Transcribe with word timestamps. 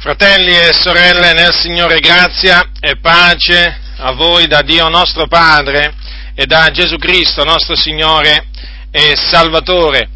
Fratelli 0.00 0.56
e 0.56 0.72
sorelle 0.72 1.34
nel 1.34 1.52
Signore, 1.52 2.00
grazia 2.00 2.70
e 2.80 2.96
pace 2.96 3.80
a 3.98 4.12
voi 4.12 4.46
da 4.46 4.62
Dio 4.62 4.88
nostro 4.88 5.26
Padre 5.26 5.92
e 6.34 6.46
da 6.46 6.70
Gesù 6.70 6.96
Cristo 6.96 7.44
nostro 7.44 7.76
Signore 7.76 8.46
e 8.90 9.12
Salvatore. 9.14 10.08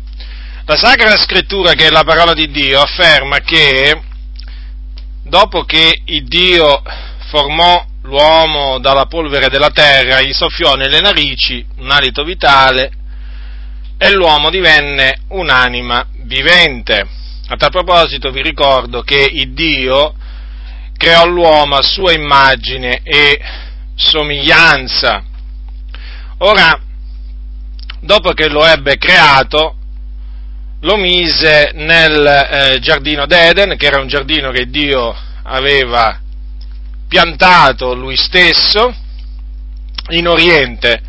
La 0.64 0.76
Sacra 0.76 1.14
Scrittura, 1.18 1.74
che 1.74 1.88
è 1.88 1.90
la 1.90 2.02
parola 2.02 2.32
di 2.32 2.50
Dio, 2.50 2.80
afferma 2.80 3.40
che 3.40 4.00
dopo 5.22 5.64
che 5.64 6.00
il 6.06 6.24
Dio 6.28 6.82
formò 7.28 7.84
l'uomo 8.04 8.78
dalla 8.78 9.04
polvere 9.04 9.50
della 9.50 9.68
terra, 9.68 10.22
gli 10.22 10.32
soffiò 10.32 10.76
nelle 10.76 11.00
narici 11.00 11.62
un 11.76 11.90
alito 11.90 12.24
vitale 12.24 12.90
e 13.98 14.10
l'uomo 14.12 14.48
divenne 14.48 15.18
un'anima 15.28 16.06
vivente. 16.22 17.23
A 17.46 17.56
tal 17.56 17.70
proposito 17.70 18.30
vi 18.30 18.40
ricordo 18.40 19.02
che 19.02 19.28
il 19.30 19.52
Dio 19.52 20.14
creò 20.96 21.26
l'uomo 21.26 21.76
a 21.76 21.82
sua 21.82 22.12
immagine 22.12 23.00
e 23.02 23.38
somiglianza. 23.94 25.22
Ora, 26.38 26.80
dopo 28.00 28.30
che 28.32 28.48
lo 28.48 28.64
ebbe 28.64 28.96
creato, 28.96 29.76
lo 30.80 30.96
mise 30.96 31.72
nel 31.74 32.26
eh, 32.26 32.78
giardino 32.80 33.26
d'Eden, 33.26 33.76
che 33.76 33.86
era 33.86 34.00
un 34.00 34.08
giardino 34.08 34.50
che 34.50 34.70
Dio 34.70 35.14
aveva 35.42 36.18
piantato 37.06 37.94
lui 37.94 38.16
stesso 38.16 38.94
in 40.08 40.28
Oriente, 40.28 41.02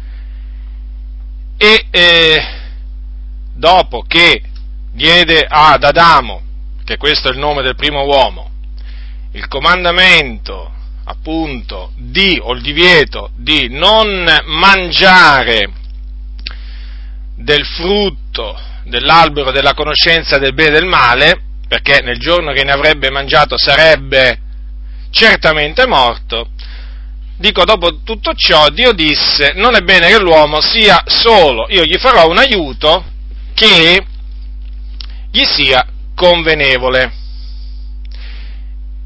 e 1.57 1.85
eh, 1.89 2.43
dopo 3.53 4.03
che 4.05 4.41
diede 4.95 5.45
ad 5.47 5.83
Adamo, 5.83 6.41
che 6.85 6.97
questo 6.97 7.27
è 7.27 7.31
il 7.31 7.37
nome 7.37 7.61
del 7.61 7.75
primo 7.75 8.03
uomo, 8.05 8.49
il 9.33 9.47
comandamento 9.47 10.71
appunto 11.03 11.91
di, 11.97 12.39
o 12.41 12.53
il 12.53 12.61
divieto 12.61 13.29
di 13.35 13.67
non 13.69 14.25
mangiare 14.45 15.69
del 17.35 17.65
frutto 17.65 18.57
dell'albero 18.85 19.51
della 19.51 19.73
conoscenza 19.73 20.37
del 20.37 20.53
bene 20.53 20.69
e 20.69 20.79
del 20.79 20.85
male, 20.85 21.41
perché 21.67 22.01
nel 22.01 22.17
giorno 22.17 22.53
che 22.53 22.63
ne 22.63 22.71
avrebbe 22.71 23.09
mangiato 23.09 23.57
sarebbe 23.57 24.39
certamente 25.11 25.85
morto, 25.85 26.49
dico 27.37 27.65
dopo 27.65 28.01
tutto 28.03 28.33
ciò 28.33 28.69
Dio 28.69 28.93
disse 28.93 29.51
non 29.55 29.75
è 29.75 29.81
bene 29.81 30.07
che 30.07 30.19
l'uomo 30.19 30.61
sia 30.61 31.03
solo, 31.05 31.67
io 31.69 31.83
gli 31.83 31.97
farò 31.97 32.29
un 32.29 32.37
aiuto 32.37 33.03
che 33.53 34.05
gli 35.35 35.43
sia 35.43 35.85
convenevole. 36.15 37.11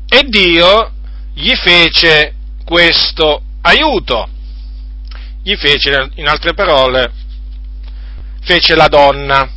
E 0.08 0.24
Dio 0.28 0.92
gli 1.34 1.56
fece 1.56 2.36
questo 2.64 3.42
aiuto, 3.62 4.30
gli 5.42 5.56
fece, 5.56 6.12
in 6.16 6.28
altre 6.28 6.54
parole, 6.54 7.12
fece 8.42 8.76
la 8.76 8.88
donna, 8.88 9.50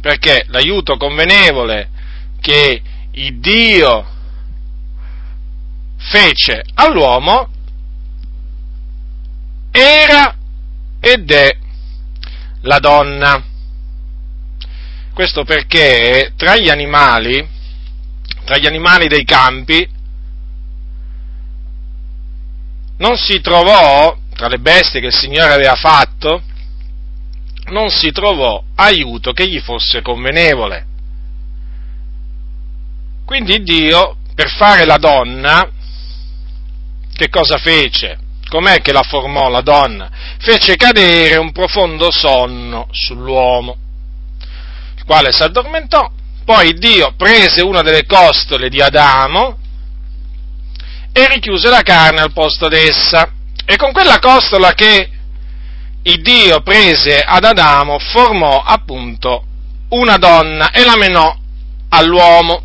perché 0.00 0.46
l'aiuto 0.48 0.96
convenevole 0.96 1.90
che 2.40 2.82
il 3.12 3.38
Dio 3.38 4.06
fece 5.96 6.64
all'uomo 6.74 7.48
era 9.70 10.34
ed 10.98 11.30
è 11.30 11.56
la 12.62 12.78
donna. 12.80 13.44
Questo 15.14 15.44
perché 15.44 16.32
tra 16.36 16.56
gli 16.56 16.68
animali, 16.68 17.46
tra 18.44 18.56
gli 18.56 18.66
animali 18.66 19.06
dei 19.06 19.24
campi, 19.24 19.88
non 22.98 23.16
si 23.16 23.40
trovò, 23.40 24.16
tra 24.34 24.48
le 24.48 24.58
bestie 24.58 25.00
che 25.00 25.06
il 25.06 25.14
Signore 25.14 25.52
aveva 25.52 25.74
fatto, 25.74 26.42
non 27.66 27.90
si 27.90 28.10
trovò 28.12 28.62
aiuto 28.76 29.32
che 29.32 29.48
gli 29.48 29.60
fosse 29.60 30.02
convenevole. 30.02 30.86
Quindi 33.24 33.62
Dio, 33.62 34.16
per 34.34 34.50
fare 34.50 34.84
la 34.84 34.96
donna, 34.96 35.68
che 37.12 37.28
cosa 37.28 37.58
fece? 37.58 38.18
Com'è 38.48 38.80
che 38.80 38.92
la 38.92 39.02
formò 39.02 39.48
la 39.48 39.60
donna? 39.60 40.10
Fece 40.38 40.76
cadere 40.76 41.36
un 41.36 41.52
profondo 41.52 42.10
sonno 42.10 42.88
sull'uomo 42.90 43.76
quale 45.10 45.32
si 45.32 45.42
addormentò, 45.42 46.08
poi 46.44 46.74
Dio 46.74 47.14
prese 47.16 47.62
una 47.62 47.82
delle 47.82 48.06
costole 48.06 48.68
di 48.68 48.80
Adamo 48.80 49.58
e 51.12 51.26
richiuse 51.26 51.68
la 51.68 51.82
carne 51.82 52.20
al 52.20 52.32
posto 52.32 52.68
d'essa. 52.68 53.28
E 53.64 53.74
con 53.74 53.90
quella 53.90 54.20
costola 54.20 54.72
che 54.72 55.10
il 56.04 56.22
Dio 56.22 56.62
prese 56.62 57.22
ad 57.22 57.42
Adamo 57.42 57.98
formò 57.98 58.62
appunto 58.62 59.42
una 59.88 60.16
donna 60.16 60.70
e 60.70 60.84
la 60.84 60.96
menò 60.96 61.36
all'uomo. 61.88 62.62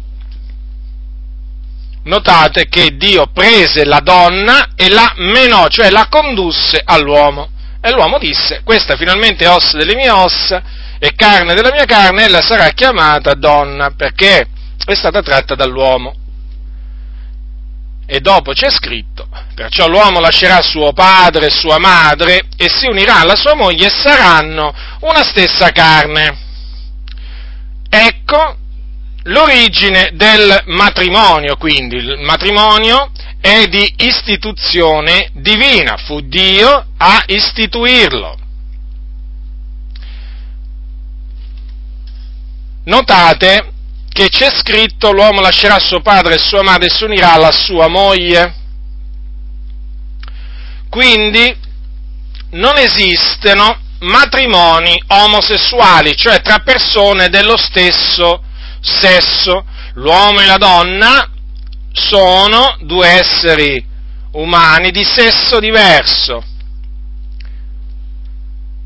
Notate 2.04 2.68
che 2.68 2.96
Dio 2.96 3.26
prese 3.34 3.86
la 3.86 4.02
donna 4.02 4.74
e 4.76 4.92
la 4.92 5.14
menò, 5.16 5.68
cioè 5.70 5.90
la 5.90 6.06
condusse 6.12 6.80
all'uomo. 6.86 7.50
E 7.82 7.90
l'uomo 7.90 8.20
disse, 8.20 8.62
questa 8.64 8.96
finalmente 8.96 9.46
è 9.46 9.50
ossa 9.50 9.78
delle 9.78 9.96
mie 9.96 10.12
ossa 10.12 10.85
e 11.00 11.14
carne 11.16 11.54
della 11.54 11.72
mia 11.72 11.86
carne, 11.86 12.26
ella 12.26 12.42
sarà 12.42 12.70
chiamata 12.70 13.34
donna, 13.34 13.92
perché 13.92 14.48
è 14.86 14.94
stata 14.94 15.22
tratta 15.22 15.56
dall'uomo. 15.56 16.16
E 18.08 18.20
dopo 18.20 18.52
c'è 18.52 18.70
scritto, 18.70 19.28
perciò 19.56 19.88
l'uomo 19.88 20.20
lascerà 20.20 20.62
suo 20.62 20.94
padre 20.94 21.48
e 21.48 21.50
sua 21.50 21.80
madre 21.80 22.44
e 22.56 22.70
si 22.70 22.86
unirà 22.86 23.22
alla 23.22 23.36
sua 23.36 23.56
moglie 23.56 23.88
e 23.88 23.90
saranno 23.90 24.74
una 25.02 25.24
stessa 25.24 25.72
carne. 25.72 26.38
Ecco 27.90 28.58
l'origine 29.24 30.12
del 30.14 30.62
matrimonio, 30.66 31.56
quindi 31.56 31.96
il 31.96 32.20
matrimonio 32.20 33.10
è 33.42 33.66
di 33.66 33.94
istituzione 33.98 35.30
divina, 35.34 35.98
fu 35.98 36.20
Dio 36.22 36.86
a 36.98 37.24
istituirlo. 37.26 38.38
Notate 42.86 43.72
che 44.10 44.30
c'è 44.30 44.50
scritto 44.50 45.12
l'uomo 45.12 45.42
lascerà 45.42 45.78
suo 45.80 46.02
padre 46.02 46.36
e 46.36 46.40
sua 46.40 46.64
madre 46.64 46.88
e 46.88 46.90
si 46.90 47.04
unirà 47.04 47.34
alla 47.34 47.52
sua 47.52 47.88
moglie. 47.88 48.56
Quindi 50.90 51.54
non 52.52 52.78
esistono 52.78 53.78
matrimoni 54.00 55.02
omosessuali, 55.08 56.16
cioè 56.16 56.42
tra 56.42 56.60
persone 56.60 57.28
dello 57.28 57.58
stesso 57.58 58.42
sesso. 58.80 59.66
L'uomo 59.96 60.42
e 60.42 60.46
la 60.46 60.58
donna 60.58 61.30
sono 61.92 62.78
due 62.82 63.08
esseri 63.08 63.84
umani 64.32 64.92
di 64.92 65.04
sesso 65.04 65.60
diverso 65.60 66.55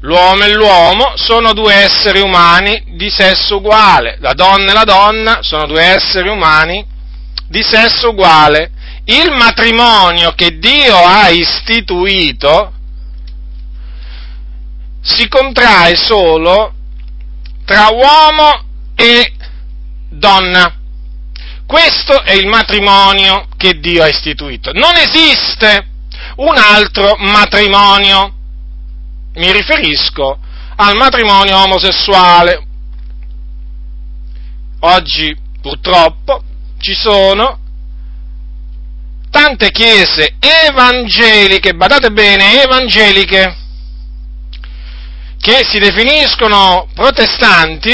L'uomo 0.02 0.44
e 0.44 0.54
l'uomo 0.54 1.14
sono 1.16 1.54
due 1.54 1.74
esseri 1.74 2.22
umani 2.22 2.96
di 2.96 3.10
sesso 3.10 3.58
uguale, 3.58 4.18
la 4.22 4.34
donna 4.34 4.72
e 4.72 4.74
la 4.74 4.86
donna 4.86 5.40
sono 5.42 5.66
due 5.66 5.84
esseri 5.84 6.30
umani 6.30 6.86
di 7.48 7.62
sesso 7.62 8.10
uguale. 8.10 8.72
Il 9.04 9.32
matrimonio 9.32 10.32
che 10.34 10.58
Dio 10.58 10.96
ha 10.96 11.30
istituito 11.30 12.74
si 15.02 15.28
contrae 15.28 15.96
solo 15.96 16.74
tra 17.66 17.90
uomo 17.90 18.64
e 18.96 19.34
donna. 20.10 20.76
Questo 21.66 22.24
è 22.24 22.34
il 22.34 22.48
matrimonio 22.48 23.48
che 23.58 23.80
Dio 23.80 24.04
ha 24.04 24.08
istituito. 24.08 24.72
Non 24.74 24.96
esiste 24.96 25.88
un 26.38 26.58
altro 26.58 27.16
matrimonio 27.18 28.39
mi 29.36 29.52
riferisco 29.52 30.40
al 30.76 30.96
matrimonio 30.96 31.58
omosessuale. 31.58 32.66
Oggi 34.82 35.36
purtroppo 35.62 36.44
ci 36.80 36.94
sono 36.94 37.60
tante 39.30 39.72
chiese 39.72 40.36
evangeliche, 40.40 41.74
badate 41.74 42.12
bene, 42.12 42.64
evangeliche, 42.64 43.56
che 45.40 45.66
si 45.70 45.80
definiscono 45.80 46.88
protestanti 46.94 47.92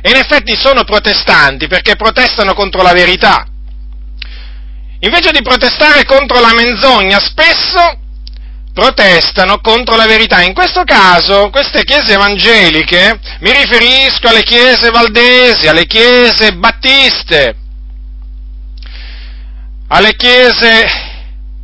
e 0.00 0.10
in 0.10 0.16
effetti 0.16 0.54
sono 0.56 0.84
protestanti 0.84 1.66
perché 1.66 1.96
protestano 1.96 2.54
contro 2.54 2.82
la 2.82 2.92
verità. 2.92 3.46
Invece 5.00 5.30
di 5.30 5.42
protestare 5.42 6.04
contro 6.04 6.40
la 6.40 6.54
menzogna, 6.54 7.18
spesso 7.18 7.98
protestano 8.76 9.58
contro 9.60 9.96
la 9.96 10.04
verità. 10.04 10.42
In 10.42 10.52
questo 10.52 10.84
caso, 10.84 11.48
queste 11.48 11.82
chiese 11.82 12.12
evangeliche, 12.12 13.18
mi 13.40 13.50
riferisco 13.50 14.28
alle 14.28 14.42
chiese 14.42 14.90
valdesi, 14.90 15.66
alle 15.66 15.86
chiese 15.86 16.52
battiste, 16.52 17.56
alle 19.88 20.14
chiese 20.14 20.84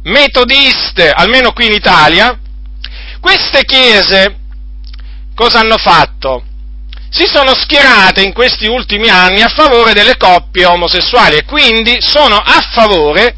metodiste, 0.04 1.10
almeno 1.10 1.52
qui 1.52 1.66
in 1.66 1.72
Italia, 1.74 2.34
queste 3.20 3.66
chiese 3.66 4.38
cosa 5.34 5.58
hanno 5.58 5.76
fatto? 5.76 6.44
Si 7.10 7.26
sono 7.26 7.54
schierate 7.54 8.22
in 8.22 8.32
questi 8.32 8.66
ultimi 8.66 9.10
anni 9.10 9.42
a 9.42 9.52
favore 9.54 9.92
delle 9.92 10.16
coppie 10.16 10.64
omosessuali 10.64 11.36
e 11.36 11.44
quindi 11.44 11.98
sono 12.00 12.36
a 12.36 12.66
favore 12.72 13.34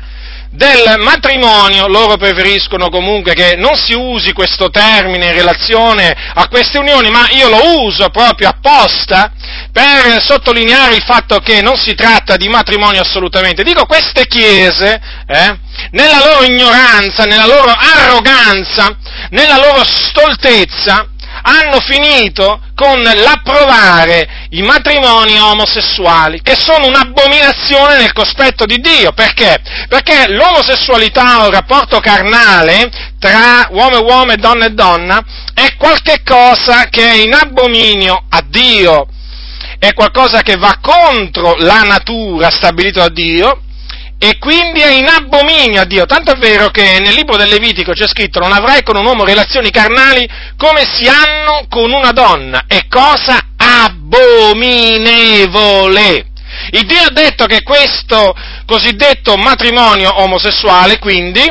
del 0.55 1.01
matrimonio, 1.01 1.89
loro 1.89 2.17
preferiscono 2.17 2.89
comunque 2.89 3.35
che 3.35 3.57
non 3.57 3.77
si 3.77 3.93
usi 3.93 4.33
questo 4.33 4.71
termine 4.71 5.27
in 5.27 5.33
relazione 5.33 6.15
a 6.35 6.47
queste 6.47 6.79
unioni, 6.79 7.11
ma 7.11 7.29
io 7.31 7.49
lo 7.49 7.81
uso 7.83 8.09
proprio 8.11 8.49
apposta 8.49 9.33
per 9.73 10.23
sottolineare 10.23 10.95
il 10.95 11.03
fatto 11.03 11.41
che 11.41 11.61
non 11.61 11.77
si 11.77 11.95
tratta 11.95 12.37
di 12.37 12.49
matrimonio 12.49 13.01
assolutamente. 13.01 13.65
Dico 13.65 13.85
queste 13.87 14.27
chiese, 14.29 15.01
eh, 15.27 15.59
nella 15.91 16.25
loro 16.25 16.45
ignoranza, 16.45 17.25
nella 17.25 17.47
loro 17.47 17.73
arroganza, 17.73 18.97
nella 19.31 19.59
loro 19.59 19.83
stoltezza, 19.85 21.09
hanno 21.47 21.81
finito 21.81 22.61
con 22.75 23.01
l'approvare 23.03 24.47
i 24.51 24.63
matrimoni 24.63 25.39
omosessuali, 25.39 26.41
che 26.43 26.57
sono 26.57 26.87
un'abominazione 26.87 27.99
nel 27.99 28.13
cospetto 28.13 28.65
di 28.65 28.79
Dio. 28.79 29.13
Perché? 29.13 29.59
Perché 29.89 30.29
l'omosessualità 30.29 31.43
o 31.43 31.47
il 31.47 31.53
rapporto 31.53 32.01
carnale 32.01 32.91
tra 33.19 33.69
uomo 33.71 33.97
e 33.97 34.03
uomo 34.03 34.33
e 34.33 34.37
donna 34.37 34.67
e 34.67 34.71
donna 34.71 35.23
è 35.53 35.75
qualcosa 35.77 36.89
che 36.89 37.11
è 37.11 37.15
in 37.15 37.35
abominio 37.35 38.25
a 38.29 38.43
Dio, 38.47 39.07
è 39.79 39.93
qualcosa 39.93 40.43
che 40.43 40.57
va 40.57 40.79
contro 40.81 41.57
la 41.59 41.83
natura 41.83 42.51
stabilita 42.51 43.01
da 43.01 43.09
Dio 43.11 43.64
e 44.19 44.39
quindi 44.39 44.81
è 44.81 44.91
in 44.93 45.07
abominio 45.07 45.83
a 45.83 45.85
Dio. 45.85 46.07
Tanto 46.07 46.33
è 46.33 46.37
vero 46.39 46.71
che 46.71 46.99
nel 47.01 47.15
libro 47.15 47.37
del 47.37 47.49
Levitico 47.49 47.93
c'è 47.93 48.09
scritto 48.09 48.39
non 48.39 48.53
avrai 48.53 48.83
con 48.83 48.97
un 48.97 49.05
uomo 49.05 49.25
relazioni 49.25 49.71
carnali 49.71 50.29
come 50.57 50.85
si 50.95 51.07
hanno 51.07 51.67
con 51.69 51.93
una 51.93 52.13
donna. 52.13 52.65
È 52.67 52.87
cosa 52.89 53.39
abominevole. 53.57 55.13
Il 56.71 56.87
Dio 56.87 57.03
ha 57.03 57.11
detto 57.11 57.47
che 57.47 57.63
questo 57.63 58.35
cosiddetto 58.65 59.37
matrimonio 59.37 60.23
omosessuale, 60.23 60.99
quindi, 60.99 61.43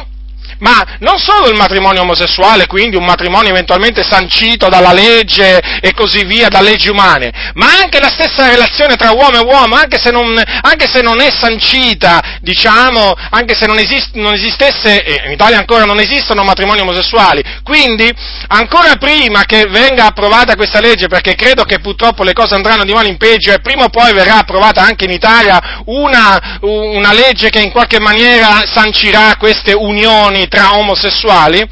ma 0.64 0.82
non 1.00 1.20
solo 1.20 1.50
il 1.50 1.58
matrimonio 1.58 2.02
omosessuale, 2.02 2.68
quindi 2.68 2.96
un 2.96 3.04
matrimonio 3.04 3.50
eventualmente 3.50 4.02
sancito 4.02 4.70
dalla 4.70 4.94
legge 4.94 5.60
e 5.82 5.94
così 5.94 6.24
via, 6.24 6.48
da 6.48 6.62
leggi 6.62 6.90
umane, 6.90 7.52
ma 7.56 7.68
anche 7.82 8.00
la 8.00 8.10
stessa 8.10 8.48
relazione 8.48 8.96
tra 8.96 9.12
uomo 9.12 9.36
e 9.36 9.44
uomo, 9.44 9.76
anche 9.76 10.00
se 10.00 10.10
non, 10.10 10.42
anche 10.62 10.88
se 10.90 11.02
non 11.02 11.20
è 11.20 11.30
sancita, 11.32 12.40
diciamo, 12.40 13.14
anche 13.32 13.56
se 13.56 13.66
non, 13.66 13.78
esist, 13.78 14.12
non 14.14 14.34
esistesse, 14.34 15.04
e 15.04 15.22
in 15.26 15.32
Italia 15.32 15.58
ancora 15.58 15.84
non 15.84 16.00
esistono 16.00 16.44
matrimoni 16.44 16.80
omosessuali, 16.80 17.44
quindi 17.64 18.10
ancora 18.48 18.96
prima 18.96 19.44
che 19.44 19.66
venga 19.66 20.06
approvata 20.06 20.56
questa 20.56 20.80
legge, 20.80 21.08
perché 21.08 21.36
credo 21.36 21.64
che 21.66 21.80
purtroppo 21.80 22.24
le 22.24 22.34
cose 22.34 22.56
andranno 22.56 22.86
di 22.86 22.94
male 22.94 23.10
in 23.10 23.18
peggio 23.18 23.52
e 23.52 23.60
prima 23.60 23.84
o 23.84 23.90
poi 23.90 24.14
verrà 24.14 24.38
approvata 24.38 24.82
anche 24.82 25.04
in 25.04 25.12
Italia 25.12 25.82
una, 25.88 26.60
una 26.62 27.12
legge 27.12 27.50
che 27.50 27.60
in 27.60 27.72
qualche 27.72 28.00
maniera 28.00 28.64
sancirà 28.66 29.36
queste 29.38 29.74
unioni 29.74 30.48
tra 30.54 30.78
omosessuali, 30.78 31.68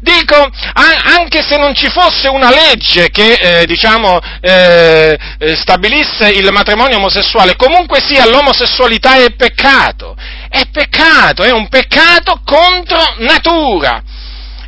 dico, 0.00 0.36
anche 0.74 1.42
se 1.42 1.56
non 1.56 1.74
ci 1.74 1.88
fosse 1.88 2.28
una 2.28 2.50
legge 2.50 3.08
che, 3.08 3.32
eh, 3.32 3.66
diciamo, 3.66 4.18
eh, 4.42 5.18
eh, 5.38 5.56
stabilisse 5.56 6.28
il 6.28 6.52
matrimonio 6.52 6.98
omosessuale, 6.98 7.56
comunque 7.56 8.02
sia 8.06 8.26
l'omosessualità 8.26 9.16
è 9.16 9.32
peccato, 9.34 10.14
è 10.50 10.66
peccato, 10.70 11.44
è 11.44 11.50
un 11.50 11.68
peccato 11.68 12.42
contro 12.44 13.14
natura. 13.20 14.02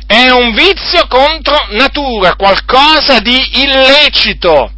È 0.07 0.31
un 0.31 0.55
vizio 0.55 1.05
contro 1.07 1.67
natura, 1.69 2.35
qualcosa 2.35 3.19
di 3.19 3.61
illecito. 3.61 4.71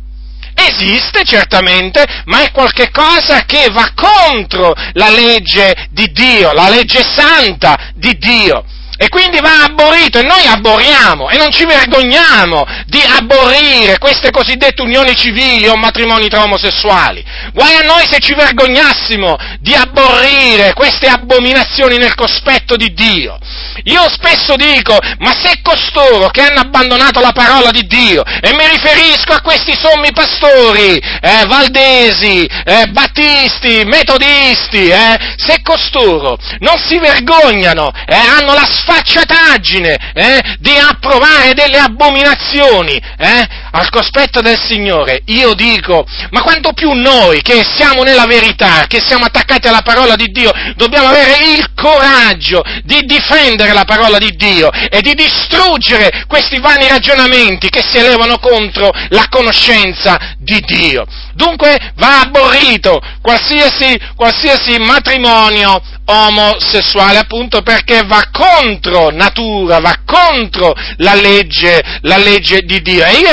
Esiste 0.54 1.24
certamente, 1.24 2.06
ma 2.26 2.44
è 2.44 2.52
qualcosa 2.52 3.46
che 3.46 3.68
va 3.72 3.94
contro 3.96 4.74
la 4.92 5.10
legge 5.10 5.88
di 5.92 6.12
Dio, 6.12 6.52
la 6.52 6.68
legge 6.68 7.02
santa 7.02 7.78
di 7.96 8.18
Dio 8.18 8.66
e 9.02 9.10
quindi 9.10 9.40
va 9.40 9.64
abborrito 9.64 10.20
e 10.20 10.22
noi 10.22 10.46
abboriamo 10.46 11.28
e 11.30 11.38
non 11.38 11.52
ci 11.52 11.66
vergogniamo 11.66 12.64
di 12.86 13.02
abborrire 13.02 13.98
queste 13.98 14.30
cosiddette 14.30 14.84
unioni 14.84 15.16
civili 15.16 15.68
o 15.68 15.76
matrimoni 15.76 16.30
tra 16.30 16.44
omosessuali. 16.44 17.26
Guai 17.52 17.78
a 17.78 17.80
noi 17.82 18.06
se 18.08 18.20
ci 18.20 18.36
vergognassimo 18.36 19.38
di 19.60 19.74
abborrire 19.74 20.74
queste 20.74 21.08
abominazioni 21.08 21.98
nel 21.98 22.14
cospetto 22.14 22.76
di 22.76 22.94
Dio. 22.94 23.40
Io 23.86 24.08
spesso 24.08 24.56
dico, 24.56 24.96
ma 25.18 25.32
se 25.32 25.62
costoro 25.64 26.30
che 26.30 26.44
hanno 26.44 26.60
abbandonato 26.60 27.22
la 27.22 27.32
parola 27.32 27.72
di 27.72 27.88
Dio, 27.88 28.24
e 28.24 28.54
mi 28.54 28.68
riferisco 28.68 29.34
a 29.34 29.42
questi 29.42 29.76
sommi 29.76 30.12
pastori, 30.12 30.96
eh, 30.98 31.46
valdesi, 31.48 32.46
eh, 32.46 32.86
battisti, 32.92 33.82
metodisti, 33.86 34.90
eh, 34.90 35.18
se 35.38 35.64
costoro 35.64 36.38
non 36.60 36.78
si 36.78 37.00
vergognano, 37.00 37.92
eh, 38.06 38.16
hanno 38.16 38.54
la 38.54 38.68
sfida 38.70 38.91
sfacciataggine 38.92 39.98
eh, 40.14 40.42
di 40.60 40.76
approvare 40.78 41.54
delle 41.54 41.78
abominazioni 41.78 42.96
eh, 42.96 43.48
al 43.72 43.90
cospetto 43.90 44.42
del 44.42 44.60
Signore. 44.60 45.22
Io 45.26 45.54
dico, 45.54 46.06
ma 46.32 46.42
quanto 46.42 46.74
più 46.74 46.92
noi 46.94 47.42
che 47.42 47.64
siamo 47.64 48.04
nella 48.04 48.26
verità, 48.26 48.86
che 48.88 49.02
siamo 49.06 49.26
attaccati 49.26 49.68
alla 49.68 49.82
parola 49.82 50.16
di 50.16 50.28
Dio, 50.28 50.52
dobbiamo 50.76 51.08
avere 51.08 51.54
il 51.56 51.74
coraggio 51.74 52.64
di 52.84 53.02
difendere 53.06 53.74
la 53.74 53.86
parola 53.86 54.18
di 54.18 54.32
Dio 54.36 54.70
e 54.72 55.02
di 55.02 55.14
distruggere 55.14 56.26
questi 56.28 56.60
vani 56.60 56.88
ragionamenti 56.88 57.70
che 57.70 57.84
si 57.84 57.98
elevano 57.98 58.38
contro 58.40 58.92
la 59.10 59.26
conoscenza 59.30 60.36
di 60.38 60.60
Dio. 60.62 61.06
Dunque 61.34 61.94
va 61.96 62.22
aborrito 62.22 63.00
qualsiasi, 63.22 64.00
qualsiasi 64.16 64.78
matrimonio 64.80 65.82
omosessuale 66.06 67.20
appunto 67.20 67.62
perché 67.62 68.04
va 68.04 68.24
contro 68.32 69.12
natura, 69.12 69.80
va 69.80 69.96
contro 70.06 70.74
la 70.98 71.14
legge, 71.14 71.82
la 72.02 72.18
legge 72.18 72.62
di 72.62 72.82
Dio. 72.82 73.06
E 73.06 73.14
io 73.14 73.30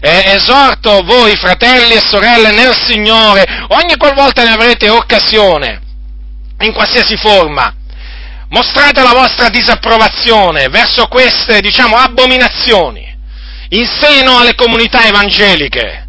eh, 0.00 0.34
esorto 0.34 1.02
voi 1.02 1.36
fratelli 1.36 1.94
e 1.94 2.00
sorelle 2.00 2.50
nel 2.52 2.74
Signore, 2.74 3.44
ogni 3.68 3.96
qualvolta 3.96 4.42
ne 4.42 4.52
avrete 4.52 4.88
occasione, 4.88 5.80
in 6.60 6.72
qualsiasi 6.72 7.16
forma, 7.16 7.72
mostrate 8.48 9.02
la 9.02 9.12
vostra 9.12 9.48
disapprovazione 9.48 10.68
verso 10.68 11.06
queste, 11.06 11.60
diciamo, 11.60 11.96
abominazioni 11.96 13.10
in 13.70 13.86
seno 13.86 14.38
alle 14.38 14.54
comunità 14.54 15.04
evangeliche. 15.06 16.06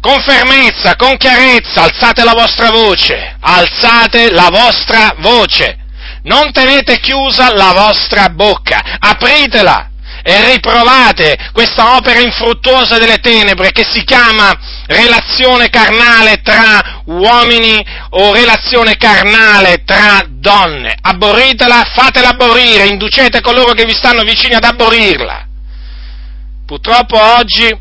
Con 0.00 0.20
fermezza, 0.20 0.94
con 0.94 1.16
chiarezza, 1.16 1.82
alzate 1.82 2.22
la 2.22 2.32
vostra 2.32 2.70
voce, 2.70 3.36
alzate 3.40 4.30
la 4.30 4.50
vostra 4.50 5.14
voce, 5.18 5.78
non 6.24 6.52
tenete 6.52 7.00
chiusa 7.00 7.52
la 7.52 7.72
vostra 7.72 8.28
bocca, 8.28 8.98
apritela 9.00 9.90
e 10.28 10.44
riprovate 10.50 11.38
questa 11.52 11.94
opera 11.94 12.18
infruttuosa 12.18 12.98
delle 12.98 13.18
tenebre 13.18 13.70
che 13.70 13.86
si 13.88 14.02
chiama 14.02 14.52
relazione 14.86 15.68
carnale 15.68 16.40
tra 16.42 17.02
uomini 17.04 17.80
o 18.10 18.32
relazione 18.32 18.96
carnale 18.96 19.84
tra 19.84 20.26
donne. 20.28 20.96
Abborritela, 21.00 21.92
fatela 21.94 22.30
abborrire, 22.30 22.88
inducete 22.88 23.40
coloro 23.40 23.72
che 23.72 23.84
vi 23.84 23.94
stanno 23.94 24.22
vicini 24.22 24.54
ad 24.54 24.64
abborrirla. 24.64 25.46
Purtroppo 26.66 27.16
oggi 27.38 27.72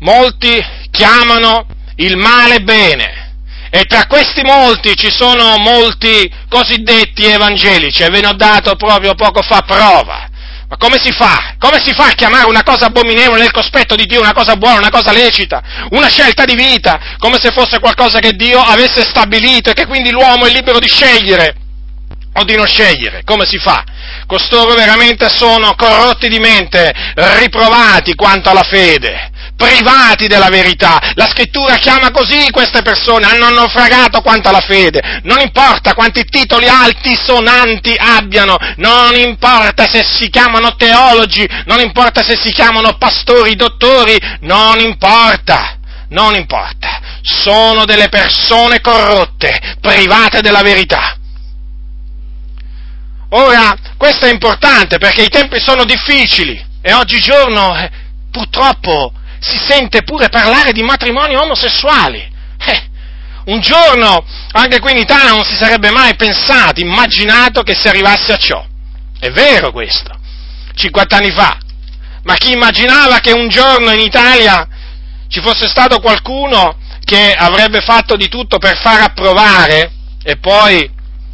molti 0.00 0.62
chiamano 0.90 1.66
il 1.96 2.18
male 2.18 2.60
bene. 2.60 3.32
E 3.70 3.84
tra 3.84 4.06
questi 4.06 4.42
molti 4.42 4.94
ci 4.96 5.10
sono 5.10 5.56
molti 5.56 6.30
cosiddetti 6.50 7.24
evangelici, 7.24 8.02
e 8.02 8.10
ve 8.10 8.20
ne 8.20 8.26
ho 8.28 8.34
dato 8.34 8.76
proprio 8.76 9.14
poco 9.14 9.40
fa 9.40 9.62
prova. 9.62 10.27
Ma 10.68 10.76
come 10.76 10.98
si 11.00 11.10
fa? 11.12 11.54
Come 11.58 11.80
si 11.82 11.94
fa 11.94 12.08
a 12.08 12.12
chiamare 12.12 12.46
una 12.46 12.62
cosa 12.62 12.86
abominevole 12.86 13.40
nel 13.40 13.50
cospetto 13.50 13.94
di 13.96 14.04
Dio, 14.04 14.20
una 14.20 14.34
cosa 14.34 14.56
buona, 14.56 14.78
una 14.78 14.90
cosa 14.90 15.12
lecita, 15.12 15.62
una 15.90 16.08
scelta 16.08 16.44
di 16.44 16.54
vita, 16.54 17.16
come 17.18 17.38
se 17.40 17.52
fosse 17.52 17.78
qualcosa 17.78 18.18
che 18.18 18.32
Dio 18.32 18.60
avesse 18.60 19.02
stabilito 19.02 19.70
e 19.70 19.72
che 19.72 19.86
quindi 19.86 20.10
l'uomo 20.10 20.44
è 20.44 20.50
libero 20.50 20.78
di 20.78 20.86
scegliere 20.86 21.54
o 22.34 22.44
di 22.44 22.54
non 22.54 22.66
scegliere? 22.66 23.22
Come 23.24 23.46
si 23.46 23.56
fa? 23.56 23.82
Costoro 24.26 24.74
veramente 24.74 25.30
sono 25.30 25.74
corrotti 25.74 26.28
di 26.28 26.38
mente, 26.38 26.92
riprovati 27.38 28.14
quanto 28.14 28.50
alla 28.50 28.62
fede 28.62 29.30
privati 29.58 30.28
della 30.28 30.48
verità. 30.48 31.00
La 31.14 31.26
scrittura 31.26 31.76
chiama 31.78 32.12
così 32.12 32.48
queste 32.50 32.80
persone, 32.82 33.26
hanno 33.26 33.50
naufragato 33.50 34.20
quanto 34.20 34.48
alla 34.48 34.60
fede. 34.60 35.20
Non 35.24 35.40
importa 35.40 35.94
quanti 35.94 36.24
titoli 36.24 36.68
altisonanti 36.68 37.92
abbiano, 37.98 38.56
non 38.76 39.16
importa 39.16 39.88
se 39.88 40.04
si 40.04 40.30
chiamano 40.30 40.76
teologi, 40.76 41.46
non 41.66 41.80
importa 41.80 42.22
se 42.22 42.36
si 42.36 42.52
chiamano 42.52 42.96
pastori, 42.96 43.56
dottori, 43.56 44.16
non 44.42 44.78
importa. 44.78 45.74
Non 46.10 46.34
importa, 46.34 47.00
sono 47.20 47.84
delle 47.84 48.08
persone 48.08 48.80
corrotte, 48.80 49.76
private 49.78 50.40
della 50.40 50.62
verità. 50.62 51.18
Ora, 53.30 53.76
questo 53.98 54.24
è 54.24 54.30
importante 54.30 54.96
perché 54.96 55.24
i 55.24 55.28
tempi 55.28 55.60
sono 55.60 55.84
difficili 55.84 56.64
e 56.80 56.94
oggigiorno 56.94 57.76
eh, 57.76 57.90
purtroppo 58.30 59.12
si 59.40 59.58
sente 59.68 60.02
pure 60.02 60.28
parlare 60.28 60.72
di 60.72 60.82
matrimoni 60.82 61.36
omosessuali. 61.36 62.36
Eh, 62.58 62.88
un 63.46 63.60
giorno 63.60 64.24
anche 64.52 64.80
qui 64.80 64.92
in 64.92 64.98
Italia 64.98 65.30
non 65.30 65.44
si 65.44 65.56
sarebbe 65.56 65.90
mai 65.90 66.14
pensato, 66.16 66.80
immaginato 66.80 67.62
che 67.62 67.74
si 67.74 67.88
arrivasse 67.88 68.32
a 68.32 68.36
ciò. 68.36 68.64
È 69.18 69.30
vero 69.30 69.72
questo. 69.72 70.16
50 70.74 71.16
anni 71.16 71.30
fa. 71.30 71.58
Ma 72.24 72.34
chi 72.34 72.52
immaginava 72.52 73.20
che 73.20 73.32
un 73.32 73.48
giorno 73.48 73.90
in 73.90 74.00
Italia 74.00 74.66
ci 75.28 75.40
fosse 75.40 75.66
stato 75.66 76.00
qualcuno 76.00 76.76
che 77.04 77.32
avrebbe 77.32 77.80
fatto 77.80 78.16
di 78.16 78.28
tutto 78.28 78.58
per 78.58 78.76
far 78.78 79.00
approvare 79.00 79.92
e 80.22 80.36
poi, 80.36 80.90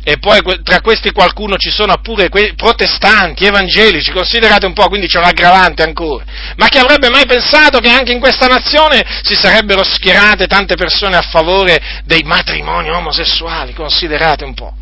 e 0.06 0.18
poi 0.18 0.40
tra 0.62 0.82
questi 0.82 1.12
qualcuno 1.12 1.56
ci 1.56 1.70
sono 1.70 1.96
pure 2.02 2.28
protestanti, 2.54 3.46
evangelici, 3.46 4.12
considerate 4.12 4.66
un 4.66 4.74
po', 4.74 4.88
quindi 4.88 5.06
c'è 5.06 5.18
un 5.18 5.24
aggravante 5.24 5.82
ancora, 5.82 6.24
ma 6.56 6.68
chi 6.68 6.76
avrebbe 6.76 7.08
mai 7.08 7.24
pensato 7.24 7.80
che 7.80 7.88
anche 7.88 8.12
in 8.12 8.20
questa 8.20 8.46
nazione 8.46 9.02
si 9.22 9.34
sarebbero 9.34 9.82
schierate 9.82 10.46
tante 10.46 10.74
persone 10.76 11.16
a 11.16 11.22
favore 11.22 12.02
dei 12.04 12.22
matrimoni 12.22 12.90
omosessuali, 12.90 13.72
considerate 13.72 14.44
un 14.44 14.52
po'. 14.52 14.74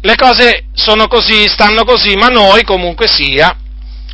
Le 0.00 0.14
cose 0.14 0.64
sono 0.72 1.06
così, 1.06 1.46
stanno 1.46 1.84
così, 1.84 2.14
ma 2.14 2.28
noi 2.28 2.62
comunque 2.64 3.08
sia, 3.08 3.54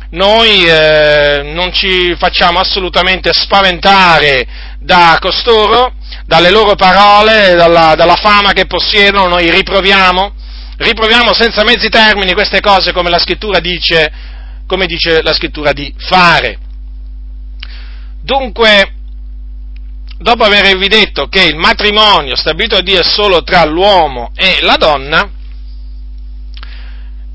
noi 0.09 0.65
eh, 0.65 1.41
non 1.53 1.71
ci 1.71 2.15
facciamo 2.17 2.59
assolutamente 2.59 3.31
spaventare 3.33 4.45
da 4.79 5.17
costoro, 5.21 5.93
dalle 6.25 6.49
loro 6.49 6.75
parole, 6.75 7.55
dalla, 7.55 7.93
dalla 7.95 8.15
fama 8.15 8.51
che 8.51 8.65
possiedono, 8.65 9.27
noi 9.27 9.49
riproviamo, 9.51 10.33
riproviamo 10.77 11.33
senza 11.33 11.63
mezzi 11.63 11.89
termini 11.89 12.33
queste 12.33 12.61
cose 12.61 12.91
come 12.91 13.09
la 13.09 13.19
scrittura 13.19 13.59
dice, 13.59 14.11
come 14.65 14.85
dice 14.85 15.21
la 15.21 15.33
scrittura 15.33 15.71
di 15.71 15.93
fare. 15.97 16.57
Dunque, 18.21 18.91
dopo 20.17 20.43
avervi 20.43 20.87
detto 20.87 21.27
che 21.27 21.43
il 21.43 21.55
matrimonio 21.55 22.35
stabilito 22.35 22.77
a 22.77 22.81
Dio 22.81 22.99
è 22.99 23.03
solo 23.03 23.43
tra 23.43 23.63
l'uomo 23.65 24.31
e 24.35 24.59
la 24.61 24.75
donna, 24.77 25.29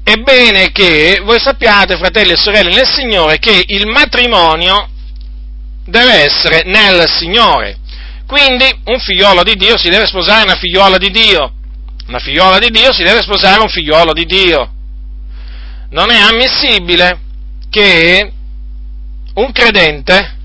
è 0.03 0.15
bene 0.17 0.73
che 0.73 1.21
voi 1.23 1.39
sappiate, 1.39 1.97
fratelli 1.97 2.33
e 2.33 2.37
sorelle 2.37 2.75
nel 2.75 2.89
Signore, 2.89 3.39
che 3.39 3.63
il 3.65 3.87
matrimonio 3.87 4.89
deve 5.85 6.25
essere 6.25 6.63
nel 6.65 7.09
Signore. 7.09 7.79
Quindi 8.31 8.65
un 8.85 9.01
figliolo 9.01 9.43
di 9.43 9.57
Dio 9.57 9.77
si 9.77 9.89
deve 9.89 10.07
sposare 10.07 10.45
una 10.45 10.55
figliola 10.55 10.99
di 10.99 11.11
Dio. 11.11 11.53
Una 12.07 12.21
figliola 12.21 12.61
di 12.61 12.71
Dio 12.71 12.93
si 12.93 13.03
deve 13.03 13.23
sposare 13.23 13.61
un 13.61 13.69
figliolo 13.69 14.13
di 14.13 14.25
Dio. 14.25 14.71
Non 15.91 16.13
è 16.13 16.17
ammissibile 16.17 17.19
che 17.69 18.33
un 19.35 19.51
credente 19.51 20.37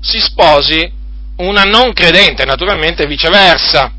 si 0.00 0.18
sposi 0.18 0.90
una 1.36 1.62
non 1.62 1.92
credente, 1.92 2.44
naturalmente 2.44 3.06
viceversa 3.06 3.92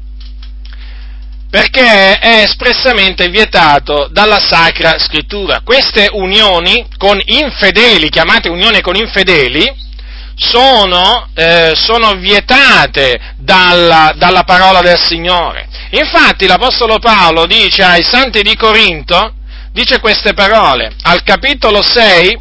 perché 1.50 2.19
è 2.19 2.43
espressamente 2.43 3.29
vietato 3.29 4.09
dalla 4.11 4.39
Sacra 4.39 4.97
Scrittura. 5.00 5.61
Queste 5.63 6.09
unioni 6.11 6.85
con 6.97 7.17
infedeli, 7.23 8.09
chiamate 8.09 8.50
unioni 8.50 8.81
con 8.81 8.95
infedeli, 8.95 9.69
sono, 10.35 11.27
eh, 11.33 11.73
sono 11.75 12.13
vietate 12.15 13.35
dalla, 13.38 14.13
dalla, 14.15 14.43
parola 14.43 14.81
del 14.81 15.00
Signore. 15.00 15.67
Infatti 15.91 16.47
l'Apostolo 16.47 17.00
Paolo 17.00 17.45
dice 17.45 17.83
ai 17.83 18.03
santi 18.03 18.41
di 18.41 18.55
Corinto, 18.55 19.33
dice 19.71 20.00
queste 20.00 20.33
parole, 20.33 20.91
al 21.03 21.23
capitolo 21.23 21.81
6, 21.81 22.38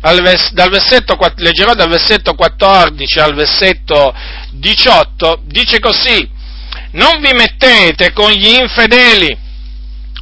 al 0.00 0.20
vers- 0.20 0.52
dal 0.52 0.70
versetto, 0.70 1.18
leggerò 1.36 1.74
dal 1.74 1.88
versetto 1.88 2.34
14 2.34 3.18
al 3.18 3.34
versetto 3.34 4.14
18, 4.52 5.40
dice 5.44 5.80
così, 5.80 6.28
non 6.92 7.20
vi 7.20 7.32
mettete 7.32 8.12
con 8.12 8.30
gli 8.30 8.58
infedeli 8.60 9.46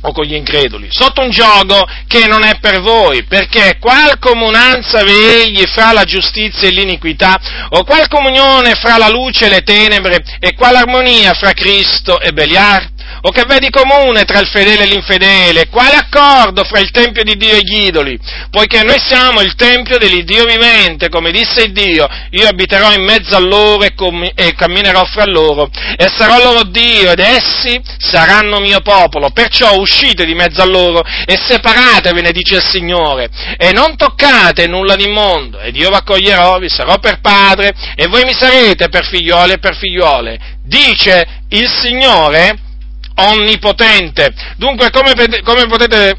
o 0.07 0.13
con 0.13 0.25
gli 0.25 0.35
increduli, 0.35 0.89
sotto 0.91 1.21
un 1.21 1.31
gioco 1.31 1.85
che 2.07 2.27
non 2.27 2.45
è 2.45 2.59
per 2.61 2.81
voi, 2.81 3.25
perché 3.25 3.79
qual 3.81 4.19
comunanza 4.19 5.03
vegli 5.03 5.65
fra 5.67 5.93
la 5.93 6.05
giustizia 6.05 6.69
e 6.69 6.71
l'iniquità, 6.71 7.39
o 7.71 7.83
qual 7.85 8.07
comunione 8.09 8.75
fra 8.75 8.97
la 8.99 9.09
luce 9.09 9.47
e 9.47 9.49
le 9.49 9.63
tenebre, 9.63 10.23
e 10.39 10.55
qual 10.55 10.77
armonia 10.77 11.33
fra 11.35 11.53
Cristo 11.53 12.21
e 12.21 12.33
Beliar? 12.33 12.95
O 13.23 13.31
che 13.31 13.45
vedi 13.47 13.71
comune 13.71 14.25
tra 14.25 14.41
il 14.41 14.47
fedele 14.47 14.85
e 14.85 14.87
l'infedele? 14.87 15.69
Quale 15.69 15.95
accordo 15.95 16.65
fra 16.65 16.81
il 16.81 16.91
Tempio 16.91 17.23
di 17.23 17.37
Dio 17.37 17.55
e 17.55 17.61
gli 17.63 17.87
idoli? 17.87 18.19
Poiché 18.51 18.83
noi 18.83 18.99
siamo 19.01 19.41
il 19.41 19.55
Tempio 19.55 19.99
dell'Iddio 19.99 20.45
vivente, 20.45 21.09
come 21.09 21.31
disse 21.31 21.73
Dio, 21.73 22.07
io 22.31 22.47
abiterò 22.47 22.93
in 22.93 23.05
mezzo 23.05 23.35
a 23.35 23.41
loro 23.41 23.83
e, 23.83 23.95
com- 23.95 24.31
e 24.35 24.55
camminerò 24.55 25.05
fra 25.05 25.25
loro, 25.25 25.69
e 25.97 26.07
sarò 26.17 26.43
loro 26.43 26.65
Dio, 26.65 27.11
ed 27.11 27.21
essi 27.21 27.81
saranno 27.99 28.61
mio 28.61 28.81
popolo. 28.81 29.31
Perciò 29.31 29.79
uscite 29.79 30.25
di 30.25 30.35
mezzo 30.35 30.63
a 30.63 30.67
loro 30.67 31.03
e 31.25 31.37
separatevene, 31.37 32.33
dice 32.33 32.57
il 32.57 32.65
Signore, 32.65 33.29
e 33.57 33.73
non 33.73 33.97
toccate 33.97 34.67
nulla 34.67 34.95
di 34.95 35.09
mondo, 35.09 35.59
ed 35.61 35.77
io 35.77 35.89
vi 35.89 35.95
accoglierò, 35.97 36.59
vi 36.59 36.69
sarò 36.69 36.99
per 36.99 37.21
padre, 37.21 37.73
e 37.95 38.07
voi 38.07 38.25
mi 38.25 38.35
sarete 38.35 38.89
per 38.89 39.05
figlioli 39.07 39.53
e 39.53 39.59
per 39.59 39.77
figliuole. 39.77 40.39
Dice 40.65 41.45
il 41.51 41.69
Signore, 41.69 42.66
onnipotente. 43.17 44.33
Dunque, 44.57 44.91
come, 44.91 45.13
come 45.43 45.67
potete 45.67 46.17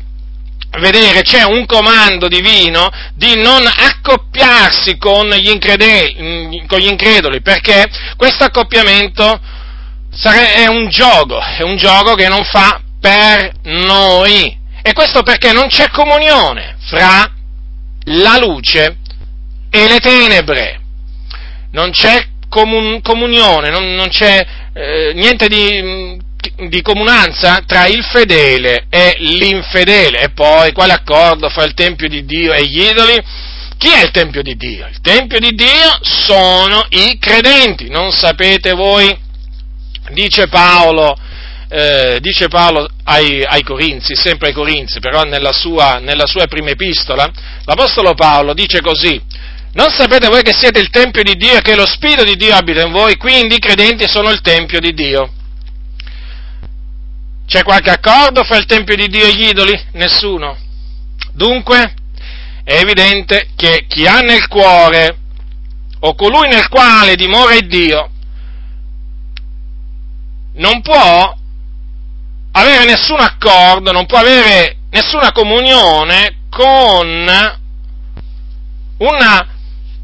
vedere 0.80 1.22
c'è 1.22 1.44
un 1.44 1.66
comando 1.66 2.27
divino 2.27 2.89
di 3.16 3.36
non 3.36 3.66
accoppiarsi 3.66 4.98
con 4.98 5.30
gli, 5.30 6.66
con 6.68 6.80
gli 6.80 6.88
increduli, 6.88 7.42
perché 7.42 7.86
questo 8.16 8.44
accoppiamento 8.46 9.39
è 10.24 10.68
un 10.68 10.89
gioco, 10.89 11.39
è 11.39 11.62
un 11.62 11.77
gioco 11.77 12.16
che 12.16 12.27
non 12.27 12.44
fa 12.44 12.82
per 13.00 13.51
noi. 13.63 14.56
E 14.82 14.94
questo 14.94 15.22
perché 15.22 15.51
non 15.51 15.68
c'è 15.68 15.89
comunione 15.89 16.77
fra 16.88 17.30
la 18.06 18.38
luce 18.39 18.98
e 19.70 19.88
le 19.88 20.00
tenebre. 20.00 20.82
Non 21.72 21.92
c'è 21.92 22.25
comun- 22.48 23.01
comunione, 23.01 23.70
non, 23.70 23.94
non 23.96 24.08
c'è 24.08 24.46
eh, 24.74 25.12
niente 25.13 25.48
di 25.48 26.18
di 26.70 26.82
comunanza 26.82 27.62
tra 27.66 27.86
il 27.86 28.04
fedele 28.04 28.88
e 28.90 29.16
l'infedele. 29.20 30.22
E 30.22 30.30
poi 30.30 30.72
quale 30.72 30.94
accordo 30.94 31.50
fra 31.50 31.64
il 31.64 31.74
Tempio 31.74 32.08
di 32.08 32.26
Dio 32.26 32.54
e 32.54 32.66
gli 32.66 32.82
idoli? 32.82 33.22
Chi 33.78 33.90
è 33.92 34.04
il 34.04 34.12
Tempio 34.12 34.42
di 34.42 34.56
Dio? 34.56 34.88
Il 34.88 35.02
Tempio 35.02 35.40
di 35.40 35.52
Dio 35.54 36.00
sono 36.02 36.86
i 36.90 37.18
credenti, 37.20 37.90
non 37.90 38.12
sapete 38.12 38.74
voi? 38.74 39.16
Dice 40.10 40.48
Paolo, 40.48 41.16
eh, 41.70 42.18
dice 42.20 42.48
Paolo 42.48 42.88
ai, 43.04 43.44
ai, 43.44 43.62
Corinzi, 43.62 44.16
sempre 44.16 44.48
ai 44.48 44.54
Corinzi, 44.54 45.00
però 45.00 45.24
nella 45.24 45.52
sua, 45.52 46.00
nella 46.00 46.26
sua 46.26 46.48
prima 46.48 46.72
epistola, 46.72 47.30
l'Apostolo 47.66 48.16
Paolo 48.16 48.54
dice 48.54 48.82
così, 48.82 49.22
non 49.74 49.92
sapete 49.92 50.28
voi 50.28 50.42
che 50.42 50.54
siete 50.58 50.80
il 50.80 50.90
Tempio 50.90 51.22
di 51.22 51.36
Dio 51.36 51.58
e 51.58 51.62
che 51.62 51.76
lo 51.76 51.86
Spirito 51.86 52.24
di 52.24 52.36
Dio 52.36 52.56
abita 52.56 52.84
in 52.84 52.92
voi, 52.92 53.16
quindi 53.18 53.56
i 53.56 53.60
credenti 53.60 54.08
sono 54.08 54.32
il 54.32 54.42
Tempio 54.42 54.80
di 54.80 54.94
Dio. 54.94 55.34
C'è 57.48 57.63
qualche 57.63 57.92
accordo 57.92 58.44
fra 58.44 58.58
il 58.58 58.66
Tempio 58.66 58.98
di 58.98 59.08
Dio 59.08 59.24
e 59.24 59.34
gli 59.34 59.48
idoli? 59.48 59.74
Nessuno. 59.94 60.58
Dunque, 61.32 61.94
è 62.62 62.74
evidente 62.74 63.51
che 63.56 63.86
chi 63.88 64.06
ha 64.06 64.20
nel 64.20 64.48
cuore, 64.50 65.18
o 66.01 66.13
colui 66.13 66.50
nel 66.50 66.68
quale 66.68 67.16
dimora 67.16 67.56
il 67.56 67.68
Dio, 67.68 68.10
non 70.56 70.82
può 70.82 71.34
avere 72.51 72.84
nessun 72.84 73.22
accordo, 73.22 73.94
non 73.94 74.06
può 74.08 74.18
avere 74.18 74.80
nessuna 74.89 75.32
comunione 75.32 76.39
con 76.50 77.08
una 78.98 79.48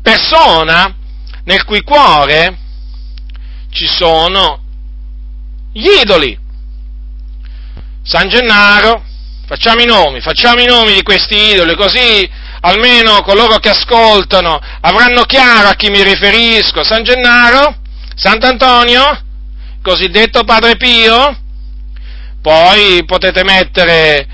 persona 0.02 0.96
nel 1.44 1.66
cui 1.66 1.82
cuore 1.82 2.58
ci 3.70 3.86
sono 3.86 4.62
gli 5.74 5.90
idoli. 6.02 6.40
San 8.04 8.28
Gennaro, 8.28 9.02
facciamo 9.46 9.82
i 9.82 9.86
nomi, 9.86 10.20
facciamo 10.20 10.60
i 10.60 10.66
nomi 10.66 10.94
di 10.94 11.04
questi 11.04 11.54
idoli, 11.54 11.74
così 11.76 12.30
almeno 12.60 13.22
coloro 13.22 13.58
che 13.60 13.70
ascoltano 13.70 14.60
avranno 14.82 15.24
chiaro 15.24 15.70
a 15.70 15.76
chi 15.76 15.90
mi 15.90 16.04
riferisco. 16.04 16.84
San 16.84 17.04
Gennaro, 17.04 17.78
Sant'Antonio, 18.14 19.22
cosiddetto 19.82 20.44
Padre 20.44 20.76
Pio, 20.76 21.38
poi 22.42 23.06
potete 23.06 23.44
mettere 23.46 24.28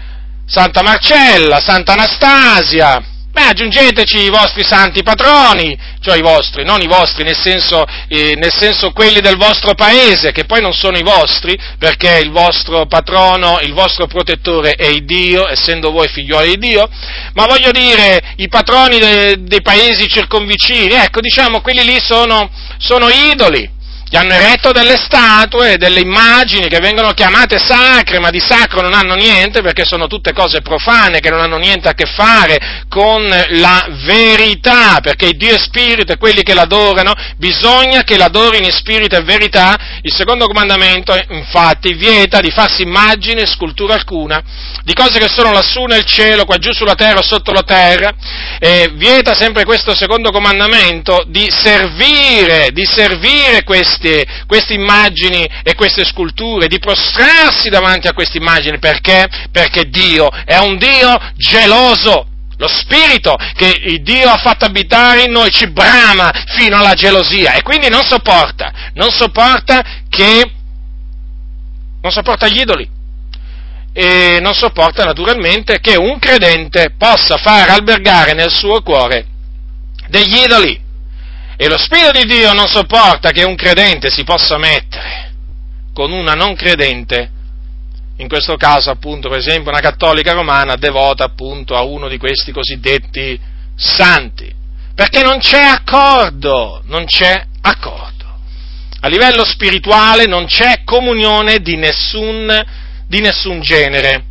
Santa 0.47 0.81
Marcella, 0.81 1.59
Santa 1.59 1.93
Anastasia, 1.93 2.99
Beh, 3.31 3.43
aggiungeteci 3.43 4.23
i 4.23 4.29
vostri 4.29 4.63
santi 4.63 5.03
patroni, 5.03 5.77
cioè 6.01 6.17
i 6.17 6.21
vostri, 6.21 6.63
non 6.63 6.81
i 6.81 6.87
vostri 6.87 7.23
nel 7.23 7.37
senso, 7.37 7.85
eh, 8.07 8.33
nel 8.35 8.51
senso, 8.51 8.91
quelli 8.91 9.21
del 9.21 9.37
vostro 9.37 9.75
paese, 9.75 10.31
che 10.31 10.45
poi 10.45 10.61
non 10.61 10.73
sono 10.73 10.97
i 10.97 11.03
vostri, 11.03 11.55
perché 11.77 12.17
il 12.17 12.31
vostro 12.31 12.87
patrono, 12.87 13.59
il 13.61 13.73
vostro 13.73 14.07
protettore 14.07 14.71
è 14.71 14.87
il 14.87 15.05
Dio, 15.05 15.47
essendo 15.47 15.91
voi 15.91 16.07
figlioli 16.07 16.55
di 16.55 16.69
Dio, 16.69 16.89
ma 17.33 17.45
voglio 17.45 17.69
dire 17.69 18.33
i 18.37 18.47
patroni 18.47 18.97
de, 18.97 19.35
dei 19.41 19.61
paesi 19.61 20.07
circonvicini, 20.07 20.93
ecco, 20.93 21.21
diciamo, 21.21 21.61
quelli 21.61 21.83
lì 21.83 21.99
sono, 21.99 22.49
sono 22.79 23.09
idoli 23.09 23.77
gli 24.09 24.15
hanno 24.15 24.33
eretto 24.33 24.71
delle 24.71 24.97
statue, 24.97 25.77
delle 25.77 25.99
immagini 25.99 26.67
che 26.67 26.79
vengono 26.79 27.11
chiamate 27.11 27.59
sacre, 27.59 28.17
ma 28.17 28.31
di 28.31 28.39
sacro 28.39 28.81
non 28.81 28.95
hanno 28.95 29.13
niente 29.13 29.61
perché 29.61 29.85
sono 29.85 30.07
tutte 30.07 30.33
cose 30.33 30.61
profane 30.61 31.19
che 31.19 31.29
non 31.29 31.39
hanno 31.39 31.57
niente 31.57 31.87
a 31.87 31.93
che 31.93 32.07
fare 32.07 32.85
con 32.89 33.23
la 33.27 33.87
verità, 34.03 34.97
perché 34.99 35.33
Dio 35.33 35.53
è 35.53 35.59
spirito 35.59 36.11
e 36.11 36.17
quelli 36.17 36.41
che 36.41 36.55
l'adorano 36.55 37.13
bisogna 37.37 38.01
che 38.01 38.17
l'adorino 38.17 38.65
in 38.65 38.71
spirito 38.71 39.15
e 39.15 39.21
verità. 39.21 39.77
Il 40.01 40.13
secondo 40.13 40.47
comandamento 40.47 41.15
infatti 41.29 41.93
vieta 41.93 42.39
di 42.39 42.49
farsi 42.49 42.81
immagine 42.81 43.41
e 43.41 43.45
scultura 43.45 43.93
alcuna 43.93 44.41
di 44.83 44.93
cose 44.95 45.19
che 45.19 45.27
sono 45.29 45.51
lassù 45.51 45.83
nel 45.83 46.05
cielo, 46.05 46.45
qua 46.45 46.57
giù 46.57 46.73
sulla 46.73 46.95
terra 46.95 47.19
o 47.19 47.23
sotto 47.23 47.51
la 47.51 47.61
terra, 47.61 48.11
e 48.57 48.89
vieta 48.95 49.35
sempre 49.35 49.65
questo 49.65 49.93
secondo 49.93 50.31
comandamento 50.31 51.25
di 51.27 51.47
servire, 51.55 52.69
di 52.71 52.85
servire 52.85 53.63
questi 53.63 53.98
queste, 53.99 54.25
queste 54.47 54.73
immagini 54.73 55.47
e 55.63 55.75
queste 55.75 56.05
sculture, 56.05 56.67
di 56.67 56.79
prostrarsi 56.79 57.69
davanti 57.69 58.07
a 58.07 58.13
queste 58.13 58.37
immagini, 58.37 58.79
perché? 58.79 59.27
Perché 59.51 59.89
Dio 59.89 60.29
è 60.45 60.57
un 60.57 60.77
Dio 60.77 61.17
geloso. 61.35 62.25
Lo 62.57 62.67
spirito 62.67 63.37
che 63.55 63.99
Dio 64.01 64.29
ha 64.29 64.35
fatto 64.35 64.65
abitare 64.65 65.23
in 65.23 65.31
noi 65.31 65.49
ci 65.49 65.69
brama 65.69 66.29
fino 66.57 66.77
alla 66.77 66.93
gelosia 66.93 67.53
e 67.53 67.61
quindi 67.61 67.87
non 67.87 68.03
sopporta, 68.03 68.91
non 68.95 69.09
sopporta 69.11 69.81
che, 70.09 70.51
non 72.01 72.11
sopporta 72.11 72.49
gli 72.49 72.59
idoli 72.59 72.89
e 73.93 74.39
non 74.41 74.53
sopporta 74.53 75.05
naturalmente 75.05 75.79
che 75.79 75.95
un 75.95 76.19
credente 76.19 76.95
possa 76.97 77.37
far 77.37 77.69
albergare 77.69 78.33
nel 78.33 78.51
suo 78.51 78.81
cuore 78.81 79.25
degli 80.09 80.43
idoli. 80.43 80.87
E 81.61 81.67
lo 81.67 81.77
Spirito 81.77 82.11
di 82.11 82.23
Dio 82.23 82.53
non 82.53 82.69
sopporta 82.69 83.31
che 83.31 83.43
un 83.43 83.55
credente 83.55 84.09
si 84.09 84.23
possa 84.23 84.57
mettere 84.57 85.33
con 85.91 86.09
una 86.13 86.31
non 86.31 86.55
credente, 86.55 87.29
in 88.15 88.29
questo 88.29 88.55
caso 88.55 88.89
appunto 88.89 89.27
per 89.27 89.39
esempio 89.39 89.69
una 89.69 89.81
cattolica 89.81 90.31
romana 90.31 90.77
devota 90.77 91.25
appunto 91.25 91.75
a 91.75 91.81
uno 91.81 92.07
di 92.07 92.17
questi 92.17 92.53
cosiddetti 92.53 93.37
santi, 93.75 94.49
perché 94.95 95.21
non 95.21 95.39
c'è 95.39 95.59
accordo, 95.59 96.81
non 96.85 97.03
c'è 97.03 97.43
accordo. 97.59 98.39
A 99.01 99.09
livello 99.09 99.43
spirituale 99.43 100.27
non 100.27 100.45
c'è 100.45 100.83
comunione 100.85 101.59
di 101.59 101.75
nessun, 101.75 102.49
di 103.05 103.19
nessun 103.19 103.59
genere. 103.59 104.23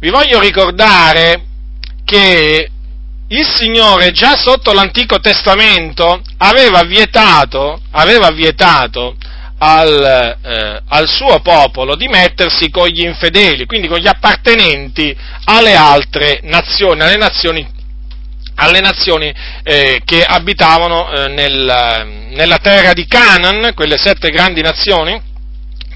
Vi 0.00 0.10
voglio 0.10 0.40
ricordare 0.40 1.44
che 2.04 2.70
il 3.28 3.46
Signore 3.46 4.10
già 4.12 4.36
sotto 4.36 4.72
l'Antico 4.72 5.20
Testamento 5.20 6.22
aveva 6.38 6.82
vietato, 6.82 7.80
aveva 7.90 8.30
vietato 8.30 9.16
al, 9.58 10.38
eh, 10.42 10.82
al, 10.88 11.08
suo 11.08 11.40
popolo 11.40 11.94
di 11.94 12.08
mettersi 12.08 12.70
con 12.70 12.86
gli 12.86 13.04
infedeli, 13.04 13.66
quindi 13.66 13.88
con 13.88 13.98
gli 13.98 14.06
appartenenti 14.06 15.14
alle 15.44 15.74
altre 15.74 16.40
nazioni, 16.44 17.02
alle 17.02 17.16
nazioni, 17.16 17.68
alle 18.54 18.80
nazioni 18.80 19.34
eh, 19.62 20.00
che 20.04 20.22
abitavano 20.22 21.10
eh, 21.10 21.28
nel, 21.28 22.30
nella 22.30 22.58
terra 22.58 22.94
di 22.94 23.06
Canaan, 23.06 23.72
quelle 23.74 23.98
sette 23.98 24.30
grandi 24.30 24.62
nazioni, 24.62 25.20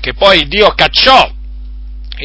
che 0.01 0.13
poi 0.13 0.47
Dio 0.49 0.75
cacciò, 0.75 1.31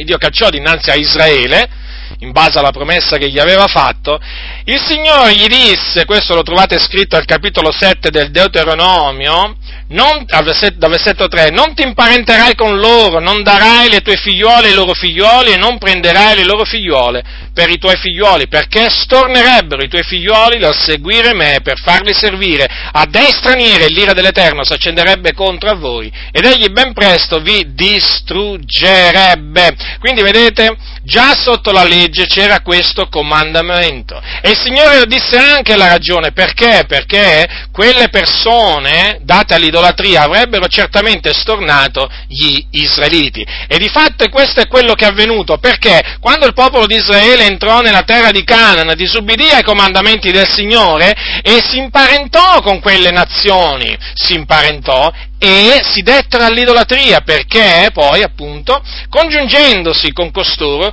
Dio 0.04 0.18
cacciò 0.18 0.50
dinanzi 0.50 0.90
a 0.90 0.94
Israele, 0.96 1.77
in 2.20 2.32
base 2.32 2.58
alla 2.58 2.70
promessa 2.70 3.16
che 3.16 3.28
gli 3.28 3.38
aveva 3.38 3.66
fatto, 3.66 4.18
il 4.64 4.80
Signore 4.80 5.34
gli 5.34 5.46
disse, 5.46 6.04
questo 6.04 6.34
lo 6.34 6.42
trovate 6.42 6.78
scritto 6.78 7.16
al 7.16 7.24
capitolo 7.24 7.70
7 7.70 8.10
del 8.10 8.30
Deuteronomio, 8.30 9.56
non, 9.88 10.24
dal 10.26 10.44
versetto 10.44 11.28
3, 11.28 11.50
non 11.50 11.74
ti 11.74 11.82
imparenterai 11.82 12.54
con 12.54 12.78
loro, 12.78 13.20
non 13.20 13.42
darai 13.42 13.88
le 13.88 14.00
tue 14.00 14.16
figliuole 14.16 14.68
ai 14.68 14.74
loro 14.74 14.92
figlioli 14.92 15.52
e 15.52 15.56
non 15.56 15.78
prenderai 15.78 16.36
le 16.36 16.44
loro 16.44 16.64
figliuole 16.64 17.24
per 17.54 17.70
i 17.70 17.78
tuoi 17.78 17.96
figlioli, 17.96 18.48
perché 18.48 18.90
stornerebbero 18.90 19.82
i 19.82 19.88
tuoi 19.88 20.02
figlioli 20.02 20.58
dal 20.58 20.76
seguire 20.76 21.32
me 21.34 21.60
per 21.62 21.80
farli 21.80 22.12
servire 22.12 22.68
a 22.92 23.06
dei 23.06 23.30
stranieri 23.30 23.92
l'ira 23.92 24.12
dell'Eterno 24.12 24.64
si 24.64 24.74
accenderebbe 24.74 25.32
contro 25.32 25.70
a 25.70 25.74
voi 25.74 26.12
ed 26.30 26.44
egli 26.44 26.68
ben 26.68 26.92
presto 26.92 27.40
vi 27.40 27.72
distruggerebbe. 27.74 29.74
Quindi 29.98 30.22
vedete, 30.22 30.76
già 31.02 31.34
sotto 31.34 31.72
la 31.72 31.84
legge 31.84 32.26
c'era 32.26 32.60
questo 32.60 33.08
comandamento 33.08 34.20
e 34.42 34.50
il 34.50 34.58
Signore 34.58 35.06
disse 35.06 35.38
anche 35.38 35.76
la 35.76 35.88
ragione, 35.88 36.32
perché? 36.32 36.84
Perché 36.86 37.67
quelle 37.78 38.08
persone 38.08 39.20
date 39.22 39.54
all'idolatria 39.54 40.22
avrebbero 40.22 40.66
certamente 40.66 41.32
stornato 41.32 42.10
gli 42.26 42.60
israeliti. 42.72 43.46
E 43.68 43.78
di 43.78 43.88
fatto 43.88 44.28
questo 44.30 44.60
è 44.60 44.66
quello 44.66 44.94
che 44.94 45.04
è 45.04 45.08
avvenuto, 45.10 45.58
perché 45.58 46.16
quando 46.18 46.44
il 46.44 46.54
popolo 46.54 46.86
di 46.86 46.96
Israele 46.96 47.44
entrò 47.44 47.80
nella 47.80 48.02
terra 48.02 48.32
di 48.32 48.42
Canaan, 48.42 48.96
disubbidì 48.96 49.50
ai 49.50 49.62
comandamenti 49.62 50.32
del 50.32 50.48
Signore 50.48 51.14
e 51.40 51.62
si 51.70 51.78
imparentò 51.78 52.60
con 52.62 52.80
quelle 52.80 53.12
nazioni, 53.12 53.96
si 54.12 54.34
imparentò 54.34 55.12
e 55.38 55.80
si 55.88 56.02
dettero 56.02 56.46
all'idolatria, 56.46 57.20
perché 57.20 57.90
poi 57.92 58.24
appunto, 58.24 58.82
congiungendosi 59.08 60.12
con 60.12 60.32
costoro, 60.32 60.92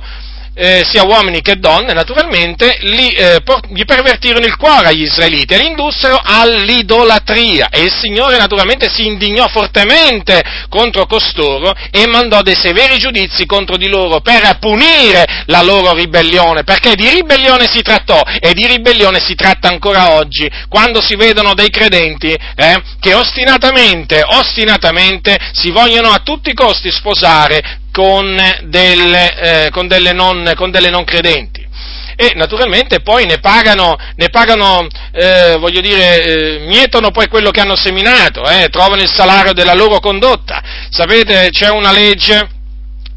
eh, 0.58 0.86
sia 0.90 1.04
uomini 1.04 1.42
che 1.42 1.56
donne, 1.56 1.92
naturalmente, 1.92 2.78
li, 2.80 3.10
eh, 3.10 3.40
por- 3.44 3.60
gli 3.68 3.84
pervertirono 3.84 4.46
il 4.46 4.56
cuore 4.56 4.88
agli 4.88 5.02
israeliti 5.02 5.52
e 5.52 5.58
li 5.58 5.66
indussero 5.66 6.18
all'idolatria. 6.22 7.68
E 7.70 7.82
il 7.82 7.92
Signore 7.92 8.38
naturalmente 8.38 8.88
si 8.88 9.06
indignò 9.06 9.46
fortemente 9.48 10.42
contro 10.70 11.04
costoro 11.06 11.74
e 11.90 12.06
mandò 12.06 12.40
dei 12.40 12.56
severi 12.56 12.96
giudizi 12.96 13.44
contro 13.44 13.76
di 13.76 13.88
loro 13.88 14.20
per 14.20 14.58
punire 14.58 15.44
la 15.46 15.60
loro 15.60 15.92
ribellione, 15.92 16.64
perché 16.64 16.94
di 16.94 17.08
ribellione 17.08 17.68
si 17.70 17.82
trattò 17.82 18.20
e 18.40 18.54
di 18.54 18.66
ribellione 18.66 19.20
si 19.20 19.34
tratta 19.34 19.68
ancora 19.68 20.12
oggi, 20.12 20.50
quando 20.68 21.02
si 21.02 21.16
vedono 21.16 21.52
dei 21.52 21.68
credenti 21.68 22.32
eh, 22.32 22.82
che 22.98 23.12
ostinatamente, 23.12 24.22
ostinatamente 24.24 25.36
si 25.52 25.70
vogliono 25.70 26.08
a 26.08 26.20
tutti 26.24 26.48
i 26.50 26.54
costi 26.54 26.90
sposare 26.90 27.80
con 27.96 28.38
delle, 28.64 29.34
eh, 29.38 29.70
con 29.70 29.88
delle, 29.88 30.12
non, 30.12 30.52
con 30.54 30.70
delle 30.70 30.90
non, 30.90 31.04
credenti. 31.04 31.66
E 32.14 32.32
naturalmente 32.34 33.00
poi 33.00 33.24
ne 33.24 33.38
pagano, 33.38 33.96
ne 34.16 34.28
pagano 34.28 34.86
eh, 35.12 35.56
voglio 35.58 35.80
dire, 35.80 36.22
eh, 36.22 36.58
mietono 36.66 37.10
poi 37.10 37.26
quello 37.28 37.50
che 37.50 37.60
hanno 37.60 37.74
seminato, 37.74 38.44
eh, 38.44 38.68
trovano 38.68 39.00
il 39.00 39.10
salario 39.10 39.54
della 39.54 39.72
loro 39.72 39.98
condotta. 39.98 40.62
Sapete, 40.90 41.48
c'è 41.50 41.70
una 41.70 41.90
legge 41.90 42.46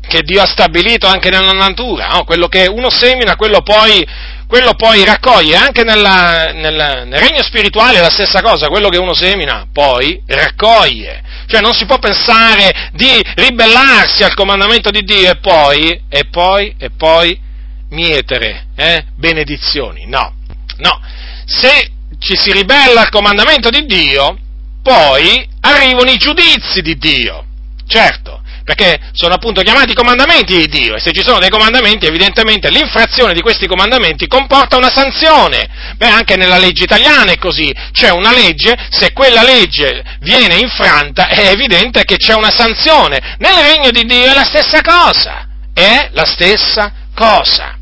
che 0.07 0.21
Dio 0.21 0.41
ha 0.41 0.47
stabilito 0.47 1.07
anche 1.07 1.29
nella 1.29 1.51
natura, 1.51 2.07
no? 2.07 2.23
quello 2.23 2.47
che 2.47 2.65
uno 2.65 2.89
semina, 2.89 3.35
quello 3.35 3.61
poi, 3.61 4.07
quello 4.47 4.75
poi 4.75 5.03
raccoglie, 5.03 5.57
anche 5.57 5.83
nella, 5.83 6.51
nella, 6.53 7.03
nel 7.03 7.19
regno 7.19 7.43
spirituale 7.43 7.97
è 7.97 8.01
la 8.01 8.09
stessa 8.09 8.41
cosa, 8.41 8.69
quello 8.69 8.87
che 8.87 8.97
uno 8.97 9.13
semina 9.13 9.67
poi 9.73 10.23
raccoglie. 10.25 11.23
Cioè 11.49 11.61
non 11.61 11.73
si 11.73 11.87
può 11.87 11.97
pensare 11.97 12.91
di 12.93 13.09
ribellarsi 13.33 14.23
al 14.23 14.35
comandamento 14.35 14.91
di 14.91 15.01
Dio 15.01 15.31
e 15.31 15.37
poi, 15.37 15.99
e 16.07 16.25
poi, 16.25 16.75
e 16.77 16.91
poi 16.91 17.39
mietere 17.89 18.67
eh, 18.75 19.05
benedizioni. 19.15 20.05
No, 20.05 20.31
no. 20.77 21.01
Se 21.45 21.89
ci 22.19 22.37
si 22.37 22.51
ribella 22.51 23.01
al 23.01 23.09
comandamento 23.09 23.71
di 23.71 23.83
Dio, 23.87 24.37
poi 24.83 25.43
arrivano 25.61 26.11
i 26.11 26.17
giudizi 26.17 26.83
di 26.83 26.95
Dio. 26.99 27.43
Certo, 27.87 28.28
perché 28.69 28.99
sono 29.13 29.33
appunto 29.33 29.63
chiamati 29.63 29.95
comandamenti 29.95 30.55
di 30.55 30.67
Dio 30.67 30.95
e 30.95 30.99
se 30.99 31.11
ci 31.11 31.23
sono 31.23 31.39
dei 31.39 31.49
comandamenti 31.49 32.05
evidentemente 32.05 32.69
l'infrazione 32.69 33.33
di 33.33 33.41
questi 33.41 33.65
comandamenti 33.65 34.27
comporta 34.27 34.77
una 34.77 34.91
sanzione. 34.93 35.67
Beh, 35.97 36.05
anche 36.05 36.35
nella 36.35 36.59
legge 36.59 36.83
italiana 36.83 37.31
è 37.31 37.39
così, 37.39 37.73
c'è 37.91 38.11
una 38.11 38.31
legge, 38.31 38.77
se 38.91 39.11
quella 39.11 39.41
legge 39.41 40.03
viene 40.19 40.57
infranta 40.57 41.29
è 41.29 41.47
evidente 41.47 42.03
che 42.03 42.17
c'è 42.17 42.35
una 42.35 42.51
sanzione. 42.51 43.37
Nel 43.39 43.55
regno 43.55 43.89
di 43.89 44.05
Dio 44.05 44.25
è 44.25 44.35
la 44.35 44.45
stessa 44.45 44.81
cosa, 44.81 45.47
è 45.73 46.09
la 46.11 46.25
stessa 46.25 46.93
cosa. 47.15 47.78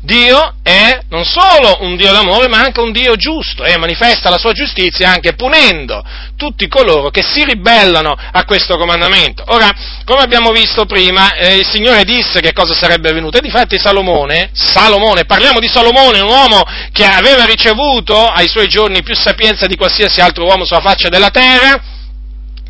Dio 0.00 0.54
è 0.62 1.00
non 1.10 1.24
solo 1.24 1.78
un 1.80 1.96
Dio 1.96 2.12
d'amore, 2.12 2.48
ma 2.48 2.60
anche 2.60 2.80
un 2.80 2.92
Dio 2.92 3.16
giusto 3.16 3.64
e 3.64 3.76
manifesta 3.78 4.30
la 4.30 4.38
sua 4.38 4.52
giustizia 4.52 5.10
anche 5.10 5.34
punendo 5.34 6.04
tutti 6.36 6.68
coloro 6.68 7.10
che 7.10 7.22
si 7.22 7.44
ribellano 7.44 8.14
a 8.14 8.44
questo 8.44 8.76
comandamento. 8.76 9.42
Ora, 9.48 9.70
come 10.04 10.22
abbiamo 10.22 10.52
visto 10.52 10.84
prima, 10.84 11.34
eh, 11.34 11.56
il 11.56 11.66
Signore 11.66 12.04
disse 12.04 12.40
che 12.40 12.52
cosa 12.52 12.74
sarebbe 12.74 13.10
avvenuto 13.10 13.38
e 13.38 13.40
difatti 13.40 13.78
Salomone, 13.78 14.50
Salomone, 14.52 15.24
parliamo 15.24 15.58
di 15.58 15.68
Salomone, 15.68 16.20
un 16.20 16.30
uomo 16.30 16.62
che 16.92 17.04
aveva 17.04 17.44
ricevuto 17.44 18.28
ai 18.28 18.48
suoi 18.48 18.68
giorni 18.68 19.02
più 19.02 19.16
sapienza 19.16 19.66
di 19.66 19.76
qualsiasi 19.76 20.20
altro 20.20 20.44
uomo 20.44 20.64
sulla 20.64 20.80
faccia 20.80 21.08
della 21.08 21.30
terra, 21.30 21.96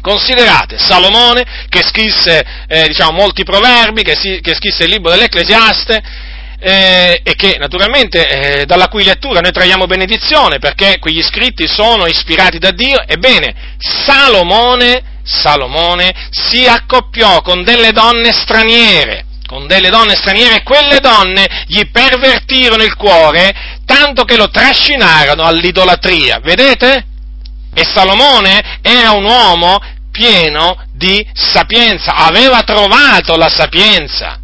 Considerate 0.01 0.79
Salomone 0.79 1.45
che 1.69 1.83
scrisse 1.83 2.43
eh, 2.69 2.87
diciamo, 2.87 3.11
molti 3.19 3.43
proverbi, 3.43 4.03
che, 4.03 4.15
si, 4.17 4.41
che, 4.41 4.55
scrisse 4.55 4.85
il 4.85 4.91
libro 4.91 5.11
dell'Ecclesiaste 5.11 6.03
eh, 6.61 7.21
e 7.23 7.35
che 7.35 7.57
naturalmente 7.59 8.27
eh, 8.61 8.67
dalla 8.67 8.89
cui 8.89 9.05
lettura 9.05 9.41
noi 9.41 9.53
traiamo 9.53 9.87
benedizione 9.87 10.59
perché 10.59 10.99
quegli 10.99 11.23
scritti 11.23 11.69
sono 11.69 12.07
ispirati 12.07 12.59
da 12.59 12.71
Dio. 12.71 13.03
Ebbene, 13.07 13.77
Salomone, 13.79 15.21
Salomone 15.23 16.13
si 16.31 16.67
accoppiò 16.67 17.43
con 17.43 17.63
delle 17.63 17.93
donne 17.93 18.33
straniere 18.33 19.25
con 19.49 19.67
delle 19.67 19.89
donne 19.89 20.15
straniere 20.15 20.57
e 20.57 20.63
quelle 20.63 20.99
donne 21.01 21.65
gli 21.69 21.89
pervertirono 21.91 22.83
il 22.83 22.95
cuore 22.97 23.79
tanto 23.87 24.25
che 24.25 24.37
lo 24.37 24.51
trascinarono 24.51 25.43
all'idolatria. 25.43 26.39
Vedete? 26.43 27.07
E 27.73 27.85
Salomone 27.85 28.81
era 28.83 29.13
un 29.13 29.25
uomo 29.25 29.81
pieno 30.13 30.77
di 30.93 31.27
sapienza, 31.33 32.15
aveva 32.15 32.63
trovato 32.63 33.37
la 33.37 33.49
sapienza, 33.49 34.39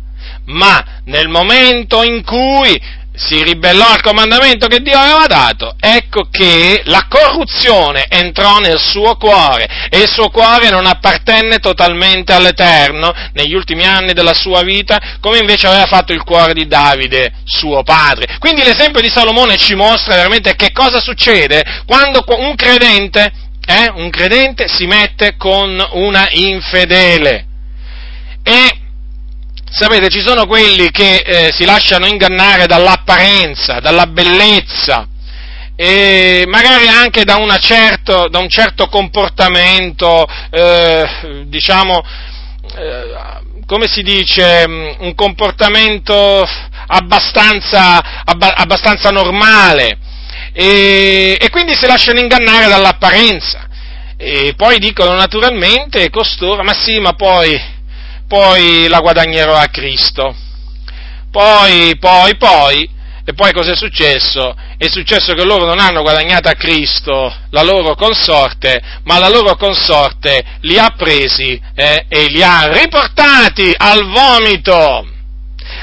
ma 0.46 0.93
nel 1.04 1.28
momento 1.28 2.02
in 2.02 2.24
cui 2.24 3.02
si 3.16 3.42
ribellò 3.44 3.90
al 3.90 4.02
comandamento 4.02 4.66
che 4.66 4.80
Dio 4.80 4.98
aveva 4.98 5.26
dato, 5.26 5.76
ecco 5.78 6.26
che 6.30 6.82
la 6.86 7.06
corruzione 7.08 8.06
entrò 8.08 8.58
nel 8.58 8.80
suo 8.80 9.16
cuore 9.16 9.68
e 9.88 10.00
il 10.00 10.08
suo 10.08 10.30
cuore 10.30 10.68
non 10.68 10.86
appartenne 10.86 11.58
totalmente 11.58 12.32
all'Eterno 12.32 13.12
negli 13.34 13.54
ultimi 13.54 13.84
anni 13.84 14.14
della 14.14 14.34
sua 14.34 14.62
vita, 14.62 15.18
come 15.20 15.38
invece 15.38 15.68
aveva 15.68 15.86
fatto 15.86 16.12
il 16.12 16.24
cuore 16.24 16.54
di 16.54 16.66
Davide, 16.66 17.32
suo 17.44 17.84
padre. 17.84 18.36
Quindi 18.40 18.64
l'esempio 18.64 19.00
di 19.00 19.10
Salomone 19.10 19.58
ci 19.58 19.76
mostra 19.76 20.16
veramente 20.16 20.56
che 20.56 20.72
cosa 20.72 21.00
succede 21.00 21.82
quando 21.86 22.24
un 22.26 22.56
credente, 22.56 23.32
eh, 23.64 23.92
un 23.94 24.10
credente 24.10 24.66
si 24.66 24.86
mette 24.86 25.36
con 25.36 25.80
una 25.92 26.26
infedele. 26.32 27.46
E 28.42 28.83
Sapete, 29.76 30.08
ci 30.08 30.20
sono 30.20 30.46
quelli 30.46 30.92
che 30.92 31.16
eh, 31.16 31.50
si 31.52 31.64
lasciano 31.64 32.06
ingannare 32.06 32.66
dall'apparenza, 32.66 33.80
dalla 33.80 34.06
bellezza, 34.06 35.08
e 35.74 36.44
magari 36.46 36.86
anche 36.86 37.24
da, 37.24 37.36
certo, 37.58 38.28
da 38.28 38.38
un 38.38 38.48
certo 38.48 38.86
comportamento, 38.86 40.28
eh, 40.50 41.44
diciamo, 41.48 42.00
eh, 42.76 43.64
come 43.66 43.88
si 43.88 44.02
dice, 44.02 44.64
mm, 44.68 44.90
un 44.98 45.14
comportamento 45.16 46.48
abbastanza, 46.86 48.22
abba, 48.24 48.54
abbastanza 48.54 49.10
normale, 49.10 49.98
e, 50.52 51.36
e 51.40 51.50
quindi 51.50 51.74
si 51.74 51.86
lasciano 51.88 52.20
ingannare 52.20 52.68
dall'apparenza. 52.68 53.66
E 54.16 54.54
poi 54.56 54.78
dicono 54.78 55.14
naturalmente 55.14 56.08
costoro, 56.10 56.62
ma 56.62 56.74
sì, 56.74 57.00
ma 57.00 57.14
poi 57.14 57.73
poi 58.34 58.88
la 58.88 58.98
guadagnerò 58.98 59.54
a 59.54 59.68
Cristo. 59.68 60.34
Poi, 61.30 61.96
poi, 62.00 62.36
poi, 62.36 62.90
e 63.24 63.32
poi 63.32 63.52
cos'è 63.52 63.76
successo? 63.76 64.56
È 64.76 64.88
successo 64.88 65.34
che 65.34 65.44
loro 65.44 65.66
non 65.66 65.78
hanno 65.78 66.02
guadagnato 66.02 66.48
a 66.48 66.54
Cristo 66.54 67.32
la 67.50 67.62
loro 67.62 67.94
consorte, 67.94 68.82
ma 69.04 69.20
la 69.20 69.28
loro 69.28 69.54
consorte 69.54 70.44
li 70.62 70.76
ha 70.76 70.92
presi 70.96 71.60
eh, 71.76 72.06
e 72.08 72.26
li 72.26 72.42
ha 72.42 72.72
riportati 72.72 73.72
al 73.76 74.04
vomito, 74.10 75.06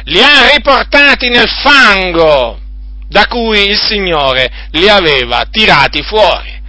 li 0.03 0.21
ha 0.21 0.49
riportati 0.51 1.29
nel 1.29 1.47
fango 1.47 2.59
da 3.07 3.27
cui 3.27 3.69
il 3.69 3.77
Signore 3.77 4.67
li 4.71 4.89
aveva 4.89 5.45
tirati 5.49 6.03
fuori. 6.03 6.59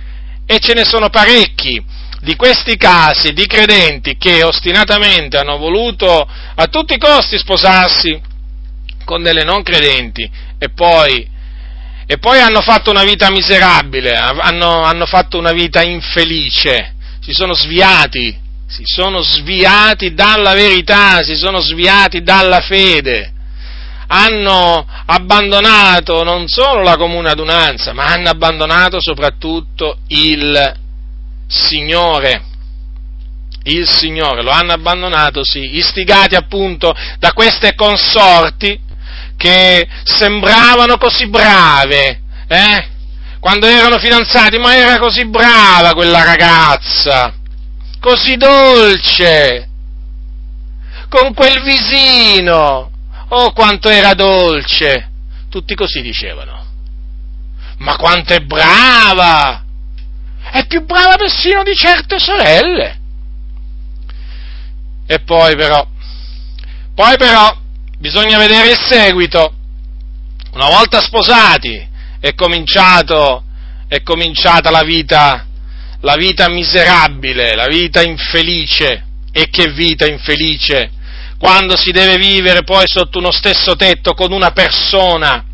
E 0.46 0.58
ce 0.60 0.74
ne 0.74 0.84
sono 0.84 1.08
parecchi 1.08 1.82
di 2.22 2.36
questi 2.36 2.76
casi 2.76 3.32
di 3.32 3.46
credenti 3.46 4.16
che 4.16 4.44
ostinatamente 4.44 5.38
hanno 5.38 5.56
voluto 5.58 6.24
a 6.54 6.66
tutti 6.68 6.94
i 6.94 6.98
costi 6.98 7.36
sposarsi 7.36 8.20
con 9.04 9.24
delle 9.24 9.42
non 9.42 9.64
credenti 9.64 10.30
e 10.56 10.68
poi, 10.70 11.28
e 12.06 12.18
poi 12.18 12.38
hanno 12.38 12.60
fatto 12.60 12.90
una 12.90 13.02
vita 13.02 13.28
miserabile, 13.28 14.14
hanno, 14.14 14.82
hanno 14.82 15.06
fatto 15.06 15.36
una 15.36 15.50
vita 15.50 15.82
infelice, 15.82 16.94
si 17.20 17.32
sono 17.32 17.54
sviati, 17.54 18.38
si 18.68 18.84
sono 18.84 19.20
sviati 19.20 20.14
dalla 20.14 20.54
verità, 20.54 21.24
si 21.24 21.34
sono 21.34 21.58
sviati 21.60 22.22
dalla 22.22 22.60
fede. 22.60 23.32
Hanno 24.06 24.86
abbandonato 25.06 26.22
non 26.22 26.46
solo 26.46 26.82
la 26.82 26.96
comune 26.96 27.30
adunanza, 27.30 27.92
ma 27.92 28.04
hanno 28.04 28.28
abbandonato 28.28 29.00
soprattutto 29.00 29.98
il 30.08 30.80
Signore. 31.52 32.44
Il 33.64 33.88
Signore, 33.88 34.42
lo 34.42 34.50
hanno 34.50 34.72
abbandonato, 34.72 35.44
sì, 35.44 35.76
istigati 35.76 36.34
appunto 36.34 36.92
da 37.18 37.32
queste 37.32 37.74
consorti 37.76 38.80
che 39.36 39.86
sembravano 40.02 40.96
così 40.98 41.28
brave, 41.28 42.20
eh? 42.48 42.88
Quando 43.38 43.66
erano 43.66 43.98
fidanzati, 43.98 44.58
ma 44.58 44.74
era 44.76 44.98
così 44.98 45.26
brava 45.26 45.94
quella 45.94 46.24
ragazza, 46.24 47.34
così 48.00 48.36
dolce, 48.36 49.68
con 51.08 51.34
quel 51.34 51.62
visino, 51.62 52.90
oh 53.28 53.52
quanto 53.52 53.88
era 53.88 54.14
dolce, 54.14 55.10
tutti 55.50 55.74
così 55.74 56.02
dicevano. 56.02 56.66
Ma 57.78 57.96
quanto 57.96 58.32
è 58.32 58.40
brava! 58.40 59.64
È 60.52 60.66
più 60.66 60.84
brava 60.84 61.16
persino 61.16 61.62
di 61.62 61.74
certe 61.74 62.18
sorelle. 62.18 63.00
E 65.06 65.18
poi 65.20 65.56
però, 65.56 65.86
poi 66.94 67.16
però, 67.16 67.56
bisogna 67.98 68.36
vedere 68.36 68.72
il 68.72 68.78
seguito. 68.78 69.54
Una 70.52 70.68
volta 70.68 71.00
sposati 71.00 71.88
è, 72.20 72.34
cominciato, 72.34 73.44
è 73.88 74.02
cominciata 74.02 74.70
la 74.70 74.82
vita, 74.82 75.46
la 76.00 76.16
vita 76.16 76.50
miserabile, 76.50 77.54
la 77.54 77.66
vita 77.66 78.02
infelice. 78.02 79.06
E 79.32 79.48
che 79.48 79.68
vita 79.68 80.06
infelice! 80.06 80.90
Quando 81.38 81.74
si 81.78 81.90
deve 81.90 82.18
vivere 82.18 82.62
poi 82.62 82.86
sotto 82.86 83.18
uno 83.18 83.32
stesso 83.32 83.74
tetto 83.74 84.12
con 84.12 84.30
una 84.30 84.50
persona 84.50 85.46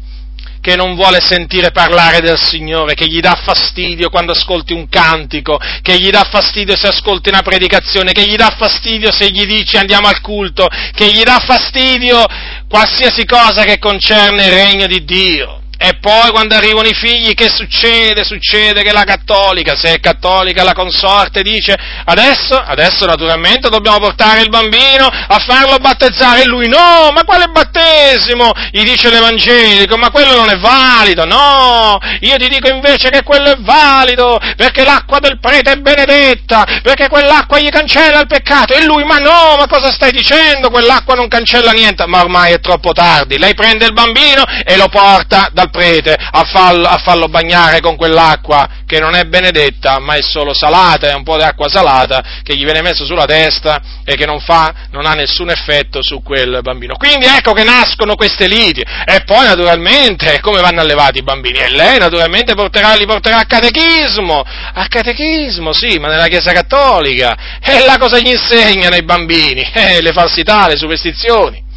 che 0.68 0.76
non 0.76 0.94
vuole 0.94 1.20
sentire 1.20 1.70
parlare 1.70 2.20
del 2.20 2.38
Signore, 2.38 2.92
che 2.92 3.06
gli 3.06 3.20
dà 3.20 3.40
fastidio 3.42 4.10
quando 4.10 4.32
ascolti 4.32 4.74
un 4.74 4.86
cantico, 4.90 5.58
che 5.80 5.98
gli 5.98 6.10
dà 6.10 6.28
fastidio 6.30 6.76
se 6.76 6.88
ascolti 6.88 7.30
una 7.30 7.40
predicazione, 7.40 8.12
che 8.12 8.26
gli 8.26 8.36
dà 8.36 8.54
fastidio 8.54 9.10
se 9.10 9.30
gli 9.30 9.46
dici 9.46 9.78
andiamo 9.78 10.08
al 10.08 10.20
culto, 10.20 10.66
che 10.92 11.10
gli 11.10 11.22
dà 11.22 11.42
fastidio 11.42 12.22
qualsiasi 12.68 13.24
cosa 13.24 13.64
che 13.64 13.78
concerne 13.78 14.44
il 14.44 14.52
regno 14.52 14.86
di 14.86 15.04
Dio. 15.04 15.62
E 15.80 15.96
poi 16.00 16.30
quando 16.32 16.56
arrivano 16.56 16.88
i 16.88 16.92
figli 16.92 17.34
che 17.34 17.48
succede? 17.48 18.24
Succede 18.24 18.82
che 18.82 18.90
la 18.90 19.04
cattolica, 19.04 19.76
se 19.76 19.94
è 19.94 20.00
cattolica 20.00 20.64
la 20.64 20.72
consorte 20.72 21.42
dice 21.42 21.78
adesso, 22.04 22.60
adesso 22.60 23.06
naturalmente 23.06 23.68
dobbiamo 23.68 24.00
portare 24.00 24.40
il 24.40 24.48
bambino 24.48 25.06
a 25.06 25.38
farlo 25.38 25.76
battezzare 25.78 26.42
e 26.42 26.46
lui 26.46 26.66
no, 26.66 27.12
ma 27.12 27.22
quale 27.24 27.46
battesimo? 27.46 28.50
Gli 28.72 28.82
dice 28.82 29.08
l'evangelico, 29.08 29.96
ma 29.96 30.10
quello 30.10 30.34
non 30.34 30.50
è 30.50 30.58
valido, 30.58 31.24
no, 31.24 32.00
io 32.22 32.36
ti 32.38 32.48
dico 32.48 32.68
invece 32.68 33.10
che 33.10 33.22
quello 33.22 33.52
è 33.52 33.56
valido 33.60 34.40
perché 34.56 34.82
l'acqua 34.82 35.20
del 35.20 35.38
prete 35.38 35.70
è 35.70 35.76
benedetta, 35.76 36.66
perché 36.82 37.06
quell'acqua 37.08 37.60
gli 37.60 37.68
cancella 37.68 38.18
il 38.18 38.26
peccato 38.26 38.74
e 38.74 38.84
lui 38.84 39.04
ma 39.04 39.18
no, 39.18 39.54
ma 39.56 39.68
cosa 39.68 39.92
stai 39.92 40.10
dicendo? 40.10 40.70
Quell'acqua 40.70 41.14
non 41.14 41.28
cancella 41.28 41.70
niente, 41.70 42.04
ma 42.06 42.20
ormai 42.20 42.52
è 42.52 42.58
troppo 42.58 42.90
tardi, 42.90 43.38
lei 43.38 43.54
prende 43.54 43.86
il 43.86 43.92
bambino 43.92 44.42
e 44.64 44.76
lo 44.76 44.88
porta 44.88 45.48
dal 45.52 45.66
al 45.68 45.70
prete 45.70 46.16
a 46.18 46.44
farlo, 46.44 46.86
a 46.86 46.98
farlo 46.98 47.28
bagnare 47.28 47.80
con 47.80 47.96
quell'acqua 47.96 48.68
che 48.86 48.98
non 48.98 49.14
è 49.14 49.24
benedetta, 49.24 49.98
ma 49.98 50.14
è 50.14 50.22
solo 50.22 50.54
salata, 50.54 51.10
è 51.10 51.14
un 51.14 51.22
po' 51.22 51.36
di 51.36 51.42
acqua 51.42 51.68
salata 51.68 52.22
che 52.42 52.56
gli 52.56 52.64
viene 52.64 52.80
messo 52.80 53.04
sulla 53.04 53.26
testa 53.26 53.80
e 54.04 54.16
che 54.16 54.24
non, 54.24 54.40
fa, 54.40 54.72
non 54.90 55.04
ha 55.04 55.12
nessun 55.12 55.50
effetto 55.50 56.02
su 56.02 56.22
quel 56.22 56.60
bambino. 56.62 56.96
Quindi 56.96 57.26
ecco 57.26 57.52
che 57.52 57.64
nascono 57.64 58.14
queste 58.14 58.48
liti. 58.48 58.80
E 58.80 59.22
poi 59.24 59.46
naturalmente 59.46 60.40
come 60.40 60.60
vanno 60.60 60.80
allevati 60.80 61.18
i 61.18 61.22
bambini? 61.22 61.58
E 61.58 61.68
lei 61.68 61.98
naturalmente 61.98 62.54
porterà, 62.54 62.94
li 62.94 63.06
porterà 63.06 63.38
a 63.38 63.44
catechismo, 63.44 64.44
a 64.74 64.86
catechismo, 64.88 65.72
sì, 65.72 65.98
ma 65.98 66.08
nella 66.08 66.26
Chiesa 66.26 66.52
Cattolica. 66.52 67.58
E 67.62 67.84
là 67.84 67.98
cosa 67.98 68.18
gli 68.18 68.28
insegnano 68.28 68.96
i 68.96 69.04
bambini? 69.04 69.66
Eh, 69.78 70.02
le 70.02 70.12
falsità, 70.12 70.66
le 70.66 70.76
superstizioni. 70.76 71.67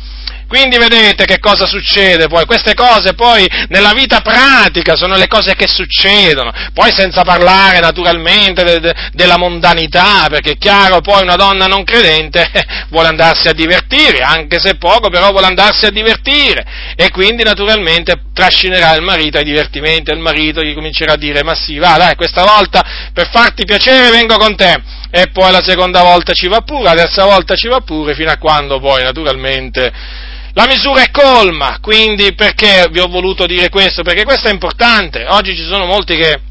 Quindi 0.51 0.77
vedete 0.77 1.23
che 1.23 1.39
cosa 1.39 1.65
succede 1.65 2.27
poi, 2.27 2.43
queste 2.43 2.73
cose 2.73 3.13
poi 3.13 3.49
nella 3.69 3.93
vita 3.93 4.19
pratica 4.19 4.97
sono 4.97 5.15
le 5.15 5.29
cose 5.29 5.55
che 5.55 5.65
succedono, 5.65 6.51
poi 6.73 6.91
senza 6.91 7.21
parlare 7.21 7.79
naturalmente 7.79 8.61
de, 8.65 8.81
de, 8.81 8.93
della 9.13 9.37
mondanità, 9.37 10.27
perché 10.29 10.51
è 10.51 10.57
chiaro 10.57 10.99
poi 10.99 11.21
una 11.21 11.37
donna 11.37 11.67
non 11.67 11.85
credente 11.85 12.51
vuole 12.91 13.07
andarsi 13.07 13.47
a 13.47 13.53
divertire, 13.53 14.23
anche 14.23 14.59
se 14.59 14.75
poco, 14.75 15.09
però 15.09 15.31
vuole 15.31 15.45
andarsi 15.45 15.85
a 15.85 15.89
divertire. 15.89 16.65
E 16.97 17.11
quindi 17.11 17.43
naturalmente 17.43 18.21
trascinerà 18.33 18.93
il 18.93 19.03
marito 19.03 19.37
ai 19.37 19.45
divertimenti, 19.45 20.11
il 20.11 20.19
marito 20.19 20.61
gli 20.61 20.73
comincerà 20.73 21.13
a 21.13 21.17
dire 21.17 21.43
ma 21.43 21.55
sì, 21.55 21.77
va 21.77 21.95
dai, 21.95 22.15
questa 22.15 22.43
volta 22.43 22.83
per 23.13 23.29
farti 23.31 23.63
piacere 23.63 24.09
vengo 24.09 24.35
con 24.35 24.53
te. 24.57 24.83
E 25.11 25.27
poi 25.31 25.49
la 25.49 25.63
seconda 25.63 26.01
volta 26.01 26.33
ci 26.33 26.49
va 26.49 26.59
pure, 26.59 26.83
la 26.83 26.93
terza 26.93 27.23
volta 27.23 27.55
ci 27.55 27.69
va 27.69 27.79
pure, 27.79 28.15
fino 28.15 28.31
a 28.31 28.37
quando 28.37 28.81
poi 28.81 29.01
naturalmente 29.01 30.19
la 30.53 30.65
misura 30.67 31.03
è 31.03 31.11
colma, 31.11 31.79
quindi 31.81 32.33
perché 32.33 32.87
vi 32.91 32.99
ho 32.99 33.07
voluto 33.07 33.45
dire 33.45 33.69
questo? 33.69 34.03
Perché 34.03 34.23
questo 34.23 34.49
è 34.49 34.51
importante. 34.51 35.25
Oggi 35.27 35.55
ci 35.55 35.63
sono 35.63 35.85
molti 35.85 36.17
che, 36.17 36.41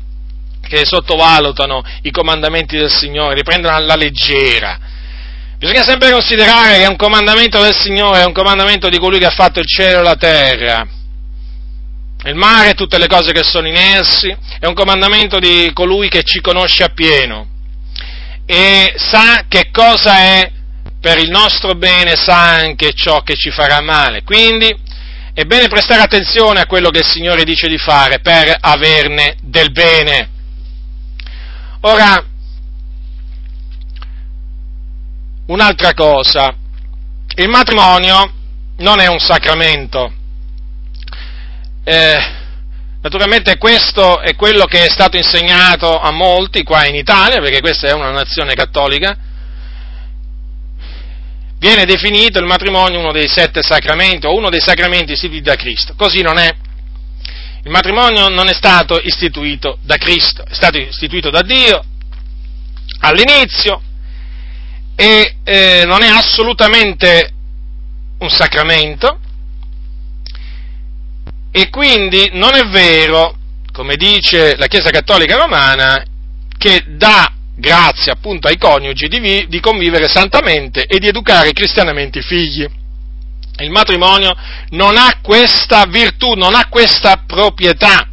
che 0.66 0.84
sottovalutano 0.84 1.82
i 2.02 2.10
comandamenti 2.10 2.76
del 2.76 2.90
Signore, 2.90 3.34
li 3.34 3.42
prendono 3.42 3.76
alla 3.76 3.96
leggera. 3.96 4.78
Bisogna 5.58 5.82
sempre 5.82 6.10
considerare 6.10 6.78
che 6.78 6.86
un 6.86 6.96
comandamento 6.96 7.60
del 7.60 7.74
Signore 7.74 8.22
è 8.22 8.24
un 8.24 8.32
comandamento 8.32 8.88
di 8.88 8.98
colui 8.98 9.18
che 9.18 9.26
ha 9.26 9.30
fatto 9.30 9.60
il 9.60 9.66
cielo 9.66 10.00
e 10.00 10.02
la 10.02 10.16
terra, 10.16 10.86
il 12.24 12.34
mare 12.34 12.70
e 12.70 12.74
tutte 12.74 12.96
le 12.96 13.06
cose 13.06 13.32
che 13.32 13.42
sono 13.42 13.68
in 13.68 13.76
essi, 13.76 14.34
è 14.58 14.64
un 14.64 14.74
comandamento 14.74 15.38
di 15.38 15.70
colui 15.74 16.08
che 16.08 16.22
ci 16.22 16.40
conosce 16.40 16.84
appieno 16.84 17.48
e 18.46 18.94
sa 18.96 19.44
che 19.46 19.70
cosa 19.70 20.18
è 20.18 20.50
per 21.00 21.18
il 21.18 21.30
nostro 21.30 21.74
bene 21.74 22.14
sa 22.14 22.50
anche 22.50 22.92
ciò 22.92 23.22
che 23.22 23.34
ci 23.34 23.50
farà 23.50 23.80
male. 23.80 24.22
Quindi 24.22 24.74
è 25.32 25.44
bene 25.44 25.68
prestare 25.68 26.02
attenzione 26.02 26.60
a 26.60 26.66
quello 26.66 26.90
che 26.90 26.98
il 26.98 27.06
Signore 27.06 27.44
dice 27.44 27.68
di 27.68 27.78
fare 27.78 28.20
per 28.20 28.54
averne 28.60 29.36
del 29.40 29.72
bene. 29.72 30.28
Ora, 31.82 32.22
un'altra 35.46 35.94
cosa, 35.94 36.54
il 37.36 37.48
matrimonio 37.48 38.32
non 38.78 39.00
è 39.00 39.06
un 39.06 39.18
sacramento. 39.18 40.12
Eh, 41.82 42.34
naturalmente 43.00 43.56
questo 43.56 44.20
è 44.20 44.36
quello 44.36 44.66
che 44.66 44.84
è 44.84 44.90
stato 44.90 45.16
insegnato 45.16 45.98
a 45.98 46.10
molti 46.10 46.62
qua 46.62 46.86
in 46.86 46.94
Italia, 46.94 47.40
perché 47.40 47.60
questa 47.60 47.88
è 47.88 47.92
una 47.92 48.10
nazione 48.10 48.52
cattolica, 48.52 49.16
viene 51.60 51.84
definito 51.84 52.38
il 52.38 52.46
matrimonio 52.46 52.98
uno 52.98 53.12
dei 53.12 53.28
sette 53.28 53.62
sacramenti 53.62 54.26
o 54.26 54.34
uno 54.34 54.48
dei 54.48 54.60
sacramenti 54.60 55.12
istituiti 55.12 55.44
da 55.44 55.56
Cristo. 55.56 55.94
Così 55.94 56.22
non 56.22 56.38
è. 56.38 56.50
Il 57.62 57.70
matrimonio 57.70 58.28
non 58.28 58.48
è 58.48 58.54
stato 58.54 58.98
istituito 58.98 59.78
da 59.82 59.96
Cristo, 59.98 60.42
è 60.46 60.54
stato 60.54 60.78
istituito 60.78 61.28
da 61.28 61.42
Dio 61.42 61.84
all'inizio 63.00 63.82
e 64.96 65.36
eh, 65.44 65.82
non 65.84 66.02
è 66.02 66.08
assolutamente 66.08 67.30
un 68.18 68.30
sacramento 68.30 69.20
e 71.50 71.68
quindi 71.68 72.30
non 72.32 72.54
è 72.54 72.66
vero, 72.68 73.36
come 73.70 73.96
dice 73.96 74.56
la 74.56 74.66
Chiesa 74.66 74.88
Cattolica 74.88 75.36
Romana, 75.36 76.02
che 76.56 76.84
da 76.86 77.30
grazie 77.60 78.10
appunto 78.10 78.48
ai 78.48 78.56
coniugi 78.56 79.06
di, 79.06 79.46
di 79.48 79.60
convivere 79.60 80.08
santamente 80.08 80.86
e 80.86 80.98
di 80.98 81.06
educare 81.06 81.52
cristianamente 81.52 82.18
i 82.18 82.22
figli. 82.22 82.66
Il 83.58 83.70
matrimonio 83.70 84.34
non 84.70 84.96
ha 84.96 85.18
questa 85.22 85.84
virtù, 85.84 86.32
non 86.32 86.54
ha 86.54 86.66
questa 86.68 87.22
proprietà. 87.26 88.08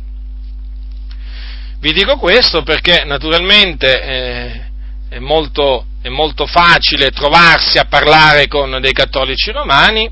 Vi 1.79 1.93
dico 1.93 2.17
questo 2.17 2.63
perché 2.63 3.03
naturalmente 3.05 4.01
eh, 4.01 4.61
è, 5.09 5.19
molto, 5.19 5.85
è 6.01 6.09
molto 6.09 6.45
facile 6.45 7.11
trovarsi 7.11 7.77
a 7.77 7.85
parlare 7.85 8.47
con 8.47 8.77
dei 8.81 8.91
cattolici 8.91 9.51
romani, 9.51 10.09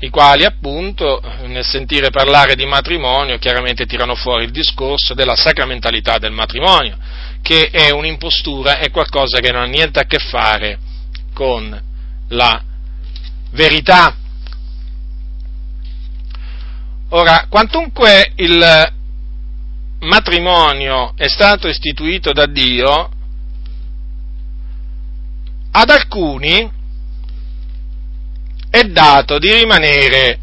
i 0.00 0.10
quali 0.10 0.44
appunto 0.44 1.22
nel 1.46 1.64
sentire 1.64 2.10
parlare 2.10 2.54
di 2.54 2.66
matrimonio 2.66 3.38
chiaramente 3.38 3.86
tirano 3.86 4.14
fuori 4.14 4.44
il 4.44 4.50
discorso 4.50 5.14
della 5.14 5.36
sacramentalità 5.36 6.18
del 6.18 6.32
matrimonio 6.32 6.98
che 7.42 7.70
è 7.70 7.90
un'impostura, 7.90 8.78
è 8.78 8.90
qualcosa 8.90 9.38
che 9.40 9.52
non 9.52 9.62
ha 9.62 9.66
niente 9.66 10.00
a 10.00 10.04
che 10.04 10.18
fare 10.18 10.78
con 11.32 11.82
la 12.28 12.62
verità. 13.50 14.16
Ora, 17.10 17.46
quantunque 17.48 18.32
il 18.36 18.92
matrimonio 20.00 21.12
è 21.16 21.28
stato 21.28 21.68
istituito 21.68 22.32
da 22.32 22.46
Dio, 22.46 23.10
ad 25.70 25.90
alcuni 25.90 26.70
è 28.70 28.82
dato 28.82 29.38
di 29.38 29.52
rimanere 29.52 30.40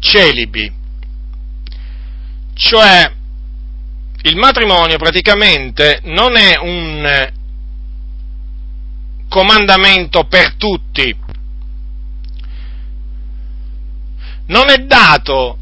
celibi, 0.00 0.72
cioè 2.54 3.20
il 4.22 4.36
matrimonio 4.36 4.98
praticamente 4.98 6.00
non 6.04 6.36
è 6.36 6.56
un 6.58 7.30
comandamento 9.28 10.24
per 10.24 10.54
tutti, 10.54 11.16
non 14.46 14.68
è 14.68 14.78
dato 14.78 15.58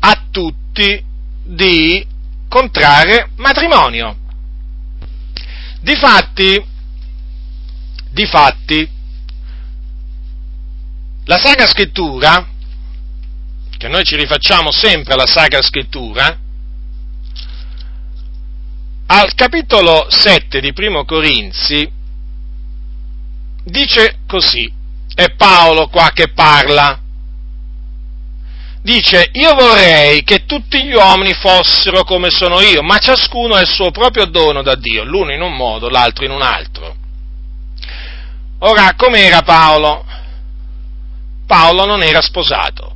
a 0.00 0.24
tutti 0.30 1.02
di 1.42 2.06
contrarre 2.48 3.30
matrimonio. 3.36 4.18
Difatti, 5.80 6.64
difatti, 8.10 8.88
la 11.24 11.38
Sacra 11.38 11.66
Scrittura, 11.66 12.46
che 13.76 13.88
noi 13.88 14.04
ci 14.04 14.16
rifacciamo 14.16 14.70
sempre 14.70 15.14
alla 15.14 15.26
Sacra 15.26 15.62
Scrittura, 15.62 16.38
al 19.06 19.34
capitolo 19.34 20.06
7 20.08 20.60
di 20.60 20.72
Primo 20.72 21.04
Corinzi 21.04 21.90
dice 23.64 24.18
così, 24.26 24.72
è 25.14 25.34
Paolo 25.34 25.88
qua 25.88 26.10
che 26.12 26.28
parla, 26.32 26.98
dice 28.80 29.30
io 29.32 29.54
vorrei 29.54 30.22
che 30.24 30.46
tutti 30.46 30.82
gli 30.82 30.94
uomini 30.94 31.34
fossero 31.34 32.04
come 32.04 32.30
sono 32.30 32.60
io, 32.60 32.82
ma 32.82 32.98
ciascuno 32.98 33.54
ha 33.54 33.60
il 33.60 33.68
suo 33.68 33.90
proprio 33.90 34.26
dono 34.26 34.62
da 34.62 34.74
Dio, 34.74 35.04
l'uno 35.04 35.32
in 35.32 35.42
un 35.42 35.54
modo, 35.54 35.88
l'altro 35.88 36.24
in 36.24 36.30
un 36.30 36.42
altro. 36.42 36.96
Ora, 38.60 38.94
com'era 38.96 39.42
Paolo? 39.42 40.04
Paolo 41.46 41.84
non 41.84 42.02
era 42.02 42.22
sposato 42.22 42.93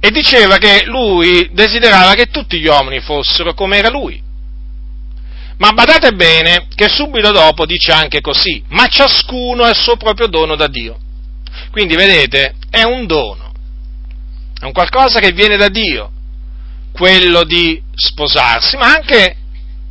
e 0.00 0.10
diceva 0.10 0.58
che 0.58 0.84
lui 0.86 1.50
desiderava 1.52 2.14
che 2.14 2.26
tutti 2.26 2.58
gli 2.58 2.66
uomini 2.66 3.00
fossero 3.00 3.54
come 3.54 3.78
era 3.78 3.88
lui. 3.88 4.22
Ma 5.58 5.72
badate 5.72 6.12
bene 6.12 6.68
che 6.74 6.88
subito 6.88 7.32
dopo 7.32 7.66
dice 7.66 7.90
anche 7.90 8.20
così, 8.20 8.62
ma 8.68 8.86
ciascuno 8.86 9.64
ha 9.64 9.70
il 9.70 9.76
suo 9.76 9.96
proprio 9.96 10.28
dono 10.28 10.54
da 10.54 10.68
Dio. 10.68 10.98
Quindi 11.72 11.96
vedete, 11.96 12.54
è 12.70 12.84
un 12.84 13.06
dono, 13.06 13.52
è 14.60 14.64
un 14.64 14.72
qualcosa 14.72 15.18
che 15.18 15.32
viene 15.32 15.56
da 15.56 15.68
Dio, 15.68 16.12
quello 16.92 17.42
di 17.42 17.82
sposarsi, 17.92 18.76
ma 18.76 18.92
anche 18.94 19.36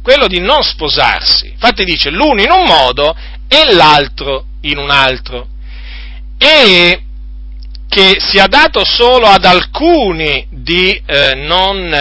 quello 0.01 0.27
di 0.27 0.39
non 0.39 0.63
sposarsi. 0.63 1.49
Infatti 1.49 1.83
dice 1.83 2.09
l'uno 2.09 2.41
in 2.41 2.49
un 2.49 2.63
modo 2.63 3.13
e 3.49 3.73
l'altro 3.73 4.45
in 4.61 4.77
un 4.77 4.89
altro. 4.89 5.49
E 6.37 7.06
che 7.97 8.17
sia 8.19 8.45
dato 8.45 8.85
solo 8.85 9.25
ad 9.25 9.43
alcuni 9.43 10.45
di, 10.51 11.01
eh, 11.03 11.33
non, 11.33 11.91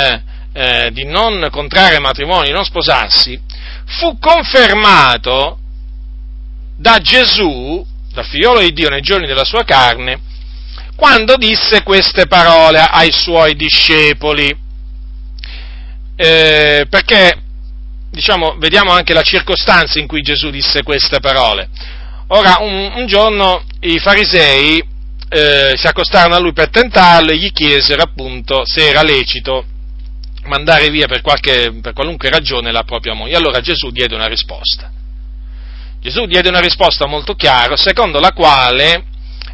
eh, 0.52 0.90
di 0.92 1.06
non 1.06 1.48
contrarre 1.50 1.98
matrimonio, 2.00 2.48
di 2.48 2.52
non 2.52 2.66
sposarsi, 2.66 3.40
fu 3.86 4.18
confermato 4.18 5.58
da 6.76 6.98
Gesù, 6.98 7.82
da 8.12 8.22
figliolo 8.22 8.60
di 8.60 8.74
Dio 8.74 8.90
nei 8.90 9.00
giorni 9.00 9.26
della 9.26 9.46
sua 9.46 9.64
carne, 9.64 10.20
quando 10.96 11.36
disse 11.36 11.82
queste 11.82 12.26
parole 12.26 12.78
ai 12.78 13.10
suoi 13.10 13.56
discepoli. 13.56 14.54
Eh, 16.14 16.86
perché, 16.90 17.40
diciamo, 18.10 18.56
vediamo 18.58 18.90
anche 18.90 19.14
la 19.14 19.22
circostanza 19.22 19.98
in 19.98 20.06
cui 20.06 20.20
Gesù 20.20 20.50
disse 20.50 20.82
queste 20.82 21.20
parole. 21.20 21.70
Ora, 22.28 22.58
un, 22.60 22.92
un 22.96 23.06
giorno 23.06 23.64
i 23.80 23.98
farisei 23.98 24.94
eh, 25.28 25.72
si 25.76 25.86
accostarono 25.86 26.34
a 26.34 26.38
lui 26.38 26.52
per 26.52 26.70
tentarlo 26.70 27.30
e 27.30 27.36
gli 27.36 27.52
chiesero 27.52 28.02
appunto 28.02 28.62
se 28.64 28.88
era 28.88 29.02
lecito 29.02 29.64
mandare 30.44 30.90
via 30.90 31.06
per, 31.06 31.22
qualche, 31.22 31.72
per 31.82 31.92
qualunque 31.92 32.30
ragione 32.30 32.70
la 32.72 32.84
propria 32.84 33.14
moglie. 33.14 33.36
Allora 33.36 33.60
Gesù 33.60 33.90
diede 33.90 34.14
una 34.14 34.26
risposta. 34.26 34.90
Gesù 36.00 36.26
diede 36.26 36.48
una 36.48 36.60
risposta 36.60 37.06
molto 37.06 37.34
chiara, 37.34 37.76
secondo 37.76 38.20
la 38.20 38.32
quale 38.32 39.04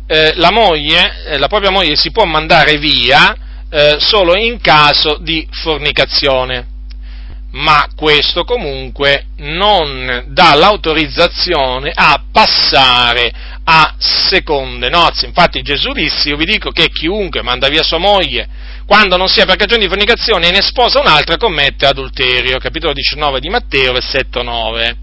eh, 0.06 0.32
la 0.37 0.50
moglie, 0.50 1.24
eh, 1.24 1.38
la 1.38 1.48
propria 1.48 1.70
moglie 1.70 1.96
si 1.96 2.11
può 2.11 2.24
mandare 2.24 2.76
via 2.76 3.35
eh, 3.70 3.96
solo 3.98 4.37
in 4.37 4.61
caso 4.61 5.16
di 5.18 5.46
fornicazione 5.50 6.66
ma 7.52 7.87
questo 7.94 8.44
comunque 8.44 9.26
non 9.38 10.24
dà 10.28 10.54
l'autorizzazione 10.54 11.92
a 11.94 12.22
passare 12.32 13.30
a 13.64 13.94
seconde 13.98 14.88
nozze. 14.88 15.27
Infatti 15.27 15.62
Gesù 15.62 15.92
disse, 15.92 16.29
io 16.29 16.37
vi 16.37 16.44
dico 16.44 16.70
che 16.70 16.88
chiunque 16.88 17.42
manda 17.42 17.68
via 17.68 17.83
sua 17.83 17.98
moglie 17.98 18.48
quando 18.87 19.16
non 19.16 19.29
sia 19.29 19.46
per 19.46 19.57
cagione 19.57 19.83
di 19.83 19.88
fornicazione 19.88 20.48
e 20.48 20.51
ne 20.51 20.62
sposa 20.62 21.01
un'altra 21.01 21.37
commette 21.37 21.87
adulterio. 21.87 22.59
Capitolo 22.59 22.92
19 22.92 23.40
di 23.40 23.48
Matteo, 23.48 23.92
versetto 23.92 24.42
9. 24.42 24.96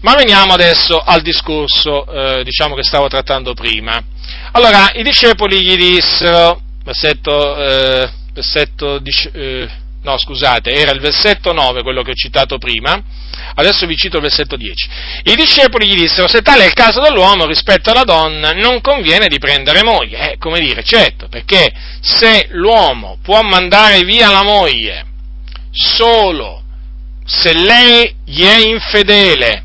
Ma 0.00 0.14
veniamo 0.14 0.52
adesso 0.52 1.00
al 1.00 1.22
discorso, 1.22 2.06
eh, 2.06 2.44
diciamo, 2.44 2.76
che 2.76 2.84
stavo 2.84 3.08
trattando 3.08 3.52
prima. 3.52 4.00
Allora, 4.52 4.92
i 4.94 5.02
discepoli 5.02 5.60
gli 5.60 5.76
dissero, 5.76 6.60
versetto, 6.84 7.56
eh, 7.56 8.10
versetto 8.32 9.02
eh, 9.02 9.68
no 10.08 10.18
scusate, 10.18 10.72
era 10.72 10.92
il 10.92 11.00
versetto 11.00 11.52
9 11.52 11.82
quello 11.82 12.02
che 12.02 12.12
ho 12.12 12.14
citato 12.14 12.56
prima, 12.56 13.00
adesso 13.54 13.86
vi 13.86 13.96
cito 13.96 14.16
il 14.16 14.22
versetto 14.22 14.56
10. 14.56 14.88
I 15.24 15.34
discepoli 15.34 15.86
gli 15.86 15.96
dissero, 15.96 16.26
se 16.26 16.40
tale 16.40 16.64
è 16.64 16.66
il 16.66 16.72
caso 16.72 17.00
dell'uomo 17.00 17.44
rispetto 17.44 17.90
alla 17.90 18.04
donna, 18.04 18.52
non 18.52 18.80
conviene 18.80 19.28
di 19.28 19.38
prendere 19.38 19.82
moglie. 19.82 20.32
Eh, 20.32 20.38
come 20.38 20.60
dire, 20.60 20.82
certo, 20.82 21.28
perché 21.28 21.70
se 22.00 22.48
l'uomo 22.52 23.18
può 23.22 23.42
mandare 23.42 24.02
via 24.02 24.30
la 24.30 24.42
moglie 24.42 25.04
solo 25.70 26.62
se 27.24 27.52
lei 27.52 28.14
gli 28.24 28.42
è 28.42 28.56
infedele 28.56 29.64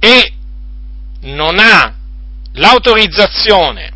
e 0.00 0.32
non 1.20 1.58
ha 1.58 1.94
l'autorizzazione, 2.54 3.92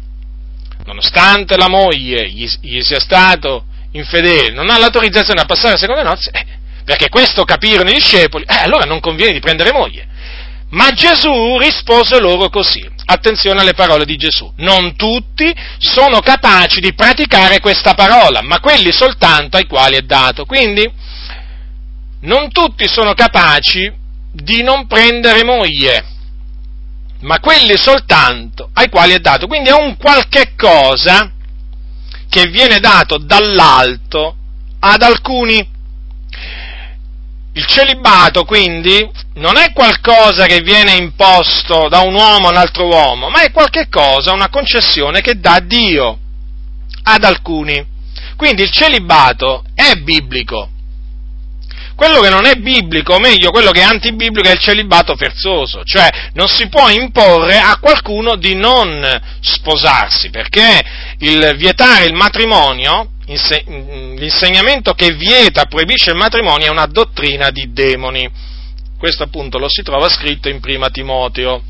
nonostante 0.84 1.56
la 1.56 1.68
moglie 1.68 2.28
gli, 2.30 2.48
gli 2.60 2.80
sia 2.80 3.00
stato 3.00 3.66
infedele, 3.92 4.50
non 4.50 4.70
ha 4.70 4.78
l'autorizzazione 4.78 5.40
a 5.40 5.44
passare 5.44 5.74
a 5.74 5.78
seconde 5.78 6.02
nozze, 6.02 6.30
eh, 6.30 6.46
perché 6.84 7.08
questo 7.08 7.44
capirono 7.44 7.90
i 7.90 7.94
discepoli, 7.94 8.44
eh, 8.44 8.62
allora 8.62 8.84
non 8.84 9.00
conviene 9.00 9.32
di 9.32 9.40
prendere 9.40 9.72
moglie. 9.72 10.06
Ma 10.70 10.90
Gesù 10.92 11.58
rispose 11.58 12.18
loro 12.18 12.48
così, 12.48 12.82
attenzione 13.04 13.60
alle 13.60 13.74
parole 13.74 14.06
di 14.06 14.16
Gesù, 14.16 14.50
non 14.56 14.96
tutti 14.96 15.54
sono 15.78 16.20
capaci 16.20 16.80
di 16.80 16.94
praticare 16.94 17.60
questa 17.60 17.92
parola, 17.92 18.40
ma 18.40 18.58
quelli 18.58 18.90
soltanto 18.90 19.58
ai 19.58 19.66
quali 19.66 19.96
è 19.96 20.00
dato. 20.00 20.46
Quindi, 20.46 20.90
non 22.20 22.50
tutti 22.50 22.88
sono 22.88 23.12
capaci 23.12 23.92
di 24.32 24.62
non 24.62 24.86
prendere 24.86 25.44
moglie, 25.44 26.04
ma 27.20 27.38
quelli 27.38 27.76
soltanto 27.76 28.70
ai 28.72 28.88
quali 28.88 29.12
è 29.12 29.18
dato. 29.18 29.46
Quindi 29.46 29.68
è 29.68 29.74
un 29.74 29.98
qualche 29.98 30.54
cosa 30.56 31.31
che 32.32 32.46
viene 32.46 32.80
dato 32.80 33.18
dall'alto 33.18 34.34
ad 34.80 35.02
alcuni. 35.02 35.68
Il 37.52 37.66
celibato 37.66 38.44
quindi 38.44 39.06
non 39.34 39.58
è 39.58 39.74
qualcosa 39.74 40.46
che 40.46 40.62
viene 40.62 40.94
imposto 40.94 41.88
da 41.90 42.00
un 42.00 42.14
uomo 42.14 42.46
a 42.46 42.50
un 42.50 42.56
altro 42.56 42.86
uomo, 42.86 43.28
ma 43.28 43.42
è 43.42 43.52
qualcosa, 43.52 44.32
una 44.32 44.48
concessione 44.48 45.20
che 45.20 45.38
dà 45.38 45.60
Dio 45.60 46.18
ad 47.02 47.22
alcuni. 47.22 47.86
Quindi 48.34 48.62
il 48.62 48.70
celibato 48.70 49.64
è 49.74 49.96
biblico, 49.96 50.70
quello 51.94 52.20
che 52.20 52.30
non 52.30 52.46
è 52.46 52.54
biblico, 52.54 53.14
o 53.14 53.18
meglio, 53.20 53.50
quello 53.50 53.70
che 53.70 53.80
è 53.80 53.84
antibiblico 53.84 54.48
è 54.48 54.52
il 54.52 54.58
celibato 54.58 55.14
forzoso, 55.14 55.84
cioè 55.84 56.08
non 56.32 56.48
si 56.48 56.68
può 56.68 56.88
imporre 56.88 57.58
a 57.58 57.78
qualcuno 57.78 58.34
di 58.34 58.54
non 58.54 59.06
sposarsi, 59.40 60.30
perché 60.30 60.82
il 61.22 61.54
vietare 61.56 62.06
il 62.06 62.14
matrimonio, 62.14 63.10
l'insegnamento 63.26 64.92
che 64.94 65.14
vieta, 65.14 65.66
proibisce 65.66 66.10
il 66.10 66.16
matrimonio 66.16 66.66
è 66.66 66.70
una 66.70 66.86
dottrina 66.86 67.50
di 67.50 67.72
demoni. 67.72 68.28
Questo 68.98 69.22
appunto 69.22 69.58
lo 69.58 69.68
si 69.68 69.82
trova 69.82 70.08
scritto 70.08 70.48
in 70.48 70.60
prima 70.60 70.90
Timoteo 70.90 71.62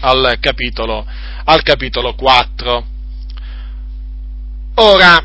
al 0.00 0.36
capitolo, 0.40 1.04
al 1.44 1.62
capitolo 1.62 2.14
4. 2.14 2.86
Ora, 4.76 5.24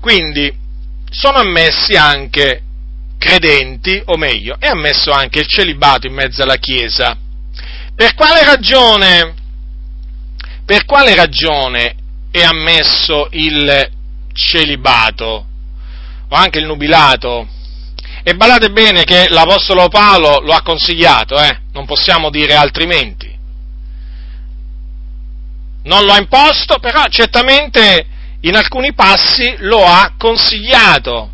quindi, 0.00 0.54
sono 1.10 1.38
ammessi 1.38 1.94
anche 1.94 2.62
credenti, 3.18 4.00
o 4.04 4.16
meglio, 4.16 4.56
è 4.58 4.68
ammesso 4.68 5.10
anche 5.10 5.40
il 5.40 5.46
celibato 5.48 6.06
in 6.06 6.12
mezzo 6.12 6.42
alla 6.42 6.56
Chiesa. 6.56 7.16
Per 7.94 8.14
quale 8.14 8.44
ragione, 8.44 9.34
per 10.64 10.84
quale 10.84 11.14
ragione 11.14 11.94
è 12.30 12.42
ammesso 12.42 13.28
il 13.32 13.90
celibato 14.32 15.46
o 16.28 16.34
anche 16.34 16.58
il 16.58 16.66
nubilato? 16.66 17.48
E 18.22 18.34
badate 18.34 18.70
bene 18.70 19.04
che 19.04 19.26
l'Apostolo 19.28 19.88
Paolo 19.88 20.40
lo 20.40 20.52
ha 20.52 20.62
consigliato, 20.62 21.38
eh? 21.38 21.60
non 21.72 21.84
possiamo 21.84 22.30
dire 22.30 22.54
altrimenti. 22.54 23.32
Non 25.82 26.04
lo 26.04 26.12
ha 26.12 26.18
imposto, 26.18 26.78
però 26.78 27.04
certamente 27.08 28.06
in 28.40 28.56
alcuni 28.56 28.94
passi 28.94 29.54
lo 29.58 29.84
ha 29.84 30.14
consigliato, 30.16 31.32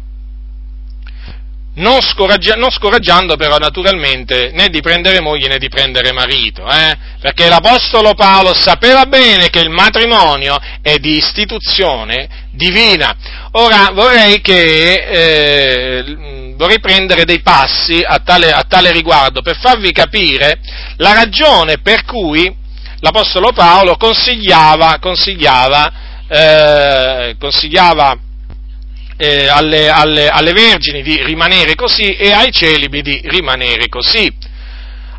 non, 1.75 2.01
scoraggia, 2.03 2.55
non, 2.55 2.71
scoraggiando 2.71 3.37
però 3.37 3.57
naturalmente 3.59 4.51
né 4.53 4.69
di 4.69 4.81
prendere 4.81 5.21
moglie 5.21 5.49
né 5.49 5.59
di 5.59 5.69
prendere 5.69 6.13
marito, 6.13 6.69
eh? 6.69 6.97
perché 7.21 7.49
l'Apostolo 7.49 8.15
Paolo 8.15 8.53
sapeva 8.55 9.07
bene 9.07 9.51
che 9.51 9.61
il 9.61 9.71
matrimonio 9.71 10.59
è 10.83 10.97
di 10.97 11.17
istituzione 11.17 12.49
divina. 12.51 13.15
Ora 13.53 13.91
vorrei, 13.93 14.41
che, 14.41 14.95
eh, 14.95 16.55
vorrei 16.57 16.81
prendere 16.81 17.25
dei 17.25 17.41
passi 17.41 18.03
a 18.05 18.19
tale, 18.19 18.51
a 18.51 18.65
tale 18.67 18.91
riguardo 18.91 19.41
per 19.41 19.59
farvi 19.59 19.93
capire 19.93 20.61
la 20.97 21.13
ragione 21.13 21.79
per 21.79 22.05
cui 22.05 22.53
l'Apostolo 22.99 23.53
Paolo 23.53 23.97
consigliava, 23.97 24.99
consigliava 25.01 26.09
eh, 26.33 27.35
consigliava 27.41 28.17
eh, 29.21 29.49
alle, 29.49 29.91
alle, 29.91 30.29
alle, 30.29 30.53
vergini 30.55 31.03
di 31.03 31.23
rimanere 31.23 31.75
così 31.75 32.17
e 32.17 32.33
ai 32.33 32.51
celibi 32.51 33.03
di 33.03 33.21
rimanere 33.25 33.87
così. 33.89 34.33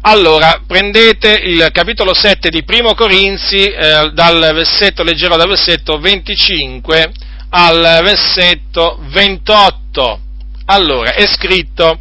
Allora, 0.01 0.63
prendete 0.65 1.39
il 1.43 1.69
capitolo 1.71 2.15
7 2.15 2.49
di 2.49 2.63
Primo 2.63 2.95
Corinzi, 2.95 3.67
eh, 3.67 4.09
dal 4.11 4.51
versetto, 4.55 5.03
leggerò 5.03 5.37
dal 5.37 5.47
versetto 5.47 5.99
25 5.99 7.11
al 7.49 7.99
versetto 8.01 8.97
28. 9.09 10.19
Allora, 10.65 11.13
è 11.13 11.27
scritto, 11.27 11.99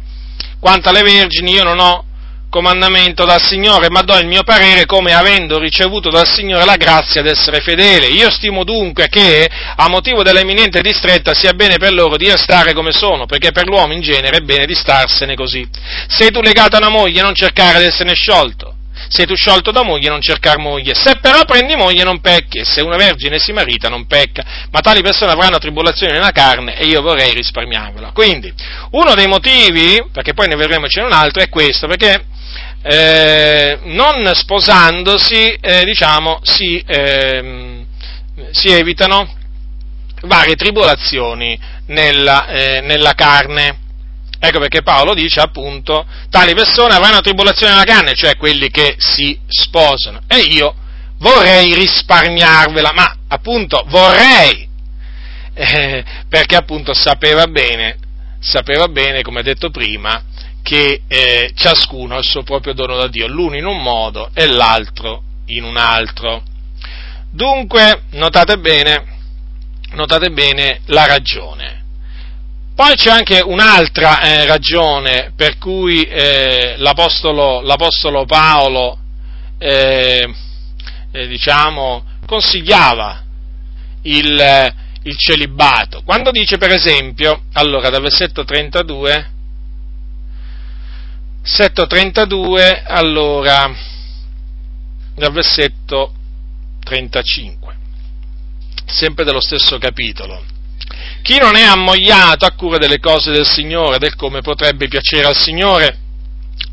quanto 0.59 0.89
alle 0.89 1.03
vergini 1.03 1.51
io 1.51 1.63
non 1.63 1.77
ho 1.77 2.05
comandamento 2.51 3.23
dal 3.23 3.41
Signore, 3.41 3.89
ma 3.89 4.01
do 4.01 4.15
il 4.17 4.27
mio 4.27 4.43
parere 4.43 4.85
come 4.85 5.13
avendo 5.13 5.57
ricevuto 5.57 6.09
dal 6.09 6.27
Signore 6.27 6.65
la 6.65 6.75
grazia 6.75 7.21
d'essere 7.21 7.61
fedele. 7.61 8.07
Io 8.07 8.29
stimo 8.29 8.65
dunque 8.65 9.07
che, 9.07 9.49
a 9.75 9.87
motivo 9.87 10.21
dell'eminente 10.21 10.81
distretta, 10.81 11.33
sia 11.33 11.53
bene 11.53 11.77
per 11.77 11.93
loro 11.93 12.17
di 12.17 12.29
restare 12.29 12.73
come 12.73 12.91
sono, 12.91 13.25
perché 13.25 13.51
per 13.51 13.65
l'uomo 13.67 13.93
in 13.93 14.01
genere 14.01 14.37
è 14.37 14.41
bene 14.41 14.65
di 14.65 14.75
starsene 14.75 15.33
così. 15.33 15.65
Sei 16.07 16.29
tu 16.29 16.41
legato 16.41 16.75
a 16.75 16.79
una 16.79 16.89
moglie, 16.89 17.21
non 17.21 17.33
cercare 17.33 17.79
di 17.79 17.85
esserne 17.85 18.15
sciolto. 18.15 18.75
Sei 19.07 19.25
tu 19.25 19.35
sciolto 19.35 19.71
da 19.71 19.83
moglie, 19.83 20.09
non 20.09 20.21
cercar 20.21 20.57
moglie. 20.57 20.93
Se 20.93 21.17
però 21.21 21.43
prendi 21.45 21.75
moglie, 21.75 22.03
non 22.03 22.19
pecchi. 22.19 22.59
E 22.59 22.65
se 22.65 22.81
una 22.81 22.97
vergine 22.97 23.39
si 23.39 23.51
marita, 23.53 23.87
non 23.87 24.05
pecca. 24.05 24.43
Ma 24.71 24.81
tali 24.81 25.01
persone 25.01 25.31
avranno 25.31 25.57
tribolazioni 25.57 26.13
nella 26.13 26.31
carne 26.31 26.77
e 26.77 26.85
io 26.85 27.01
vorrei 27.01 27.33
risparmiarvela. 27.33 28.11
Quindi, 28.11 28.53
uno 28.91 29.15
dei 29.15 29.27
motivi, 29.27 30.03
perché 30.11 30.33
poi 30.33 30.47
ne 30.47 30.55
vedremo 30.55 30.87
c'è 30.87 31.01
un 31.01 31.13
altro, 31.13 31.41
è 31.41 31.49
questo, 31.49 31.87
perché 31.87 32.25
eh, 32.83 33.79
non 33.83 34.29
sposandosi, 34.33 35.53
eh, 35.53 35.85
diciamo, 35.85 36.39
si, 36.43 36.79
eh, 36.79 37.85
si, 38.51 38.69
evitano 38.69 39.31
varie 40.21 40.55
tribolazioni 40.55 41.59
nella, 41.87 42.47
eh, 42.47 42.81
nella, 42.81 43.13
carne. 43.13 43.77
Ecco 44.39 44.59
perché 44.59 44.81
Paolo 44.81 45.13
dice 45.13 45.39
appunto, 45.39 46.05
tali 46.29 46.55
persone 46.55 46.95
avranno 46.95 47.21
tribolazioni 47.21 47.71
nella 47.71 47.85
carne, 47.85 48.15
cioè 48.15 48.37
quelli 48.37 48.69
che 48.71 48.95
si 48.97 49.39
sposano. 49.47 50.21
E 50.27 50.39
io 50.39 50.73
vorrei 51.19 51.75
risparmiarvela, 51.75 52.91
ma 52.93 53.15
appunto 53.27 53.83
vorrei, 53.87 54.67
eh, 55.53 56.03
perché 56.27 56.55
appunto 56.55 56.95
sapeva 56.95 57.45
bene, 57.45 57.97
sapeva 58.39 58.87
bene, 58.87 59.21
come 59.21 59.43
detto 59.43 59.69
prima, 59.69 60.23
che 60.61 61.01
eh, 61.07 61.51
ciascuno 61.55 62.15
ha 62.15 62.19
il 62.19 62.25
suo 62.25 62.43
proprio 62.43 62.73
dono 62.73 62.97
da 62.97 63.07
Dio, 63.07 63.27
l'uno 63.27 63.55
in 63.55 63.65
un 63.65 63.81
modo 63.81 64.29
e 64.33 64.47
l'altro 64.47 65.23
in 65.47 65.63
un 65.63 65.77
altro. 65.77 66.43
Dunque, 67.31 68.03
notate 68.11 68.57
bene, 68.57 69.03
notate 69.93 70.29
bene 70.31 70.81
la 70.87 71.05
ragione. 71.05 71.79
Poi 72.75 72.95
c'è 72.95 73.11
anche 73.11 73.41
un'altra 73.43 74.21
eh, 74.21 74.45
ragione 74.45 75.33
per 75.35 75.57
cui 75.57 76.03
eh, 76.03 76.75
l'apostolo, 76.77 77.61
l'apostolo, 77.61 78.25
Paolo 78.25 78.97
eh, 79.57 80.33
eh, 81.11 81.27
diciamo, 81.27 82.03
consigliava 82.25 83.21
il, 84.03 84.73
il 85.03 85.17
celibato. 85.17 86.01
Quando 86.03 86.31
dice, 86.31 86.57
per 86.57 86.71
esempio, 86.71 87.43
allora 87.53 87.89
dal 87.89 88.01
versetto 88.01 88.43
32, 88.43 89.29
versetto 91.41 91.87
32, 91.87 92.83
allora, 92.85 93.73
dal 95.15 95.31
versetto 95.31 96.13
35, 96.83 97.75
sempre 98.85 99.23
dello 99.23 99.41
stesso 99.41 99.77
capitolo. 99.77 100.43
Chi 101.23 101.37
non 101.37 101.55
è 101.55 101.63
ammogliato 101.63 102.45
a 102.45 102.51
cura 102.51 102.77
delle 102.77 102.99
cose 102.99 103.31
del 103.31 103.45
Signore, 103.45 103.97
del 103.97 104.15
come 104.15 104.41
potrebbe 104.41 104.87
piacere 104.87 105.27
al 105.27 105.37
Signore, 105.37 105.97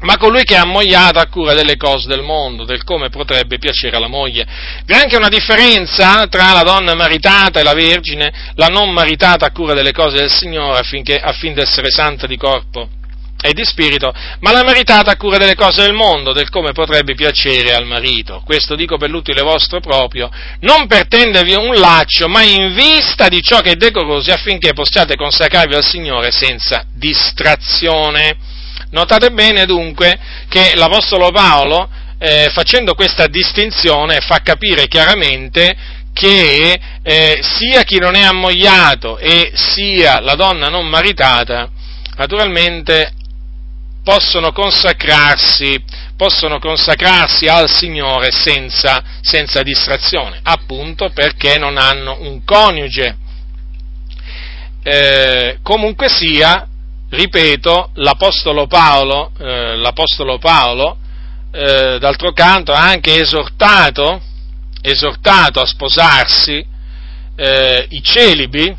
ma 0.01 0.17
colui 0.17 0.45
che 0.45 0.55
è 0.55 0.59
ammogliato 0.59 1.19
a 1.19 1.29
cura 1.29 1.55
delle 1.55 1.77
cose 1.77 2.09
del 2.09 2.23
mondo, 2.23 2.65
del 2.65 2.85
come 2.85 3.09
potrebbe 3.09 3.59
piacere 3.59 3.97
alla 3.97 4.09
moglie. 4.09 4.47
Vi 4.85 4.93
è 4.93 4.97
anche 4.97 5.17
una 5.17 5.29
differenza 5.29 6.27
tra 6.29 6.53
la 6.53 6.63
donna 6.63 6.95
maritata 6.95 7.61
e 7.61 7.63
la 7.63 7.75
vergine, 7.75 8.53
la 8.55 8.67
non 8.67 8.91
maritata 8.91 9.47
a 9.47 9.51
cura 9.51 9.75
delle 9.75 9.93
cose 9.93 10.17
del 10.17 10.31
Signore 10.31 10.79
affinché, 10.79 11.19
affin 11.19 11.55
di 11.55 11.61
essere 11.61 11.91
santa 11.91 12.27
di 12.27 12.37
corpo 12.37 12.97
e 13.41 13.53
di 13.53 13.65
spirito, 13.65 14.13
ma 14.41 14.51
la 14.51 14.65
maritata 14.65 15.13
a 15.13 15.17
cura 15.17 15.39
delle 15.39 15.55
cose 15.55 15.83
del 15.83 15.95
mondo, 15.95 16.33
del 16.33 16.51
come 16.51 16.73
potrebbe 16.73 17.15
piacere 17.15 17.73
al 17.73 17.87
marito. 17.87 18.43
Questo 18.45 18.75
dico 18.75 18.97
per 18.97 19.11
l'utile 19.11 19.43
vostro 19.43 19.79
proprio, 19.79 20.29
non 20.61 20.89
per 20.89 21.07
tendervi 21.07 21.55
un 21.55 21.75
laccio, 21.75 22.29
ma 22.29 22.43
in 22.43 22.75
vista 22.75 23.29
di 23.29 23.41
ciò 23.41 23.61
che 23.61 23.73
è 23.73 23.77
decoroso, 23.77 24.33
affinché 24.33 24.73
possiate 24.73 25.15
consacrarvi 25.15 25.75
al 25.75 25.85
Signore 25.85 26.33
senza 26.33 26.85
distrazione. 26.93 28.37
Notate 28.91 29.31
bene 29.31 29.67
dunque 29.67 30.19
che 30.49 30.73
l'Apostolo 30.75 31.31
Paolo, 31.31 31.89
eh, 32.19 32.51
facendo 32.53 32.95
questa 32.95 33.29
distinzione, 33.29 34.19
fa 34.21 34.41
capire 34.43 34.89
chiaramente 34.89 35.77
che 36.13 36.81
eh, 37.03 37.39
sia 37.41 37.85
chi 37.85 37.99
non 37.99 38.17
è 38.17 38.23
ammogliato 38.23 39.19
e 39.19 39.53
sia 39.55 40.19
la 40.19 40.35
donna 40.35 40.69
non 40.69 40.89
maritata, 40.89 41.71
naturalmente 42.17 43.13
possono 44.09 44.53
consacrarsi, 44.53 45.85
possono 46.17 46.59
consacrarsi 46.59 47.47
al 47.47 47.69
Signore 47.69 48.31
senza, 48.31 49.03
senza 49.21 49.63
distrazione, 49.63 50.41
appunto 50.45 51.11
perché 51.11 51.59
non 51.59 51.77
hanno 51.77 52.17
un 52.21 52.43
coniuge. 52.43 53.19
Eh, 54.83 55.59
comunque 55.63 56.09
sia, 56.09 56.67
ripeto, 57.11 57.91
l'Apostolo 57.97 58.67
Paolo, 58.67 59.31
eh, 59.39 59.77
l'Apostolo 59.77 60.39
Paolo 60.39 60.97
eh, 61.53 61.99
d'altro 62.01 62.33
canto 62.33 62.73
ha 62.73 62.89
anche 62.89 63.21
esortato, 63.21 64.23
esortato 64.81 65.61
a 65.61 65.67
sposarsi 65.67 66.65
eh, 67.37 67.87
i 67.91 68.03
celibi 68.03 68.65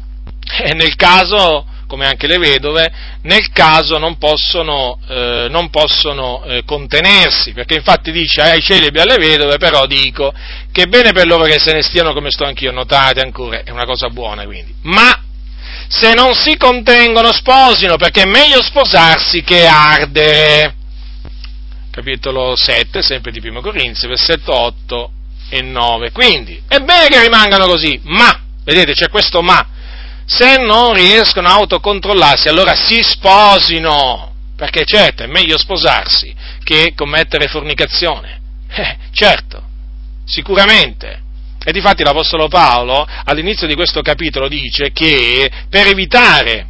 e 0.64 0.74
nel 0.74 0.96
caso, 0.96 1.68
come 1.90 2.06
anche 2.06 2.28
le 2.28 2.38
vedove, 2.38 2.92
nel 3.24 3.50
caso 3.52 3.98
non 3.98 4.20
possono, 4.20 5.00
eh, 5.08 5.48
non 5.50 5.72
possono 5.72 6.44
eh, 6.44 6.62
contenersi, 6.64 7.52
perché 7.52 7.74
infatti 7.74 8.12
dice 8.12 8.42
ai 8.42 8.62
celibi 8.62 9.00
e 9.00 9.02
alle 9.02 9.18
vedove, 9.18 9.58
però 9.58 9.88
dico 9.88 10.32
che 10.72 10.84
è 10.84 10.86
bene 10.86 11.14
per 11.14 11.26
loro 11.26 11.46
che 11.46 11.58
se 11.58 11.74
ne 11.74 11.82
stiano 11.82 12.14
come 12.14 12.30
sto 12.30 12.46
anch'io, 12.46 12.72
notate 12.72 13.22
ancora, 13.22 13.64
è 13.64 13.72
una 13.72 13.86
cosa 13.86 14.10
buona 14.10 14.44
quindi, 14.46 14.72
ma 14.84 15.24
se 15.88 16.14
non 16.14 16.36
si 16.36 16.58
contengono 16.58 17.34
sposino, 17.34 17.96
perché 17.96 18.22
è 18.22 18.28
meglio 18.28 18.62
sposarsi 18.62 19.42
che 19.42 19.66
ardere. 19.66 20.76
Capitolo 21.90 22.56
7, 22.56 23.02
sempre 23.02 23.32
di 23.32 23.42
Primo 23.42 23.62
Corinzi, 23.62 24.06
versetto 24.06 24.54
8 24.54 25.12
e 25.50 25.64
9. 25.64 26.12
Quindi, 26.12 26.62
è 26.68 26.78
bene 26.78 27.08
che 27.08 27.20
rimangano 27.20 27.66
così, 27.66 28.00
ma, 28.04 28.40
vedete, 28.64 28.94
c'è 28.94 29.10
questo 29.10 29.42
ma, 29.42 29.68
se 30.30 30.58
non 30.58 30.94
riescono 30.94 31.48
a 31.48 31.54
autocontrollarsi, 31.54 32.50
allora 32.50 32.76
si 32.76 33.02
sposino, 33.02 34.32
perché 34.56 34.86
certo, 34.86 35.24
è 35.24 35.26
meglio 35.26 35.58
sposarsi 35.58 36.32
che 36.64 36.94
commettere 36.96 37.48
fornicazione. 37.48 38.40
Eh, 38.70 38.98
certo, 39.12 39.64
sicuramente. 40.26 41.24
E 41.66 41.72
difatti 41.72 42.04
l'Apostolo 42.04 42.48
Paolo 42.48 43.08
all'inizio 43.24 43.66
di 43.66 43.74
questo 43.74 44.04
capitolo 44.04 44.48
dice 44.48 44.92
che 44.92 45.50
per 45.68 45.88
evitare 45.88 46.68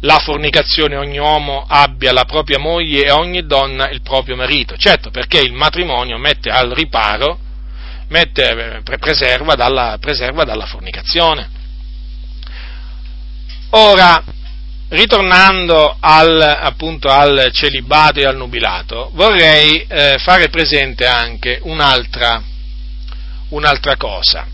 la 0.00 0.18
fornicazione 0.18 0.96
ogni 0.96 1.18
uomo 1.18 1.64
abbia 1.68 2.12
la 2.12 2.24
propria 2.24 2.58
moglie 2.58 3.04
e 3.04 3.12
ogni 3.12 3.46
donna 3.46 3.88
il 3.90 4.02
proprio 4.02 4.34
marito. 4.34 4.76
Certo, 4.76 5.10
perché 5.10 5.38
il 5.38 5.52
matrimonio 5.52 6.18
mette 6.18 6.50
al 6.50 6.70
riparo, 6.70 7.38
mette, 8.08 8.82
preserva, 8.98 9.54
dalla, 9.54 9.98
preserva 10.00 10.42
dalla 10.42 10.66
fornicazione. 10.66 11.58
Ora, 13.70 14.22
ritornando 14.88 15.96
al, 16.00 16.40
appunto 16.40 17.08
al 17.08 17.50
celibato 17.52 18.20
e 18.20 18.24
al 18.24 18.36
nubilato, 18.36 19.10
vorrei 19.14 19.84
eh, 19.86 20.16
fare 20.18 20.48
presente 20.48 21.06
anche 21.06 21.60
un'altra 21.62 22.42
un'altra 23.50 23.96
cosa. 23.96 24.46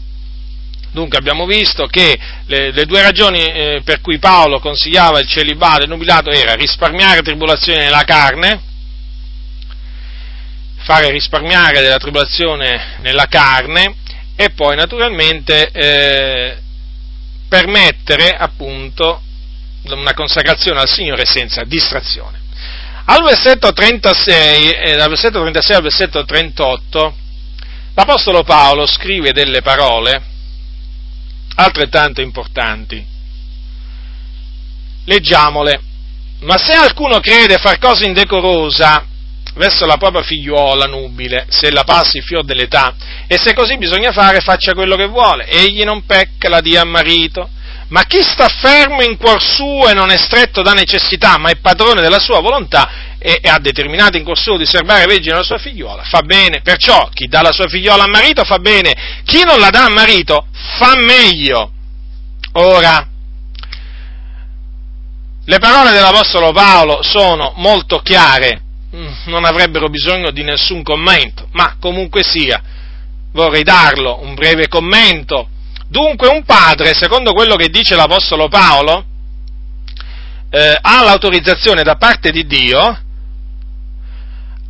Dunque 0.91 1.19
abbiamo 1.19 1.47
visto 1.47 1.87
che 1.87 2.19
le, 2.47 2.71
le 2.73 2.85
due 2.87 3.03
ragioni 3.03 3.41
eh, 3.41 3.83
per 3.85 4.01
cui 4.01 4.19
Paolo 4.19 4.61
consigliava 4.61 5.21
il 5.21 5.27
celibato 5.27 5.81
e 5.81 5.85
il 5.85 5.91
nubilato 5.91 6.31
era 6.31 6.55
risparmiare 6.55 7.23
tribolazione 7.23 7.85
nella 7.85 8.05
carne, 8.05 8.61
fare 10.79 11.11
risparmiare 11.11 11.81
della 11.81 11.99
tribolazione 11.99 12.97
nella 13.01 13.27
carne 13.27 13.97
e 14.37 14.51
poi 14.51 14.77
naturalmente 14.77 15.71
eh, 15.71 16.57
permettere 17.49 18.31
appunto 18.31 19.21
una 19.85 20.15
consacrazione 20.15 20.81
al 20.81 20.89
Signore 20.89 21.25
senza 21.25 21.65
distrazione. 21.65 22.41
Al 23.05 23.23
versetto 23.23 23.73
36, 23.73 24.71
eh, 24.73 24.97
dal 24.97 25.09
versetto 25.09 25.41
36 25.41 25.77
al 25.77 25.83
versetto 25.83 26.25
38 26.25 27.17
L'Apostolo 27.97 28.43
Paolo 28.43 28.87
scrive 28.87 29.33
delle 29.33 29.63
parole 29.63 30.23
altrettanto 31.55 32.21
importanti. 32.21 33.03
Leggiamole. 35.07 35.81
Ma 36.41 36.59
se 36.59 36.75
alcuno 36.75 37.21
crede 37.21 37.57
far 37.57 37.79
cosa 37.79 38.05
indecorosa 38.05 39.03
verso 39.57 39.87
la 39.87 39.97
propria 39.97 40.23
figliuola 40.23 40.87
nubile, 40.87 41.47
se 41.49 41.71
la 41.71 41.83
passi 41.85 42.19
il 42.19 42.23
fior 42.23 42.45
dell'età, 42.45 42.95
e 43.27 43.39
se 43.39 43.55
così 43.55 43.77
bisogna 43.77 44.13
fare, 44.13 44.41
faccia 44.41 44.73
quello 44.73 44.97
che 44.97 45.07
vuole. 45.07 45.47
Egli 45.47 45.83
non 45.83 46.05
pecca, 46.07 46.49
la 46.49 46.61
dia 46.61 46.83
a 46.83 46.85
marito. 46.85 47.51
Ma 47.89 48.03
chi 48.03 48.21
sta 48.21 48.49
fermo 48.49 49.03
in 49.03 49.17
cuor 49.17 49.41
suo 49.41 49.89
e 49.89 49.95
non 49.95 50.11
è 50.11 50.17
stretto 50.17 50.61
da 50.61 50.73
necessità, 50.73 51.39
ma 51.39 51.51
è 51.51 51.57
padrone 51.57 52.01
della 52.01 52.19
sua 52.19 52.41
volontà, 52.41 53.15
e, 53.19 53.41
ha 53.45 53.59
determinato 53.59 54.17
in 54.17 54.25
cuor 54.25 54.39
suo 54.39 54.57
di 54.57 54.67
serbare 54.67 55.07
vergine 55.07 55.37
la 55.37 55.43
sua 55.43 55.59
figliuola, 55.59 56.03
fa 56.03 56.23
bene. 56.23 56.63
Perciò 56.63 57.09
chi 57.13 57.27
dà 57.27 57.43
la 57.43 57.53
sua 57.53 57.69
figliuola 57.69 58.05
a 58.05 58.09
marito 58.09 58.45
fa 58.45 58.59
bene, 58.59 59.23
chi 59.25 59.45
non 59.45 59.59
la 59.59 59.71
dà 59.71 59.85
a 59.85 59.91
marito 59.91 60.47
fa 60.79 60.97
meglio. 60.97 61.71
Ora, 62.55 63.09
le 65.45 65.59
parole 65.59 65.93
dell'Apostolo 65.93 66.53
Paolo 66.53 67.03
sono 67.03 67.53
molto 67.57 68.01
chiare, 68.01 68.63
non 69.27 69.45
avrebbero 69.45 69.89
bisogno 69.89 70.31
di 70.31 70.43
nessun 70.43 70.83
commento, 70.83 71.49
ma 71.53 71.77
comunque 71.79 72.23
sia, 72.23 72.63
vorrei 73.33 73.63
darlo 73.63 74.21
un 74.23 74.35
breve 74.35 74.69
commento. 74.69 75.49
Dunque 75.89 76.29
un 76.29 76.45
padre, 76.45 76.95
secondo 76.95 77.33
quello 77.33 77.57
che 77.57 77.69
dice 77.69 77.95
l'Apostolo 77.95 78.49
Paolo, 78.49 79.05
eh, 80.51 80.79
ha 80.81 81.03
l'autorizzazione 81.05 81.83
da 81.83 81.97
parte 81.97 82.31
di 82.31 82.47
Dio 82.47 83.03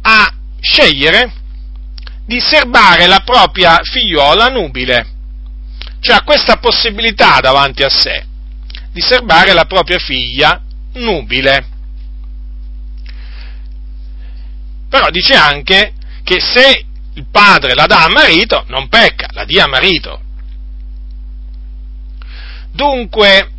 a 0.02 0.32
scegliere 0.60 1.32
di 2.26 2.40
serbare 2.40 3.06
la 3.06 3.20
propria 3.24 3.78
figliuola 3.82 4.48
nubile, 4.48 5.06
cioè 6.00 6.16
ha 6.16 6.22
questa 6.22 6.56
possibilità 6.56 7.38
davanti 7.40 7.82
a 7.82 7.88
sé 7.88 8.24
di 8.92 9.00
serbare 9.00 9.52
la 9.52 9.66
propria 9.66 9.98
figlia 9.98 10.60
nubile. 10.94 11.75
Però 14.88 15.10
dice 15.10 15.34
anche 15.34 15.92
che 16.22 16.40
se 16.40 16.84
il 17.14 17.26
padre 17.30 17.74
la 17.74 17.86
dà 17.86 18.04
a 18.04 18.08
marito, 18.08 18.64
non 18.68 18.88
pecca, 18.88 19.28
la 19.32 19.44
dia 19.44 19.64
a 19.64 19.68
marito. 19.68 20.20
Dunque, 22.72 23.50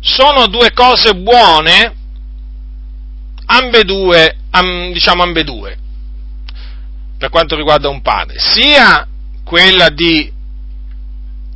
sono 0.00 0.46
due 0.46 0.72
cose 0.72 1.14
buone, 1.14 1.94
ambedue 3.46 4.36
diciamo 4.92 5.22
ambedue, 5.22 5.76
per 7.18 7.28
quanto 7.30 7.56
riguarda 7.56 7.88
un 7.88 8.00
padre, 8.00 8.38
sia 8.38 9.06
quella 9.44 9.88
di 9.90 10.32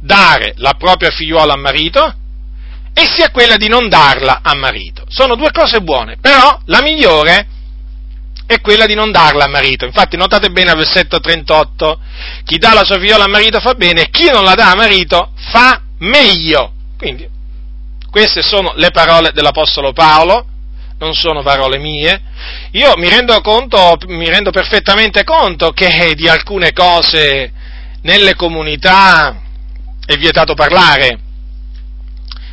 dare 0.01 0.55
la 0.57 0.75
propria 0.75 1.11
figliuola 1.11 1.55
a 1.55 1.59
marito 1.59 2.15
e 2.93 3.07
sia 3.07 3.31
quella 3.31 3.57
di 3.57 3.69
non 3.69 3.89
darla 3.89 4.41
a 4.43 4.55
marito. 4.55 5.05
Sono 5.09 5.37
due 5.37 5.51
cose 5.51 5.81
buone, 5.81 6.17
però 6.21 6.61
la 6.67 6.83
migliore 6.83 7.47
è 8.51 8.61
quella 8.61 8.87
di 8.87 8.95
non 8.95 9.13
darla 9.13 9.45
al 9.45 9.51
marito. 9.51 9.85
Infatti 9.85 10.17
notate 10.17 10.51
bene 10.51 10.73
al 10.73 10.77
versetto 10.77 11.21
38, 11.21 12.01
chi 12.45 12.59
dà 12.59 12.75
la 12.75 12.83
sua 12.83 12.99
figliola 12.99 13.23
al 13.23 13.31
marito 13.31 13.61
fa 13.61 13.75
bene, 13.75 14.11
chi 14.11 14.29
non 14.29 14.43
la 14.43 14.57
dà 14.57 14.73
al 14.73 14.77
marito 14.77 15.31
fa 15.53 15.81
meglio. 15.99 16.73
Quindi 16.99 17.29
queste 18.11 18.43
sono 18.43 18.73
le 18.75 18.91
parole 18.91 19.31
dell'Apostolo 19.33 19.93
Paolo, 19.93 20.45
non 20.99 21.15
sono 21.15 21.45
parole 21.45 21.79
mie. 21.79 22.21
Io 22.73 22.93
mi 22.97 23.09
rendo, 23.09 23.41
conto, 23.41 23.97
mi 24.09 24.29
rendo 24.29 24.51
perfettamente 24.51 25.23
conto 25.23 25.71
che 25.71 26.15
di 26.17 26.29
alcune 26.29 26.73
cose 26.73 27.53
nelle 28.03 28.35
comunità 28.35 29.43
è 30.05 30.17
vietato 30.17 30.55
parlare, 30.55 31.21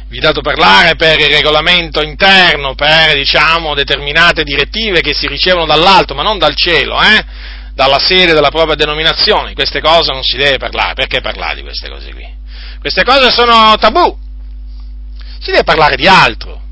vietato 0.09 0.41
parlare 0.41 0.95
per 0.95 1.19
il 1.19 1.27
regolamento 1.27 2.01
interno, 2.01 2.75
per 2.75 3.13
diciamo, 3.13 3.75
determinate 3.75 4.43
direttive 4.43 5.01
che 5.01 5.13
si 5.13 5.27
ricevono 5.27 5.65
dall'alto, 5.65 6.15
ma 6.15 6.23
non 6.23 6.37
dal 6.37 6.55
cielo, 6.55 7.01
eh? 7.01 7.25
dalla 7.73 7.99
sede 7.99 8.33
della 8.33 8.49
propria 8.49 8.75
denominazione. 8.75 9.53
Queste 9.53 9.81
cose 9.81 10.11
non 10.11 10.23
si 10.23 10.35
deve 10.35 10.57
parlare. 10.57 10.95
Perché 10.95 11.21
parlare 11.21 11.55
di 11.55 11.61
queste 11.61 11.89
cose 11.89 12.11
qui? 12.11 12.25
Queste 12.79 13.03
cose 13.03 13.29
sono 13.29 13.75
tabù. 13.79 14.17
Si 15.39 15.51
deve 15.51 15.63
parlare 15.63 15.95
di 15.95 16.07
altro. 16.07 16.65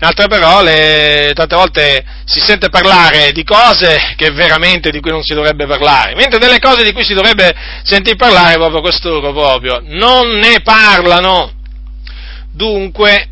In 0.00 0.06
altre 0.06 0.26
parole, 0.26 1.32
tante 1.34 1.54
volte 1.54 2.04
si 2.24 2.40
sente 2.40 2.68
parlare 2.68 3.32
di 3.32 3.44
cose 3.44 4.14
che 4.16 4.30
veramente 4.30 4.90
di 4.90 5.00
cui 5.00 5.10
non 5.10 5.22
si 5.22 5.34
dovrebbe 5.34 5.66
parlare, 5.66 6.14
mentre 6.14 6.38
delle 6.38 6.58
cose 6.58 6.82
di 6.82 6.92
cui 6.92 7.04
si 7.04 7.14
dovrebbe 7.14 7.54
sentir 7.84 8.16
parlare 8.16 8.54
proprio 8.54 8.80
costoro 8.80 9.32
proprio 9.32 9.80
non 9.84 10.36
ne 10.38 10.60
parlano. 10.62 11.52
Dunque, 12.54 13.28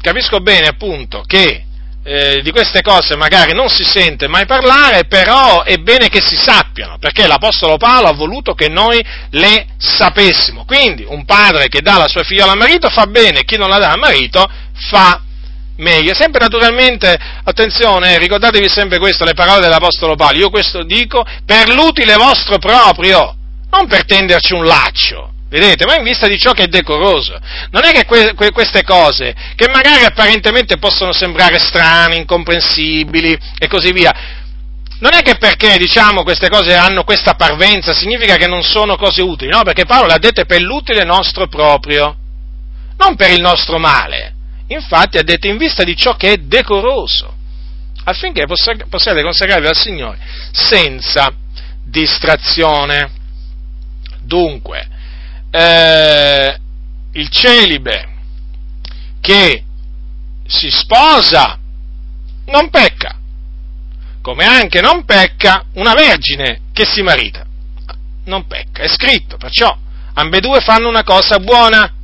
capisco 0.00 0.38
bene 0.38 0.68
appunto 0.68 1.24
che 1.26 1.64
eh, 2.04 2.40
di 2.42 2.52
queste 2.52 2.80
cose 2.80 3.16
magari 3.16 3.52
non 3.52 3.68
si 3.68 3.82
sente 3.82 4.28
mai 4.28 4.46
parlare, 4.46 5.06
però 5.06 5.64
è 5.64 5.76
bene 5.78 6.08
che 6.08 6.20
si 6.22 6.36
sappiano, 6.36 6.98
perché 6.98 7.26
l'Apostolo 7.26 7.76
Paolo 7.76 8.06
ha 8.06 8.12
voluto 8.12 8.54
che 8.54 8.68
noi 8.68 9.04
le 9.30 9.66
sapessimo. 9.78 10.64
Quindi 10.64 11.04
un 11.06 11.24
padre 11.24 11.66
che 11.66 11.80
dà 11.80 11.98
la 11.98 12.06
sua 12.06 12.22
figliola 12.22 12.52
al 12.52 12.58
marito 12.58 12.88
fa 12.88 13.06
bene, 13.06 13.42
chi 13.42 13.56
non 13.56 13.68
la 13.68 13.78
dà 13.78 13.90
al 13.90 13.98
marito 13.98 14.48
fa 14.88 15.20
meglio. 15.78 16.14
Sempre 16.14 16.40
naturalmente, 16.40 17.18
attenzione, 17.42 18.16
ricordatevi 18.16 18.68
sempre 18.68 18.98
questo, 18.98 19.24
le 19.24 19.34
parole 19.34 19.60
dell'Apostolo 19.60 20.14
Paolo, 20.14 20.38
io 20.38 20.50
questo 20.50 20.84
dico 20.84 21.26
per 21.44 21.68
l'utile 21.68 22.14
vostro 22.14 22.58
proprio, 22.58 23.34
non 23.70 23.88
per 23.88 24.04
tenderci 24.04 24.54
un 24.54 24.64
laccio. 24.64 25.32
Vedete? 25.50 25.84
Ma 25.84 25.96
in 25.96 26.04
vista 26.04 26.28
di 26.28 26.38
ciò 26.38 26.52
che 26.52 26.62
è 26.62 26.66
decoroso. 26.68 27.36
Non 27.72 27.84
è 27.84 27.90
che 27.90 28.04
que- 28.04 28.34
que- 28.34 28.52
queste 28.52 28.84
cose, 28.84 29.34
che 29.56 29.68
magari 29.68 30.04
apparentemente 30.04 30.78
possono 30.78 31.12
sembrare 31.12 31.58
strane, 31.58 32.16
incomprensibili 32.16 33.36
e 33.58 33.66
così 33.66 33.90
via, 33.90 34.12
non 35.00 35.12
è 35.12 35.22
che 35.22 35.38
perché 35.38 35.76
diciamo 35.76 36.22
queste 36.22 36.48
cose 36.48 36.76
hanno 36.76 37.02
questa 37.02 37.34
parvenza 37.34 37.92
significa 37.92 38.36
che 38.36 38.46
non 38.46 38.62
sono 38.62 38.96
cose 38.96 39.22
utili, 39.22 39.50
no? 39.50 39.62
Perché 39.62 39.86
Paolo 39.86 40.06
le 40.06 40.12
ha 40.14 40.18
dette 40.18 40.44
per 40.44 40.60
l'utile 40.60 41.02
nostro 41.02 41.48
proprio, 41.48 42.16
non 42.96 43.16
per 43.16 43.30
il 43.30 43.40
nostro 43.40 43.78
male. 43.78 44.34
Infatti 44.68 45.18
ha 45.18 45.24
detto 45.24 45.48
in 45.48 45.56
vista 45.56 45.82
di 45.82 45.96
ciò 45.96 46.14
che 46.14 46.34
è 46.34 46.36
decoroso, 46.36 47.34
affinché 48.04 48.46
possiate 48.46 49.22
consacrarvi 49.22 49.66
al 49.66 49.76
Signore 49.76 50.18
senza 50.52 51.32
distrazione. 51.82 53.10
Dunque, 54.20 54.86
eh, 55.50 56.58
il 57.12 57.28
celibe 57.28 58.08
che 59.20 59.64
si 60.46 60.70
sposa 60.70 61.58
non 62.46 62.70
pecca, 62.70 63.16
come 64.22 64.44
anche 64.44 64.80
non 64.80 65.04
pecca 65.04 65.64
una 65.74 65.94
vergine 65.94 66.62
che 66.72 66.84
si 66.84 67.02
marita. 67.02 67.46
Non 68.24 68.46
pecca, 68.46 68.82
è 68.82 68.88
scritto, 68.88 69.36
perciò 69.36 69.76
ambedue 70.14 70.60
fanno 70.60 70.88
una 70.88 71.04
cosa 71.04 71.38
buona. 71.38 71.94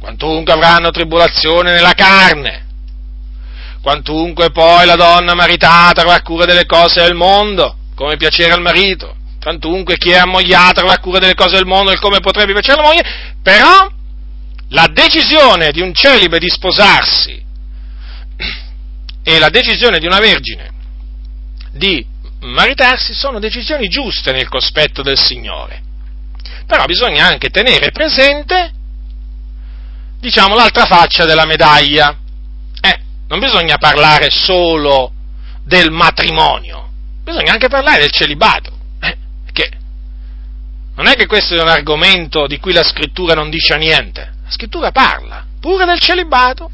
Quantunque 0.00 0.52
avranno 0.52 0.90
tribolazione 0.90 1.72
nella 1.72 1.92
carne, 1.92 2.66
quantunque 3.80 4.50
poi 4.50 4.86
la 4.86 4.96
donna 4.96 5.34
maritata 5.34 6.02
avrà 6.02 6.20
cura 6.20 6.44
delle 6.44 6.66
cose 6.66 7.02
del 7.02 7.14
mondo, 7.14 7.76
come 7.94 8.16
piacere 8.16 8.52
al 8.52 8.60
marito, 8.60 9.14
quantunque 9.40 9.96
chi 9.96 10.10
è 10.10 10.18
ammogliato 10.18 10.80
avrà 10.80 10.98
cura 10.98 11.18
delle 11.18 11.34
cose 11.34 11.56
del 11.56 11.66
mondo 11.66 11.90
e 11.90 11.98
come 11.98 12.20
potrebbe 12.20 12.52
piacere 12.52 12.80
alla 12.80 12.88
moglie, 12.88 13.34
però 13.42 13.90
la 14.70 14.88
decisione 14.92 15.70
di 15.70 15.80
un 15.80 15.94
celibe 15.94 16.38
di 16.38 16.48
sposarsi 16.48 17.42
e 19.22 19.38
la 19.38 19.48
decisione 19.48 19.98
di 19.98 20.06
una 20.06 20.18
vergine 20.18 20.76
di 21.72 22.04
maritarsi 22.40 23.14
sono 23.14 23.38
decisioni 23.38 23.88
giuste 23.88 24.32
nel 24.32 24.48
cospetto 24.48 25.02
del 25.02 25.18
Signore. 25.18 25.82
Però 26.66 26.84
bisogna 26.84 27.26
anche 27.26 27.48
tenere 27.48 27.90
presente, 27.90 28.72
diciamo, 30.20 30.54
l'altra 30.54 30.84
faccia 30.84 31.24
della 31.24 31.46
medaglia. 31.46 32.16
Eh, 32.80 32.98
non 33.28 33.38
bisogna 33.38 33.78
parlare 33.78 34.28
solo 34.30 35.12
del 35.64 35.90
matrimonio, 35.90 36.90
bisogna 37.22 37.52
anche 37.52 37.68
parlare 37.68 38.00
del 38.00 38.10
celibato. 38.10 38.76
Non 40.98 41.06
è 41.06 41.14
che 41.14 41.26
questo 41.26 41.54
è 41.54 41.62
un 41.62 41.68
argomento 41.68 42.48
di 42.48 42.58
cui 42.58 42.72
la 42.72 42.82
scrittura 42.82 43.32
non 43.32 43.50
dice 43.50 43.76
niente. 43.76 44.32
La 44.42 44.50
scrittura 44.50 44.90
parla 44.90 45.46
pure 45.60 45.84
del 45.84 46.00
celibato. 46.00 46.68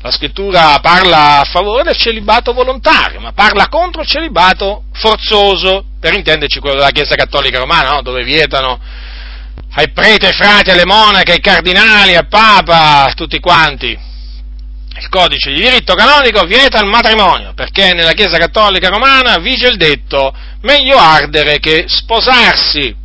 La 0.00 0.10
scrittura 0.10 0.78
parla 0.80 1.40
a 1.40 1.44
favore 1.44 1.82
del 1.82 1.96
celibato 1.96 2.54
volontario, 2.54 3.20
ma 3.20 3.32
parla 3.32 3.68
contro 3.68 4.00
il 4.00 4.08
celibato 4.08 4.84
forzoso, 4.94 5.84
per 6.00 6.14
intenderci 6.14 6.58
quello 6.58 6.76
della 6.76 6.90
Chiesa 6.90 7.14
Cattolica 7.16 7.58
Romana, 7.58 7.90
no? 7.90 8.02
dove 8.02 8.22
vietano 8.22 8.80
ai 9.74 9.90
preti, 9.90 10.24
ai 10.24 10.32
frati, 10.32 10.70
alle 10.70 10.86
monache, 10.86 11.32
ai 11.32 11.40
cardinali, 11.40 12.14
al 12.14 12.28
Papa, 12.28 13.12
tutti 13.14 13.40
quanti, 13.40 13.98
il 15.04 15.08
codice 15.10 15.52
di 15.52 15.60
diritto 15.60 15.94
canonico 15.94 16.44
vieta 16.44 16.80
il 16.80 16.86
matrimonio, 16.86 17.52
perché 17.54 17.92
nella 17.92 18.12
Chiesa 18.12 18.38
Cattolica 18.38 18.88
Romana 18.88 19.38
vige 19.38 19.68
il 19.68 19.76
detto 19.76 20.34
meglio 20.62 20.96
ardere 20.96 21.58
che 21.58 21.84
sposarsi. 21.86 23.02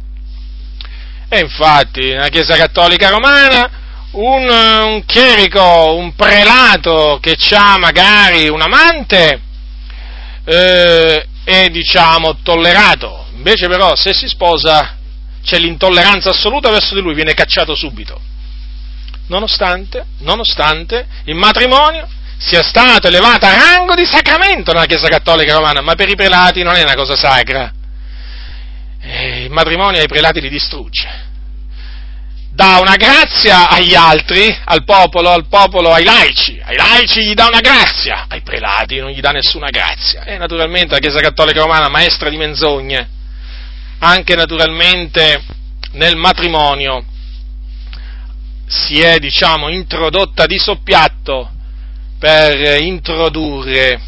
E 1.31 1.39
infatti 1.39 2.09
nella 2.09 2.29
Chiesa 2.29 2.55
Cattolica 2.55 3.09
Romana 3.09 3.69
un, 4.11 4.49
un 4.49 5.05
chierico, 5.05 5.93
un 5.93 6.15
prelato 6.15 7.19
che 7.21 7.37
ha 7.51 7.77
magari 7.77 8.47
un 8.47 8.61
amante 8.61 9.41
eh, 10.45 11.27
è 11.43 11.67
diciamo 11.69 12.37
tollerato, 12.41 13.27
invece 13.35 13.67
però 13.67 13.95
se 13.95 14.13
si 14.13 14.27
sposa 14.27 14.95
c'è 15.43 15.59
l'intolleranza 15.59 16.31
assoluta 16.31 16.71
verso 16.71 16.95
di 16.95 17.01
lui, 17.01 17.13
viene 17.13 17.33
cacciato 17.33 17.75
subito 17.75 18.19
nonostante, 19.29 20.05
nonostante 20.19 21.07
il 21.25 21.35
matrimonio 21.35 22.07
sia 22.37 22.61
stato 22.61 23.07
elevato 23.07 23.45
a 23.45 23.53
rango 23.53 23.95
di 23.95 24.05
sacramento 24.05 24.71
nella 24.71 24.85
Chiesa 24.85 25.07
Cattolica 25.07 25.55
Romana, 25.55 25.81
ma 25.81 25.95
per 25.95 26.09
i 26.09 26.15
prelati 26.15 26.63
non 26.63 26.75
è 26.75 26.83
una 26.83 26.95
cosa 26.95 27.15
sacra. 27.15 27.71
E 29.01 29.43
il 29.43 29.51
matrimonio 29.51 29.99
ai 29.99 30.07
prelati 30.07 30.41
li 30.41 30.49
distrugge. 30.49 31.27
Dà 32.51 32.79
una 32.79 32.95
grazia 32.95 33.69
agli 33.69 33.95
altri, 33.95 34.53
al 34.65 34.83
popolo, 34.83 35.29
al 35.29 35.47
popolo, 35.47 35.93
ai 35.93 36.03
laici. 36.03 36.59
Ai 36.63 36.75
laici 36.75 37.23
gli 37.23 37.33
dà 37.33 37.47
una 37.47 37.61
grazia, 37.61 38.25
ai 38.27 38.41
prelati 38.41 38.99
non 38.99 39.11
gli 39.11 39.21
dà 39.21 39.31
nessuna 39.31 39.69
grazia. 39.69 40.23
E 40.25 40.37
naturalmente 40.37 40.93
la 40.93 40.99
Chiesa 40.99 41.19
Cattolica 41.19 41.61
Romana, 41.61 41.87
maestra 41.87 42.29
di 42.29 42.35
menzogne, 42.35 43.07
anche 43.99 44.35
naturalmente 44.35 45.41
nel 45.91 46.15
matrimonio 46.17 47.05
si 48.69 49.01
è, 49.01 49.17
diciamo, 49.17 49.69
introdotta 49.69 50.45
di 50.45 50.59
soppiatto 50.59 51.49
per 52.19 52.79
introdurre 52.81 53.99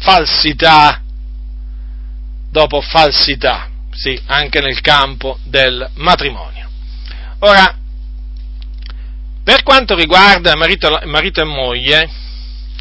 falsità 0.00 1.02
dopo 2.50 2.80
falsità, 2.80 3.68
sì, 3.90 4.18
anche 4.24 4.60
nel 4.60 4.80
campo 4.80 5.38
del 5.44 5.86
matrimonio. 5.96 6.66
Ora, 7.40 7.76
per 9.44 9.62
quanto 9.62 9.94
riguarda 9.94 10.56
marito, 10.56 11.00
marito 11.04 11.42
e 11.42 11.44
moglie, 11.44 12.10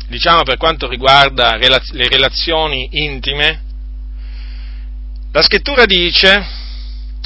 diciamo 0.07 0.43
per 0.43 0.55
quanto 0.55 0.88
riguarda 0.88 1.57
le 1.57 2.07
relazioni 2.07 2.88
intime, 2.91 3.61
la 5.33 5.41
scrittura 5.41 5.85
dice, 5.85 6.47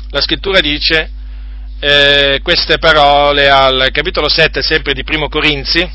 la 0.10 0.20
scrittura 0.20 0.60
dice 0.62 1.12
eh, 1.84 2.42
queste 2.44 2.78
parole 2.78 3.50
al 3.50 3.90
capitolo 3.92 4.30
7 4.30 4.62
sempre 4.62 4.94
di 4.94 5.04
Primo 5.04 5.30
Corinzi, 5.30 5.90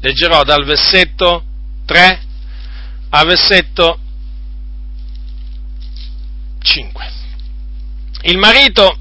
leggerò 0.00 0.44
dal 0.44 0.64
versetto 0.66 1.42
3 1.86 2.20
al 3.08 3.26
versetto 3.26 3.98
5. 6.60 7.12
Il 8.24 8.36
marito, 8.36 8.98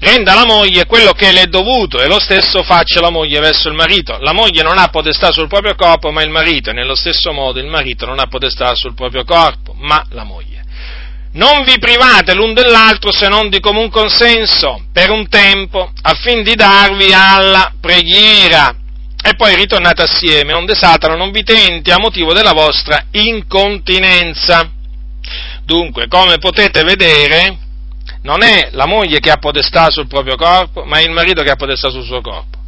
renda 0.00 0.32
alla 0.32 0.44
moglie 0.44 0.86
quello 0.86 1.12
che 1.12 1.30
le 1.30 1.42
è 1.42 1.46
dovuto 1.46 2.02
e 2.02 2.08
lo 2.08 2.18
stesso 2.18 2.64
faccia 2.64 3.00
la 3.00 3.10
moglie 3.10 3.38
verso 3.38 3.68
il 3.68 3.74
marito. 3.74 4.18
La 4.18 4.32
moglie 4.32 4.64
non 4.64 4.78
ha 4.78 4.88
potestà 4.88 5.30
sul 5.30 5.46
proprio 5.46 5.76
corpo, 5.76 6.10
ma 6.10 6.22
il 6.22 6.30
marito, 6.30 6.70
e 6.70 6.72
nello 6.72 6.96
stesso 6.96 7.32
modo 7.32 7.60
il 7.60 7.68
marito 7.68 8.04
non 8.04 8.18
ha 8.18 8.26
potestà 8.26 8.74
sul 8.74 8.94
proprio 8.94 9.22
corpo, 9.22 9.74
ma 9.74 10.04
la 10.10 10.24
moglie. 10.24 10.53
Non 11.34 11.64
vi 11.64 11.78
private 11.80 12.32
l'un 12.32 12.54
dell'altro 12.54 13.10
se 13.10 13.26
non 13.28 13.48
di 13.48 13.58
comun 13.58 13.90
consenso, 13.90 14.84
per 14.92 15.10
un 15.10 15.28
tempo, 15.28 15.90
affin 16.02 16.44
di 16.44 16.54
darvi 16.54 17.12
alla 17.12 17.72
preghiera. 17.80 18.72
E 19.20 19.34
poi 19.34 19.56
ritornate 19.56 20.02
assieme, 20.02 20.52
onde 20.52 20.74
Satana 20.74 21.16
non 21.16 21.32
vi 21.32 21.42
tenti 21.42 21.90
a 21.90 21.98
motivo 21.98 22.32
della 22.32 22.52
vostra 22.52 23.06
incontinenza. 23.10 24.70
Dunque, 25.64 26.06
come 26.06 26.38
potete 26.38 26.84
vedere, 26.84 27.58
non 28.22 28.42
è 28.42 28.68
la 28.72 28.86
moglie 28.86 29.18
che 29.18 29.30
ha 29.30 29.38
potestà 29.38 29.90
sul 29.90 30.06
proprio 30.06 30.36
corpo, 30.36 30.84
ma 30.84 30.98
è 30.98 31.02
il 31.02 31.10
marito 31.10 31.42
che 31.42 31.50
ha 31.50 31.56
potestà 31.56 31.90
sul 31.90 32.04
suo 32.04 32.20
corpo. 32.20 32.58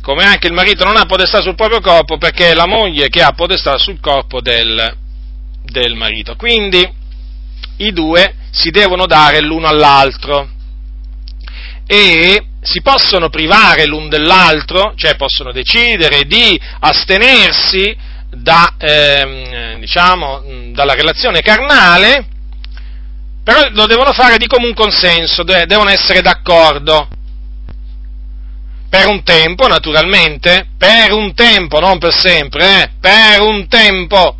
Come 0.00 0.24
anche 0.24 0.46
il 0.46 0.54
marito 0.54 0.84
non 0.84 0.96
ha 0.96 1.04
potestà 1.04 1.42
sul 1.42 1.54
proprio 1.54 1.80
corpo 1.80 2.16
perché 2.16 2.52
è 2.52 2.54
la 2.54 2.66
moglie 2.66 3.08
che 3.08 3.20
ha 3.20 3.32
potestà 3.32 3.76
sul 3.76 4.00
corpo 4.00 4.40
del, 4.40 4.96
del 5.64 5.94
marito. 5.96 6.34
Quindi, 6.36 6.96
i 7.78 7.92
due 7.92 8.34
si 8.50 8.70
devono 8.70 9.06
dare 9.06 9.40
l'uno 9.40 9.66
all'altro 9.66 10.48
e 11.86 12.44
si 12.60 12.82
possono 12.82 13.30
privare 13.30 13.86
l'un 13.86 14.08
dell'altro, 14.08 14.92
cioè 14.94 15.16
possono 15.16 15.52
decidere 15.52 16.24
di 16.24 16.60
astenersi 16.80 17.96
da, 18.30 18.74
ehm, 18.76 19.78
diciamo, 19.78 20.42
dalla 20.72 20.94
relazione 20.94 21.40
carnale, 21.40 22.26
però 23.42 23.68
lo 23.70 23.86
devono 23.86 24.12
fare 24.12 24.36
di 24.36 24.46
comune 24.46 24.74
consenso, 24.74 25.42
devono 25.42 25.88
essere 25.88 26.20
d'accordo. 26.20 27.08
Per 28.90 29.06
un 29.06 29.22
tempo, 29.22 29.66
naturalmente, 29.66 30.68
per 30.76 31.12
un 31.12 31.34
tempo, 31.34 31.78
non 31.78 31.98
per 31.98 32.14
sempre, 32.14 32.82
eh, 32.82 32.90
per 33.00 33.40
un 33.40 33.66
tempo 33.68 34.36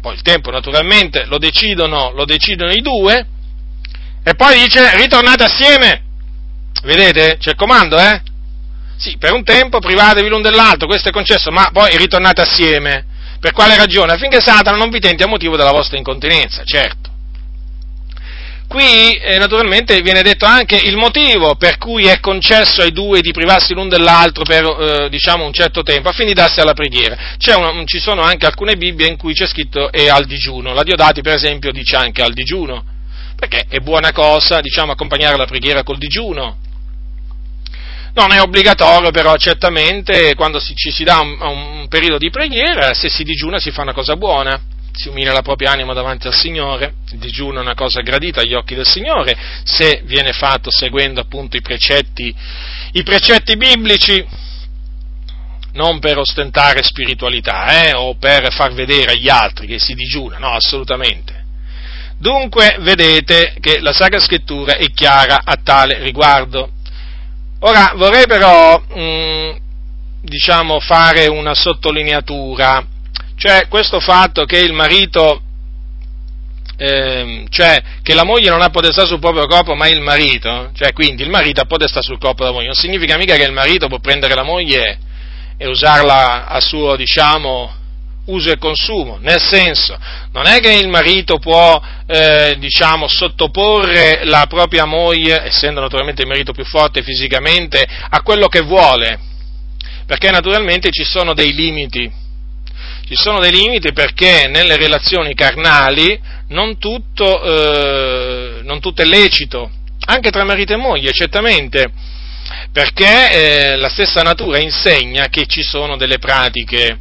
poi 0.00 0.14
il 0.14 0.22
tempo 0.22 0.50
naturalmente 0.50 1.24
lo 1.26 1.38
decidono, 1.38 2.10
lo 2.12 2.24
decidono 2.24 2.70
i 2.72 2.80
due, 2.80 3.26
e 4.22 4.34
poi 4.34 4.62
dice 4.62 4.96
ritornate 4.96 5.44
assieme. 5.44 6.02
Vedete? 6.82 7.36
C'è 7.38 7.50
il 7.50 7.56
comando, 7.56 7.98
eh? 7.98 8.20
Sì, 8.96 9.16
per 9.16 9.32
un 9.32 9.44
tempo 9.44 9.78
privatevi 9.78 10.28
l'un 10.28 10.42
dell'altro, 10.42 10.86
questo 10.86 11.08
è 11.08 11.12
concesso, 11.12 11.50
ma 11.50 11.70
poi 11.72 11.96
ritornate 11.96 12.42
assieme. 12.42 13.06
Per 13.40 13.52
quale 13.52 13.76
ragione? 13.76 14.12
Affinché 14.12 14.40
Satana 14.40 14.76
non 14.76 14.90
vi 14.90 14.98
tenti 14.98 15.22
a 15.22 15.28
motivo 15.28 15.56
della 15.56 15.70
vostra 15.70 15.96
incontinenza, 15.96 16.62
certo. 16.64 17.07
Qui 18.68 19.16
eh, 19.16 19.38
naturalmente 19.38 19.98
viene 20.02 20.20
detto 20.20 20.44
anche 20.44 20.76
il 20.76 20.98
motivo 20.98 21.54
per 21.56 21.78
cui 21.78 22.04
è 22.04 22.20
concesso 22.20 22.82
ai 22.82 22.92
due 22.92 23.22
di 23.22 23.32
privarsi 23.32 23.72
l'un 23.72 23.88
dell'altro 23.88 24.44
per 24.44 24.62
eh, 24.62 25.08
diciamo 25.08 25.46
un 25.46 25.54
certo 25.54 25.82
tempo, 25.82 26.10
affini 26.10 26.34
darsi 26.34 26.60
alla 26.60 26.74
preghiera. 26.74 27.16
Una, 27.56 27.82
ci 27.86 27.98
sono 27.98 28.20
anche 28.20 28.44
alcune 28.44 28.76
Bibbie 28.76 29.08
in 29.08 29.16
cui 29.16 29.32
c'è 29.32 29.46
scritto 29.46 29.90
è 29.90 30.08
al 30.08 30.26
digiuno. 30.26 30.74
La 30.74 30.82
Diodati 30.82 31.22
per 31.22 31.32
esempio 31.32 31.72
dice 31.72 31.96
anche 31.96 32.20
al 32.20 32.34
digiuno, 32.34 32.84
perché 33.36 33.64
è 33.70 33.78
buona 33.78 34.12
cosa 34.12 34.60
diciamo, 34.60 34.92
accompagnare 34.92 35.38
la 35.38 35.46
preghiera 35.46 35.82
col 35.82 35.96
digiuno. 35.96 36.58
Non 38.12 38.32
è 38.32 38.40
obbligatorio 38.42 39.10
però 39.10 39.34
certamente 39.36 40.34
quando 40.34 40.60
si, 40.60 40.74
ci 40.74 40.90
si 40.90 41.04
dà 41.04 41.20
un, 41.20 41.38
un 41.40 41.88
periodo 41.88 42.18
di 42.18 42.28
preghiera, 42.28 42.92
se 42.92 43.08
si 43.08 43.24
digiuna 43.24 43.58
si 43.58 43.70
fa 43.70 43.80
una 43.80 43.94
cosa 43.94 44.14
buona 44.16 44.60
si 44.92 45.08
umila 45.08 45.32
la 45.32 45.42
propria 45.42 45.70
anima 45.70 45.92
davanti 45.92 46.26
al 46.26 46.34
Signore, 46.34 46.94
il 47.12 47.18
digiuno 47.18 47.58
è 47.58 47.62
una 47.62 47.74
cosa 47.74 48.00
gradita 48.00 48.40
agli 48.40 48.54
occhi 48.54 48.74
del 48.74 48.86
Signore, 48.86 49.36
se 49.64 50.02
viene 50.04 50.32
fatto 50.32 50.70
seguendo 50.70 51.20
appunto 51.20 51.56
i 51.56 51.62
precetti, 51.62 52.34
i 52.92 53.02
precetti 53.02 53.56
biblici, 53.56 54.26
non 55.72 56.00
per 56.00 56.18
ostentare 56.18 56.82
spiritualità 56.82 57.86
eh, 57.86 57.94
o 57.94 58.16
per 58.16 58.52
far 58.52 58.72
vedere 58.72 59.12
agli 59.12 59.28
altri 59.28 59.66
che 59.66 59.78
si 59.78 59.94
digiuna, 59.94 60.38
no, 60.38 60.52
assolutamente. 60.52 61.46
Dunque 62.18 62.78
vedete 62.80 63.54
che 63.60 63.78
la 63.78 63.92
Sacra 63.92 64.18
Scrittura 64.18 64.76
è 64.76 64.90
chiara 64.90 65.42
a 65.44 65.56
tale 65.62 66.02
riguardo. 66.02 66.72
Ora 67.60 67.92
vorrei 67.94 68.26
però, 68.26 68.80
mh, 68.80 69.00
mm, 69.00 69.50
diciamo, 70.22 70.80
fare 70.80 71.28
una 71.28 71.54
sottolineatura 71.54 72.84
cioè 73.38 73.68
questo 73.68 74.00
fatto 74.00 74.44
che 74.44 74.58
il 74.58 74.72
marito, 74.72 75.40
eh, 76.76 77.44
cioè 77.48 77.80
che 78.02 78.12
la 78.14 78.24
moglie 78.24 78.50
non 78.50 78.62
ha 78.62 78.68
potestà 78.68 79.06
sul 79.06 79.20
proprio 79.20 79.46
corpo 79.46 79.74
ma 79.74 79.86
il 79.86 80.00
marito, 80.00 80.70
cioè 80.74 80.92
quindi 80.92 81.22
il 81.22 81.30
marito 81.30 81.60
ha 81.60 81.64
potestà 81.64 82.02
sul 82.02 82.18
corpo 82.18 82.42
della 82.42 82.52
moglie, 82.52 82.66
non 82.66 82.74
significa 82.74 83.16
mica 83.16 83.36
che 83.36 83.44
il 83.44 83.52
marito 83.52 83.86
può 83.86 84.00
prendere 84.00 84.34
la 84.34 84.42
moglie 84.42 84.98
e 85.56 85.68
usarla 85.68 86.48
a 86.48 86.60
suo, 86.60 86.96
diciamo, 86.96 87.74
uso 88.26 88.50
e 88.50 88.58
consumo, 88.58 89.18
nel 89.20 89.40
senso, 89.40 89.96
non 90.32 90.46
è 90.46 90.58
che 90.58 90.72
il 90.72 90.88
marito 90.88 91.38
può, 91.38 91.80
eh, 92.06 92.56
diciamo, 92.58 93.06
sottoporre 93.06 94.24
la 94.24 94.46
propria 94.48 94.84
moglie, 94.84 95.44
essendo 95.46 95.80
naturalmente 95.80 96.22
il 96.22 96.28
marito 96.28 96.52
più 96.52 96.64
forte 96.64 97.02
fisicamente, 97.02 97.86
a 98.08 98.20
quello 98.22 98.48
che 98.48 98.62
vuole, 98.62 99.18
perché 100.06 100.30
naturalmente 100.30 100.90
ci 100.90 101.04
sono 101.04 101.34
dei 101.34 101.52
limiti 101.52 102.26
ci 103.08 103.16
sono 103.16 103.40
dei 103.40 103.52
limiti 103.52 103.94
perché 103.94 104.48
nelle 104.48 104.76
relazioni 104.76 105.32
carnali 105.32 106.20
non 106.48 106.76
tutto, 106.76 107.42
eh, 107.42 108.60
non 108.64 108.80
tutto 108.80 109.00
è 109.00 109.06
lecito, 109.06 109.70
anche 110.04 110.30
tra 110.30 110.44
marito 110.44 110.74
e 110.74 110.76
moglie, 110.76 111.12
certamente, 111.12 111.90
perché 112.70 113.30
eh, 113.72 113.76
la 113.76 113.88
stessa 113.88 114.20
natura 114.20 114.58
insegna 114.58 115.28
che 115.28 115.46
ci 115.46 115.62
sono 115.62 115.96
delle 115.96 116.18
pratiche, 116.18 116.98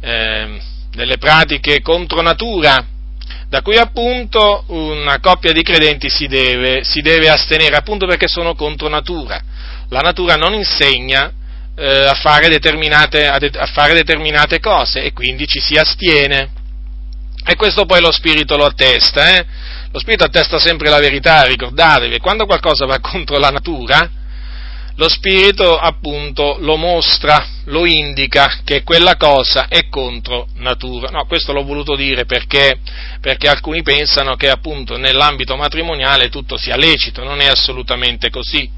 eh, 0.00 0.60
delle 0.92 1.18
pratiche 1.18 1.80
contro 1.80 2.22
natura, 2.22 2.86
da 3.48 3.60
cui 3.60 3.76
appunto 3.76 4.66
una 4.68 5.18
coppia 5.18 5.52
di 5.52 5.62
credenti 5.62 6.08
si 6.08 6.28
deve, 6.28 6.84
si 6.84 7.00
deve 7.00 7.28
astenere, 7.28 7.74
appunto 7.74 8.06
perché 8.06 8.28
sono 8.28 8.54
contro 8.54 8.88
natura. 8.88 9.42
La 9.88 10.00
natura 10.00 10.36
non 10.36 10.54
insegna 10.54 11.32
eh, 11.78 12.06
a, 12.06 12.14
fare 12.14 12.46
a, 12.46 13.38
de- 13.38 13.50
a 13.56 13.66
fare 13.66 13.94
determinate 13.94 14.58
cose 14.58 15.02
e 15.02 15.12
quindi 15.12 15.46
ci 15.46 15.60
si 15.60 15.76
astiene. 15.76 16.50
E 17.44 17.54
questo 17.54 17.86
poi 17.86 18.00
lo 18.00 18.10
Spirito 18.10 18.56
lo 18.56 18.64
attesta, 18.64 19.36
eh? 19.36 19.46
Lo 19.92 19.98
Spirito 20.00 20.24
attesta 20.24 20.58
sempre 20.58 20.90
la 20.90 20.98
verità, 20.98 21.44
ricordatevi, 21.44 22.18
quando 22.18 22.46
qualcosa 22.46 22.84
va 22.84 22.98
contro 23.00 23.38
la 23.38 23.50
natura, 23.50 24.10
lo 24.96 25.08
Spirito 25.08 25.78
appunto 25.78 26.56
lo 26.58 26.76
mostra, 26.76 27.46
lo 27.66 27.86
indica 27.86 28.58
che 28.64 28.82
quella 28.82 29.16
cosa 29.16 29.68
è 29.68 29.88
contro 29.88 30.48
natura. 30.56 31.10
No, 31.10 31.26
questo 31.26 31.52
l'ho 31.52 31.62
voluto 31.62 31.94
dire 31.94 32.24
perché, 32.24 32.80
perché 33.20 33.48
alcuni 33.48 33.82
pensano 33.82 34.34
che 34.34 34.50
appunto 34.50 34.96
nell'ambito 34.96 35.54
matrimoniale 35.54 36.28
tutto 36.28 36.56
sia 36.56 36.76
lecito, 36.76 37.22
non 37.22 37.40
è 37.40 37.46
assolutamente 37.46 38.30
così. 38.30 38.68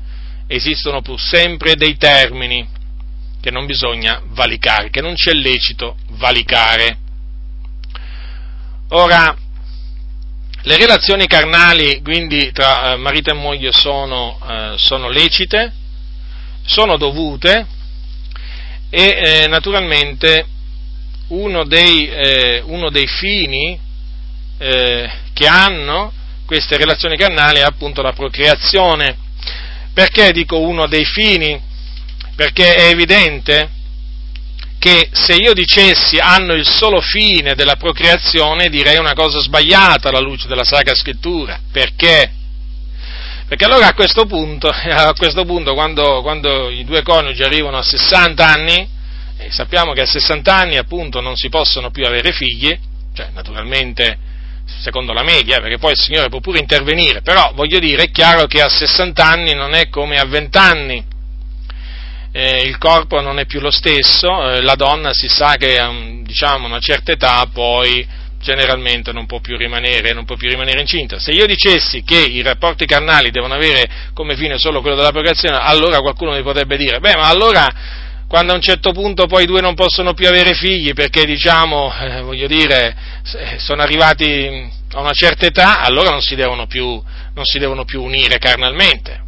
Esistono 0.47 1.01
pur 1.01 1.19
sempre 1.19 1.77
dei 1.77 1.97
termini 1.97 2.79
che 3.41 3.51
non 3.51 3.67
bisogna 3.67 4.21
valicare, 4.27 4.91
che 4.91 5.01
non 5.01 5.15
c'è 5.15 5.33
lecito 5.33 5.97
valicare. 6.11 6.99
Ora, 8.91 9.37
le 10.63 10.77
relazioni 10.77 11.27
carnali, 11.27 12.03
quindi 12.03 12.53
tra 12.53 12.93
eh, 12.93 12.97
marito 12.97 13.31
e 13.31 13.35
moglie, 13.35 13.73
sono, 13.73 14.39
eh, 14.47 14.75
sono 14.77 15.09
lecite, 15.09 15.73
sono 16.65 16.97
dovute 16.97 17.67
e 18.91 19.19
eh, 19.23 19.47
naturalmente 19.49 20.45
uno 21.29 21.65
dei, 21.65 22.09
eh, 22.09 22.63
uno 22.67 22.91
dei 22.91 23.07
fini 23.07 23.79
eh, 24.59 25.11
che 25.33 25.47
hanno 25.47 26.13
queste 26.45 26.77
relazioni 26.77 27.17
carnali 27.17 27.61
è 27.61 27.63
appunto 27.63 28.03
la 28.03 28.13
procreazione. 28.13 29.17
Perché 29.95 30.33
dico 30.33 30.59
uno 30.59 30.87
dei 30.89 31.05
fini? 31.05 31.61
Perché 32.41 32.73
è 32.75 32.87
evidente 32.87 33.69
che 34.79 35.11
se 35.13 35.35
io 35.35 35.53
dicessi 35.53 36.17
hanno 36.17 36.55
il 36.55 36.67
solo 36.67 37.03
fine 37.03 37.55
della 37.55 37.77
procreazione 37.77 38.71
direi 38.71 38.97
una 38.97 39.13
cosa 39.13 39.41
sbagliata 39.41 40.09
alla 40.09 40.21
luce 40.21 40.49
della 40.49 40.65
Sacra 40.65 40.95
Scrittura. 40.95 41.61
Perché? 41.71 42.33
Perché 43.47 43.65
allora 43.67 43.89
a 43.89 43.93
questo 43.93 44.25
punto, 44.25 44.69
a 44.73 45.13
questo 45.13 45.45
punto 45.45 45.75
quando, 45.75 46.23
quando, 46.23 46.71
i 46.71 46.83
due 46.87 47.03
coniugi 47.03 47.43
arrivano 47.43 47.77
a 47.77 47.83
60 47.83 48.43
anni, 48.43 48.89
e 49.37 49.51
sappiamo 49.51 49.93
che 49.93 50.01
a 50.01 50.07
60 50.07 50.55
anni 50.55 50.79
appunto 50.79 51.21
non 51.21 51.37
si 51.37 51.51
possono 51.51 51.91
più 51.91 52.07
avere 52.07 52.33
figli, 52.33 52.75
cioè 53.15 53.29
naturalmente 53.35 54.17
secondo 54.81 55.13
la 55.13 55.25
media, 55.25 55.61
perché 55.61 55.77
poi 55.77 55.93
il 55.93 56.01
Signore 56.01 56.31
può 56.31 56.41
pure 56.41 56.59
intervenire, 56.59 57.21
però 57.21 57.53
voglio 57.55 57.79
dire, 57.79 58.05
è 58.05 58.11
chiaro 58.11 58.47
che 58.47 58.63
a 58.63 58.71
60 58.71 59.23
anni 59.23 59.53
non 59.53 59.75
è 59.75 59.91
come 59.91 60.17
a 60.17 60.25
20 60.25 60.57
anni, 60.57 61.10
eh, 62.33 62.63
il 62.63 62.79
corpo 62.79 63.21
non 63.21 63.39
è 63.39 63.47
più 63.47 63.61
lo 63.61 63.71
stesso, 63.71 64.51
eh, 64.51 64.63
la 64.63 64.75
donna 64.75 65.13
si 65.13 65.29
sa 65.29 65.57
che 65.57 65.79
a 65.79 65.93
diciamo, 66.23 66.67
una 66.67 66.79
certa 66.79 67.13
età 67.13 67.49
poi 67.53 68.07
generalmente 68.41 69.13
non 69.13 69.27
può 69.27 69.41
più 69.41 69.57
rimanere, 69.57 70.13
non 70.13 70.25
può 70.25 70.37
più 70.37 70.49
rimanere 70.49 70.81
incinta. 70.81 71.19
Se 71.19 71.33
io 71.33 71.47
dicessi 71.47 72.03
che 72.03 72.19
i 72.19 72.41
rapporti 72.43 72.87
carnali 72.87 73.31
devono 73.31 73.55
avere 73.55 74.11
come 74.15 74.37
fine 74.37 74.59
solo 74.59 74.81
quello 74.81 74.97
della 74.97 75.11
procreazione, 75.11 75.57
allora 75.57 75.99
qualcuno 76.01 76.33
mi 76.33 76.43
potrebbe 76.43 76.77
dire, 76.77 77.01
beh, 77.01 77.17
ma 77.17 77.29
allora 77.29 77.69
quando 78.27 78.53
a 78.53 78.55
un 78.55 78.63
certo 78.63 78.93
punto 78.93 79.27
poi 79.27 79.43
i 79.43 79.47
due 79.47 79.61
non 79.61 79.75
possono 79.75 80.15
più 80.15 80.29
avere 80.29 80.55
figli 80.55 80.93
perché, 80.93 81.25
diciamo, 81.25 81.93
eh, 82.01 82.21
voglio 82.23 82.47
dire, 82.47 82.95
sono 83.57 83.83
arrivati 83.83 84.71
a 84.93 85.01
una 85.01 85.13
certa 85.13 85.47
età, 85.47 85.81
allora 85.81 86.11
non 86.11 86.23
si 86.23 86.37
devono 86.37 86.67
più, 86.67 87.03
si 87.43 87.59
devono 87.59 87.85
più 87.85 88.03
unire 88.03 88.39
carnalmente. 88.39 89.25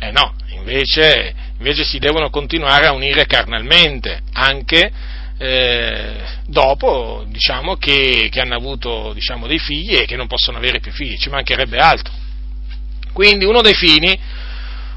Eh 0.00 0.10
no, 0.10 0.34
invece, 0.56 1.34
invece 1.58 1.84
si 1.84 1.98
devono 1.98 2.30
continuare 2.30 2.86
a 2.86 2.92
unire 2.92 3.26
carnalmente, 3.26 4.20
anche 4.32 4.90
eh, 5.38 6.14
dopo 6.46 7.24
diciamo, 7.26 7.76
che, 7.76 8.28
che, 8.30 8.40
hanno 8.40 8.54
avuto 8.54 9.12
diciamo, 9.12 9.46
dei 9.46 9.58
figli 9.58 9.94
e 9.94 10.04
che 10.04 10.16
non 10.16 10.26
possono 10.26 10.58
avere 10.58 10.80
più 10.80 10.92
figli, 10.92 11.16
ci 11.16 11.30
mancherebbe 11.30 11.78
altro. 11.78 12.12
Quindi 13.12 13.44
uno 13.44 13.60
dei 13.60 13.74
fini, 13.74 14.18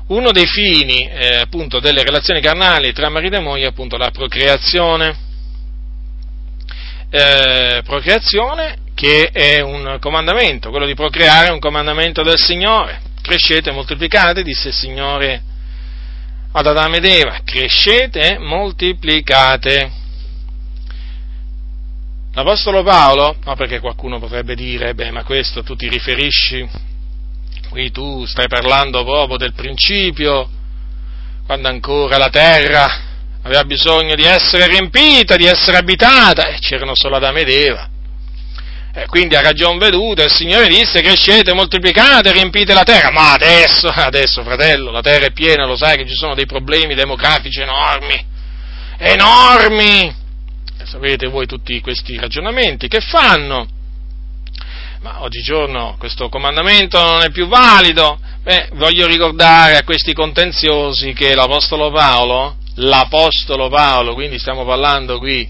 uno 0.08 0.32
dei 0.32 0.48
fini 0.48 1.08
eh, 1.08 1.38
appunto, 1.38 1.80
delle 1.80 2.04
relazioni 2.04 2.42
carnali 2.42 2.94
tra 2.94 3.10
marito 3.10 3.36
e 3.36 3.42
moglie 3.42 3.66
è 3.66 3.70
appunto 3.70 3.98
la 3.98 4.12
procreazione. 4.12 5.26
Eh, 7.10 7.82
procreazione 7.86 8.80
che 8.94 9.30
è 9.32 9.62
un 9.62 9.98
comandamento, 10.02 10.72
quello 10.72 10.86
di 10.86 10.96
procreare 10.96 11.48
è 11.48 11.52
un 11.52 11.60
comandamento 11.60 12.24
del 12.24 12.38
Signore. 12.38 13.02
Crescete 13.22 13.72
moltiplicate, 13.72 14.44
disse 14.44 14.70
il 14.70 14.74
Signore 14.74 15.42
ad 16.60 16.66
Adamo 16.66 16.96
ed 16.96 17.06
Eva, 17.06 17.42
crescete 17.44 18.34
e 18.34 18.38
moltiplicate. 18.40 19.92
L'Apostolo 22.34 22.82
Paolo, 22.84 23.36
no 23.44 23.56
perché 23.56 23.80
qualcuno 23.80 24.20
potrebbe 24.20 24.56
dire, 24.56 24.96
beh 24.96 25.12
ma 25.12 25.24
questo 25.24 25.62
tu 25.62 25.76
ti 25.76 25.88
riferisci, 25.88 26.68
qui 27.70 27.92
tu 27.92 28.26
stai 28.26 28.48
parlando 28.48 29.04
proprio 29.04 29.38
del 29.38 29.54
principio, 29.54 30.50
quando 31.46 31.68
ancora 31.68 32.18
la 32.18 32.30
terra 32.30 33.02
aveva 33.44 33.64
bisogno 33.64 34.16
di 34.16 34.24
essere 34.24 34.68
riempita, 34.68 35.36
di 35.36 35.46
essere 35.46 35.78
abitata, 35.78 36.48
e 36.48 36.58
c'erano 36.60 36.94
solo 36.96 37.18
Adamo 37.18 37.38
ed 37.38 37.50
Eva. 37.50 37.90
E 38.98 39.06
quindi 39.06 39.36
a 39.36 39.42
ragion 39.42 39.78
veduta 39.78 40.24
il 40.24 40.32
Signore 40.32 40.68
disse 40.68 41.02
crescete, 41.02 41.54
moltiplicate, 41.54 42.32
riempite 42.32 42.74
la 42.74 42.82
terra, 42.82 43.12
ma 43.12 43.34
adesso, 43.34 43.90
adesso 43.94 44.42
fratello, 44.42 44.90
la 44.90 45.02
terra 45.02 45.28
è 45.28 45.32
piena, 45.32 45.68
lo 45.68 45.78
sai 45.78 45.98
che 45.98 46.08
ci 46.08 46.16
sono 46.16 46.34
dei 46.34 46.48
problemi 46.48 46.96
demografici 46.96 47.62
enormi, 47.62 48.26
enormi, 48.98 50.16
sapete 50.84 51.28
voi 51.28 51.46
tutti 51.46 51.80
questi 51.80 52.18
ragionamenti 52.18 52.88
che 52.88 53.00
fanno. 53.00 53.68
Ma 55.02 55.22
oggigiorno 55.22 55.96
questo 56.00 56.28
comandamento 56.28 57.00
non 57.00 57.22
è 57.22 57.30
più 57.30 57.48
valido. 57.48 58.20
Beh, 58.42 58.70
voglio 58.74 59.06
ricordare 59.06 59.78
a 59.78 59.84
questi 59.84 60.14
contenziosi 60.14 61.14
che 61.14 61.36
l'Apostolo 61.36 61.92
Paolo, 61.92 62.58
l'Apostolo 62.78 63.70
Paolo, 63.70 64.16
quindi 64.16 64.40
stiamo 64.40 64.66
parlando 64.66 65.20
qui 65.20 65.48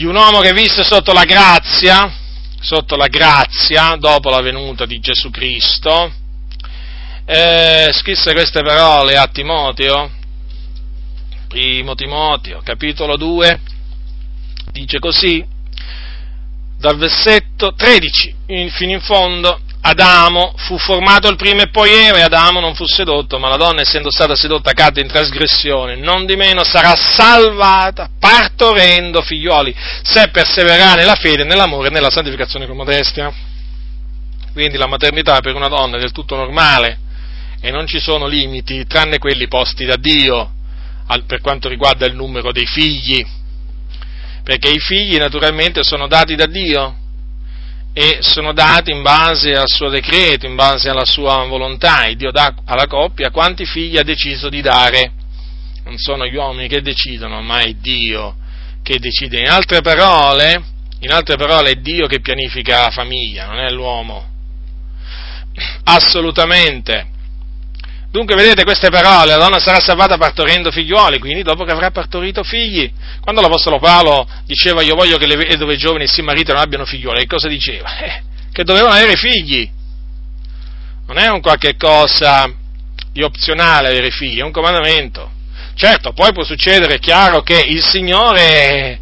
di 0.00 0.06
un 0.06 0.16
uomo 0.16 0.40
che 0.40 0.54
visse 0.54 0.82
sotto 0.82 1.12
la 1.12 1.26
grazia, 1.26 2.10
sotto 2.58 2.96
la 2.96 3.08
grazia, 3.08 3.96
dopo 3.98 4.30
la 4.30 4.40
venuta 4.40 4.86
di 4.86 4.98
Gesù 4.98 5.28
Cristo, 5.28 6.10
eh, 7.26 7.90
scrisse 7.92 8.32
queste 8.32 8.62
parole 8.62 9.18
a 9.18 9.26
Timoteo, 9.26 10.10
primo 11.48 11.94
Timoteo, 11.94 12.62
capitolo 12.64 13.18
2, 13.18 13.60
dice 14.72 14.98
così, 15.00 15.46
dal 16.78 16.96
versetto 16.96 17.74
13 17.74 18.36
fino 18.70 18.92
in 18.92 19.02
fondo, 19.02 19.60
Adamo 19.82 20.52
fu 20.56 20.78
formato 20.78 21.28
il 21.28 21.36
primo 21.36 21.62
e 21.62 21.70
poi 21.70 21.90
Eva 21.90 22.18
e 22.18 22.22
Adamo 22.22 22.60
non 22.60 22.74
fu 22.74 22.84
sedotto, 22.86 23.38
ma 23.38 23.48
la 23.48 23.56
donna 23.56 23.80
essendo 23.80 24.10
stata 24.10 24.34
sedotta 24.34 24.72
cadde 24.72 25.00
in 25.00 25.08
trasgressione, 25.08 25.96
non 25.96 26.26
di 26.26 26.36
meno 26.36 26.64
sarà 26.64 26.94
salvata 26.94 28.10
partorendo 28.18 29.22
figlioli, 29.22 29.74
se 30.02 30.28
perseverare 30.28 31.00
nella 31.00 31.14
fede, 31.14 31.44
nell'amore 31.44 31.88
e 31.88 31.90
nella 31.90 32.10
santificazione 32.10 32.66
con 32.66 32.76
modestia. 32.76 33.32
Quindi 34.52 34.76
la 34.76 34.86
maternità 34.86 35.40
per 35.40 35.54
una 35.54 35.68
donna 35.68 35.96
è 35.96 36.00
del 36.00 36.12
tutto 36.12 36.36
normale 36.36 36.98
e 37.60 37.70
non 37.70 37.86
ci 37.86 38.00
sono 38.00 38.26
limiti 38.26 38.86
tranne 38.86 39.18
quelli 39.18 39.48
posti 39.48 39.84
da 39.86 39.96
Dio 39.96 40.52
per 41.26 41.40
quanto 41.40 41.68
riguarda 41.68 42.06
il 42.06 42.14
numero 42.14 42.52
dei 42.52 42.66
figli. 42.66 43.24
Perché 44.44 44.68
i 44.68 44.78
figli 44.78 45.16
naturalmente 45.16 45.82
sono 45.82 46.06
dati 46.06 46.34
da 46.34 46.46
Dio 46.46 46.96
e 48.00 48.20
sono 48.22 48.54
dati 48.54 48.90
in 48.92 49.02
base 49.02 49.52
al 49.52 49.68
suo 49.68 49.90
decreto, 49.90 50.46
in 50.46 50.54
base 50.54 50.88
alla 50.88 51.04
sua 51.04 51.44
volontà, 51.44 52.04
e 52.04 52.16
Dio 52.16 52.30
dà 52.30 52.54
alla 52.64 52.86
coppia 52.86 53.30
quanti 53.30 53.66
figli 53.66 53.98
ha 53.98 54.02
deciso 54.02 54.48
di 54.48 54.62
dare. 54.62 55.12
Non 55.84 55.98
sono 55.98 56.24
gli 56.24 56.34
uomini 56.34 56.66
che 56.66 56.80
decidono, 56.80 57.42
ma 57.42 57.60
è 57.60 57.74
Dio 57.74 58.36
che 58.82 58.98
decide. 58.98 59.40
In 59.40 59.50
altre 59.50 59.82
parole, 59.82 60.64
in 61.00 61.12
altre 61.12 61.36
parole 61.36 61.72
è 61.72 61.74
Dio 61.74 62.06
che 62.06 62.20
pianifica 62.20 62.80
la 62.80 62.90
famiglia, 62.90 63.44
non 63.44 63.58
è 63.58 63.68
l'uomo. 63.68 64.28
Assolutamente. 65.84 67.09
Dunque, 68.10 68.34
vedete 68.34 68.64
queste 68.64 68.90
parole, 68.90 69.36
la 69.36 69.36
donna 69.36 69.60
sarà 69.60 69.78
salvata 69.78 70.16
partorendo 70.16 70.72
figliuoli, 70.72 71.20
quindi 71.20 71.42
dopo 71.42 71.62
che 71.62 71.70
avrà 71.70 71.92
partorito 71.92 72.42
figli. 72.42 72.90
Quando 73.20 73.40
l'Apostolo 73.40 73.78
Paolo 73.78 74.26
diceva 74.46 74.82
io 74.82 74.96
voglio 74.96 75.16
che 75.16 75.26
le 75.26 75.36
vedove 75.36 75.76
giovani 75.76 76.08
si 76.08 76.20
maritano 76.20 76.58
e 76.58 76.62
abbiano 76.62 76.84
figliuoli, 76.84 77.20
che 77.20 77.26
cosa 77.26 77.46
diceva? 77.46 77.98
Eh, 77.98 78.22
che 78.50 78.64
dovevano 78.64 78.94
avere 78.94 79.14
figli. 79.14 79.70
Non 81.06 81.18
è 81.18 81.28
un 81.28 81.40
qualche 81.40 81.76
cosa 81.76 82.52
di 83.12 83.22
opzionale 83.22 83.88
avere 83.88 84.10
figli, 84.10 84.40
è 84.40 84.42
un 84.42 84.52
comandamento. 84.52 85.30
Certo, 85.74 86.12
poi 86.12 86.32
può 86.32 86.42
succedere, 86.42 86.94
è 86.94 86.98
chiaro, 86.98 87.42
che 87.42 87.60
il 87.60 87.82
Signore 87.82 88.98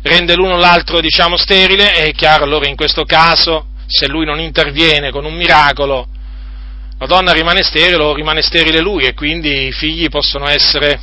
rende 0.00 0.34
l'uno 0.34 0.56
l'altro, 0.56 1.00
diciamo, 1.00 1.36
sterile, 1.36 1.92
è 1.92 2.10
chiaro 2.12 2.44
allora 2.44 2.66
in 2.66 2.74
questo 2.74 3.04
caso, 3.04 3.66
se 3.86 4.08
lui 4.08 4.24
non 4.24 4.40
interviene 4.40 5.10
con 5.10 5.26
un 5.26 5.34
miracolo, 5.34 6.08
la 6.98 7.06
donna 7.06 7.32
rimane 7.32 7.62
sterile 7.62 8.02
o 8.02 8.14
rimane 8.14 8.40
sterile 8.40 8.80
lui 8.80 9.04
e 9.04 9.12
quindi 9.12 9.66
i 9.66 9.72
figli 9.72 10.08
possono 10.08 10.48
essere, 10.48 10.98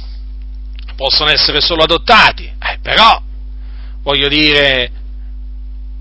possono 0.96 1.30
essere 1.30 1.62
solo 1.62 1.84
adottati. 1.84 2.46
Eh, 2.46 2.80
però, 2.82 3.22
voglio 4.02 4.28
dire, 4.28 4.92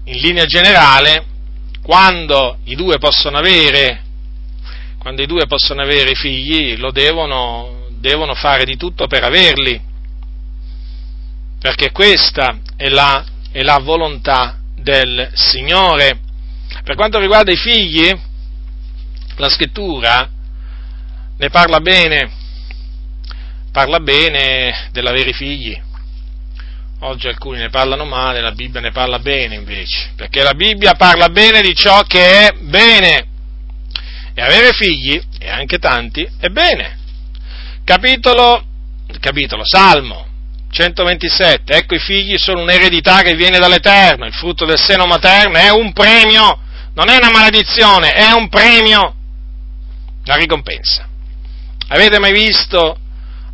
in 0.05 0.19
linea 0.19 0.47
generale, 0.47 1.27
quando 1.83 2.59
i 2.65 2.75
due 2.75 2.99
possono 2.99 3.37
avere, 3.37 4.03
quando 4.99 5.23
i 5.23 5.27
due 5.27 5.47
possono 5.47 5.83
avere 5.83 6.15
figli, 6.15 6.79
lo 6.79 6.91
devono, 6.91 7.87
devono 7.91 8.35
fare 8.35 8.65
di 8.65 8.77
tutto 8.77 9.07
per 9.07 9.25
averli, 9.25 9.79
perché 11.61 11.93
questa 11.93 12.57
è 12.77 12.89
la, 12.89 13.25
è 13.51 13.61
la 13.63 13.79
volontà 13.79 14.59
del 14.75 15.31
Signore. 15.35 16.19
Per 16.83 16.97
quanto 16.97 17.19
riguarda 17.19 17.53
i 17.53 17.57
figli, 17.57 18.11
la 19.37 19.49
scrittura 19.49 20.29
ne 21.37 21.51
parla 21.51 21.81
bene, 21.81 22.31
parla 23.73 24.01
bene 24.01 24.89
dell'avere 24.93 25.33
figli. 25.33 25.81
Oggi 27.01 27.27
alcuni 27.27 27.59
ne 27.59 27.69
parlano 27.69 28.05
male, 28.05 28.41
la 28.41 28.53
Bibbia 28.53 28.81
ne 28.81 28.93
parla 28.93 29.19
bene 29.19 29.57
invece, 29.57 30.13
perché 30.15 30.43
la 30.43 30.55
Bibbia 30.55 30.95
parla 30.95 31.29
bene 31.31 31.61
di 31.61 31.75
ciò 31.75 32.03
che 32.03 32.47
è 32.47 32.53
bene. 32.61 33.27
E 34.35 34.41
avere 34.41 34.73
figli, 34.73 35.21
e 35.39 35.51
anche 35.51 35.79
tanti, 35.79 36.27
è 36.39 36.49
bene. 36.49 36.99
Capitolo, 37.85 38.65
capitolo, 39.19 39.63
Salmo 39.65 40.31
127, 40.71 41.75
ecco 41.75 41.97
i 41.97 41.99
figli 41.99 42.39
sono 42.39 42.63
un'eredità 42.63 43.21
che 43.21 43.35
viene 43.35 43.59
dall'Eterno, 43.59 44.25
il 44.25 44.33
frutto 44.33 44.65
del 44.65 44.79
seno 44.79 45.05
materno 45.05 45.59
è 45.59 45.71
un 45.71 45.93
premio, 45.93 46.61
non 46.95 47.11
è 47.11 47.17
una 47.17 47.31
maledizione, 47.31 48.13
è 48.13 48.33
un 48.33 48.49
premio 48.49 49.17
la 50.25 50.37
ricompensa. 50.37 51.09
Avete 51.89 52.19
mai 52.19 52.33
visto, 52.33 52.97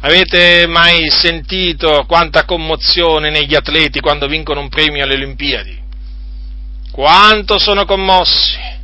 avete 0.01 0.67
mai 0.67 1.11
sentito 1.11 2.05
quanta 2.07 2.45
commozione 2.45 3.31
negli 3.31 3.55
atleti 3.55 4.01
quando 4.01 4.27
vincono 4.27 4.61
un 4.61 4.69
premio 4.69 5.03
alle 5.03 5.15
Olimpiadi? 5.15 5.77
Quanto 6.93 7.59
sono 7.59 7.85
commossi? 7.85 8.77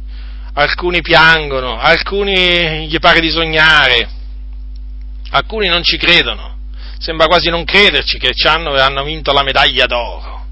Alcuni 0.55 1.01
piangono, 1.01 1.79
alcuni 1.79 2.87
gli 2.87 2.99
pare 3.01 3.21
di 3.21 3.31
sognare, 3.31 4.09
alcuni 5.31 5.67
non 5.67 5.83
ci 5.83 5.97
credono, 5.97 6.59
sembra 6.99 7.27
quasi 7.27 7.49
non 7.49 7.65
crederci 7.65 8.19
che 8.19 8.33
hanno, 8.47 8.75
hanno 8.75 9.03
vinto 9.03 9.33
la 9.33 9.43
medaglia 9.43 9.87
d'oro. 9.87 10.47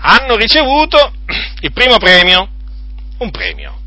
Hanno 0.00 0.36
ricevuto 0.36 1.12
il 1.60 1.72
primo 1.72 1.96
premio, 1.96 2.48
un 3.18 3.30
premio 3.30 3.77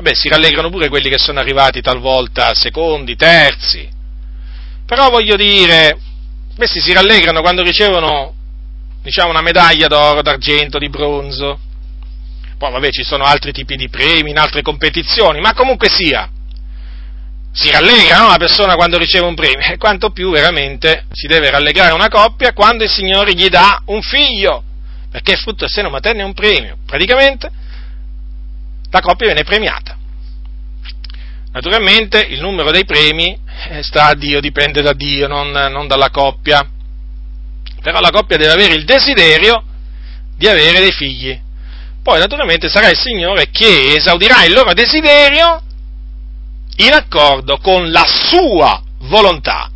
Vabbè, 0.00 0.14
si 0.14 0.30
rallegrano 0.30 0.70
pure 0.70 0.88
quelli 0.88 1.10
che 1.10 1.18
sono 1.18 1.40
arrivati 1.40 1.82
talvolta 1.82 2.54
secondi, 2.54 3.16
terzi. 3.16 3.86
Però 4.86 5.10
voglio 5.10 5.36
dire, 5.36 5.98
questi 6.56 6.80
si 6.80 6.94
rallegrano 6.94 7.42
quando 7.42 7.62
ricevono 7.62 8.32
diciamo 9.02 9.28
una 9.28 9.42
medaglia 9.42 9.88
d'oro, 9.88 10.22
d'argento, 10.22 10.78
di 10.78 10.88
bronzo. 10.88 11.60
Poi 12.56 12.72
vabbè 12.72 12.88
ci 12.88 13.02
sono 13.02 13.24
altri 13.24 13.52
tipi 13.52 13.76
di 13.76 13.90
premi 13.90 14.30
in 14.30 14.38
altre 14.38 14.62
competizioni, 14.62 15.38
ma 15.40 15.52
comunque 15.52 15.90
sia, 15.90 16.30
si 17.52 17.70
rallegra 17.70 18.20
no, 18.20 18.28
la 18.28 18.38
persona 18.38 18.76
quando 18.76 18.96
riceve 18.96 19.26
un 19.26 19.34
premio, 19.34 19.70
e 19.70 19.76
quanto 19.76 20.12
più 20.12 20.30
veramente 20.30 21.04
si 21.12 21.26
deve 21.26 21.50
rallegrare 21.50 21.92
una 21.92 22.08
coppia 22.08 22.54
quando 22.54 22.84
il 22.84 22.90
Signore 22.90 23.34
gli 23.34 23.48
dà 23.48 23.82
un 23.86 24.00
figlio, 24.00 24.62
perché 25.10 25.36
frutto 25.36 25.66
del 25.66 25.70
seno 25.70 25.90
materno 25.90 26.22
è 26.22 26.24
un 26.24 26.32
premio. 26.32 26.78
Praticamente 26.86 27.50
la 28.90 29.00
coppia 29.00 29.26
viene 29.26 29.44
premiata. 29.44 29.96
Naturalmente 31.52 32.20
il 32.20 32.40
numero 32.40 32.70
dei 32.70 32.84
premi 32.84 33.36
eh, 33.68 33.82
sta 33.82 34.06
a 34.06 34.14
Dio, 34.14 34.40
dipende 34.40 34.82
da 34.82 34.92
Dio, 34.92 35.26
non, 35.26 35.50
non 35.50 35.86
dalla 35.86 36.10
coppia. 36.10 36.68
Però 37.82 38.00
la 38.00 38.10
coppia 38.10 38.36
deve 38.36 38.52
avere 38.52 38.74
il 38.74 38.84
desiderio 38.84 39.64
di 40.36 40.46
avere 40.46 40.80
dei 40.80 40.92
figli. 40.92 41.38
Poi 42.02 42.18
naturalmente 42.18 42.68
sarà 42.68 42.88
il 42.88 42.96
Signore 42.96 43.50
che 43.50 43.94
esaudirà 43.96 44.44
il 44.44 44.52
loro 44.52 44.72
desiderio 44.72 45.62
in 46.76 46.92
accordo 46.92 47.58
con 47.58 47.90
la 47.90 48.06
sua 48.06 48.82
volontà. 49.00 49.70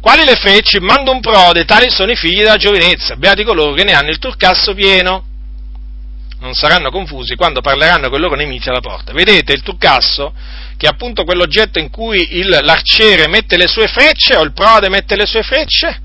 Quali 0.00 0.24
le 0.24 0.36
frecce? 0.36 0.80
Mando 0.80 1.10
un 1.10 1.20
prode, 1.20 1.64
tali 1.64 1.90
sono 1.90 2.12
i 2.12 2.16
figli 2.16 2.42
della 2.42 2.56
giovinezza, 2.56 3.16
beati 3.16 3.42
coloro 3.42 3.72
che 3.72 3.84
ne 3.84 3.94
hanno 3.94 4.10
il 4.10 4.18
turcasso 4.18 4.74
pieno. 4.74 5.24
Non 6.44 6.52
saranno 6.52 6.90
confusi 6.90 7.36
quando 7.36 7.62
parleranno 7.62 8.10
con 8.10 8.18
i 8.18 8.20
loro 8.20 8.36
nemici 8.36 8.68
alla 8.68 8.80
porta. 8.80 9.14
Vedete 9.14 9.54
il 9.54 9.62
turcasso, 9.62 10.34
che 10.76 10.86
è 10.86 10.90
appunto 10.90 11.24
quell'oggetto 11.24 11.78
in 11.78 11.88
cui 11.88 12.36
il, 12.36 12.48
l'arciere 12.48 13.28
mette 13.28 13.56
le 13.56 13.66
sue 13.66 13.88
frecce 13.88 14.36
o 14.36 14.42
il 14.42 14.52
prode 14.52 14.90
mette 14.90 15.16
le 15.16 15.24
sue 15.24 15.42
frecce? 15.42 16.02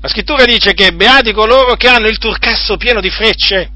La 0.00 0.08
scrittura 0.08 0.44
dice 0.44 0.74
che 0.74 0.92
beati 0.92 1.32
coloro 1.32 1.74
che 1.74 1.88
hanno 1.88 2.06
il 2.06 2.18
turcasso 2.18 2.76
pieno 2.76 3.00
di 3.00 3.10
frecce 3.10 3.70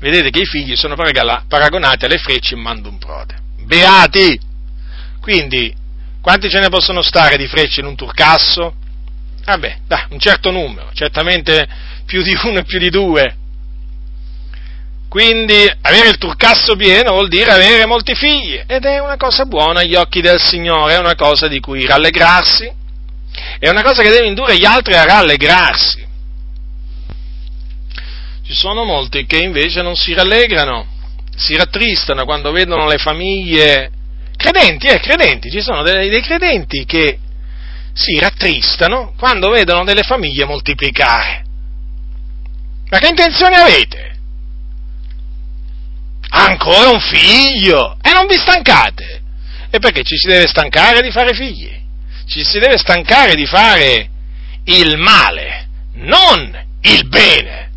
vedete 0.00 0.30
che 0.30 0.40
i 0.40 0.46
figli 0.46 0.74
sono 0.74 0.96
paragonati 0.96 2.04
alle 2.04 2.18
frecce 2.18 2.54
in 2.54 2.60
mando 2.60 2.88
un 2.88 2.98
prode. 2.98 3.38
Beati! 3.64 4.40
Quindi, 5.20 5.72
quanti 6.20 6.50
ce 6.50 6.58
ne 6.58 6.68
possono 6.68 7.00
stare 7.00 7.36
di 7.36 7.46
frecce 7.46 7.78
in 7.80 7.86
un 7.86 7.94
turcasso? 7.94 8.74
Vabbè, 9.44 9.78
dai, 9.86 10.06
un 10.10 10.18
certo 10.18 10.50
numero, 10.50 10.90
certamente 10.92 11.68
più 12.10 12.22
di 12.22 12.36
uno 12.42 12.58
e 12.58 12.64
più 12.64 12.80
di 12.80 12.90
due. 12.90 13.36
Quindi 15.08 15.64
avere 15.82 16.08
il 16.08 16.18
turcasso 16.18 16.74
pieno 16.74 17.12
vuol 17.12 17.28
dire 17.28 17.52
avere 17.52 17.86
molti 17.86 18.16
figli 18.16 18.60
ed 18.66 18.84
è 18.84 18.98
una 18.98 19.16
cosa 19.16 19.44
buona 19.44 19.80
agli 19.80 19.94
occhi 19.94 20.20
del 20.20 20.40
Signore, 20.40 20.94
è 20.94 20.98
una 20.98 21.14
cosa 21.14 21.46
di 21.46 21.60
cui 21.60 21.86
rallegrarsi, 21.86 22.68
è 23.60 23.68
una 23.68 23.82
cosa 23.82 24.02
che 24.02 24.10
deve 24.10 24.26
indurre 24.26 24.56
gli 24.56 24.64
altri 24.64 24.94
a 24.94 25.04
rallegrarsi. 25.04 26.08
Ci 28.44 28.54
sono 28.54 28.82
molti 28.82 29.24
che 29.26 29.38
invece 29.38 29.80
non 29.80 29.94
si 29.94 30.12
rallegrano, 30.12 30.86
si 31.36 31.54
rattristano 31.54 32.24
quando 32.24 32.50
vedono 32.50 32.88
le 32.88 32.98
famiglie 32.98 33.90
credenti, 34.36 34.88
eh, 34.88 34.98
credenti, 34.98 35.48
ci 35.48 35.60
sono 35.60 35.84
dei, 35.84 36.08
dei 36.08 36.22
credenti 36.22 36.84
che 36.84 37.18
si 37.92 38.18
rattristano 38.18 39.14
quando 39.16 39.50
vedono 39.50 39.84
delle 39.84 40.02
famiglie 40.02 40.44
moltiplicare. 40.44 41.44
Ma 42.90 42.98
che 42.98 43.08
intenzione 43.08 43.56
avete? 43.56 44.18
Ancora 46.30 46.90
un 46.90 47.00
figlio? 47.00 47.96
E 48.02 48.12
non 48.12 48.26
vi 48.26 48.36
stancate? 48.36 49.22
E 49.70 49.78
perché 49.78 50.02
ci 50.02 50.16
si 50.16 50.26
deve 50.26 50.46
stancare 50.46 51.00
di 51.00 51.10
fare 51.10 51.32
figli? 51.32 51.70
Ci 52.26 52.44
si 52.44 52.58
deve 52.58 52.76
stancare 52.76 53.34
di 53.34 53.46
fare 53.46 54.08
il 54.64 54.96
male, 54.96 55.68
non 55.94 56.66
il 56.82 57.06
bene. 57.08 57.70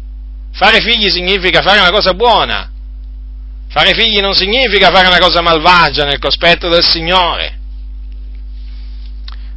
Fare 0.54 0.82
figli 0.82 1.10
significa 1.10 1.62
fare 1.62 1.80
una 1.80 1.92
cosa 1.92 2.14
buona. 2.14 2.72
Fare 3.70 3.94
figli 3.94 4.20
non 4.20 4.34
significa 4.34 4.92
fare 4.92 5.08
una 5.08 5.20
cosa 5.20 5.42
malvagia 5.42 6.06
nel 6.06 6.20
cospetto 6.20 6.70
del 6.70 6.84
Signore. 6.84 7.60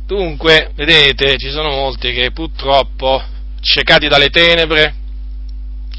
Dunque, 0.07 0.71
vedete, 0.75 1.37
ci 1.37 1.51
sono 1.51 1.71
molti 1.71 2.13
che 2.13 2.31
purtroppo, 2.31 3.23
ciecati 3.61 4.09
dalle 4.09 4.31
tenebre, 4.31 4.95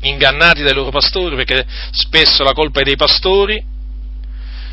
ingannati 0.08 0.64
dai 0.64 0.74
loro 0.74 0.90
pastori, 0.90 1.36
perché 1.36 1.66
spesso 1.92 2.44
la 2.44 2.54
colpa 2.54 2.82
è 2.82 2.84
dei 2.84 2.96
pastori, 2.96 3.64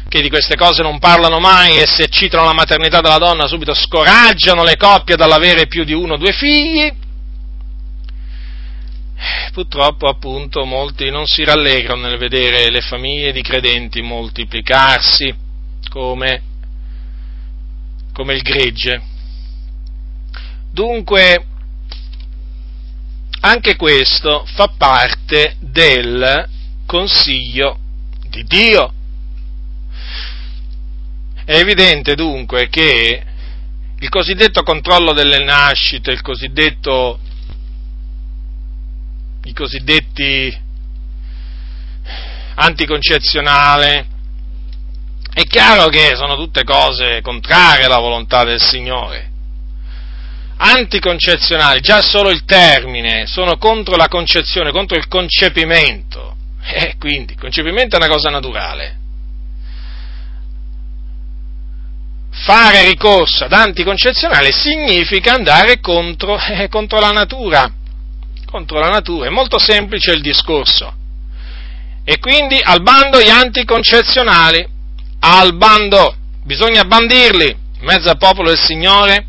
che 0.09 0.21
di 0.21 0.29
queste 0.29 0.57
cose 0.57 0.83
non 0.83 0.99
parlano 0.99 1.41
mai 1.41 1.79
e 1.79 1.87
se 1.87 2.09
citano 2.09 2.45
la 2.45 2.53
maternità 2.53 3.01
della 3.01 3.19
donna 3.19 3.47
subito 3.47 3.75
scoraggiano 3.75 4.63
le 4.63 4.77
coppie 4.77 5.17
dall'avere 5.17 5.67
più 5.67 5.85
di 5.85 5.93
uno 5.93 6.15
o 6.15 6.17
due 6.17 6.33
figli, 6.33 6.93
purtroppo 9.53 10.09
appunto 10.09 10.65
molti 10.65 11.11
non 11.11 11.27
si 11.27 11.45
rallegrano 11.45 12.03
nel 12.03 12.19
vedere 12.19 12.71
le 12.71 12.81
famiglie 12.81 13.33
di 13.33 13.43
credenti 13.43 14.03
moltiplicarsi 14.03 15.35
come, 15.91 16.43
come 18.13 18.35
il 18.35 18.43
gregge. 18.43 19.03
Dunque, 20.71 21.47
anche 23.45 23.77
questo 23.77 24.47
fa 24.55 24.69
parte 24.69 25.57
del 25.61 26.49
consiglio 26.87 27.79
di 28.29 28.43
Dio. 28.45 28.93
È 31.45 31.55
evidente 31.55 32.15
dunque 32.15 32.69
che 32.71 33.23
il 33.99 34.09
cosiddetto 34.09 34.63
controllo 34.63 35.13
delle 35.13 35.45
nascite, 35.45 36.11
il 36.11 36.23
cosiddetto 36.23 37.19
i 39.45 39.53
cosiddetti 39.53 40.59
anticoncezionale, 42.55 44.07
è 45.35 45.43
chiaro 45.43 45.89
che 45.89 46.15
sono 46.17 46.37
tutte 46.37 46.65
cose 46.65 47.21
contrarie 47.21 47.85
alla 47.85 47.99
volontà 47.99 48.43
del 48.43 48.61
Signore. 48.61 49.33
Anticoncezionali, 50.57 51.81
già 51.81 52.01
solo 52.01 52.31
il 52.31 52.45
termine, 52.45 53.27
sono 53.27 53.57
contro 53.59 53.97
la 53.97 54.09
concezione, 54.09 54.71
contro 54.71 54.97
il 54.97 55.09
concepimento. 55.09 56.33
Eh, 56.67 56.95
quindi, 56.99 57.35
il 57.35 57.39
concepimento 57.39 57.95
è 57.95 57.99
una 57.99 58.09
cosa 58.09 58.31
naturale. 58.31 58.97
Fare 62.31 62.89
ricorso 62.89 63.45
ad 63.45 63.53
anticoncezionale 63.53 64.51
significa 64.51 65.35
andare 65.35 65.81
contro, 65.81 66.39
eh, 66.49 66.69
contro 66.69 66.99
la 67.01 67.11
natura 67.11 67.71
contro 68.55 68.79
la 68.79 68.89
natura. 68.89 69.27
È 69.27 69.31
molto 69.31 69.59
semplice 69.59 70.13
il 70.13 70.21
discorso. 70.21 70.95
E 72.05 72.19
quindi 72.21 72.61
al 72.63 72.83
bando 72.83 73.21
gli 73.21 73.29
anticoncezionali, 73.29 74.65
al 75.19 75.57
bando, 75.57 76.15
bisogna 76.45 76.85
bandirli 76.85 77.49
in 77.49 77.85
mezzo 77.85 78.11
al 78.11 78.19
popolo 78.19 78.51
del 78.51 78.61
Signore, 78.61 79.27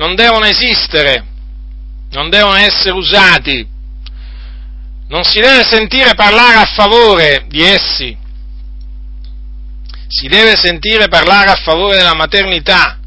non 0.00 0.14
devono 0.14 0.46
esistere, 0.46 1.22
non 2.12 2.30
devono 2.30 2.56
essere 2.56 2.92
usati, 2.92 3.68
non 5.08 5.24
si 5.24 5.40
deve 5.40 5.62
sentire 5.62 6.14
parlare 6.14 6.54
a 6.54 6.64
favore 6.64 7.44
di 7.48 7.60
essi, 7.60 8.16
si 10.08 10.26
deve 10.26 10.56
sentire 10.56 11.08
parlare 11.08 11.50
a 11.50 11.56
favore 11.56 11.98
della 11.98 12.14
maternità, 12.14 12.98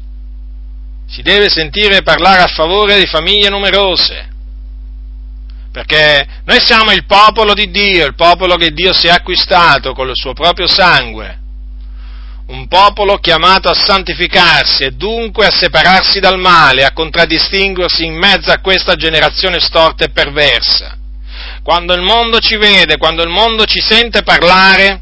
si 1.08 1.22
deve 1.22 1.48
sentire 1.48 2.02
parlare 2.02 2.42
a 2.42 2.46
favore 2.46 3.00
di 3.00 3.06
famiglie 3.06 3.48
numerose, 3.48 4.28
perché 5.72 6.24
noi 6.44 6.60
siamo 6.60 6.92
il 6.92 7.06
popolo 7.06 7.54
di 7.54 7.72
Dio, 7.72 8.06
il 8.06 8.14
popolo 8.14 8.54
che 8.54 8.70
Dio 8.70 8.92
si 8.92 9.08
è 9.08 9.10
acquistato 9.10 9.94
con 9.94 10.08
il 10.08 10.14
suo 10.14 10.32
proprio 10.32 10.68
sangue, 10.68 11.40
un 12.46 12.68
popolo 12.68 13.16
chiamato 13.16 13.70
a 13.70 13.74
santificarsi 13.74 14.84
e 14.84 14.90
dunque 14.90 15.46
a 15.46 15.50
separarsi 15.50 16.20
dal 16.20 16.38
male, 16.38 16.84
a 16.84 16.92
contraddistinguersi 16.92 18.04
in 18.04 18.14
mezzo 18.14 18.50
a 18.50 18.60
questa 18.60 18.96
generazione 18.96 19.60
storta 19.60 20.04
e 20.04 20.10
perversa. 20.10 20.98
Quando 21.62 21.94
il 21.94 22.02
mondo 22.02 22.40
ci 22.40 22.56
vede, 22.56 22.98
quando 22.98 23.22
il 23.22 23.30
mondo 23.30 23.64
ci 23.64 23.80
sente 23.80 24.22
parlare, 24.22 25.00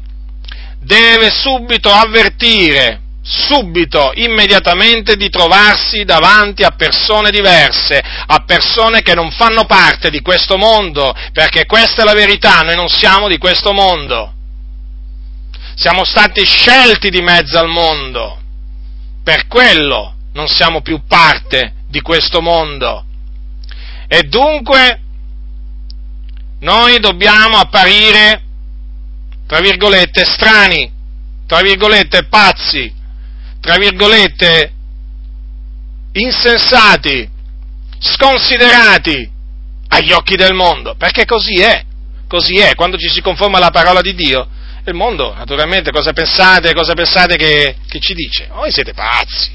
deve 0.79 1.29
subito 1.31 1.91
avvertire 1.91 3.01
subito, 3.25 4.11
immediatamente 4.15 5.15
di 5.15 5.29
trovarsi 5.29 6.03
davanti 6.03 6.63
a 6.63 6.71
persone 6.71 7.31
diverse, 7.31 8.01
a 8.27 8.43
persone 8.45 9.01
che 9.01 9.15
non 9.15 9.31
fanno 9.31 9.65
parte 9.65 10.09
di 10.09 10.21
questo 10.21 10.57
mondo, 10.57 11.13
perché 11.31 11.65
questa 11.65 12.01
è 12.01 12.05
la 12.05 12.13
verità, 12.13 12.59
noi 12.59 12.75
non 12.75 12.89
siamo 12.89 13.29
di 13.29 13.37
questo 13.37 13.71
mondo. 13.71 14.33
Siamo 15.75 16.05
stati 16.05 16.45
scelti 16.45 17.09
di 17.09 17.21
mezzo 17.21 17.57
al 17.57 17.67
mondo, 17.67 18.39
per 19.23 19.47
quello 19.47 20.15
non 20.33 20.47
siamo 20.47 20.81
più 20.81 21.01
parte 21.07 21.73
di 21.87 22.01
questo 22.01 22.41
mondo. 22.41 23.05
E 24.07 24.23
dunque 24.23 25.01
noi 26.59 26.99
dobbiamo 26.99 27.57
apparire, 27.57 28.43
tra 29.47 29.59
virgolette, 29.59 30.23
strani, 30.25 30.91
tra 31.47 31.61
virgolette, 31.61 32.25
pazzi, 32.25 32.93
tra 33.59 33.77
virgolette, 33.77 34.73
insensati, 36.13 37.29
sconsiderati, 37.99 39.31
agli 39.89 40.11
occhi 40.11 40.35
del 40.35 40.53
mondo, 40.53 40.95
perché 40.95 41.25
così 41.25 41.59
è, 41.59 41.83
così 42.27 42.57
è, 42.57 42.73
quando 42.75 42.97
ci 42.97 43.09
si 43.09 43.21
conforma 43.21 43.57
alla 43.57 43.69
parola 43.69 44.01
di 44.01 44.15
Dio, 44.15 44.47
il 44.85 44.95
mondo, 44.95 45.33
naturalmente, 45.33 45.91
cosa 45.91 46.11
pensate, 46.11 46.73
cosa 46.73 46.93
pensate 46.93 47.37
che, 47.37 47.77
che 47.87 47.99
ci 47.99 48.13
dice? 48.13 48.49
Voi 48.51 48.71
siete 48.71 48.93
pazzi, 48.93 49.51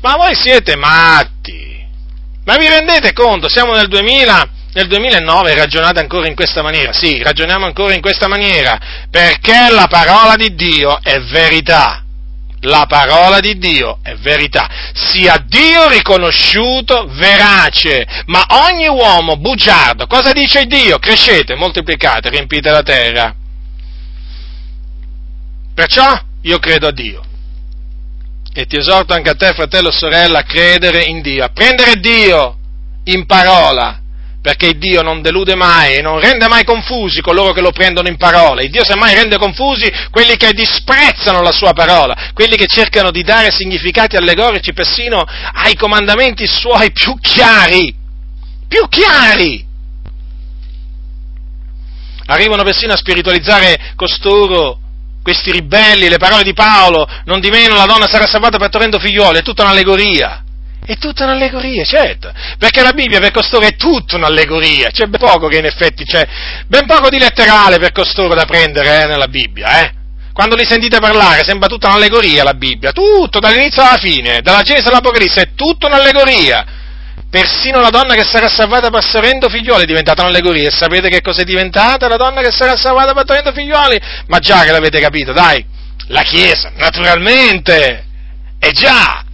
ma 0.00 0.14
voi 0.16 0.34
siete 0.34 0.76
matti, 0.76 1.84
ma 2.44 2.56
vi 2.56 2.68
rendete 2.68 3.12
conto, 3.12 3.48
siamo 3.48 3.74
nel 3.74 3.88
2000, 3.88 4.48
nel 4.74 4.86
2009 4.86 5.54
ragionate 5.54 5.98
ancora 5.98 6.28
in 6.28 6.36
questa 6.36 6.62
maniera, 6.62 6.92
sì, 6.92 7.20
ragioniamo 7.20 7.66
ancora 7.66 7.94
in 7.94 8.00
questa 8.00 8.28
maniera, 8.28 8.78
perché 9.10 9.68
la 9.70 9.86
parola 9.88 10.36
di 10.36 10.54
Dio 10.54 11.00
è 11.02 11.20
verità. 11.20 12.02
La 12.60 12.86
parola 12.88 13.38
di 13.38 13.58
Dio 13.58 13.98
è 14.02 14.14
verità, 14.14 14.66
sia 14.92 15.36
Dio 15.46 15.88
riconosciuto 15.88 17.06
verace, 17.10 18.04
ma 18.26 18.44
ogni 18.48 18.88
uomo 18.88 19.36
bugiardo, 19.36 20.06
cosa 20.06 20.32
dice 20.32 20.64
Dio? 20.64 20.98
Crescete, 20.98 21.54
moltiplicate, 21.54 22.30
riempite 22.30 22.70
la 22.70 22.82
terra. 22.82 23.34
Perciò 25.76 26.18
io 26.40 26.58
credo 26.58 26.86
a 26.86 26.90
Dio. 26.90 27.22
E 28.54 28.64
ti 28.64 28.78
esorto 28.78 29.12
anche 29.12 29.28
a 29.28 29.34
te, 29.34 29.52
fratello 29.52 29.90
e 29.90 29.92
sorella, 29.92 30.38
a 30.38 30.44
credere 30.44 31.04
in 31.04 31.20
Dio, 31.20 31.44
a 31.44 31.50
prendere 31.50 32.00
Dio 32.00 32.56
in 33.04 33.26
parola 33.26 34.00
perché 34.40 34.78
Dio 34.78 35.02
non 35.02 35.20
delude 35.22 35.54
mai 35.56 35.96
e 35.96 36.02
non 36.02 36.20
rende 36.20 36.46
mai 36.46 36.64
confusi 36.64 37.20
coloro 37.20 37.52
che 37.52 37.60
lo 37.60 37.72
prendono 37.72 38.06
in 38.06 38.16
parola. 38.16 38.62
Il 38.62 38.70
Dio 38.70 38.84
semmai 38.84 39.12
rende 39.12 39.38
confusi 39.38 39.92
quelli 40.10 40.36
che 40.36 40.52
disprezzano 40.52 41.42
la 41.42 41.50
sua 41.50 41.72
parola, 41.72 42.30
quelli 42.32 42.56
che 42.56 42.66
cercano 42.68 43.10
di 43.10 43.22
dare 43.22 43.50
significati 43.50 44.16
allegorici 44.16 44.72
persino 44.72 45.24
ai 45.52 45.74
comandamenti 45.74 46.46
suoi 46.46 46.92
più 46.92 47.18
chiari, 47.20 47.92
più 48.68 48.88
chiari. 48.88 49.66
Arrivano 52.26 52.62
persino 52.62 52.92
a 52.92 52.96
spiritualizzare 52.96 53.94
costoro 53.96 54.78
questi 55.26 55.50
ribelli, 55.50 56.08
le 56.08 56.18
parole 56.18 56.44
di 56.44 56.52
Paolo, 56.52 57.04
non 57.24 57.40
di 57.40 57.50
meno 57.50 57.74
la 57.74 57.84
donna 57.84 58.06
sarà 58.06 58.28
salvata 58.28 58.58
partorendo 58.58 59.00
figlioli, 59.00 59.40
è 59.40 59.42
tutta 59.42 59.64
un'allegoria. 59.64 60.44
È 60.86 60.96
tutta 60.98 61.24
un'allegoria, 61.24 61.82
certo, 61.82 62.32
perché 62.58 62.80
la 62.80 62.92
Bibbia 62.92 63.18
per 63.18 63.32
costoro 63.32 63.66
è 63.66 63.74
tutta 63.74 64.14
un'allegoria, 64.14 64.90
c'è 64.92 65.06
ben 65.06 65.18
poco 65.18 65.48
che 65.48 65.58
in 65.58 65.64
effetti 65.64 66.04
c'è, 66.04 66.24
ben 66.68 66.86
poco 66.86 67.08
di 67.08 67.18
letterale 67.18 67.78
per 67.78 67.90
costoro 67.90 68.34
da 68.34 68.44
prendere 68.44 69.02
eh, 69.02 69.06
nella 69.06 69.26
Bibbia, 69.26 69.80
eh. 69.80 69.92
Quando 70.32 70.54
li 70.54 70.64
sentite 70.64 71.00
parlare 71.00 71.42
sembra 71.42 71.66
tutta 71.66 71.88
un'allegoria 71.88 72.44
la 72.44 72.54
Bibbia, 72.54 72.92
tutto, 72.92 73.40
dall'inizio 73.40 73.82
alla 73.82 73.98
fine, 73.98 74.42
dalla 74.42 74.62
Genesi 74.62 74.86
all'Apocalisse, 74.86 75.40
è 75.40 75.48
tutta 75.56 75.88
un'allegoria. 75.88 76.64
Persino 77.28 77.80
la 77.80 77.90
donna 77.90 78.14
che 78.14 78.24
sarà 78.24 78.48
salvata 78.48 78.88
partorendo 78.88 79.48
figlioli 79.48 79.82
è 79.82 79.86
diventata 79.86 80.22
un'allegoria. 80.22 80.68
E 80.68 80.70
sapete 80.70 81.08
che 81.08 81.20
cosa 81.20 81.42
è 81.42 81.44
diventata 81.44 82.08
la 82.08 82.16
donna 82.16 82.40
che 82.40 82.50
sarà 82.50 82.76
salvata 82.76 83.12
partorendo 83.12 83.52
figlioli? 83.52 84.00
Ma 84.26 84.38
già 84.38 84.62
che 84.64 84.70
l'avete 84.70 85.00
capito, 85.00 85.32
dai, 85.32 85.64
la 86.08 86.22
Chiesa, 86.22 86.72
naturalmente, 86.76 88.04
è 88.58 88.70
già, 88.70 89.24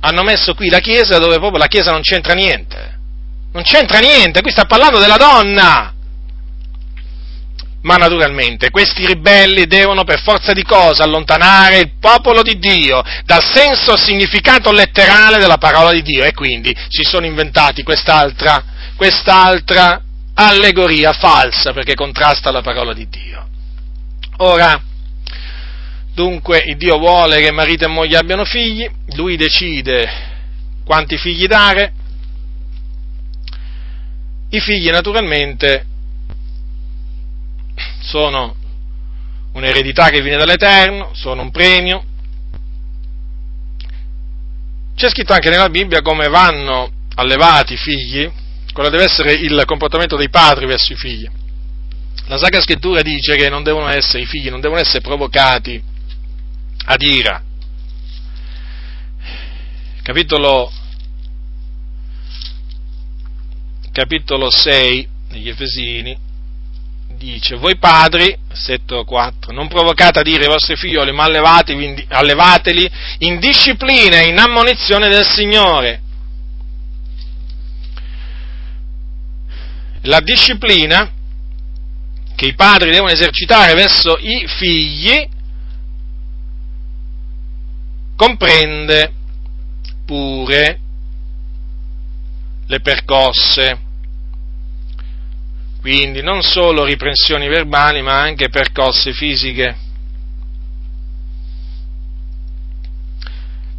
hanno 0.00 0.22
messo 0.22 0.54
qui 0.54 0.68
la 0.68 0.80
Chiesa 0.80 1.18
dove 1.18 1.36
proprio 1.36 1.58
la 1.58 1.68
Chiesa 1.68 1.90
non 1.92 2.02
c'entra 2.02 2.34
niente. 2.34 2.98
Non 3.52 3.62
c'entra 3.62 3.98
niente, 3.98 4.40
qui 4.40 4.50
sta 4.50 4.64
parlando 4.64 4.98
della 4.98 5.16
donna. 5.16 5.94
Ma 7.82 7.96
naturalmente 7.96 8.70
questi 8.70 9.06
ribelli 9.06 9.66
devono 9.66 10.04
per 10.04 10.20
forza 10.22 10.52
di 10.52 10.62
cosa 10.62 11.02
allontanare 11.02 11.78
il 11.78 11.92
popolo 11.98 12.42
di 12.42 12.58
Dio 12.58 13.02
dal 13.24 13.42
senso 13.42 13.96
significato 13.96 14.70
letterale 14.70 15.38
della 15.38 15.58
parola 15.58 15.90
di 15.92 16.02
Dio 16.02 16.24
e 16.24 16.32
quindi 16.32 16.72
si 16.88 17.02
sono 17.02 17.26
inventati 17.26 17.82
quest'altra, 17.82 18.62
quest'altra 18.94 20.00
allegoria 20.34 21.12
falsa 21.12 21.72
perché 21.72 21.94
contrasta 21.94 22.52
la 22.52 22.62
parola 22.62 22.92
di 22.92 23.08
Dio. 23.08 23.48
Ora, 24.38 24.80
Dunque 26.14 26.62
Dio 26.76 26.98
vuole 26.98 27.40
che 27.40 27.50
marito 27.50 27.84
e 27.84 27.88
moglie 27.88 28.18
abbiano 28.18 28.44
figli, 28.44 28.86
lui 29.14 29.36
decide 29.36 30.10
quanti 30.84 31.16
figli 31.16 31.46
dare, 31.46 31.92
i 34.50 34.60
figli 34.60 34.90
naturalmente 34.90 35.86
sono 38.02 38.56
un'eredità 39.52 40.10
che 40.10 40.20
viene 40.20 40.36
dall'Eterno, 40.36 41.10
sono 41.14 41.42
un 41.42 41.50
premio. 41.50 42.04
C'è 44.94 45.08
scritto 45.08 45.32
anche 45.32 45.50
nella 45.50 45.70
Bibbia 45.70 46.02
come 46.02 46.28
vanno 46.28 46.90
allevati 47.14 47.74
i 47.74 47.76
figli, 47.76 48.30
quello 48.72 48.88
deve 48.88 49.04
essere 49.04 49.32
il 49.32 49.62
comportamento 49.66 50.16
dei 50.16 50.28
padri 50.30 50.66
verso 50.66 50.92
i 50.92 50.96
figli. 50.96 51.28
La 52.26 52.38
Sacra 52.38 52.60
Scrittura 52.60 53.02
dice 53.02 53.36
che 53.36 53.48
non 53.48 53.62
devono 53.62 53.88
essere, 53.88 54.22
i 54.22 54.26
figli 54.26 54.48
non 54.48 54.60
devono 54.60 54.80
essere 54.80 55.00
provocati 55.00 55.82
ad 56.84 57.02
ira. 57.02 57.42
Capitolo, 60.02 60.72
capitolo 63.92 64.50
6 64.50 65.08
degli 65.28 65.48
Efesini 65.48 66.30
dice, 67.22 67.54
voi 67.56 67.76
padri, 67.76 68.36
versetto 68.48 69.04
4, 69.04 69.52
non 69.52 69.68
provocate 69.68 70.18
ad 70.18 70.26
ira 70.26 70.44
i 70.44 70.48
vostri 70.48 70.74
figlioli, 70.74 71.12
ma 71.12 71.24
allevateli 71.24 72.90
in 73.18 73.38
disciplina 73.38 74.20
e 74.20 74.26
in 74.26 74.38
ammonizione 74.38 75.08
del 75.08 75.24
Signore. 75.24 76.00
La 80.02 80.18
disciplina 80.18 81.10
che 82.34 82.46
i 82.46 82.54
padri 82.54 82.90
devono 82.90 83.12
esercitare 83.12 83.74
verso 83.74 84.18
i 84.18 84.44
figli 84.48 85.28
comprende 88.16 89.12
pure 90.04 90.80
le 92.66 92.80
percosse, 92.80 93.78
quindi 95.82 96.22
non 96.22 96.42
solo 96.42 96.84
riprensioni 96.84 97.48
verbali 97.48 98.02
ma 98.02 98.20
anche 98.20 98.48
percosse 98.48 99.12
fisiche. 99.12 99.76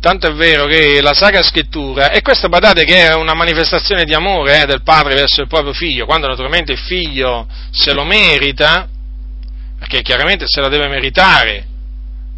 Tanto 0.02 0.28
è 0.28 0.34
vero 0.34 0.66
che 0.66 1.02
la 1.02 1.14
Sacra 1.14 1.42
Scrittura, 1.42 2.12
e 2.12 2.22
questo 2.22 2.50
badate 2.50 2.84
che 2.84 3.08
è 3.08 3.16
una 3.16 3.34
manifestazione 3.34 4.04
di 4.04 4.14
amore 4.14 4.62
eh, 4.62 4.66
del 4.66 4.84
padre 4.84 5.16
verso 5.16 5.42
il 5.42 5.48
proprio 5.48 5.72
figlio, 5.72 6.06
quando 6.06 6.28
naturalmente 6.28 6.74
il 6.74 6.78
figlio 6.78 7.48
se 7.72 7.94
lo 7.94 8.04
merita, 8.04 8.86
perché 9.80 10.02
chiaramente 10.02 10.44
se 10.46 10.60
la 10.60 10.68
deve 10.68 10.90
meritare, 10.90 11.66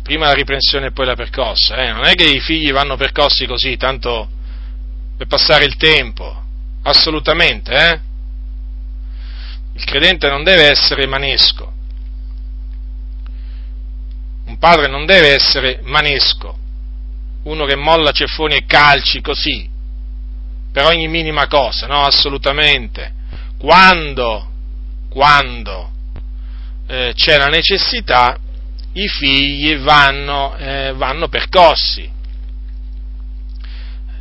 prima 0.04 0.28
la 0.28 0.34
riprensione 0.34 0.88
e 0.88 0.92
poi 0.92 1.08
la 1.08 1.16
percossa. 1.16 1.78
Eh? 1.78 1.92
Non 1.92 2.06
è 2.06 2.14
che 2.14 2.26
i 2.26 2.40
figli 2.40 2.72
vanno 2.72 2.98
percossi 2.98 3.48
così, 3.48 3.78
tanto 3.78 4.30
per 5.18 5.26
passare 5.26 5.66
il 5.66 5.76
tempo, 5.78 6.44
assolutamente. 6.84 7.72
Eh? 7.74 8.00
Il 9.76 9.84
credente 9.84 10.30
non 10.30 10.44
deve 10.44 10.70
essere 10.70 11.06
manesco. 11.06 11.74
Un 14.46 14.58
padre 14.58 14.88
non 14.88 15.06
deve 15.06 15.34
essere 15.34 15.82
manesco, 15.84 16.58
uno 17.44 17.66
che 17.66 17.76
molla 17.76 18.12
ceffoni 18.12 18.56
e 18.56 18.66
calci 18.66 19.20
così, 19.20 19.70
per 20.72 20.86
ogni 20.86 21.08
minima 21.08 21.48
cosa, 21.48 21.88
no, 21.88 22.04
assolutamente. 22.04 23.14
Quando, 23.58 24.50
quando 25.10 25.92
eh, 26.88 27.12
c'è 27.16 27.38
la 27.38 27.48
necessità, 27.48 28.38
i 28.94 29.08
figli 29.08 29.78
vanno, 29.78 30.56
eh, 30.56 30.94
vanno 30.96 31.28
percossi. 31.28 32.10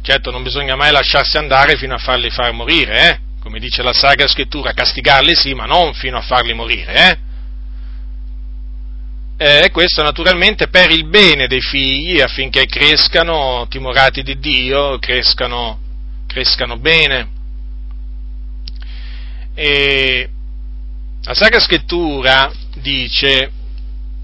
Certo 0.02 0.30
non 0.30 0.42
bisogna 0.42 0.74
mai 0.74 0.90
lasciarsi 0.90 1.36
andare 1.36 1.76
fino 1.76 1.94
a 1.94 1.98
farli 1.98 2.28
far 2.30 2.52
morire, 2.52 3.08
eh? 3.10 3.23
Come 3.44 3.58
dice 3.58 3.82
la 3.82 3.92
Sacra 3.92 4.26
Scrittura, 4.26 4.72
castigarli 4.72 5.34
sì, 5.34 5.52
ma 5.52 5.66
non 5.66 5.92
fino 5.92 6.16
a 6.16 6.22
farli 6.22 6.54
morire. 6.54 7.18
Eh? 9.36 9.64
E 9.64 9.70
questo 9.70 10.02
naturalmente 10.02 10.68
per 10.68 10.90
il 10.90 11.04
bene 11.04 11.46
dei 11.46 11.60
figli, 11.60 12.22
affinché 12.22 12.64
crescano 12.64 13.66
timorati 13.68 14.22
di 14.22 14.38
Dio, 14.38 14.98
crescano, 14.98 15.78
crescano 16.26 16.78
bene. 16.78 17.28
E 19.54 20.30
la 21.22 21.34
Sacra 21.34 21.60
Scrittura 21.60 22.50
dice 22.76 23.52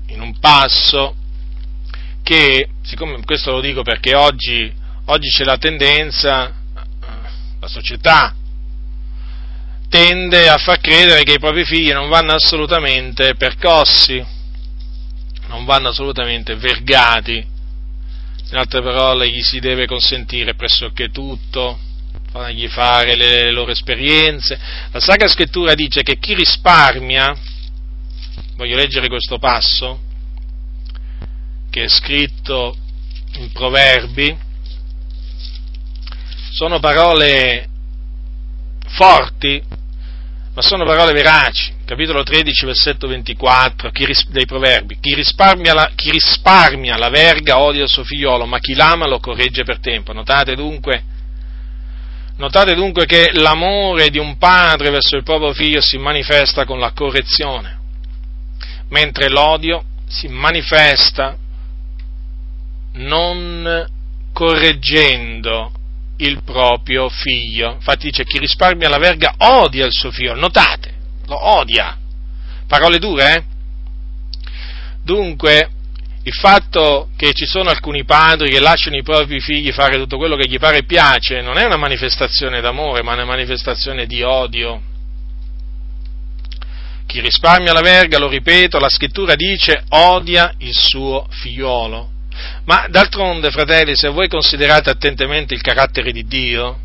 in 0.07 0.23
un 0.23 0.39
passo 0.39 1.15
che, 2.23 2.71
siccome 2.83 3.23
questo 3.27 3.51
lo 3.51 3.61
dico 3.61 3.83
perché 3.83 4.15
oggi, 4.15 4.73
oggi 5.05 5.29
c'è 5.29 5.45
la 5.45 5.59
tendenza, 5.59 6.55
la 7.61 7.69
società 7.69 8.35
tende 9.91 10.49
a 10.49 10.57
far 10.57 10.81
credere 10.81 11.25
che 11.25 11.33
i 11.35 11.39
propri 11.41 11.65
figli 11.65 11.93
non 11.93 12.09
vanno 12.09 12.33
assolutamente 12.33 13.35
percossi, 13.35 14.25
non 15.49 15.65
vanno 15.65 15.89
assolutamente 15.89 16.55
vergati, 16.55 17.45
in 18.51 18.57
altre 18.57 18.81
parole 18.83 19.29
gli 19.29 19.43
si 19.43 19.59
deve 19.59 19.87
consentire 19.87 20.55
pressoché 20.55 21.11
tutto, 21.11 21.79
fargli 22.31 22.69
fare 22.69 23.17
le, 23.17 23.51
loro 23.51 23.73
esperienze. 23.73 24.59
La 24.93 25.01
Sacra 25.01 25.29
Scrittura 25.29 25.75
dice 25.75 26.03
che 26.03 26.19
chi 26.19 26.35
risparmia, 26.35 27.37
voglio 28.55 28.77
leggere 28.77 29.09
questo 29.09 29.39
passo, 29.39 30.01
che 31.69 31.83
è 31.83 31.89
scritto 31.89 32.77
in 33.35 33.51
Proverbi, 33.51 34.37
sono 36.53 36.79
parole 36.79 37.69
forti, 38.89 39.63
ma 40.53 40.63
sono 40.63 40.85
parole 40.85 41.13
veraci. 41.13 41.73
Capitolo 41.85 42.23
13, 42.23 42.67
versetto 42.67 43.07
24 43.07 43.91
ris- 43.93 44.29
dei 44.29 44.47
Proverbi. 44.47 44.99
Chi 45.01 45.15
risparmia, 45.15 45.75
la, 45.75 45.91
chi 45.95 46.11
risparmia 46.11 46.97
la 46.97 47.09
verga 47.09 47.59
odia 47.59 47.85
il 47.85 47.89
suo 47.89 48.05
figliolo, 48.05 48.47
ma 48.47 48.59
chi 48.59 48.75
l'ama 48.75 49.07
lo 49.07 49.21
corregge 49.21 49.63
per 49.63 49.79
tempo. 49.79 50.13
Notate 50.13 50.57
dunque, 50.57 51.03
notate 52.37 52.75
dunque 52.75 53.07
che 53.07 53.31
l'amore 53.33 54.11
di 54.11 54.19
un 54.19 54.39
padre 54.39 54.91
verso 54.91 55.17
il 55.17 55.23
proprio 55.23 55.53
figlio 55.53 55.81
si 55.81 55.99
manifesta 55.99 56.65
con 56.65 56.81
la 56.81 56.93
correzione, 56.93 57.79
mentre 58.89 59.29
l'odio 59.29 59.85
si 60.09 60.27
manifesta 60.27 61.37
non 62.93 63.87
correggendo 64.33 65.73
il 66.25 66.43
proprio 66.43 67.09
figlio. 67.09 67.75
Infatti 67.75 68.07
dice 68.07 68.25
chi 68.25 68.39
risparmia 68.39 68.89
la 68.89 68.99
verga 68.99 69.35
odia 69.39 69.87
il 69.87 69.93
suo 69.93 70.11
figlio, 70.11 70.35
notate, 70.35 70.93
lo 71.27 71.47
odia. 71.59 71.97
Parole 72.67 72.99
dure, 72.99 73.35
eh? 73.35 73.45
Dunque, 75.03 75.71
il 76.23 76.35
fatto 76.35 77.09
che 77.17 77.33
ci 77.33 77.47
sono 77.47 77.71
alcuni 77.71 78.05
padri 78.05 78.51
che 78.51 78.61
lasciano 78.61 78.97
i 78.97 79.03
propri 79.03 79.41
figli 79.41 79.73
fare 79.73 79.97
tutto 79.97 80.19
quello 80.19 80.37
che 80.37 80.47
gli 80.47 80.59
pare 80.59 80.79
e 80.79 80.85
piace 80.85 81.41
non 81.41 81.57
è 81.57 81.65
una 81.65 81.79
manifestazione 81.79 82.61
d'amore, 82.61 83.03
ma 83.03 83.15
una 83.15 83.25
manifestazione 83.25 84.07
di 84.07 84.23
odio. 84.23 84.83
Chi 87.07 87.21
risparmia 87.21 87.73
la 87.73 87.81
verga, 87.81 88.19
lo 88.19 88.29
ripeto, 88.29 88.79
la 88.79 88.89
scrittura 88.89 89.35
dice 89.35 89.85
odia 89.89 90.55
il 90.59 90.75
suo 90.75 91.27
figliolo. 91.29 92.19
Ma 92.65 92.87
d'altronde, 92.89 93.51
fratelli, 93.51 93.97
se 93.97 94.09
voi 94.09 94.29
considerate 94.29 94.91
attentamente 94.91 95.55
il 95.55 95.61
carattere 95.61 96.13
di 96.13 96.27
Dio, 96.27 96.79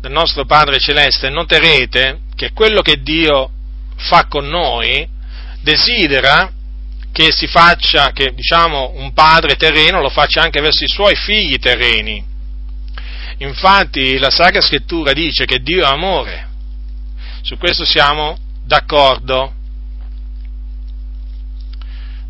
del 0.00 0.12
nostro 0.12 0.44
Padre 0.46 0.78
Celeste, 0.78 1.28
noterete 1.28 2.20
che 2.34 2.52
quello 2.52 2.80
che 2.80 3.02
Dio 3.02 3.50
fa 3.96 4.26
con 4.26 4.46
noi 4.46 5.06
desidera 5.60 6.50
che 7.12 7.32
si 7.32 7.46
faccia, 7.46 8.12
che 8.12 8.32
diciamo 8.34 8.92
un 8.94 9.12
padre 9.12 9.56
terreno 9.56 10.00
lo 10.00 10.08
faccia 10.08 10.42
anche 10.42 10.60
verso 10.60 10.84
i 10.84 10.88
suoi 10.88 11.16
figli 11.16 11.58
terreni. 11.58 12.24
Infatti 13.38 14.18
la 14.18 14.30
Sacra 14.30 14.60
Scrittura 14.60 15.12
dice 15.12 15.44
che 15.44 15.60
Dio 15.60 15.84
è 15.84 15.88
amore, 15.88 16.48
su 17.42 17.56
questo 17.58 17.84
siamo 17.84 18.38
d'accordo. 18.64 19.54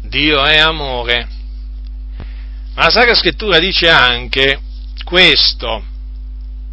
Dio 0.02 0.44
è 0.44 0.58
amore. 0.58 1.28
Ma 2.74 2.84
la 2.84 2.90
Sacra 2.90 3.14
Scrittura 3.14 3.58
dice 3.58 3.88
anche 3.88 4.60
questo, 5.04 5.84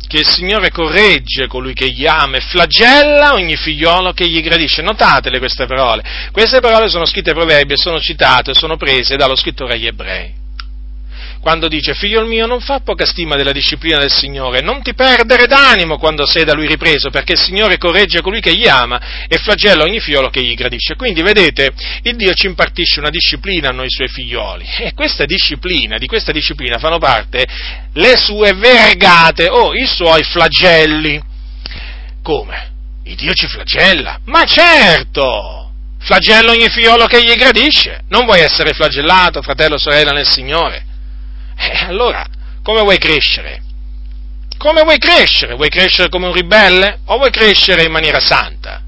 che 0.07 0.19
il 0.19 0.27
Signore 0.27 0.71
corregge 0.71 1.47
colui 1.47 1.73
che 1.73 1.89
gli 1.89 2.05
ama 2.05 2.37
e 2.37 2.41
flagella 2.41 3.33
ogni 3.33 3.57
figliolo 3.57 4.13
che 4.13 4.27
gli 4.27 4.41
gradisce. 4.41 4.81
Notatele 4.81 5.39
queste 5.39 5.65
parole. 5.65 6.03
Queste 6.31 6.59
parole 6.59 6.89
sono 6.89 7.05
scritte 7.05 7.31
ai 7.31 7.35
proverbi 7.35 7.73
e 7.73 7.77
sono 7.77 7.99
citate, 7.99 8.53
sono 8.53 8.77
prese 8.77 9.17
dallo 9.17 9.35
scrittore 9.35 9.73
agli 9.73 9.87
ebrei 9.87 10.36
quando 11.47 11.69
dice 11.69 11.93
figlio 11.93 12.25
mio 12.25 12.45
non 12.45 12.59
fa 12.59 12.81
poca 12.81 13.05
stima 13.05 13.37
della 13.37 13.53
disciplina 13.53 13.99
del 13.99 14.11
Signore, 14.11 14.59
non 14.59 14.81
ti 14.81 14.93
perdere 14.93 15.47
d'animo 15.47 15.97
quando 15.97 16.25
sei 16.25 16.43
da 16.43 16.51
lui 16.51 16.67
ripreso, 16.67 17.09
perché 17.09 17.31
il 17.31 17.39
Signore 17.39 17.77
corregge 17.77 18.19
colui 18.19 18.41
che 18.41 18.53
gli 18.53 18.67
ama 18.67 19.25
e 19.29 19.37
flagella 19.37 19.83
ogni 19.83 20.01
figliolo 20.01 20.27
che 20.27 20.43
gli 20.43 20.53
gradisce. 20.55 20.97
Quindi 20.97 21.21
vedete, 21.21 21.71
il 22.01 22.17
Dio 22.17 22.33
ci 22.33 22.47
impartisce 22.47 22.99
una 22.99 23.09
disciplina 23.09 23.69
a 23.69 23.71
noi 23.71 23.89
suoi 23.89 24.09
figlioli 24.09 24.65
e 24.79 24.93
questa 24.93 25.23
disciplina, 25.23 25.97
di 25.97 26.05
questa 26.05 26.33
disciplina 26.33 26.79
fanno 26.79 26.97
parte 26.97 27.47
le 27.93 28.17
sue 28.17 28.51
vergate 28.51 29.47
o 29.47 29.73
i 29.73 29.85
suoi 29.85 30.23
flagelli. 30.23 31.17
Come? 32.23 32.71
Il 33.03 33.15
Dio 33.15 33.31
ci 33.31 33.47
flagella? 33.47 34.19
Ma 34.25 34.43
certo! 34.43 35.71
Flagella 35.97 36.51
ogni 36.51 36.67
figliolo 36.67 37.05
che 37.05 37.23
gli 37.23 37.33
gradisce. 37.35 38.03
Non 38.09 38.25
vuoi 38.25 38.41
essere 38.41 38.73
flagellato, 38.73 39.41
fratello 39.41 39.77
sorella 39.77 40.11
nel 40.11 40.27
Signore? 40.27 40.86
Eh, 41.57 41.85
allora, 41.85 42.25
come 42.61 42.81
vuoi 42.81 42.97
crescere? 42.97 43.61
Come 44.57 44.81
vuoi 44.83 44.97
crescere? 44.97 45.55
Vuoi 45.55 45.69
crescere 45.69 46.09
come 46.09 46.27
un 46.27 46.33
ribelle 46.33 46.99
o 47.05 47.17
vuoi 47.17 47.31
crescere 47.31 47.83
in 47.83 47.91
maniera 47.91 48.19
santa? 48.19 48.81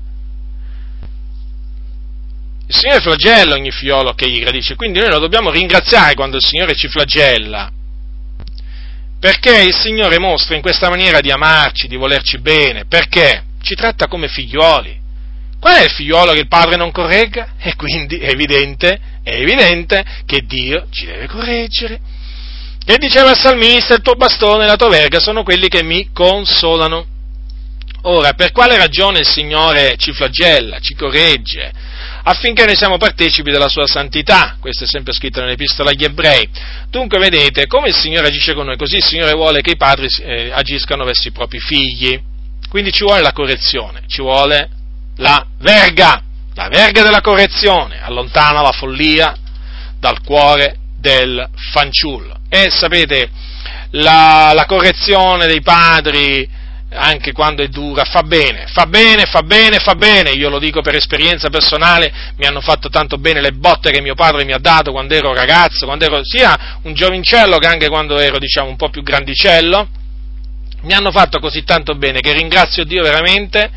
Il 2.67 2.75
Signore 2.75 3.01
flagella 3.01 3.55
ogni 3.55 3.71
figliolo 3.71 4.13
che 4.13 4.29
gli 4.29 4.39
gradisce, 4.39 4.75
quindi 4.75 4.99
noi 4.99 5.09
lo 5.09 5.17
dobbiamo 5.19 5.49
ringraziare 5.49 6.13
quando 6.13 6.37
il 6.37 6.43
Signore 6.43 6.75
ci 6.75 6.87
flagella, 6.87 7.71
perché 9.19 9.63
il 9.63 9.73
Signore 9.73 10.19
mostra 10.19 10.55
in 10.55 10.61
questa 10.61 10.87
maniera 10.87 11.19
di 11.19 11.31
amarci, 11.31 11.87
di 11.87 11.95
volerci 11.95 12.37
bene, 12.39 12.85
perché 12.85 13.43
ci 13.63 13.73
tratta 13.73 14.07
come 14.07 14.27
figlioli. 14.27 14.97
Qual 15.59 15.75
è 15.75 15.83
il 15.83 15.89
figliolo 15.89 16.31
che 16.31 16.39
il 16.41 16.47
padre 16.47 16.75
non 16.75 16.91
corregga? 16.91 17.53
E 17.57 17.75
quindi 17.75 18.17
è 18.17 18.29
evidente, 18.29 18.99
è 19.23 19.33
evidente 19.33 20.05
che 20.25 20.41
Dio 20.45 20.87
ci 20.91 21.05
deve 21.05 21.27
correggere. 21.27 21.99
E 22.91 22.97
diceva 22.97 23.29
il 23.29 23.37
salmista, 23.37 23.93
il 23.93 24.01
tuo 24.01 24.15
bastone 24.15 24.63
e 24.63 24.65
la 24.65 24.75
tua 24.75 24.89
verga 24.89 25.19
sono 25.19 25.43
quelli 25.43 25.67
che 25.67 25.83
mi 25.83 26.09
consolano. 26.11 27.05
Ora, 28.01 28.33
per 28.33 28.51
quale 28.51 28.77
ragione 28.77 29.19
il 29.19 29.27
Signore 29.27 29.93
ci 29.95 30.11
flagella, 30.11 30.79
ci 30.79 30.95
corregge? 30.95 31.71
Affinché 32.23 32.65
noi 32.65 32.75
siamo 32.75 32.97
partecipi 32.97 33.51
della 33.51 33.67
sua 33.67 33.85
santità. 33.85 34.57
Questo 34.59 34.85
è 34.85 34.87
sempre 34.87 35.13
scritto 35.13 35.39
nell'Epistola 35.39 35.91
agli 35.91 36.03
Ebrei. 36.03 36.49
Dunque, 36.89 37.19
vedete, 37.19 37.67
come 37.67 37.89
il 37.89 37.95
Signore 37.95 38.25
agisce 38.25 38.55
con 38.55 38.65
noi, 38.65 38.75
così 38.75 38.95
il 38.95 39.05
Signore 39.05 39.33
vuole 39.33 39.61
che 39.61 39.73
i 39.73 39.77
padri 39.77 40.07
eh, 40.23 40.49
agiscano 40.51 41.05
verso 41.05 41.27
i 41.27 41.31
propri 41.31 41.59
figli. 41.59 42.19
Quindi 42.69 42.91
ci 42.91 43.03
vuole 43.03 43.21
la 43.21 43.33
correzione, 43.33 44.01
ci 44.07 44.23
vuole 44.23 44.67
la 45.17 45.45
verga, 45.59 46.23
la 46.55 46.67
verga 46.69 47.03
della 47.03 47.21
correzione, 47.21 48.01
allontana 48.01 48.63
la 48.63 48.71
follia 48.71 49.37
dal 49.99 50.23
cuore 50.23 50.77
del 50.97 51.47
fanciullo. 51.71 52.38
E 52.49 52.69
sapete, 52.71 53.29
la, 53.91 54.51
la 54.53 54.65
correzione 54.65 55.45
dei 55.45 55.61
padri, 55.61 56.47
anche 56.91 57.31
quando 57.31 57.61
è 57.61 57.67
dura, 57.67 58.03
fa 58.03 58.23
bene, 58.23 58.65
fa 58.67 58.87
bene, 58.87 59.25
fa 59.25 59.43
bene, 59.43 59.77
fa 59.77 59.93
bene, 59.93 60.31
io 60.31 60.49
lo 60.49 60.57
dico 60.57 60.81
per 60.81 60.95
esperienza 60.95 61.49
personale, 61.49 62.11
mi 62.37 62.45
hanno 62.45 62.61
fatto 62.61 62.89
tanto 62.89 63.17
bene 63.17 63.41
le 63.41 63.51
botte 63.51 63.91
che 63.91 64.01
mio 64.01 64.15
padre 64.15 64.43
mi 64.43 64.53
ha 64.53 64.57
dato 64.57 64.91
quando 64.91 65.13
ero 65.13 65.33
ragazzo, 65.33 65.85
quando 65.85 66.05
ero 66.05 66.21
sia 66.23 66.79
un 66.83 66.93
giovincello 66.93 67.57
che 67.57 67.67
anche 67.67 67.89
quando 67.89 68.17
ero, 68.17 68.39
diciamo, 68.39 68.69
un 68.69 68.75
po' 68.75 68.89
più 68.89 69.03
grandicello, 69.03 69.87
mi 70.81 70.93
hanno 70.93 71.11
fatto 71.11 71.39
così 71.39 71.63
tanto 71.63 71.95
bene 71.95 72.21
che 72.21 72.33
ringrazio 72.33 72.85
Dio 72.85 73.03
veramente 73.03 73.69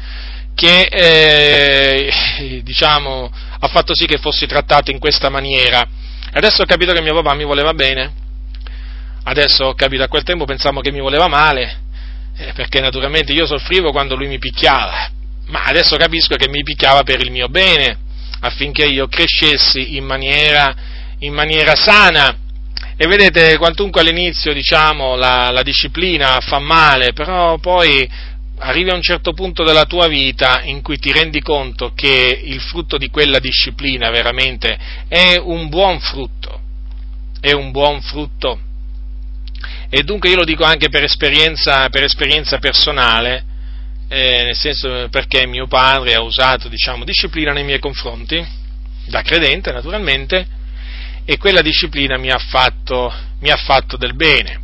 che, 0.54 0.82
eh, 0.90 2.60
diciamo, 2.64 3.30
ha 3.58 3.68
fatto 3.68 3.94
sì 3.94 4.06
che 4.06 4.18
fossi 4.18 4.46
trattato 4.46 4.90
in 4.90 4.98
questa 4.98 5.28
maniera. 5.28 5.86
Adesso 6.34 6.62
ho 6.62 6.66
capito 6.66 6.92
che 6.92 7.02
mio 7.02 7.14
papà 7.14 7.34
mi 7.34 7.44
voleva 7.44 7.74
bene, 7.74 8.21
Adesso 9.24 9.72
capito, 9.74 10.02
a 10.02 10.08
quel 10.08 10.24
tempo 10.24 10.44
pensavo 10.44 10.80
che 10.80 10.90
mi 10.90 11.00
voleva 11.00 11.28
male, 11.28 11.80
eh, 12.36 12.52
perché 12.55 12.80
naturalmente 12.80 13.32
io 13.32 13.47
soffrivo 13.47 13.92
quando 13.92 14.16
lui 14.16 14.26
mi 14.26 14.38
picchiava, 14.38 15.10
ma 15.47 15.64
adesso 15.64 15.97
capisco 15.97 16.34
che 16.34 16.48
mi 16.48 16.62
picchiava 16.62 17.02
per 17.05 17.20
il 17.20 17.30
mio 17.30 17.48
bene, 17.48 17.98
affinché 18.40 18.84
io 18.84 19.06
crescessi 19.06 19.97
in 19.97 20.05
maniera, 20.05 20.74
in 21.18 21.32
maniera 21.32 21.76
sana. 21.76 22.36
E 22.97 23.06
vedete, 23.06 23.56
quantunque 23.59 24.01
all'inizio, 24.01 24.52
diciamo, 24.52 25.14
la, 25.14 25.51
la 25.51 25.62
disciplina 25.62 26.40
fa 26.40 26.59
male, 26.59 27.12
però 27.12 27.59
poi 27.59 28.09
arrivi 28.59 28.90
a 28.90 28.94
un 28.94 29.02
certo 29.02 29.32
punto 29.34 29.62
della 29.62 29.84
tua 29.84 30.09
vita 30.09 30.62
in 30.62 30.82
cui 30.82 30.98
ti 30.98 31.12
rendi 31.12 31.40
conto 31.40 31.92
che 31.94 32.40
il 32.44 32.60
frutto 32.60 32.97
di 32.97 33.09
quella 33.09 33.38
disciplina 33.38 34.10
veramente 34.10 34.76
è 35.09 35.36
un 35.36 35.68
buon 35.68 36.01
frutto, 36.01 36.60
è 37.40 37.52
un 37.52 37.70
buon 37.70 38.01
frutto 38.02 38.60
e 39.94 40.05
dunque 40.05 40.31
io 40.31 40.36
lo 40.36 40.44
dico 40.44 40.64
anche 40.64 40.89
per 40.89 41.05
esperienza, 41.05 41.90
per 41.90 42.05
esperienza 42.05 42.56
personale, 42.56 43.44
eh, 44.09 44.44
nel 44.44 44.56
senso 44.56 45.09
perché 45.10 45.47
mio 45.47 45.66
padre 45.66 46.14
ha 46.14 46.23
usato 46.23 46.70
diciamo, 46.70 47.05
disciplina 47.05 47.52
nei 47.52 47.62
miei 47.62 47.78
confronti, 47.78 48.43
da 49.05 49.20
credente 49.20 49.70
naturalmente, 49.70 50.47
e 51.27 51.36
quella 51.36 51.60
disciplina 51.60 52.16
mi 52.16 52.31
ha 52.31 52.39
fatto, 52.39 53.12
mi 53.40 53.51
ha 53.51 53.56
fatto 53.56 53.98
del 53.98 54.14
bene. 54.14 54.60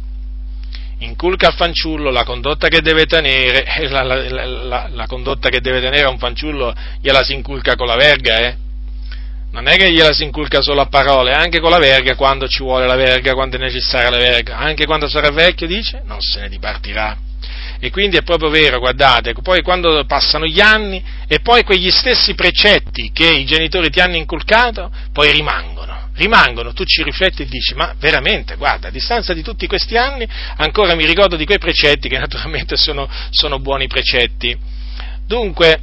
Inculca 1.01 1.49
al 1.49 1.55
fanciullo 1.57 2.11
la 2.11 2.25
condotta 2.25 2.69
che 2.69 2.81
deve 2.81 3.05
tenere, 3.05 3.67
la, 3.91 4.03
la, 4.03 4.47
la, 4.47 4.89
la, 4.91 5.07
condotta 5.07 5.51
che 5.51 5.61
deve 5.61 5.83
tenere 5.83 6.07
a 6.07 6.11
un 6.11 6.19
fanciullo 6.19 6.75
gliela 7.03 7.23
si 7.23 7.35
inculca 7.35 7.77
con 7.77 7.87
la 7.87 7.97
verga, 7.97 8.39
eh? 8.39 8.57
Non 9.59 9.67
è 9.67 9.77
che 9.77 9.91
gliela 9.91 10.13
si 10.13 10.23
inculca 10.23 10.63
solo 10.63 10.83
a 10.83 10.87
parole, 10.87 11.33
anche 11.33 11.59
con 11.59 11.71
la 11.71 11.79
verga, 11.79 12.15
quando 12.15 12.47
ci 12.47 12.63
vuole 12.63 12.87
la 12.87 12.95
verga, 12.95 13.35
quando 13.35 13.57
è 13.57 13.59
necessaria 13.59 14.09
la 14.09 14.17
verga, 14.17 14.57
anche 14.57 14.87
quando 14.87 15.09
sarà 15.09 15.31
vecchio, 15.31 15.67
dice, 15.67 16.03
non 16.05 16.21
se 16.21 16.41
ne 16.41 16.49
dipartirà. 16.49 17.17
E 17.81 17.91
quindi 17.91 18.17
è 18.17 18.23
proprio 18.23 18.51
vero, 18.51 18.79
guardate, 18.79 19.33
poi 19.35 19.63
quando 19.63 20.05
passano 20.05 20.47
gli 20.47 20.61
anni 20.61 21.03
e 21.27 21.41
poi 21.41 21.65
quegli 21.65 21.91
stessi 21.91 22.35
precetti 22.35 23.11
che 23.13 23.29
i 23.29 23.45
genitori 23.45 23.91
ti 23.91 23.99
hanno 23.99 24.17
inculcato, 24.17 24.93
poi 25.13 25.33
rimangono, 25.33 26.11
rimangono, 26.15 26.73
tu 26.73 26.85
ci 26.85 27.03
rifletti 27.03 27.43
e 27.43 27.47
dici, 27.47 27.75
ma 27.75 27.95
veramente, 27.99 28.55
guarda, 28.55 28.89
a 28.89 28.91
distanza 28.93 29.35
di 29.35 29.43
tutti 29.43 29.67
questi 29.67 29.97
anni 29.97 30.27
ancora 30.57 30.95
mi 30.95 31.05
ricordo 31.05 31.35
di 31.35 31.45
quei 31.45 31.59
precetti 31.59 32.09
che 32.09 32.19
naturalmente 32.19 32.77
sono, 32.77 33.09
sono 33.31 33.59
buoni 33.59 33.89
precetti. 33.89 34.57
Dunque, 35.27 35.81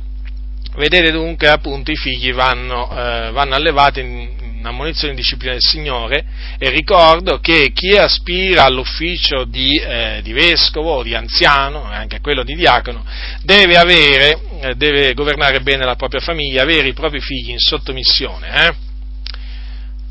vedete 0.76 1.12
dunque 1.12 1.48
appunto 1.48 1.92
i 1.92 1.96
figli 1.96 2.34
vanno, 2.34 2.90
eh, 2.92 3.32
vanno 3.32 3.56
allevati 3.56 4.00
in, 4.00 4.30
in 4.68 5.16
disciplina 5.16 5.54
del 5.54 5.62
Signore 5.62 6.26
e 6.58 6.70
ricordo 6.70 7.40
che 7.40 7.72
chi 7.72 7.96
aspira 7.96 8.64
all'ufficio 8.64 9.44
di, 9.46 9.78
eh, 9.78 10.22
di 10.24 10.34
vescovo 10.34 10.96
o 10.96 11.04
di 11.04 11.14
anziano, 11.14 11.92
e 11.92 11.96
anche 11.96 12.20
quello 12.20 12.44
di 12.44 12.56
diacono, 12.56 13.06
deve 13.44 13.78
avere, 13.78 14.40
eh, 14.62 14.76
deve 14.76 15.14
governare 15.14 15.62
bene 15.62 15.86
la 15.86 15.96
propria 15.96 16.22
famiglia, 16.22 16.64
avere 16.64 16.88
i 16.88 16.94
propri 16.94 17.20
figli 17.20 17.52
in 17.52 17.60
sottomissione. 17.60 18.68
Eh? 18.68 18.76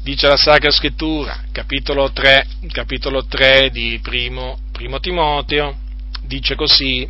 Dice 0.02 0.28
la 0.28 0.36
Sacra 0.36 0.70
Scrittura, 0.70 1.44
capitolo 1.50 2.12
3, 2.12 2.46
capitolo 2.70 3.24
3 3.24 3.70
di 3.70 3.98
primo, 4.02 4.58
primo 4.70 5.00
Timoteo, 5.00 5.78
dice 6.26 6.54
così, 6.54 7.08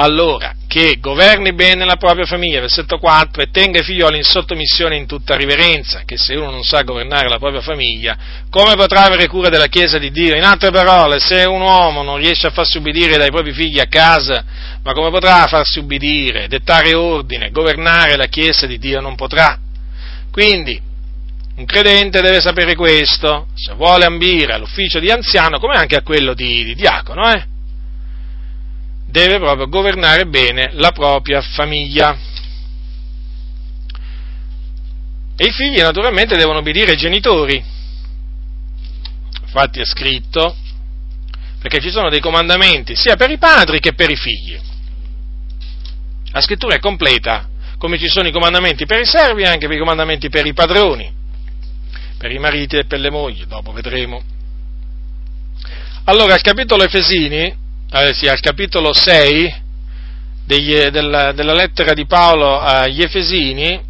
allora 0.00 0.54
che 0.66 0.98
governi 0.98 1.52
bene 1.52 1.84
la 1.84 1.96
propria 1.96 2.24
famiglia, 2.24 2.60
versetto 2.60 2.98
4, 2.98 3.42
e 3.42 3.50
tenga 3.50 3.80
i 3.80 3.82
figlioli 3.82 4.16
in 4.16 4.22
sottomissione 4.22 4.96
in 4.96 5.06
tutta 5.06 5.36
riverenza, 5.36 6.02
che 6.06 6.16
se 6.16 6.36
uno 6.36 6.50
non 6.50 6.62
sa 6.62 6.82
governare 6.82 7.28
la 7.28 7.38
propria 7.38 7.60
famiglia, 7.60 8.16
come 8.48 8.76
potrà 8.76 9.04
avere 9.04 9.26
cura 9.26 9.48
della 9.50 9.66
Chiesa 9.66 9.98
di 9.98 10.10
Dio? 10.10 10.36
In 10.36 10.44
altre 10.44 10.70
parole, 10.70 11.18
se 11.18 11.44
un 11.44 11.60
uomo 11.60 12.02
non 12.02 12.16
riesce 12.16 12.46
a 12.46 12.50
farsi 12.50 12.78
ubbidire 12.78 13.18
dai 13.18 13.30
propri 13.30 13.52
figli 13.52 13.78
a 13.78 13.86
casa, 13.86 14.44
ma 14.82 14.92
come 14.92 15.10
potrà 15.10 15.46
farsi 15.48 15.80
ubbidire, 15.80 16.48
dettare 16.48 16.94
ordine, 16.94 17.50
governare 17.50 18.16
la 18.16 18.26
Chiesa 18.26 18.66
di 18.66 18.78
Dio? 18.78 19.00
Non 19.00 19.16
potrà. 19.16 19.58
Quindi, 20.30 20.80
un 21.56 21.64
credente 21.66 22.22
deve 22.22 22.40
sapere 22.40 22.74
questo, 22.74 23.48
se 23.54 23.74
vuole 23.74 24.06
ambire 24.06 24.54
all'ufficio 24.54 24.98
di 24.98 25.10
anziano, 25.10 25.58
come 25.58 25.74
anche 25.74 25.96
a 25.96 26.02
quello 26.02 26.32
di, 26.32 26.64
di 26.64 26.74
diacono, 26.74 27.30
eh? 27.32 27.49
Deve 29.10 29.38
proprio 29.38 29.68
governare 29.68 30.26
bene 30.26 30.70
la 30.74 30.92
propria 30.92 31.40
famiglia. 31.40 32.16
E 35.36 35.46
i 35.46 35.52
figli 35.52 35.80
naturalmente 35.80 36.36
devono 36.36 36.58
obbedire 36.58 36.92
ai 36.92 36.96
genitori. 36.96 37.62
Infatti 39.42 39.80
è 39.80 39.84
scritto, 39.84 40.54
perché 41.60 41.80
ci 41.80 41.90
sono 41.90 42.08
dei 42.08 42.20
comandamenti 42.20 42.94
sia 42.94 43.16
per 43.16 43.30
i 43.30 43.38
padri 43.38 43.80
che 43.80 43.94
per 43.94 44.10
i 44.10 44.16
figli. 44.16 44.58
La 46.32 46.40
scrittura 46.40 46.76
è 46.76 46.78
completa, 46.78 47.48
come 47.76 47.98
ci 47.98 48.08
sono 48.08 48.28
i 48.28 48.32
comandamenti 48.32 48.86
per 48.86 49.00
i 49.00 49.06
servi 49.06 49.42
e 49.42 49.46
anche 49.46 49.66
i 49.66 49.78
comandamenti 49.78 50.28
per 50.28 50.46
i 50.46 50.52
padroni, 50.52 51.12
per 52.18 52.30
i 52.30 52.38
mariti 52.38 52.76
e 52.76 52.84
per 52.84 53.00
le 53.00 53.10
mogli, 53.10 53.44
dopo 53.44 53.72
vedremo. 53.72 54.22
Allora, 56.04 56.34
al 56.34 56.42
capitolo 56.42 56.84
Efesini, 56.84 57.52
eh, 57.92 58.14
sì, 58.14 58.28
al 58.28 58.40
capitolo 58.40 58.92
6 58.92 59.54
degli, 60.46 60.76
della, 60.86 61.32
della, 61.32 61.54
lettera 61.54 61.92
di 61.92 62.06
Paolo 62.06 62.58
agli 62.60 63.02
Efesini, 63.02 63.88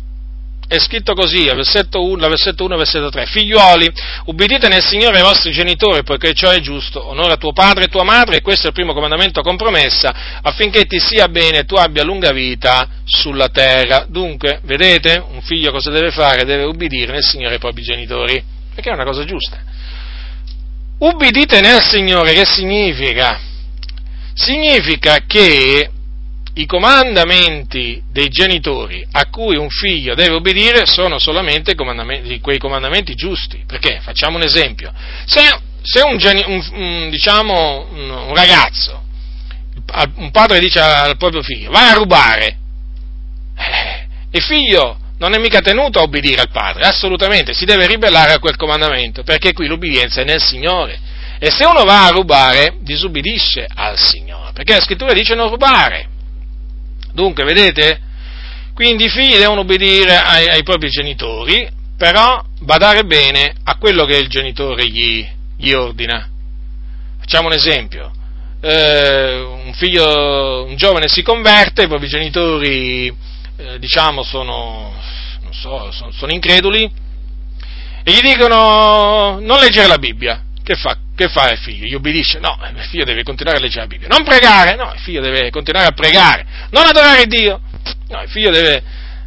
è 0.66 0.78
scritto 0.78 1.14
così, 1.14 1.46
versetto 1.46 2.04
1, 2.04 2.28
versetto 2.28 2.64
1 2.64 2.76
versetto 2.76 3.10
3, 3.10 3.26
figliuoli, 3.26 3.90
ubbidite 4.26 4.68
nel 4.68 4.82
Signore 4.82 5.16
ai 5.16 5.22
vostri 5.24 5.50
genitori, 5.50 6.04
poiché 6.04 6.32
ciò 6.32 6.48
è 6.50 6.60
giusto, 6.60 7.08
onora 7.08 7.36
tuo 7.36 7.52
padre 7.52 7.84
e 7.84 7.88
tua 7.88 8.04
madre, 8.04 8.36
e 8.36 8.40
questo 8.40 8.66
è 8.66 8.68
il 8.68 8.74
primo 8.74 8.92
comandamento 8.94 9.42
con 9.42 9.56
promessa, 9.56 10.40
affinché 10.42 10.84
ti 10.84 11.00
sia 11.00 11.26
bene 11.28 11.58
e 11.58 11.64
tu 11.64 11.74
abbia 11.74 12.04
lunga 12.04 12.30
vita 12.30 12.88
sulla 13.04 13.48
terra. 13.48 14.06
Dunque, 14.08 14.60
vedete, 14.62 15.22
un 15.30 15.42
figlio 15.42 15.72
cosa 15.72 15.90
deve 15.90 16.12
fare? 16.12 16.44
Deve 16.44 16.62
ubbidire 16.62 17.12
nel 17.12 17.24
Signore 17.24 17.54
ai 17.54 17.60
propri 17.60 17.82
genitori, 17.82 18.40
perché 18.72 18.90
è 18.90 18.94
una 18.94 19.04
cosa 19.04 19.24
giusta. 19.24 19.58
Ubbidite 20.98 21.60
nel 21.60 21.80
Signore, 21.80 22.32
che 22.32 22.44
significa? 22.44 23.40
Significa 24.40 25.18
che 25.26 25.90
i 26.54 26.66
comandamenti 26.66 28.02
dei 28.10 28.28
genitori 28.28 29.06
a 29.12 29.28
cui 29.28 29.56
un 29.56 29.68
figlio 29.68 30.14
deve 30.14 30.34
obbedire 30.34 30.84
sono 30.86 31.18
solamente 31.18 31.74
comandamenti, 31.74 32.40
quei 32.40 32.58
comandamenti 32.58 33.14
giusti. 33.14 33.62
Perché? 33.66 34.00
Facciamo 34.02 34.36
un 34.36 34.42
esempio. 34.42 34.92
Se, 35.26 35.40
se 35.82 36.02
un, 36.02 36.18
un, 36.72 37.10
diciamo, 37.10 37.86
un, 37.92 38.34
ragazzo, 38.34 39.02
un 40.16 40.30
padre 40.30 40.58
dice 40.58 40.80
al 40.80 41.16
proprio 41.16 41.42
figlio, 41.42 41.70
vai 41.70 41.90
a 41.90 41.94
rubare, 41.94 42.58
eh, 43.56 44.06
il 44.32 44.42
figlio 44.42 44.98
non 45.18 45.34
è 45.34 45.38
mica 45.38 45.60
tenuto 45.60 45.98
a 45.98 46.02
obbedire 46.02 46.40
al 46.40 46.50
padre, 46.50 46.84
assolutamente, 46.84 47.52
si 47.52 47.66
deve 47.66 47.86
ribellare 47.86 48.32
a 48.32 48.38
quel 48.38 48.56
comandamento, 48.56 49.22
perché 49.22 49.52
qui 49.52 49.66
l'ubbidienza 49.66 50.22
è 50.22 50.24
nel 50.24 50.40
Signore. 50.40 50.98
E 51.42 51.50
se 51.50 51.64
uno 51.64 51.84
va 51.84 52.04
a 52.04 52.10
rubare, 52.10 52.76
disubbidisce 52.80 53.66
al 53.66 53.98
Signore, 53.98 54.52
perché 54.52 54.74
la 54.74 54.82
scrittura 54.82 55.14
dice 55.14 55.34
non 55.34 55.48
rubare. 55.48 56.06
Dunque, 57.14 57.44
vedete? 57.44 57.98
Quindi 58.74 59.06
i 59.06 59.08
figli 59.08 59.38
devono 59.38 59.60
obbedire 59.60 60.16
ai, 60.16 60.50
ai 60.50 60.62
propri 60.62 60.90
genitori, 60.90 61.66
però 61.96 62.44
badare 62.60 63.04
bene 63.04 63.54
a 63.64 63.78
quello 63.78 64.04
che 64.04 64.18
il 64.18 64.28
genitore 64.28 64.86
gli, 64.86 65.26
gli 65.56 65.72
ordina. 65.72 66.28
Facciamo 67.20 67.46
un 67.48 67.54
esempio. 67.54 68.12
Eh, 68.60 69.40
un 69.40 69.72
figlio, 69.72 70.64
un 70.64 70.76
giovane 70.76 71.08
si 71.08 71.22
converte, 71.22 71.84
i 71.84 71.88
propri 71.88 72.08
genitori, 72.08 73.06
eh, 73.56 73.78
diciamo, 73.78 74.22
sono, 74.22 74.92
so, 75.52 75.90
sono, 75.90 76.12
sono 76.12 76.32
increduli, 76.32 76.84
e 78.02 78.12
gli 78.12 78.20
dicono 78.20 79.38
non 79.40 79.58
leggere 79.58 79.88
la 79.88 79.96
Bibbia. 79.96 80.44
Che 80.62 80.74
fa? 80.76 80.96
Che 81.16 81.28
fa 81.28 81.50
il 81.50 81.58
figlio? 81.58 81.86
Gli 81.86 81.94
obbedisce? 81.94 82.38
No, 82.38 82.58
il 82.74 82.82
figlio 82.84 83.04
deve 83.04 83.22
continuare 83.22 83.58
a 83.58 83.60
leggere 83.60 83.82
la 83.82 83.86
Bibbia. 83.86 84.08
Non 84.08 84.24
pregare? 84.24 84.76
No, 84.76 84.92
il 84.94 85.00
figlio 85.00 85.20
deve 85.20 85.50
continuare 85.50 85.88
a 85.88 85.92
pregare. 85.92 86.46
Non 86.70 86.86
adorare 86.86 87.26
Dio? 87.26 87.60
No, 88.08 88.22
il 88.22 88.28
figlio 88.28 88.50
deve, 88.50 88.82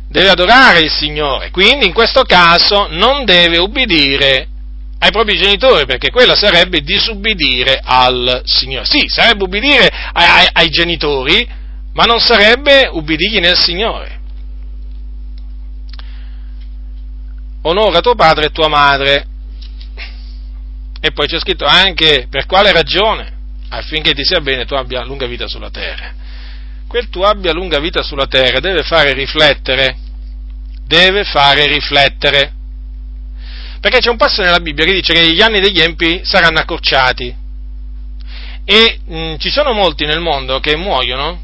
deve 0.08 0.30
adorare 0.30 0.80
il 0.80 0.92
Signore. 0.92 1.52
Quindi 1.52 1.86
in 1.86 1.94
questo 1.94 2.24
caso 2.24 2.88
non 2.90 3.26
deve 3.26 3.58
ubbidire 3.58 4.48
ai 5.00 5.12
propri 5.12 5.36
genitori, 5.36 5.86
perché 5.86 6.12
quella 6.12 6.36
sarebbe 6.36 6.82
disubbidire 6.82 7.82
al 7.84 8.42
Signore. 8.46 8.86
Sì, 8.86 9.04
sarebbe 9.08 9.44
ubbidire 9.44 9.90
ai, 10.14 10.26
ai, 10.26 10.48
ai 10.54 10.70
genitori, 10.70 11.46
ma 11.94 12.06
non 12.06 12.20
sarebbe 12.20 12.88
ubbidirgli 12.92 13.40
nel 13.40 13.58
Signore. 13.58 14.22
Onora 17.64 18.00
tuo 18.00 18.16
padre 18.16 18.46
e 18.46 18.50
tua 18.50 18.68
madre, 18.68 19.28
e 21.06 21.12
poi 21.12 21.28
c'è 21.28 21.38
scritto 21.38 21.66
anche 21.66 22.28
per 22.30 22.46
quale 22.46 22.72
ragione, 22.72 23.30
affinché 23.68 24.14
ti 24.14 24.24
sia 24.24 24.40
bene 24.40 24.64
tu 24.64 24.74
abbia 24.76 25.04
lunga 25.04 25.28
vita 25.28 25.50
sulla 25.50 25.70
terra. 25.70 26.14
Quel 26.88 27.10
tu 27.10 27.20
abbia 27.24 27.52
lunga 27.52 27.78
vita 27.80 28.02
sulla 28.02 28.26
terra 28.26 28.62
deve 28.62 28.84
fare 28.84 29.12
riflettere, 29.12 29.98
deve 30.88 31.26
fare 31.26 31.66
riflettere. 31.66 32.54
Perché 33.82 33.98
c'è 33.98 34.12
un 34.12 34.16
passo 34.16 34.44
nella 34.44 34.62
Bibbia 34.62 34.86
che 34.86 34.94
dice 34.94 35.12
che 35.12 35.34
gli 35.34 35.42
anni 35.42 35.60
degli 35.60 35.82
empi 35.82 36.22
saranno 36.24 36.60
accorciati. 36.60 37.36
E 38.64 39.00
mh, 39.06 39.18
mm, 39.18 39.36
ci 39.40 39.50
sono 39.50 39.74
molti 39.74 40.06
nel 40.06 40.22
mondo 40.22 40.62
che 40.62 40.78
muoiono 40.78 41.42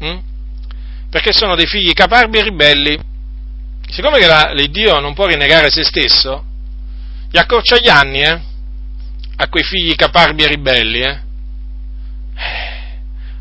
mh, 0.00 0.04
mm, 0.08 0.18
perché 1.10 1.32
sono 1.32 1.54
dei 1.54 1.66
figli 1.66 1.92
caparbi 1.92 2.38
e 2.38 2.42
ribelli. 2.42 2.98
Siccome 3.88 4.18
che 4.18 4.26
la, 4.26 4.52
Dio 4.68 4.98
non 4.98 5.14
può 5.14 5.26
rinnegare 5.26 5.70
se 5.70 5.84
stesso, 5.84 6.44
gli 7.30 7.38
accorcia 7.38 7.78
gli 7.78 7.88
anni, 7.88 8.22
eh? 8.22 8.54
A 9.36 9.48
quei 9.48 9.64
figli 9.64 9.94
caparbi 9.94 10.42
e 10.42 10.46
ribelli, 10.48 11.00
eh? 11.00 11.20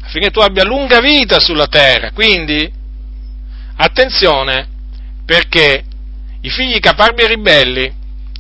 affinché 0.04 0.30
tu 0.30 0.40
abbia 0.40 0.64
lunga 0.64 1.00
vita 1.00 1.40
sulla 1.40 1.68
terra. 1.68 2.12
Quindi, 2.12 2.72
attenzione, 3.76 4.68
perché 5.26 5.84
i 6.42 6.50
figli 6.50 6.80
caparbi 6.80 7.24
e 7.24 7.28
ribelli 7.28 7.94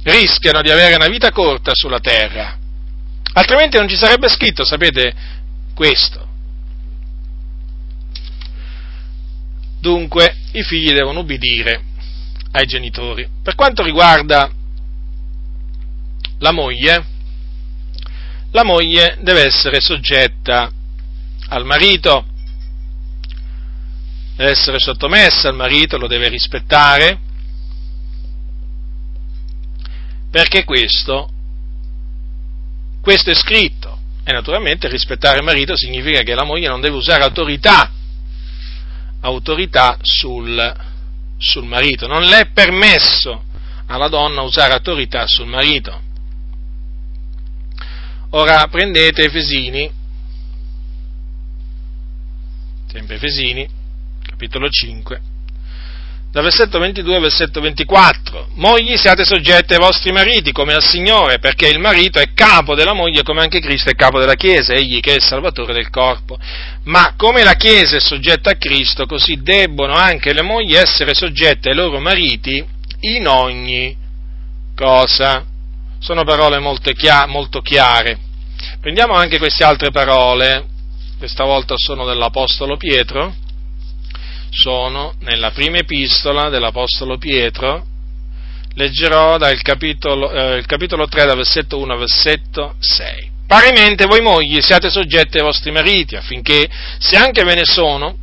rischiano 0.03 0.61
di 0.61 0.69
avere 0.69 0.95
una 0.95 1.07
vita 1.07 1.31
corta 1.31 1.71
sulla 1.73 1.99
terra, 1.99 2.57
altrimenti 3.33 3.77
non 3.77 3.89
ci 3.89 3.95
sarebbe 3.95 4.29
scritto, 4.29 4.63
sapete, 4.63 5.13
questo. 5.73 6.23
Dunque, 9.79 10.35
i 10.53 10.63
figli 10.63 10.93
devono 10.93 11.19
ubbidire 11.19 11.83
ai 12.51 12.65
genitori. 12.65 13.27
Per 13.43 13.55
quanto 13.55 13.83
riguarda 13.83 14.49
la 16.39 16.51
moglie, 16.51 17.05
la 18.55 18.63
moglie 18.63 19.17
deve 19.19 19.43
essere 19.43 19.81
soggetta 19.81 20.71
al 21.49 21.65
marito, 21.65 22.25
deve 24.37 24.51
essere 24.51 24.79
sottomessa 24.79 25.49
al 25.49 25.55
marito, 25.55 25.97
lo 25.97 26.07
deve 26.07 26.29
rispettare, 26.29 27.19
perché 30.31 30.63
questo, 30.63 31.29
questo 33.01 33.29
è 33.29 33.35
scritto, 33.35 33.99
E 34.23 34.31
naturalmente 34.31 34.87
rispettare 34.87 35.39
il 35.39 35.43
marito 35.43 35.75
significa 35.75 36.21
che 36.21 36.33
la 36.33 36.45
moglie 36.45 36.69
non 36.69 36.79
deve 36.79 36.95
usare 36.95 37.23
autorità, 37.23 37.91
autorità 39.19 39.97
sul, 40.01 40.75
sul 41.37 41.65
marito. 41.65 42.07
Non 42.07 42.23
le 42.23 42.39
è 42.39 42.45
permesso 42.51 43.43
alla 43.87 44.07
donna 44.07 44.41
usare 44.41 44.73
autorità 44.73 45.27
sul 45.27 45.45
marito. 45.45 46.04
Ora 48.31 48.67
prendete 48.67 49.23
Efesini, 49.23 49.89
sempre 52.91 53.15
Efesini, 53.15 53.67
capitolo 54.27 54.67
5, 54.67 55.21
dal 56.35 56.43
versetto 56.43 56.79
22 56.79 57.15
al 57.15 57.21
versetto 57.21 57.61
24. 57.61 58.49
Mogli 58.55 58.97
siate 58.97 59.23
soggetti 59.23 59.71
ai 59.71 59.79
vostri 59.79 60.11
mariti 60.11 60.51
come 60.51 60.73
al 60.73 60.83
Signore, 60.83 61.39
perché 61.39 61.69
il 61.69 61.79
marito 61.79 62.19
è 62.19 62.33
capo 62.33 62.75
della 62.75 62.91
moglie 62.91 63.23
come 63.23 63.41
anche 63.41 63.61
Cristo 63.61 63.89
è 63.89 63.95
capo 63.95 64.19
della 64.19 64.33
Chiesa, 64.33 64.73
egli 64.73 64.99
che 64.99 65.13
è 65.13 65.15
il 65.15 65.23
Salvatore 65.23 65.71
del 65.71 65.89
corpo. 65.89 66.37
Ma 66.83 67.13
come 67.15 67.41
la 67.43 67.53
Chiesa 67.53 67.95
è 67.95 68.01
soggetta 68.01 68.49
a 68.49 68.57
Cristo, 68.57 69.05
così 69.05 69.41
debbono 69.41 69.93
anche 69.93 70.33
le 70.33 70.41
mogli 70.41 70.75
essere 70.75 71.13
soggette 71.13 71.69
ai 71.69 71.75
loro 71.75 72.01
mariti 72.01 72.61
in 72.99 73.27
ogni 73.27 73.95
cosa. 74.75 75.45
Sono 76.05 76.23
parole 76.23 76.59
molto, 76.59 76.91
chiare. 77.61 78.19
Prendiamo 78.79 79.15
anche 79.15 79.39
queste 79.39 79.63
altre 79.63 79.89
parole, 79.89 80.63
questa 81.17 81.45
volta 81.45 81.73
sono 81.77 82.05
dell'Apostolo 82.05 82.77
Pietro, 82.77 83.33
sono 84.51 85.15
nella 85.21 85.49
prima 85.49 85.77
epistola 85.77 86.49
dell'Apostolo 86.49 87.17
Pietro, 87.17 87.83
leggerò 88.75 89.39
dal 89.39 89.59
capitolo, 89.63 90.31
eh, 90.31 90.63
capitolo 90.67 91.07
3, 91.07 91.25
dal 91.25 91.37
versetto 91.37 91.79
1 91.79 91.93
al 91.93 91.97
versetto 91.97 92.75
6. 92.77 93.31
Parimente 93.47 94.05
voi 94.05 94.21
mogli 94.21 94.61
siate 94.61 94.91
soggetti 94.91 95.37
ai 95.37 95.43
vostri 95.43 95.71
mariti, 95.71 96.15
affinché, 96.15 96.69
se 96.99 97.15
anche 97.17 97.43
ve 97.43 97.55
ne 97.55 97.65
sono, 97.65 98.15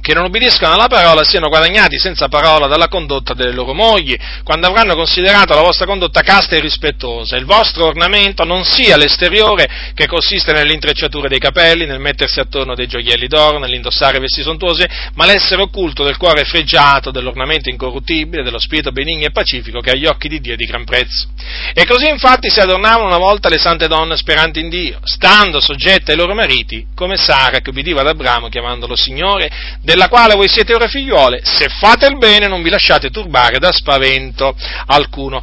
che 0.00 0.14
non 0.14 0.24
obbediscono 0.24 0.72
alla 0.72 0.88
parola 0.88 1.22
siano 1.24 1.48
guadagnati 1.48 1.98
senza 1.98 2.28
parola 2.28 2.66
dalla 2.66 2.88
condotta 2.88 3.34
delle 3.34 3.52
loro 3.52 3.74
mogli, 3.74 4.16
quando 4.42 4.66
avranno 4.66 4.94
considerato 4.94 5.54
la 5.54 5.62
vostra 5.62 5.86
condotta 5.86 6.22
casta 6.22 6.56
e 6.56 6.60
rispettosa. 6.60 7.36
Il 7.36 7.44
vostro 7.44 7.86
ornamento 7.86 8.44
non 8.44 8.64
sia 8.64 8.96
l'esteriore, 8.96 9.68
che 9.94 10.06
consiste 10.06 10.52
nell'intrecciatura 10.52 11.28
dei 11.28 11.38
capelli, 11.38 11.86
nel 11.86 12.00
mettersi 12.00 12.40
attorno 12.40 12.74
dei 12.74 12.86
gioielli 12.86 13.26
d'oro, 13.26 13.58
nell'indossare 13.58 14.18
vesti 14.18 14.42
sontuose, 14.42 14.88
ma 15.14 15.26
l'essere 15.26 15.62
occulto 15.62 16.04
del 16.04 16.16
cuore 16.16 16.44
fregiato, 16.44 17.10
dell'ornamento 17.10 17.68
incorruttibile, 17.68 18.42
dello 18.42 18.58
spirito 18.58 18.92
benigno 18.92 19.26
e 19.26 19.30
pacifico, 19.32 19.80
che 19.80 19.90
agli 19.90 20.06
occhi 20.06 20.28
di 20.28 20.40
Dio 20.40 20.54
è 20.54 20.56
di 20.56 20.66
gran 20.66 20.84
prezzo. 20.84 21.28
E 21.74 21.84
così 21.86 22.08
infatti 22.08 22.50
si 22.50 22.60
adornavano 22.60 23.06
una 23.06 23.18
volta 23.18 23.48
le 23.48 23.58
sante 23.58 23.86
donne 23.86 24.16
speranti 24.16 24.60
in 24.60 24.68
Dio, 24.68 25.00
stando 25.02 25.60
soggette 25.60 26.12
ai 26.12 26.16
loro 26.16 26.34
mariti, 26.34 26.86
come 26.94 27.16
Sara 27.16 27.60
che 27.60 27.70
ubbidiva 27.70 28.00
ad 28.00 28.08
Abramo 28.08 28.48
chiamandolo 28.48 28.96
Signore, 28.96 29.50
della 29.90 30.08
quale 30.08 30.36
voi 30.36 30.48
siete 30.48 30.72
ora 30.72 30.86
figliuole, 30.86 31.40
se 31.42 31.68
fate 31.68 32.06
il 32.06 32.16
bene 32.16 32.46
non 32.46 32.62
vi 32.62 32.70
lasciate 32.70 33.10
turbare 33.10 33.58
da 33.58 33.72
spavento 33.72 34.54
alcuno. 34.86 35.42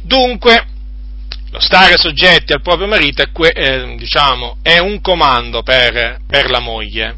Dunque, 0.00 0.66
lo 1.50 1.60
stare 1.60 1.98
soggetti 1.98 2.54
al 2.54 2.62
proprio 2.62 2.86
marito 2.86 3.20
è, 3.20 3.28
eh, 3.54 3.94
diciamo, 3.98 4.56
è 4.62 4.78
un 4.78 5.02
comando 5.02 5.62
per, 5.62 6.20
per 6.26 6.48
la 6.48 6.60
moglie. 6.60 7.16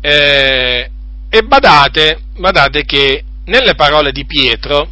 Eh, 0.00 0.90
e 1.28 1.42
badate, 1.42 2.20
badate 2.36 2.84
che 2.84 3.24
nelle 3.46 3.74
parole 3.74 4.12
di 4.12 4.24
Pietro, 4.24 4.88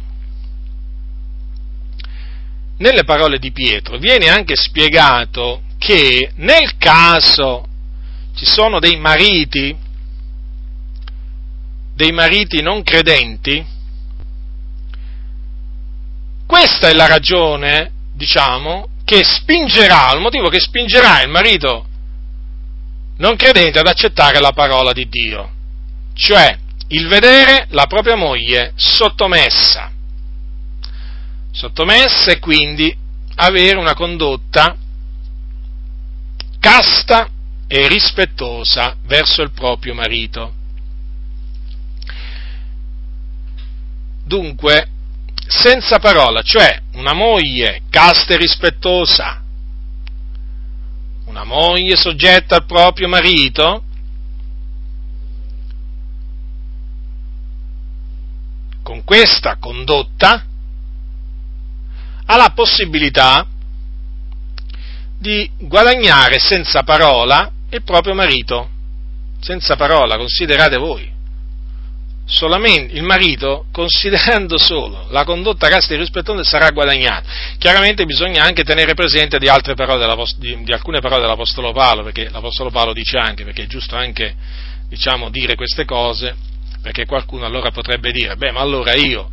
nelle 2.79 3.05
parole 3.05 3.39
di 3.39 3.53
Pietro 3.53 3.97
viene 3.97 4.27
anche 4.27 4.57
spiegato 4.57 5.61
che 5.77 6.31
nel 6.35 6.75
caso 6.77 7.65
ci 8.35 8.45
sono 8.45 8.79
dei 8.79 8.97
mariti 8.97 9.87
dei 11.99 12.13
mariti 12.13 12.61
non 12.61 12.81
credenti, 12.81 13.61
questa 16.45 16.87
è 16.87 16.93
la 16.93 17.07
ragione, 17.07 17.91
diciamo, 18.13 18.87
che 19.03 19.21
spingerà, 19.25 20.13
il 20.13 20.21
motivo 20.21 20.47
che 20.47 20.61
spingerà 20.61 21.21
il 21.23 21.29
marito 21.29 21.85
non 23.17 23.35
credente 23.35 23.79
ad 23.79 23.87
accettare 23.87 24.39
la 24.39 24.53
parola 24.53 24.93
di 24.93 25.09
Dio, 25.09 25.51
cioè 26.13 26.57
il 26.87 27.05
vedere 27.09 27.67
la 27.71 27.85
propria 27.85 28.15
moglie 28.15 28.71
sottomessa, 28.75 29.91
sottomessa 31.51 32.31
e 32.31 32.39
quindi 32.39 32.95
avere 33.35 33.77
una 33.77 33.93
condotta 33.93 34.73
casta 36.61 37.27
e 37.67 37.87
rispettosa 37.89 38.95
verso 39.03 39.41
il 39.41 39.51
proprio 39.51 39.93
marito. 39.93 40.58
Dunque 44.29 44.87
senza 45.47 45.97
parola, 45.97 46.43
cioè 46.43 46.79
una 46.93 47.13
moglie 47.13 47.81
casta 47.89 48.35
e 48.35 48.37
rispettosa, 48.37 49.41
una 51.25 51.43
moglie 51.43 51.95
soggetta 51.95 52.55
al 52.55 52.65
proprio 52.65 53.07
marito, 53.07 53.83
con 58.83 59.03
questa 59.03 59.57
condotta 59.57 60.45
ha 62.25 62.37
la 62.37 62.51
possibilità 62.53 63.47
di 65.17 65.49
guadagnare 65.57 66.37
senza 66.37 66.83
parola 66.83 67.51
il 67.71 67.81
proprio 67.81 68.13
marito, 68.13 68.69
senza 69.39 69.75
parola, 69.75 70.17
considerate 70.17 70.77
voi 70.77 71.17
solamente 72.29 72.93
il 72.93 73.01
marito, 73.01 73.65
considerando 73.71 74.57
solo 74.59 75.07
la 75.09 75.23
condotta 75.23 75.67
casta 75.67 75.95
e 75.95 75.97
rispettosa, 75.97 76.43
sarà 76.43 76.69
guadagnato. 76.69 77.27
Chiaramente 77.57 78.05
bisogna 78.05 78.43
anche 78.43 78.63
tenere 78.63 78.93
presente 78.93 79.39
di, 79.39 79.47
parole 79.75 80.25
di, 80.37 80.63
di, 80.63 80.71
alcune 80.71 80.99
parole 80.99 81.21
dell'Apostolo 81.21 81.73
Paolo, 81.73 82.03
perché 82.03 82.29
l'Apostolo 82.29 82.69
Paolo 82.69 82.93
dice 82.93 83.17
anche, 83.17 83.43
perché 83.43 83.63
è 83.63 83.67
giusto 83.67 83.95
anche 83.95 84.35
diciamo, 84.87 85.29
dire 85.29 85.55
queste 85.55 85.85
cose, 85.85 86.35
perché 86.81 87.05
qualcuno 87.05 87.45
allora 87.45 87.71
potrebbe 87.71 88.11
dire, 88.11 88.35
beh, 88.35 88.51
ma 88.51 88.59
allora 88.59 88.93
io, 88.93 89.31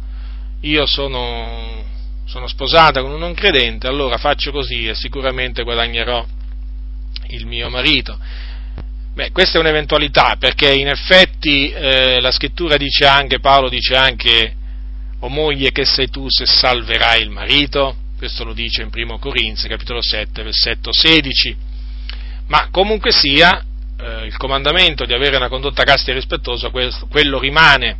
io 0.63 0.87
sono, 0.87 1.85
sono 2.25 2.49
sposata 2.49 3.03
con 3.03 3.13
un 3.13 3.19
non 3.19 3.35
credente, 3.35 3.87
allora 3.87 4.17
faccio 4.17 4.51
così 4.53 4.89
e 4.89 4.95
sicuramente 4.95 5.63
guadagnerò 5.63 6.25
il 7.29 7.47
mio 7.47 7.69
marito. 7.69 8.19
Beh, 9.17 9.33
questa 9.33 9.57
è 9.57 9.61
un'eventualità 9.63 10.37
perché 10.39 10.71
in 10.75 10.89
effetti 10.89 11.71
eh, 11.71 12.21
la 12.21 12.31
scrittura 12.31 12.77
dice 12.77 13.07
anche, 13.07 13.41
Paolo 13.41 13.71
dice 13.71 13.95
anche, 13.95 14.55
o 15.21 15.29
moglie 15.31 15.73
che 15.73 15.87
sei 15.87 16.11
tu 16.11 16.27
se 16.29 16.45
salverai 16.45 17.23
il 17.23 17.31
marito, 17.31 17.97
questo 18.19 18.45
lo 18.45 18.53
dice 18.53 18.83
in 18.83 18.91
1 18.93 19.19
Corinzi, 19.19 19.69
capitolo 19.69 20.03
7, 20.03 20.43
versetto 20.43 20.93
16, 20.93 21.57
ma 22.49 22.69
comunque 22.71 23.11
sia, 23.11 23.65
eh, 23.99 24.27
il 24.27 24.37
comandamento 24.37 25.07
di 25.07 25.15
avere 25.15 25.37
una 25.37 25.49
condotta 25.49 25.83
casta 25.85 26.11
e 26.11 26.15
rispettosa, 26.15 26.69
quello 26.69 27.39
rimane. 27.39 27.99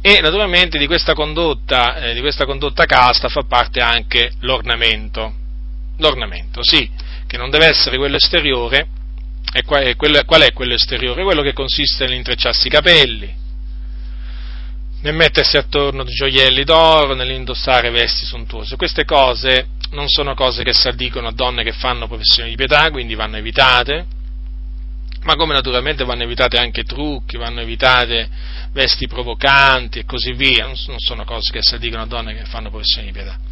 E 0.00 0.20
naturalmente 0.22 0.78
di 0.78 0.86
questa 0.86 1.12
condotta, 1.12 1.96
eh, 1.96 2.14
di 2.14 2.20
questa 2.20 2.46
condotta 2.46 2.86
casta 2.86 3.28
fa 3.28 3.42
parte 3.42 3.80
anche 3.80 4.32
l'ornamento. 4.40 5.34
L'ornamento, 5.98 6.62
sì, 6.62 6.88
che 7.26 7.36
non 7.36 7.50
deve 7.50 7.66
essere 7.66 7.98
quello 7.98 8.16
esteriore, 8.16 8.88
e 9.52 9.62
qual 9.64 9.82
è 9.82 10.52
quello 10.52 10.74
esteriore? 10.74 11.24
Quello 11.24 11.42
che 11.42 11.52
consiste 11.52 12.04
nell'intrecciarsi 12.04 12.68
i 12.68 12.70
capelli, 12.70 13.34
nel 15.02 15.14
mettersi 15.14 15.56
attorno 15.56 16.04
gioielli 16.04 16.62
d'oro, 16.62 17.14
nell'indossare 17.14 17.90
vesti 17.90 18.24
sontuose. 18.26 18.76
Queste 18.76 19.04
cose 19.04 19.68
non 19.90 20.08
sono 20.08 20.34
cose 20.34 20.62
che 20.62 20.72
si 20.72 20.86
addicono 20.88 21.28
a 21.28 21.32
donne 21.32 21.64
che 21.64 21.72
fanno 21.72 22.06
professione 22.06 22.48
di 22.48 22.54
pietà, 22.54 22.90
quindi 22.90 23.14
vanno 23.14 23.38
evitate, 23.38 24.06
ma 25.22 25.34
come 25.34 25.54
naturalmente 25.54 26.04
vanno 26.04 26.22
evitate 26.22 26.58
anche 26.58 26.84
trucchi, 26.84 27.36
vanno 27.36 27.60
evitate 27.60 28.28
vesti 28.72 29.08
provocanti 29.08 29.98
e 29.98 30.04
così 30.04 30.32
via, 30.32 30.66
non 30.66 30.76
sono 30.76 31.24
cose 31.24 31.50
che 31.50 31.58
si 31.60 31.74
addicono 31.74 32.02
a 32.02 32.06
donne 32.06 32.34
che 32.34 32.44
fanno 32.44 32.70
professione 32.70 33.06
di 33.06 33.12
pietà 33.12 33.49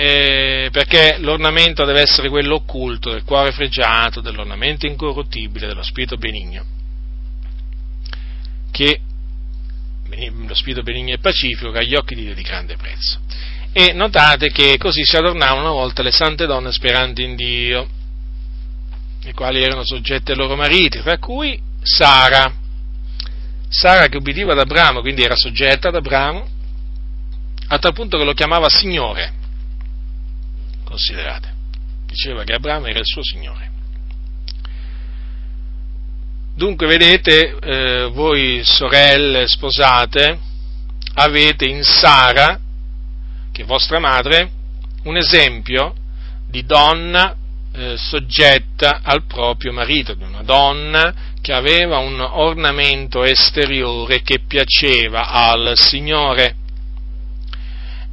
eh, 0.00 0.68
perché 0.70 1.16
l'ornamento 1.18 1.84
deve 1.84 2.02
essere 2.02 2.28
quello 2.28 2.54
occulto 2.54 3.10
del 3.10 3.24
cuore 3.24 3.50
fregiato, 3.50 4.20
dell'ornamento 4.20 4.86
incorruttibile, 4.86 5.66
dello 5.66 5.82
spirito 5.82 6.16
benigno, 6.16 6.64
che 8.70 9.00
lo 10.46 10.54
spirito 10.54 10.84
benigno 10.84 11.14
e 11.14 11.18
pacifico 11.18 11.72
che 11.72 11.78
agli 11.78 11.96
occhi 11.96 12.14
di 12.14 12.22
Dio 12.22 12.34
di 12.36 12.42
grande 12.42 12.76
prezzo. 12.76 13.18
E 13.72 13.92
notate 13.92 14.52
che 14.52 14.76
così 14.78 15.02
si 15.04 15.16
adornavano 15.16 15.62
una 15.62 15.72
volta 15.72 16.04
le 16.04 16.12
sante 16.12 16.46
donne 16.46 16.70
speranti 16.70 17.24
in 17.24 17.34
Dio, 17.34 17.88
le 19.20 19.34
quali 19.34 19.60
erano 19.60 19.84
soggette 19.84 20.30
ai 20.30 20.38
loro 20.38 20.54
mariti, 20.54 21.02
tra 21.02 21.18
cui 21.18 21.60
Sara. 21.82 22.54
Sara 23.68 24.06
che 24.06 24.16
ubbidiva 24.16 24.52
ad 24.52 24.60
Abramo, 24.60 25.00
quindi 25.00 25.24
era 25.24 25.34
soggetta 25.34 25.88
ad 25.88 25.96
Abramo, 25.96 26.48
a 27.66 27.78
tal 27.80 27.92
punto 27.92 28.16
che 28.16 28.22
lo 28.22 28.32
chiamava 28.32 28.68
Signore 28.68 29.37
considerate. 30.88 31.52
Diceva 32.06 32.42
che 32.44 32.54
Abramo 32.54 32.86
era 32.86 32.98
il 32.98 33.06
suo 33.06 33.22
Signore. 33.22 33.70
Dunque, 36.56 36.86
vedete, 36.86 37.56
eh, 37.60 38.10
voi 38.12 38.62
sorelle 38.64 39.46
sposate, 39.46 40.38
avete 41.14 41.66
in 41.66 41.84
Sara, 41.84 42.58
che 43.52 43.62
è 43.62 43.64
vostra 43.64 44.00
madre, 44.00 44.50
un 45.04 45.16
esempio 45.16 45.94
di 46.48 46.64
donna 46.64 47.36
eh, 47.72 47.96
soggetta 47.96 49.02
al 49.04 49.24
proprio 49.26 49.72
marito, 49.72 50.14
di 50.14 50.24
una 50.24 50.42
donna 50.42 51.14
che 51.40 51.52
aveva 51.52 51.98
un 51.98 52.18
ornamento 52.20 53.22
esteriore 53.22 54.22
che 54.22 54.40
piaceva 54.40 55.28
al 55.28 55.74
Signore. 55.76 56.56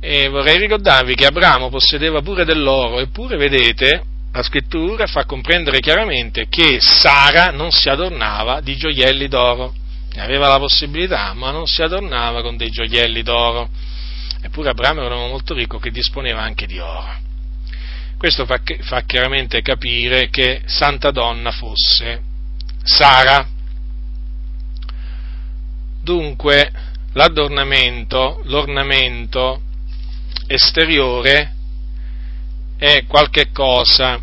E 0.08 0.30
vorrei 0.30 0.60
ricordarvi 0.60 1.16
che 1.16 1.26
Abramo 1.26 1.70
possedeva 1.70 2.22
pure 2.22 2.46
dell'oro, 2.46 3.00
eppure 3.00 3.38
vedete, 3.38 4.04
la 4.32 4.44
scrittura 4.44 5.08
fa 5.08 5.26
comprendere 5.26 5.80
chiaramente 5.80 6.46
che 6.48 6.78
Sara 6.80 7.50
non 7.50 7.72
si 7.72 7.90
adornava 7.90 8.62
di 8.62 8.78
gioielli 8.78 9.28
d'oro. 9.28 9.74
Ne 10.14 10.22
aveva 10.22 10.48
la 10.48 10.60
possibilità, 10.60 11.34
ma 11.34 11.50
non 11.50 11.66
si 11.66 11.82
adornava 11.82 12.44
con 12.44 12.56
dei 12.56 12.70
gioielli 12.70 13.24
d'oro. 13.24 13.68
Eppure 14.44 14.70
Abramo 14.70 15.04
era 15.04 15.16
un 15.16 15.22
uomo 15.22 15.32
molto 15.32 15.56
ricco 15.56 15.80
che 15.80 15.90
disponeva 15.90 16.40
anche 16.40 16.68
di 16.68 16.78
oro. 16.78 17.18
Questo 18.20 18.46
fa, 18.46 18.62
fa 18.82 19.02
chiaramente 19.08 19.64
capire 19.64 20.30
che 20.30 20.62
Santa 20.68 21.10
Donna 21.10 21.50
fosse 21.50 22.22
Sara. 22.84 23.48
Dunque, 26.04 26.72
l'adornamento, 27.14 28.42
l'ornamento 28.44 29.62
esteriore 30.48 31.54
è 32.78 33.06
qualche 33.08 33.52
cosa, 33.52 34.20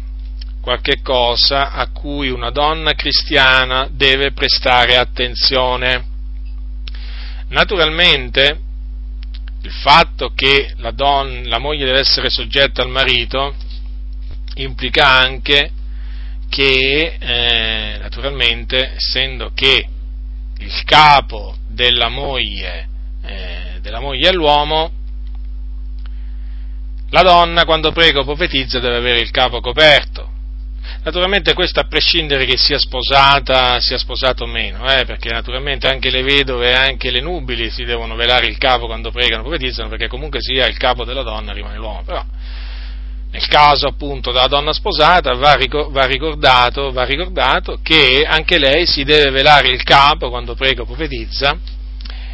qualche 0.60 1.00
cosa 1.02 1.72
a 1.72 1.88
cui 1.90 2.28
una 2.30 2.50
donna 2.50 2.92
cristiana 2.92 3.88
deve 3.90 4.32
prestare 4.32 4.96
attenzione. 4.96 6.04
Naturalmente 7.48 8.60
il 9.62 9.72
fatto 9.72 10.32
che 10.34 10.72
la, 10.76 10.90
donna, 10.90 11.48
la 11.48 11.58
moglie 11.58 11.84
deve 11.84 12.00
essere 12.00 12.30
soggetta 12.30 12.82
al 12.82 12.88
marito 12.88 13.54
implica 14.54 15.06
anche 15.06 15.70
che, 16.48 17.16
eh, 17.18 17.98
naturalmente, 17.98 18.92
essendo 18.96 19.52
che 19.54 19.88
il 20.58 20.84
capo 20.84 21.56
della 21.66 22.08
moglie, 22.08 22.88
eh, 23.24 23.78
della 23.80 24.00
moglie 24.00 24.28
è 24.28 24.32
l'uomo, 24.32 24.92
la 27.12 27.22
donna 27.22 27.64
quando 27.64 27.92
prega 27.92 28.20
o 28.20 28.24
profetizza 28.24 28.78
deve 28.78 28.96
avere 28.96 29.20
il 29.20 29.30
capo 29.30 29.60
coperto. 29.60 30.30
Naturalmente 31.04 31.52
questo 31.52 31.80
a 31.80 31.84
prescindere 31.84 32.44
che 32.46 32.56
sia 32.56 32.78
sposata, 32.78 33.80
sia 33.80 33.98
sposato 33.98 34.44
o 34.44 34.46
meno, 34.46 34.90
eh, 34.90 35.04
perché 35.04 35.30
naturalmente 35.30 35.88
anche 35.88 36.10
le 36.10 36.22
vedove 36.22 36.70
e 36.70 36.74
anche 36.74 37.10
le 37.10 37.20
nubili 37.20 37.70
si 37.70 37.84
devono 37.84 38.14
velare 38.14 38.46
il 38.46 38.56
capo 38.56 38.86
quando 38.86 39.10
pregano 39.10 39.42
profetizzano, 39.42 39.88
perché 39.88 40.08
comunque 40.08 40.40
sia 40.40 40.66
il 40.66 40.76
capo 40.78 41.04
della 41.04 41.22
donna 41.22 41.52
rimane 41.52 41.76
l'uomo. 41.76 42.02
Però 42.04 42.24
nel 43.30 43.46
caso 43.46 43.88
appunto 43.88 44.30
della 44.30 44.46
donna 44.46 44.72
sposata 44.72 45.34
va, 45.34 45.54
ricordato, 45.54 46.92
va 46.92 47.04
ricordato 47.04 47.78
che 47.82 48.24
anche 48.26 48.58
lei 48.58 48.86
si 48.86 49.04
deve 49.04 49.30
velare 49.30 49.68
il 49.68 49.82
capo 49.82 50.30
quando 50.30 50.54
prega 50.54 50.82
o 50.82 50.86
profetizza, 50.86 51.58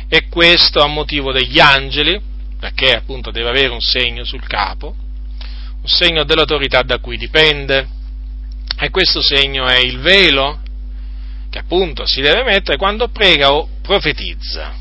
e 0.09 0.29
questo 0.29 0.81
a 0.81 0.87
motivo 0.87 1.33
degli 1.33 1.59
angeli, 1.59 2.21
perché 2.59 2.93
appunto 2.93 3.31
deve 3.31 3.49
avere 3.49 3.69
un 3.69 3.81
segno 3.81 4.25
sul 4.25 4.47
capo, 4.47 4.95
un 5.81 5.89
segno 5.89 6.25
dell'autorità 6.25 6.83
da 6.83 6.99
cui 6.99 7.17
dipende, 7.17 7.89
e 8.79 8.91
questo 8.91 9.23
segno 9.23 9.67
è 9.67 9.79
il 9.79 9.99
velo 9.99 10.61
che 11.51 11.59
appunto 11.59 12.05
si 12.07 12.21
deve 12.21 12.45
mettere 12.45 12.77
quando 12.77 13.09
prega 13.09 13.53
o 13.53 13.69
profetizza, 13.81 14.75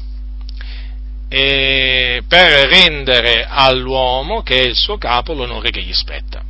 per 1.30 2.68
rendere 2.70 3.45
all'uomo 3.49 4.41
che 4.41 4.62
è 4.62 4.66
il 4.66 4.76
suo 4.76 4.98
capo 4.98 5.34
l'onore 5.34 5.72
che 5.72 5.82
gli 5.82 5.94
spetta. 5.94 6.41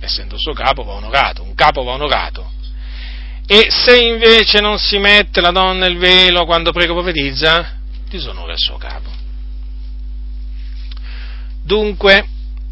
Essendo 0.00 0.34
il 0.34 0.40
suo 0.40 0.52
capo 0.52 0.82
va 0.82 0.92
onorato, 0.92 1.42
un 1.42 1.54
capo 1.54 1.82
va 1.82 1.92
onorato. 1.92 2.50
E 3.46 3.66
se 3.70 3.98
invece 3.98 4.60
non 4.60 4.78
si 4.78 4.98
mette 4.98 5.40
la 5.40 5.50
donna 5.50 5.86
il 5.86 5.98
velo 5.98 6.44
quando 6.44 6.72
prega 6.72 6.92
o 6.92 6.94
profetizza, 6.94 7.78
disonora 8.08 8.52
il 8.52 8.58
suo 8.58 8.76
capo. 8.76 9.10
Dunque, 11.72 12.26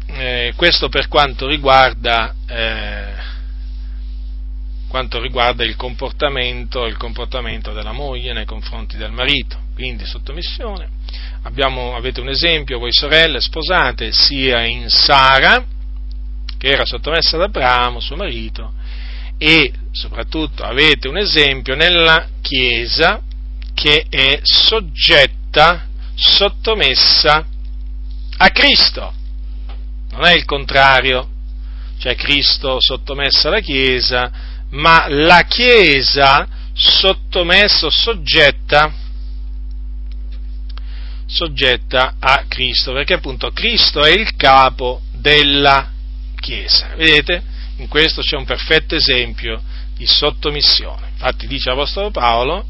eh, 0.05 0.53
questo 0.55 0.87
per 0.87 1.07
quanto 1.07 1.47
riguarda, 1.47 2.35
eh, 2.47 3.13
quanto 4.87 5.19
riguarda 5.19 5.63
il, 5.63 5.75
comportamento, 5.75 6.85
il 6.85 6.97
comportamento 6.97 7.73
della 7.73 7.93
moglie 7.93 8.31
nei 8.31 8.45
confronti 8.45 8.97
del 8.97 9.11
marito, 9.11 9.57
quindi 9.73 10.05
sottomissione. 10.05 10.87
Abbiamo, 11.41 11.95
avete 11.95 12.21
un 12.21 12.29
esempio, 12.29 12.77
voi 12.77 12.93
sorelle 12.93 13.41
sposate, 13.41 14.11
sia 14.11 14.65
in 14.65 14.87
Sara, 14.87 15.65
che 16.59 16.67
era 16.67 16.85
sottomessa 16.85 17.37
ad 17.37 17.41
Abramo, 17.41 17.99
suo 17.99 18.17
marito, 18.17 18.71
e 19.39 19.73
soprattutto 19.89 20.61
avete 20.61 21.07
un 21.07 21.17
esempio 21.17 21.73
nella 21.73 22.27
Chiesa 22.39 23.19
che 23.73 24.05
è 24.07 24.41
soggetta, 24.43 25.87
sottomessa 26.13 27.47
a 28.41 28.49
Cristo. 28.49 29.13
Non 30.11 30.25
è 30.25 30.33
il 30.33 30.45
contrario, 30.45 31.29
cioè 31.99 32.15
Cristo 32.15 32.77
sottomesso 32.79 33.47
alla 33.47 33.59
Chiesa, 33.59 34.31
ma 34.71 35.05
la 35.07 35.43
Chiesa 35.43 36.47
sottomessa 36.73 37.89
soggetta, 37.89 38.91
soggetta 41.27 42.15
a 42.19 42.45
Cristo, 42.47 42.93
perché 42.93 43.13
appunto 43.13 43.51
Cristo 43.51 44.03
è 44.03 44.09
il 44.09 44.35
capo 44.35 45.01
della 45.13 45.91
Chiesa. 46.39 46.95
Vedete? 46.95 47.43
In 47.77 47.87
questo 47.87 48.21
c'è 48.21 48.35
un 48.35 48.45
perfetto 48.45 48.95
esempio 48.95 49.61
di 49.95 50.05
sottomissione. 50.07 51.09
Infatti 51.11 51.45
dice 51.45 51.69
l'Apostolo 51.69 52.09
Paolo, 52.09 52.65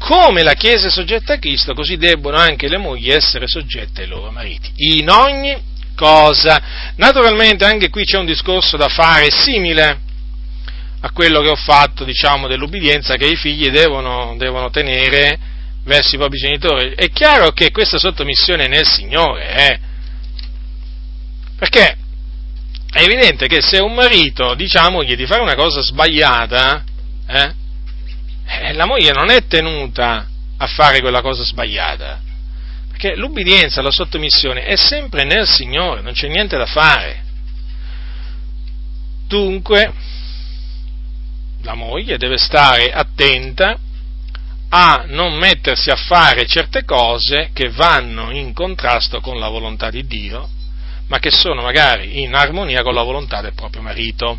come 0.00 0.42
la 0.42 0.54
Chiesa 0.54 0.86
è 0.86 0.90
soggetta 0.90 1.34
a 1.34 1.38
Cristo, 1.38 1.74
così 1.74 1.98
debbono 1.98 2.38
anche 2.38 2.68
le 2.68 2.78
mogli 2.78 3.10
essere 3.10 3.46
soggette 3.46 4.02
ai 4.02 4.08
loro 4.08 4.30
mariti, 4.30 4.72
in 4.96 5.10
ogni 5.10 5.54
cosa. 5.94 6.92
Naturalmente 6.96 7.66
anche 7.66 7.90
qui 7.90 8.04
c'è 8.04 8.16
un 8.16 8.24
discorso 8.24 8.78
da 8.78 8.88
fare 8.88 9.30
simile 9.30 10.00
a 11.02 11.10
quello 11.12 11.42
che 11.42 11.50
ho 11.50 11.56
fatto, 11.56 12.04
diciamo, 12.04 12.48
dell'ubbidienza 12.48 13.16
che 13.16 13.26
i 13.26 13.36
figli 13.36 13.68
devono, 13.68 14.34
devono 14.38 14.70
tenere 14.70 15.38
verso 15.84 16.14
i 16.14 16.18
propri 16.18 16.38
genitori. 16.38 16.94
È 16.94 17.10
chiaro 17.10 17.50
che 17.50 17.70
questa 17.70 17.98
sottomissione 17.98 18.64
è 18.64 18.68
nel 18.68 18.86
Signore, 18.86 19.54
eh? 19.54 19.78
Perché 21.58 21.96
è 22.90 23.02
evidente 23.02 23.46
che 23.48 23.60
se 23.60 23.78
un 23.80 23.92
marito, 23.92 24.54
diciamogli 24.54 25.14
di 25.14 25.26
fare 25.26 25.42
una 25.42 25.56
cosa 25.56 25.82
sbagliata, 25.82 26.84
eh, 27.28 27.54
eh, 28.58 28.72
la 28.72 28.86
moglie 28.86 29.12
non 29.12 29.30
è 29.30 29.46
tenuta 29.46 30.26
a 30.56 30.66
fare 30.66 31.00
quella 31.00 31.20
cosa 31.20 31.44
sbagliata, 31.44 32.20
perché 32.88 33.14
l'ubbidienza, 33.14 33.80
la 33.80 33.92
sottomissione 33.92 34.64
è 34.64 34.76
sempre 34.76 35.24
nel 35.24 35.46
Signore, 35.46 36.00
non 36.02 36.12
c'è 36.12 36.26
niente 36.26 36.56
da 36.56 36.66
fare. 36.66 37.22
Dunque, 39.28 39.92
la 41.62 41.74
moglie 41.74 42.18
deve 42.18 42.38
stare 42.38 42.90
attenta 42.90 43.78
a 44.70 45.04
non 45.06 45.34
mettersi 45.34 45.90
a 45.90 45.96
fare 45.96 46.46
certe 46.46 46.84
cose 46.84 47.50
che 47.52 47.70
vanno 47.70 48.30
in 48.30 48.52
contrasto 48.52 49.20
con 49.20 49.38
la 49.38 49.48
volontà 49.48 49.90
di 49.90 50.06
Dio, 50.06 50.48
ma 51.06 51.18
che 51.20 51.30
sono 51.30 51.62
magari 51.62 52.22
in 52.22 52.34
armonia 52.34 52.82
con 52.82 52.94
la 52.94 53.02
volontà 53.02 53.40
del 53.40 53.54
proprio 53.54 53.82
marito. 53.82 54.38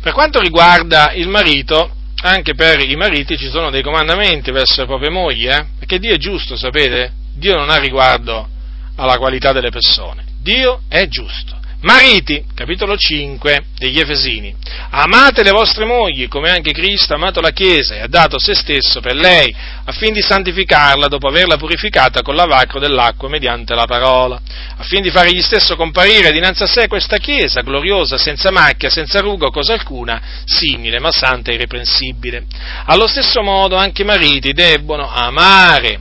Per 0.00 0.12
quanto 0.12 0.40
riguarda 0.40 1.12
il 1.12 1.28
marito, 1.28 1.96
anche 2.22 2.54
per 2.54 2.80
i 2.80 2.96
mariti 2.96 3.36
ci 3.36 3.48
sono 3.48 3.70
dei 3.70 3.82
comandamenti 3.82 4.50
verso 4.50 4.80
le 4.80 4.86
proprie 4.86 5.10
mogli, 5.10 5.48
eh? 5.48 5.66
perché 5.78 5.98
Dio 5.98 6.14
è 6.14 6.18
giusto, 6.18 6.56
sapete? 6.56 7.12
Dio 7.34 7.54
non 7.56 7.70
ha 7.70 7.76
riguardo 7.76 8.48
alla 8.96 9.16
qualità 9.16 9.52
delle 9.52 9.70
persone, 9.70 10.24
Dio 10.40 10.82
è 10.88 11.06
giusto. 11.08 11.59
Mariti, 11.82 12.44
capitolo 12.54 12.94
5 12.94 13.64
degli 13.78 13.98
Efesini, 13.98 14.54
amate 14.90 15.42
le 15.42 15.50
vostre 15.50 15.86
mogli 15.86 16.28
come 16.28 16.50
anche 16.50 16.72
Cristo 16.72 17.14
ha 17.14 17.16
amato 17.16 17.40
la 17.40 17.52
Chiesa 17.52 17.94
e 17.94 18.00
ha 18.00 18.06
dato 18.06 18.38
se 18.38 18.54
stesso 18.54 19.00
per 19.00 19.14
lei, 19.14 19.54
affin 19.84 20.12
di 20.12 20.20
santificarla 20.20 21.08
dopo 21.08 21.28
averla 21.28 21.56
purificata 21.56 22.20
con 22.20 22.34
lavacro 22.34 22.80
dell'acqua 22.80 23.30
mediante 23.30 23.74
la 23.74 23.86
parola, 23.86 24.38
affin 24.76 25.00
di 25.00 25.10
fare 25.10 25.32
gli 25.32 25.40
stesso 25.40 25.74
comparire 25.74 26.32
dinanzi 26.32 26.64
a 26.64 26.66
sé 26.66 26.86
questa 26.86 27.16
Chiesa 27.16 27.62
gloriosa, 27.62 28.18
senza 28.18 28.50
macchia, 28.50 28.90
senza 28.90 29.20
rugo, 29.20 29.50
cosa 29.50 29.72
alcuna, 29.72 30.20
simile 30.44 31.00
ma 31.00 31.10
santa 31.10 31.50
e 31.50 31.54
irreprensibile. 31.54 32.44
Allo 32.84 33.06
stesso 33.06 33.40
modo 33.40 33.76
anche 33.76 34.02
i 34.02 34.04
mariti 34.04 34.52
debbono 34.52 35.10
amare 35.10 35.98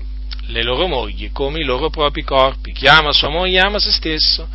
le 0.47 0.61
loro 0.61 0.87
mogli 0.87 1.31
come 1.31 1.59
i 1.59 1.63
loro 1.63 1.89
propri 1.89 2.23
corpi. 2.23 2.73
Chi 2.73 2.87
ama 2.87 3.13
sua 3.13 3.29
moglie 3.29 3.59
ama 3.61 3.79
se 3.79 3.91
stesso 3.91 4.47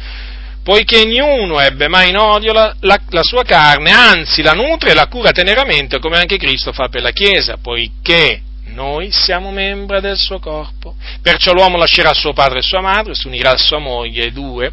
poiché 0.65 1.03
ognuno 1.03 1.61
ebbe 1.61 1.89
mai 1.89 2.09
in 2.09 2.17
odio 2.17 2.53
la, 2.53 2.75
la, 2.81 2.99
la, 3.11 3.23
sua 3.23 3.45
carne, 3.45 3.91
anzi 3.91 4.43
la 4.43 4.53
nutre 4.53 4.91
e 4.91 4.95
la 4.95 5.07
cura 5.07 5.31
teneramente, 5.31 5.99
come 5.99 6.17
anche 6.17 6.39
Cristo 6.39 6.73
fa 6.73 6.89
per 6.89 7.03
la 7.03 7.11
Chiesa, 7.11 7.59
poiché 7.61 8.41
noi 8.69 9.13
siamo 9.13 9.51
membra 9.53 10.01
del 10.01 10.17
suo 10.17 10.39
corpo. 10.39 10.97
Perciò 11.21 11.53
l'uomo 11.53 11.77
lascerà 11.77 12.13
suo 12.15 12.33
padre 12.33 12.61
e 12.61 12.63
sua 12.63 12.81
madre, 12.81 13.15
si 13.15 13.27
unirà 13.27 13.53
a 13.53 13.57
sua 13.59 13.79
moglie 13.79 14.25
e 14.25 14.33
due 14.33 14.73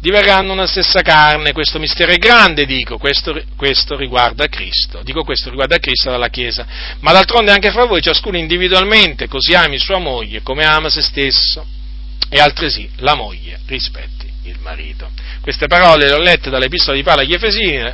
diverranno 0.00 0.52
una 0.52 0.66
stessa 0.66 1.02
carne. 1.02 1.52
Questo 1.52 1.78
mistero 1.78 2.12
è 2.12 2.16
grande, 2.16 2.64
dico, 2.64 2.96
questo, 2.96 3.38
questo 3.56 3.94
riguarda 3.94 4.46
Cristo. 4.46 5.02
Dico 5.02 5.22
questo 5.22 5.50
riguarda 5.50 5.78
Cristo 5.78 6.10
dalla 6.10 6.28
Chiesa. 6.28 6.66
Ma 7.00 7.12
d'altronde 7.12 7.52
anche 7.52 7.70
fra 7.70 7.84
voi, 7.84 8.00
ciascuno 8.00 8.38
individualmente, 8.38 9.28
così 9.28 9.54
ami 9.54 9.78
sua 9.78 9.98
moglie 9.98 10.42
come 10.42 10.64
ama 10.64 10.88
se 10.88 11.02
stesso, 11.02 11.64
e 12.28 12.40
altresì 12.40 12.88
la 12.96 13.14
moglie 13.14 13.60
rispetti 13.66 14.35
il 14.48 14.58
marito. 14.60 15.10
Queste 15.40 15.66
parole 15.66 16.06
le 16.06 16.12
ho 16.12 16.18
lette 16.18 16.50
dall'Epistola 16.50 16.96
di 16.96 17.02
Paolo 17.02 17.22
agli 17.22 17.34
Efesini, 17.34 17.92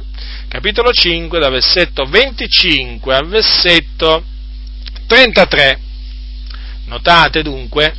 capitolo 0.48 0.92
5, 0.92 1.38
dal 1.38 1.50
versetto 1.50 2.04
25 2.04 3.14
al 3.14 3.26
versetto 3.26 4.24
33. 5.06 5.80
Notate 6.86 7.42
dunque 7.42 7.94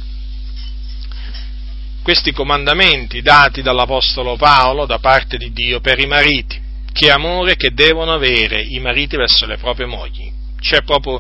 questi 2.04 2.34
comandamenti 2.34 3.22
dati 3.22 3.62
dall'Apostolo 3.62 4.36
Paolo 4.36 4.86
da 4.86 5.00
parte 5.00 5.38
di 5.38 5.52
Dio 5.52 5.80
per 5.80 6.00
i 6.00 6.06
mariti. 6.06 6.62
Che 6.92 7.10
amore 7.10 7.56
che 7.56 7.72
devono 7.74 8.14
avere 8.14 8.62
i 8.62 8.80
mariti 8.80 9.16
verso 9.16 9.48
le 9.48 9.58
proprie 9.58 9.88
mogli. 9.88 10.32
C'è 10.60 10.84
proprio, 10.84 11.20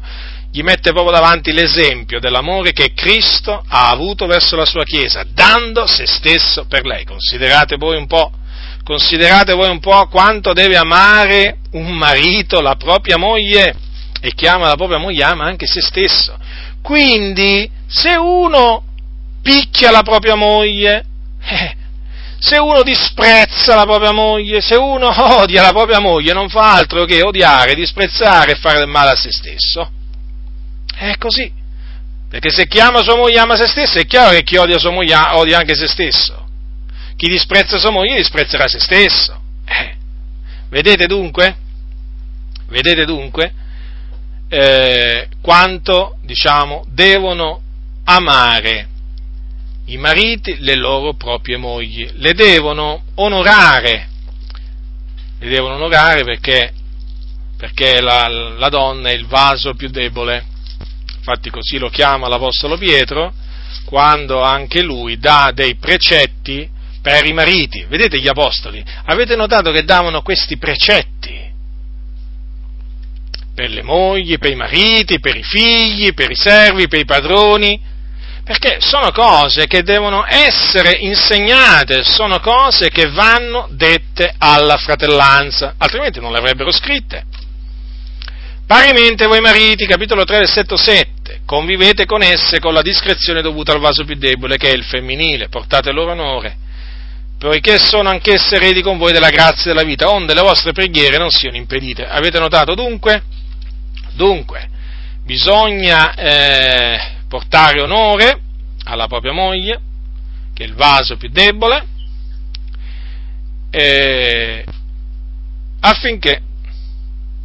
gli 0.53 0.61
mette 0.61 0.91
proprio 0.91 1.13
davanti 1.13 1.51
l'esempio 1.51 2.19
dell'amore 2.19 2.73
che 2.73 2.93
Cristo 2.93 3.63
ha 3.67 3.89
avuto 3.89 4.27
verso 4.27 4.55
la 4.55 4.65
sua 4.65 4.83
Chiesa, 4.83 5.25
dando 5.27 5.87
se 5.87 6.05
stesso 6.05 6.65
per 6.65 6.85
lei. 6.85 7.05
Considerate 7.05 7.75
voi 7.75 7.97
un 7.97 8.05
po', 8.05 8.31
considerate 8.83 9.53
voi 9.53 9.71
un 9.71 9.79
po' 9.79 10.07
quanto 10.09 10.53
deve 10.53 10.77
amare 10.77 11.57
un 11.71 11.87
marito 11.93 12.61
la 12.61 12.75
propria 12.75 13.17
moglie 13.17 13.73
e 14.21 14.31
chi 14.35 14.45
ama 14.45 14.67
la 14.67 14.75
propria 14.75 14.99
moglie 14.99 15.23
ama 15.23 15.45
anche 15.45 15.65
se 15.65 15.81
stesso. 15.81 16.37
Quindi, 16.83 17.67
se 17.87 18.15
uno 18.15 18.83
picchia 19.41 19.89
la 19.89 20.03
propria 20.03 20.35
moglie, 20.35 21.03
eh, 21.45 21.75
se 22.37 22.59
uno 22.59 22.83
disprezza 22.83 23.73
la 23.73 23.85
propria 23.85 24.11
moglie, 24.11 24.61
se 24.61 24.75
uno 24.75 25.07
odia 25.41 25.63
la 25.63 25.71
propria 25.71 25.99
moglie, 25.99 26.31
non 26.31 26.47
fa 26.47 26.75
altro 26.75 27.05
che 27.05 27.23
odiare, 27.23 27.73
disprezzare 27.73 28.51
e 28.51 28.55
fare 28.55 28.77
del 28.77 28.87
male 28.87 29.13
a 29.13 29.15
se 29.15 29.31
stesso. 29.31 30.01
È 30.95 31.15
così. 31.17 31.51
Perché 32.29 32.49
se 32.51 32.67
chi 32.67 32.79
ama 32.79 33.03
sua 33.03 33.15
moglie 33.15 33.39
ama 33.39 33.55
se 33.55 33.67
stesso, 33.67 33.99
è 33.99 34.05
chiaro 34.05 34.31
che 34.31 34.43
chi 34.43 34.57
odia 34.57 34.79
sua 34.79 34.91
moglie 34.91 35.15
odia 35.15 35.59
anche 35.59 35.75
se 35.75 35.87
stesso. 35.87 36.45
Chi 37.15 37.29
disprezza 37.29 37.77
sua 37.77 37.91
moglie 37.91 38.15
disprezzerà 38.15 38.67
se 38.67 38.79
stesso. 38.79 39.39
Eh. 39.65 39.95
Vedete 40.69 41.05
dunque? 41.05 41.55
Vedete 42.67 43.05
dunque? 43.05 43.53
eh, 44.53 45.29
quanto, 45.41 46.17
diciamo, 46.21 46.85
devono 46.87 47.59
amare 48.03 48.87
i 49.85 49.97
mariti 49.97 50.57
le 50.59 50.75
loro 50.75 51.15
proprie 51.15 51.57
mogli, 51.57 52.07
le 52.17 52.33
devono 52.33 53.01
onorare, 53.15 54.07
le 55.39 55.49
devono 55.49 55.73
onorare 55.73 56.23
perché, 56.23 56.71
perché 57.57 57.99
la, 57.99 58.27
la 58.27 58.69
donna 58.69 59.09
è 59.09 59.13
il 59.13 59.25
vaso 59.25 59.73
più 59.73 59.89
debole, 59.89 60.45
infatti 61.23 61.49
così 61.49 61.77
lo 61.77 61.87
chiama 61.87 62.27
l'Apostolo 62.27 62.77
Pietro, 62.77 63.33
quando 63.85 64.41
anche 64.41 64.81
lui 64.81 65.17
dà 65.17 65.51
dei 65.53 65.75
precetti 65.75 66.69
per 67.01 67.25
i 67.25 67.31
mariti. 67.31 67.85
Vedete 67.87 68.19
gli 68.19 68.27
apostoli? 68.27 68.83
Avete 69.05 69.37
notato 69.37 69.71
che 69.71 69.85
davano 69.85 70.21
questi 70.21 70.57
precetti 70.57 71.51
per 73.55 73.69
le 73.69 73.83
mogli, 73.83 74.37
per 74.37 74.51
i 74.51 74.55
mariti, 74.55 75.19
per 75.21 75.37
i 75.37 75.43
figli, 75.43 76.13
per 76.13 76.29
i 76.29 76.35
servi, 76.35 76.89
per 76.89 76.99
i 76.99 77.05
padroni, 77.05 77.79
perché 78.43 78.79
sono 78.81 79.11
cose 79.11 79.67
che 79.67 79.83
devono 79.83 80.25
essere 80.27 80.97
insegnate, 80.99 82.03
sono 82.03 82.39
cose 82.41 82.89
che 82.89 83.09
vanno 83.11 83.69
dette 83.71 84.33
alla 84.37 84.75
fratellanza, 84.75 85.75
altrimenti 85.77 86.19
non 86.19 86.33
le 86.33 86.39
avrebbero 86.39 86.71
scritte. 86.71 87.25
Parimente 88.65 89.27
voi 89.27 89.39
mariti, 89.39 89.85
capitolo 89.85 90.23
3, 90.23 90.39
versetto 90.39 90.77
7, 90.77 91.12
convivete 91.53 92.07
con 92.07 92.23
esse 92.23 92.59
con 92.59 92.73
la 92.73 92.81
discrezione 92.81 93.43
dovuta 93.43 93.73
al 93.73 93.79
vaso 93.79 94.03
più 94.05 94.15
debole 94.15 94.57
che 94.57 94.71
è 94.71 94.73
il 94.73 94.83
femminile, 94.83 95.49
portate 95.49 95.91
loro 95.91 96.13
onore, 96.13 96.57
poiché 97.37 97.77
sono 97.77 98.09
anch'esse 98.09 98.55
eredi 98.55 98.81
con 98.81 98.97
voi 98.97 99.11
della 99.11 99.29
grazia 99.29 99.71
della 99.71 99.83
vita, 99.83 100.09
onde 100.09 100.33
le 100.33 100.41
vostre 100.41 100.71
preghiere 100.71 101.19
non 101.19 101.29
siano 101.29 101.55
impedite. 101.55 102.07
Avete 102.07 102.39
notato 102.39 102.73
dunque? 102.73 103.21
Dunque, 104.13 104.67
bisogna 105.23 106.15
eh, 106.15 106.99
portare 107.27 107.83
onore 107.83 108.39
alla 108.85 109.05
propria 109.05 109.31
moglie, 109.31 109.79
che 110.55 110.63
è 110.63 110.65
il 110.65 110.73
vaso 110.73 111.17
più 111.17 111.29
debole, 111.29 111.85
eh, 113.69 114.65
affinché 115.81 116.41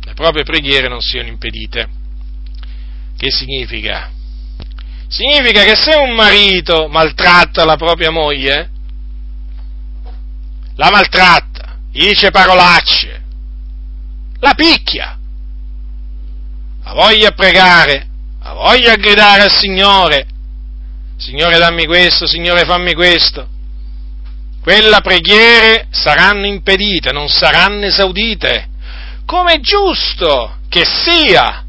le 0.03 0.15
proprie 0.15 0.45
preghiere 0.45 0.89
non 0.89 1.03
siano 1.03 1.29
impedite. 1.29 1.98
Che 3.19 3.33
significa? 3.33 4.13
Significa 5.09 5.65
che 5.65 5.75
se 5.75 5.97
un 5.97 6.15
marito 6.15 6.87
maltratta 6.87 7.65
la 7.65 7.75
propria 7.75 8.11
moglie, 8.11 8.71
la 10.77 10.89
maltratta, 10.91 11.79
gli 11.91 12.07
dice 12.07 12.31
parolacce, 12.31 13.25
la 14.39 14.55
picchia, 14.55 15.19
ha 16.85 16.93
voglia 16.95 17.33
pregare, 17.33 18.07
ha 18.41 18.53
voglia 18.53 18.95
gridare 18.95 19.43
al 19.43 19.51
Signore, 19.53 20.25
Signore 21.17 21.59
dammi 21.59 21.87
questo, 21.87 22.29
Signore 22.29 22.65
fammi 22.65 22.95
questo, 22.95 23.49
quelle 24.63 25.01
preghiere 25.01 25.89
saranno 25.91 26.47
impedite, 26.47 27.11
non 27.11 27.29
saranno 27.29 27.85
esaudite, 27.85 28.69
come 29.27 29.55
è 29.55 29.61
giusto 29.61 30.59
che 30.69 30.85
sia, 30.85 31.65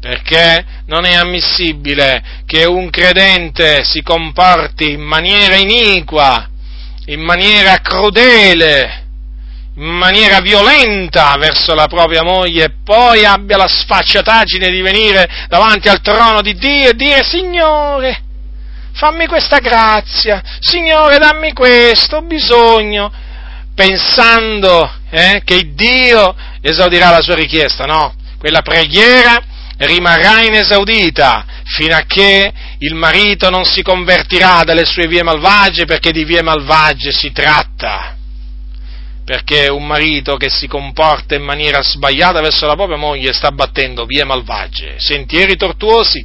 perché 0.00 0.64
non 0.86 1.04
è 1.04 1.14
ammissibile 1.14 2.42
che 2.46 2.64
un 2.64 2.90
credente 2.90 3.82
si 3.84 4.02
comporti 4.02 4.92
in 4.92 5.02
maniera 5.02 5.56
iniqua, 5.56 6.48
in 7.06 7.20
maniera 7.20 7.78
crudele, 7.78 9.04
in 9.76 9.84
maniera 9.84 10.40
violenta 10.40 11.34
verso 11.38 11.74
la 11.74 11.86
propria 11.86 12.22
moglie 12.22 12.64
e 12.64 12.74
poi 12.82 13.24
abbia 13.24 13.56
la 13.56 13.68
sfacciataggine 13.68 14.70
di 14.70 14.80
venire 14.80 15.28
davanti 15.48 15.88
al 15.88 16.00
trono 16.00 16.40
di 16.40 16.54
Dio 16.54 16.90
e 16.90 16.94
dire 16.94 17.22
Signore, 17.22 18.22
fammi 18.92 19.26
questa 19.26 19.58
grazia, 19.58 20.42
Signore 20.60 21.18
dammi 21.18 21.52
questo, 21.52 22.16
ho 22.16 22.22
bisogno, 22.22 23.12
pensando 23.74 24.90
eh, 25.10 25.42
che 25.44 25.74
Dio 25.74 26.34
esaudirà 26.62 27.10
la 27.10 27.20
sua 27.20 27.34
richiesta, 27.34 27.84
no, 27.84 28.14
quella 28.38 28.62
preghiera 28.62 29.54
rimarrà 29.78 30.42
inesaudita 30.42 31.44
fino 31.64 31.94
a 31.94 32.04
che 32.06 32.52
il 32.78 32.94
marito 32.94 33.50
non 33.50 33.64
si 33.64 33.82
convertirà 33.82 34.62
dalle 34.64 34.84
sue 34.84 35.06
vie 35.06 35.22
malvagie 35.22 35.84
perché 35.84 36.12
di 36.12 36.24
vie 36.24 36.42
malvagie 36.42 37.12
si 37.12 37.32
tratta 37.32 38.16
perché 39.26 39.66
un 39.68 39.84
marito 39.84 40.36
che 40.36 40.48
si 40.48 40.68
comporta 40.68 41.34
in 41.34 41.42
maniera 41.42 41.82
sbagliata 41.82 42.40
verso 42.40 42.64
la 42.64 42.76
propria 42.76 42.96
moglie 42.96 43.32
sta 43.32 43.50
battendo 43.50 44.04
vie 44.04 44.22
malvagie, 44.22 44.94
sentieri 44.98 45.56
tortuosi. 45.56 46.24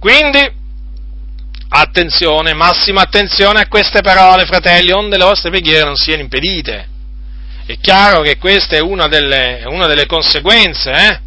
Quindi, 0.00 0.40
attenzione, 1.68 2.54
massima 2.54 3.02
attenzione 3.02 3.60
a 3.60 3.68
queste 3.68 4.00
parole, 4.00 4.46
fratelli, 4.46 4.90
onde 4.90 5.16
le 5.16 5.22
vostre 5.22 5.50
preghiere 5.50 5.84
non 5.84 5.94
siano 5.94 6.22
impedite. 6.22 6.88
È 7.64 7.78
chiaro 7.78 8.22
che 8.22 8.36
questa 8.36 8.74
è 8.74 8.80
una 8.80 9.06
delle, 9.06 9.62
una 9.66 9.86
delle 9.86 10.06
conseguenze, 10.06 10.90
eh? 10.90 11.20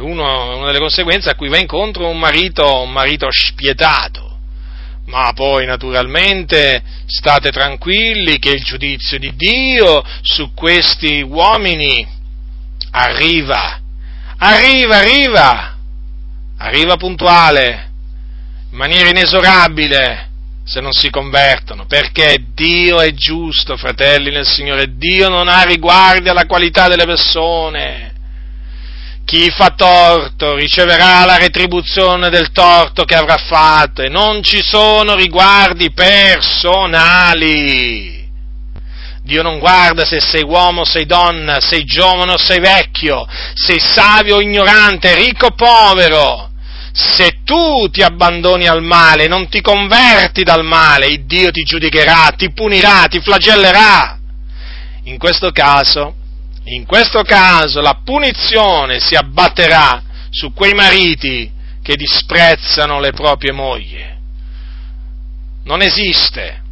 Uno, 0.00 0.56
una 0.56 0.66
delle 0.66 0.78
conseguenze 0.78 1.30
a 1.30 1.34
cui 1.34 1.48
va 1.48 1.58
incontro 1.58 2.08
un 2.08 2.18
marito, 2.18 2.82
un 2.82 2.90
marito 2.90 3.28
spietato. 3.30 4.38
Ma 5.06 5.32
poi 5.34 5.66
naturalmente 5.66 6.82
state 7.06 7.50
tranquilli 7.50 8.38
che 8.38 8.50
il 8.50 8.62
giudizio 8.62 9.18
di 9.18 9.34
Dio 9.34 10.04
su 10.22 10.52
questi 10.54 11.20
uomini 11.22 12.06
arriva, 12.92 13.80
arriva, 14.38 14.98
arriva, 14.98 15.76
arriva 16.58 16.96
puntuale, 16.96 17.90
in 18.70 18.76
maniera 18.76 19.08
inesorabile, 19.08 20.28
se 20.64 20.80
non 20.80 20.92
si 20.92 21.10
convertono, 21.10 21.86
perché 21.86 22.44
Dio 22.54 23.00
è 23.00 23.12
giusto, 23.12 23.76
fratelli 23.76 24.30
nel 24.30 24.46
Signore, 24.46 24.96
Dio 24.96 25.28
non 25.28 25.48
ha 25.48 25.62
riguardi 25.62 26.28
alla 26.28 26.46
qualità 26.46 26.86
delle 26.86 27.06
persone 27.06 28.18
chi 29.30 29.48
fa 29.48 29.74
torto 29.76 30.56
riceverà 30.56 31.24
la 31.24 31.36
retribuzione 31.36 32.30
del 32.30 32.50
torto 32.50 33.04
che 33.04 33.14
avrà 33.14 33.36
fatto 33.36 34.02
e 34.02 34.08
non 34.08 34.42
ci 34.42 34.60
sono 34.60 35.14
riguardi 35.14 35.92
personali. 35.92 37.38
Dio 39.22 39.42
non 39.42 39.60
guarda 39.60 40.04
se 40.04 40.20
sei 40.20 40.42
uomo 40.42 40.80
o 40.80 40.84
sei 40.84 41.06
donna, 41.06 41.60
sei 41.60 41.84
giovane 41.84 42.32
o 42.32 42.38
sei 42.38 42.58
vecchio, 42.58 43.24
sei 43.54 43.78
savio 43.78 44.34
o 44.38 44.40
ignorante, 44.40 45.14
ricco 45.14 45.46
o 45.46 45.54
povero. 45.54 46.50
Se 46.92 47.42
tu 47.44 47.88
ti 47.88 48.02
abbandoni 48.02 48.66
al 48.66 48.82
male, 48.82 49.28
non 49.28 49.48
ti 49.48 49.60
converti 49.60 50.42
dal 50.42 50.64
male, 50.64 51.06
il 51.06 51.24
Dio 51.26 51.52
ti 51.52 51.62
giudicherà, 51.62 52.32
ti 52.36 52.50
punirà, 52.52 53.06
ti 53.08 53.20
flagellerà. 53.20 54.18
In 55.04 55.18
questo 55.18 55.52
caso, 55.52 56.16
in 56.64 56.84
questo 56.86 57.22
caso 57.22 57.80
la 57.80 58.00
punizione 58.04 59.00
si 59.00 59.14
abbatterà 59.14 60.02
su 60.30 60.52
quei 60.52 60.74
mariti 60.74 61.50
che 61.82 61.96
disprezzano 61.96 63.00
le 63.00 63.12
proprie 63.12 63.52
mogli. 63.52 64.04
Non 65.64 65.82
esiste, 65.82 66.62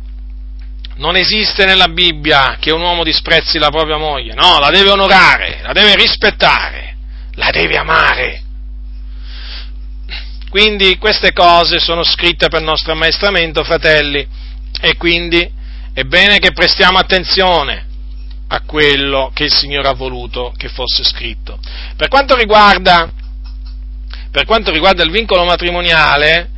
non 0.97 1.17
esiste 1.17 1.65
nella 1.65 1.89
Bibbia 1.89 2.57
che 2.61 2.73
un 2.73 2.83
uomo 2.83 3.03
disprezzi 3.03 3.59
la 3.59 3.71
propria 3.71 3.97
moglie, 3.97 4.35
no, 4.35 4.59
la 4.59 4.71
deve 4.71 4.91
onorare, 4.91 5.61
la 5.63 5.73
deve 5.73 5.97
rispettare, 5.97 6.97
la 7.35 7.51
deve 7.51 7.77
amare. 7.77 8.43
Quindi 10.51 10.97
queste 10.97 11.33
cose 11.33 11.79
sono 11.79 12.03
scritte 12.03 12.49
per 12.49 12.63
nostro 12.63 12.93
ammaestramento, 12.93 13.65
fratelli, 13.65 14.27
e 14.81 14.97
quindi 14.97 15.51
è 15.93 16.03
bene 16.05 16.39
che 16.39 16.53
prestiamo 16.53 16.99
attenzione 16.99 17.88
a 18.49 18.63
quello 18.63 19.31
che 19.35 19.45
il 19.45 19.53
Signore 19.53 19.89
ha 19.89 19.95
voluto 19.95 20.53
che 20.57 20.69
fosse 20.69 21.05
scritto. 21.05 21.59
Per 21.97 22.09
quanto 22.09 22.35
riguarda, 22.35 23.11
per 24.31 24.45
quanto 24.45 24.71
riguarda 24.71 25.03
il 25.03 25.11
vincolo 25.11 25.45
matrimoniale, 25.45 26.51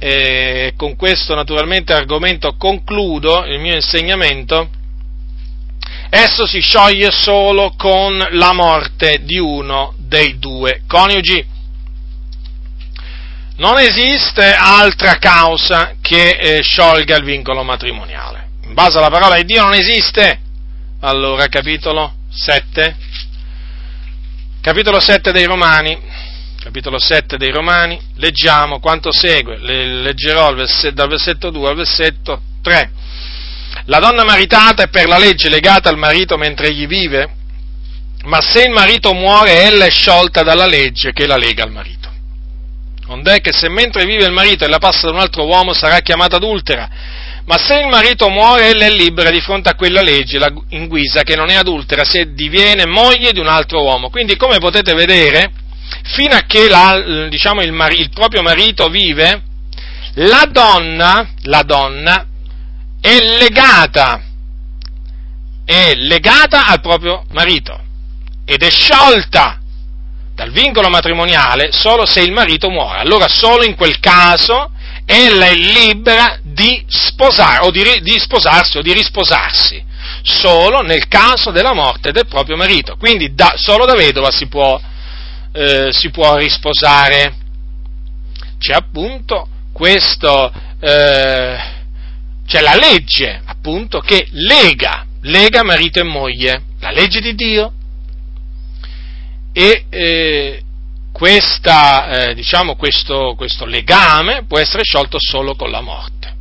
e 0.00 0.74
con 0.76 0.94
questo 0.96 1.34
naturalmente 1.34 1.92
argomento 1.92 2.54
concludo 2.56 3.44
il 3.44 3.58
mio 3.58 3.74
insegnamento, 3.74 4.70
esso 6.08 6.46
si 6.46 6.60
scioglie 6.60 7.10
solo 7.10 7.74
con 7.76 8.16
la 8.30 8.52
morte 8.52 9.20
di 9.22 9.38
uno 9.38 9.94
dei 9.98 10.38
due 10.38 10.82
coniugi. 10.86 11.56
Non 13.56 13.76
esiste 13.78 14.54
altra 14.54 15.18
causa 15.18 15.96
che 16.00 16.30
eh, 16.30 16.62
sciolga 16.62 17.16
il 17.16 17.24
vincolo 17.24 17.64
matrimoniale. 17.64 18.46
In 18.62 18.72
base 18.72 18.98
alla 18.98 19.10
parola 19.10 19.34
di 19.34 19.44
Dio 19.44 19.64
non 19.64 19.74
esiste. 19.74 20.46
Allora, 21.00 21.46
capitolo 21.46 22.12
7. 22.30 22.96
Capitolo 24.60 25.00
7 25.00 25.32
dei 25.32 25.44
Romani 25.44 26.26
capitolo 26.60 26.98
7 26.98 27.38
dei 27.38 27.50
Romani, 27.50 27.98
leggiamo 28.16 28.78
quanto 28.78 29.10
segue, 29.10 29.58
leggerò 29.58 30.52
dal 30.52 31.08
versetto 31.08 31.50
2 31.50 31.68
al 31.68 31.76
versetto 31.76 32.42
3. 32.60 32.90
La 33.84 34.00
donna 34.00 34.24
maritata 34.24 34.82
è 34.82 34.88
per 34.88 35.06
la 35.06 35.16
legge 35.16 35.48
legata 35.48 35.88
al 35.88 35.96
marito 35.96 36.36
mentre 36.36 36.68
egli 36.68 36.86
vive, 36.86 37.30
ma 38.24 38.40
se 38.42 38.64
il 38.64 38.70
marito 38.70 39.14
muore 39.14 39.62
ella 39.62 39.86
è 39.86 39.90
sciolta 39.90 40.42
dalla 40.42 40.66
legge 40.66 41.12
che 41.12 41.26
la 41.26 41.36
lega 41.36 41.62
al 41.62 41.70
marito. 41.70 42.10
Ond'è 43.06 43.40
che 43.40 43.52
se 43.52 43.70
mentre 43.70 44.04
vive 44.04 44.26
il 44.26 44.32
marito 44.32 44.64
e 44.64 44.68
la 44.68 44.78
passa 44.78 45.06
da 45.06 45.12
un 45.12 45.20
altro 45.20 45.46
uomo 45.46 45.72
sarà 45.72 46.00
chiamata 46.00 46.36
adultera, 46.36 46.90
ma 47.48 47.56
se 47.56 47.80
il 47.80 47.86
marito 47.86 48.28
muore 48.28 48.68
ella 48.68 48.84
è 48.84 48.90
libera 48.90 49.30
di 49.30 49.40
fronte 49.40 49.70
a 49.70 49.74
quella 49.74 50.02
legge 50.02 50.38
in 50.68 50.86
guisa 50.86 51.22
che 51.22 51.34
non 51.34 51.48
è 51.48 51.54
adultera 51.54 52.04
se 52.04 52.34
diviene 52.34 52.84
moglie 52.84 53.32
di 53.32 53.40
un 53.40 53.46
altro 53.46 53.82
uomo. 53.82 54.10
Quindi 54.10 54.36
come 54.36 54.58
potete 54.58 54.92
vedere, 54.92 55.50
fino 56.14 56.34
a 56.34 56.42
che 56.42 56.68
la, 56.68 57.26
diciamo, 57.30 57.62
il, 57.62 57.72
mari, 57.72 58.00
il, 58.00 58.10
proprio 58.10 58.42
marito 58.42 58.88
vive, 58.88 59.42
la 60.16 60.46
donna, 60.50 61.26
la 61.44 61.62
donna 61.62 62.26
è 63.00 63.18
legata, 63.38 64.22
è 65.64 65.94
legata 65.94 66.66
al 66.66 66.82
proprio 66.82 67.24
marito 67.30 67.80
ed 68.44 68.62
è 68.62 68.68
sciolta 68.68 69.58
dal 70.34 70.50
vincolo 70.50 70.90
matrimoniale 70.90 71.72
solo 71.72 72.04
se 72.04 72.20
il 72.20 72.32
marito 72.32 72.68
muore. 72.68 72.98
Allora 72.98 73.26
solo 73.26 73.64
in 73.64 73.74
quel 73.74 73.98
caso 74.00 74.72
ella 75.10 75.46
è 75.46 75.54
libera 75.54 76.38
di 76.42 76.84
sposare 76.86 77.64
o 77.66 77.70
di, 77.70 77.82
di 78.02 78.18
sposarsi 78.18 78.76
o 78.76 78.82
di 78.82 78.92
risposarsi, 78.92 79.82
solo 80.22 80.80
nel 80.82 81.08
caso 81.08 81.50
della 81.50 81.72
morte 81.72 82.12
del 82.12 82.26
proprio 82.26 82.56
marito. 82.56 82.96
Quindi 82.96 83.32
da, 83.34 83.54
solo 83.56 83.86
da 83.86 83.94
vedova 83.94 84.30
si 84.30 84.48
può 84.48 84.78
eh, 85.52 85.88
si 85.92 86.10
può 86.10 86.36
risposare. 86.36 87.34
C'è 88.58 88.74
appunto 88.74 89.48
questo, 89.72 90.52
eh, 90.80 91.58
c'è 92.46 92.60
la 92.60 92.74
legge 92.74 93.40
appunto 93.44 94.00
che 94.00 94.28
lega, 94.32 95.06
lega 95.22 95.62
marito 95.62 96.00
e 96.00 96.04
moglie, 96.04 96.62
la 96.80 96.90
legge 96.90 97.20
di 97.20 97.34
Dio. 97.34 97.72
E 99.52 99.86
eh, 99.88 100.62
questa, 101.12 102.28
eh, 102.28 102.34
diciamo, 102.34 102.76
questo, 102.76 103.34
questo 103.36 103.64
legame 103.64 104.44
può 104.46 104.58
essere 104.58 104.84
sciolto 104.84 105.18
solo 105.20 105.54
con 105.54 105.70
la 105.70 105.80
morte. 105.80 106.36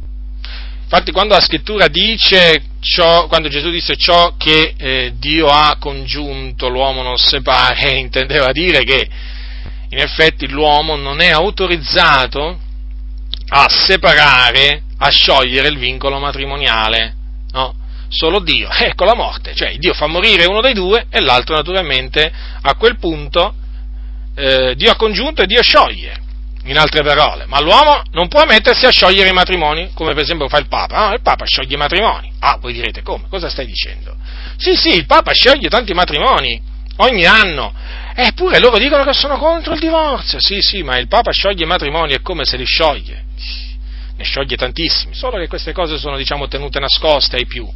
Infatti 0.84 1.12
quando 1.12 1.34
la 1.34 1.42
scrittura 1.42 1.88
dice, 1.88 2.64
ciò, 2.80 3.28
quando 3.28 3.50
Gesù 3.50 3.70
disse 3.70 3.98
ciò 3.98 4.36
che 4.38 4.74
eh, 4.78 5.14
Dio 5.18 5.48
ha 5.48 5.76
congiunto, 5.80 6.70
l'uomo 6.70 7.02
non 7.02 7.18
separe, 7.18 7.98
intendeva 8.00 8.52
dire 8.54 8.84
che 8.84 9.10
in 9.90 9.98
effetti 10.00 10.48
l'uomo 10.48 10.96
non 10.96 11.20
è 11.20 11.30
autorizzato 11.30 12.60
a 13.50 13.68
separare, 13.70 14.84
a 15.00 15.10
sciogliere 15.10 15.68
il 15.68 15.78
vincolo 15.78 16.20
matrimoniale, 16.20 17.16
no? 17.52 17.76
Solo 18.10 18.40
Dio, 18.40 18.70
ecco 18.70 19.04
la 19.04 19.16
morte, 19.16 19.54
cioè 19.54 19.76
Dio 19.78 19.94
fa 19.94 20.08
morire 20.08 20.46
uno 20.46 20.62
dei 20.62 20.74
due 20.74 21.08
e 21.10 21.20
l'altro 21.20 21.56
naturalmente 21.56 22.32
a 22.62 22.76
quel 22.76 22.98
punto 22.98 23.54
eh, 24.38 24.76
Dio 24.76 24.92
ha 24.92 24.96
congiunto 24.96 25.42
e 25.42 25.48
Dio 25.48 25.64
scioglie 25.64 26.26
in 26.66 26.78
altre 26.78 27.02
parole, 27.02 27.46
ma 27.48 27.60
l'uomo 27.60 28.04
non 28.12 28.28
può 28.28 28.46
mettersi 28.46 28.86
a 28.86 28.92
sciogliere 28.92 29.30
i 29.30 29.34
matrimoni, 29.34 29.92
come 29.94 30.14
per 30.14 30.24
esempio 30.24 30.48
fa 30.48 30.60
il 30.60 30.68
Papa. 30.68 31.08
No, 31.08 31.14
il 31.14 31.22
Papa 31.22 31.46
scioglie 31.46 31.74
i 31.74 31.78
matrimoni. 31.78 32.32
Ah, 32.40 32.58
voi 32.60 32.74
direte 32.74 33.02
come? 33.02 33.26
Cosa 33.30 33.50
stai 33.50 33.66
dicendo? 33.66 34.16
Sì, 34.58 34.76
sì, 34.76 34.90
il 34.90 35.06
Papa 35.06 35.32
scioglie 35.32 35.70
tanti 35.70 35.94
matrimoni 35.94 36.62
ogni 36.98 37.26
anno. 37.26 37.74
Eppure 38.14 38.60
loro 38.60 38.78
dicono 38.78 39.04
che 39.04 39.14
sono 39.14 39.38
contro 39.38 39.74
il 39.74 39.80
divorzio. 39.80 40.40
Sì, 40.40 40.62
sì, 40.62 40.84
ma 40.84 40.98
il 40.98 41.08
Papa 41.08 41.32
scioglie 41.32 41.64
i 41.64 41.68
matrimoni 41.68 42.14
e 42.14 42.22
come 42.22 42.46
se 42.46 42.58
li 42.58 42.66
scioglie? 42.66 43.24
Ne 44.18 44.24
scioglie 44.24 44.56
tantissimi, 44.56 45.16
solo 45.16 45.38
che 45.38 45.48
queste 45.48 45.72
cose 45.72 45.98
sono, 45.98 46.18
diciamo, 46.18 46.48
tenute 46.48 46.80
nascoste 46.80 47.38
ai 47.38 47.46
più 47.46 47.68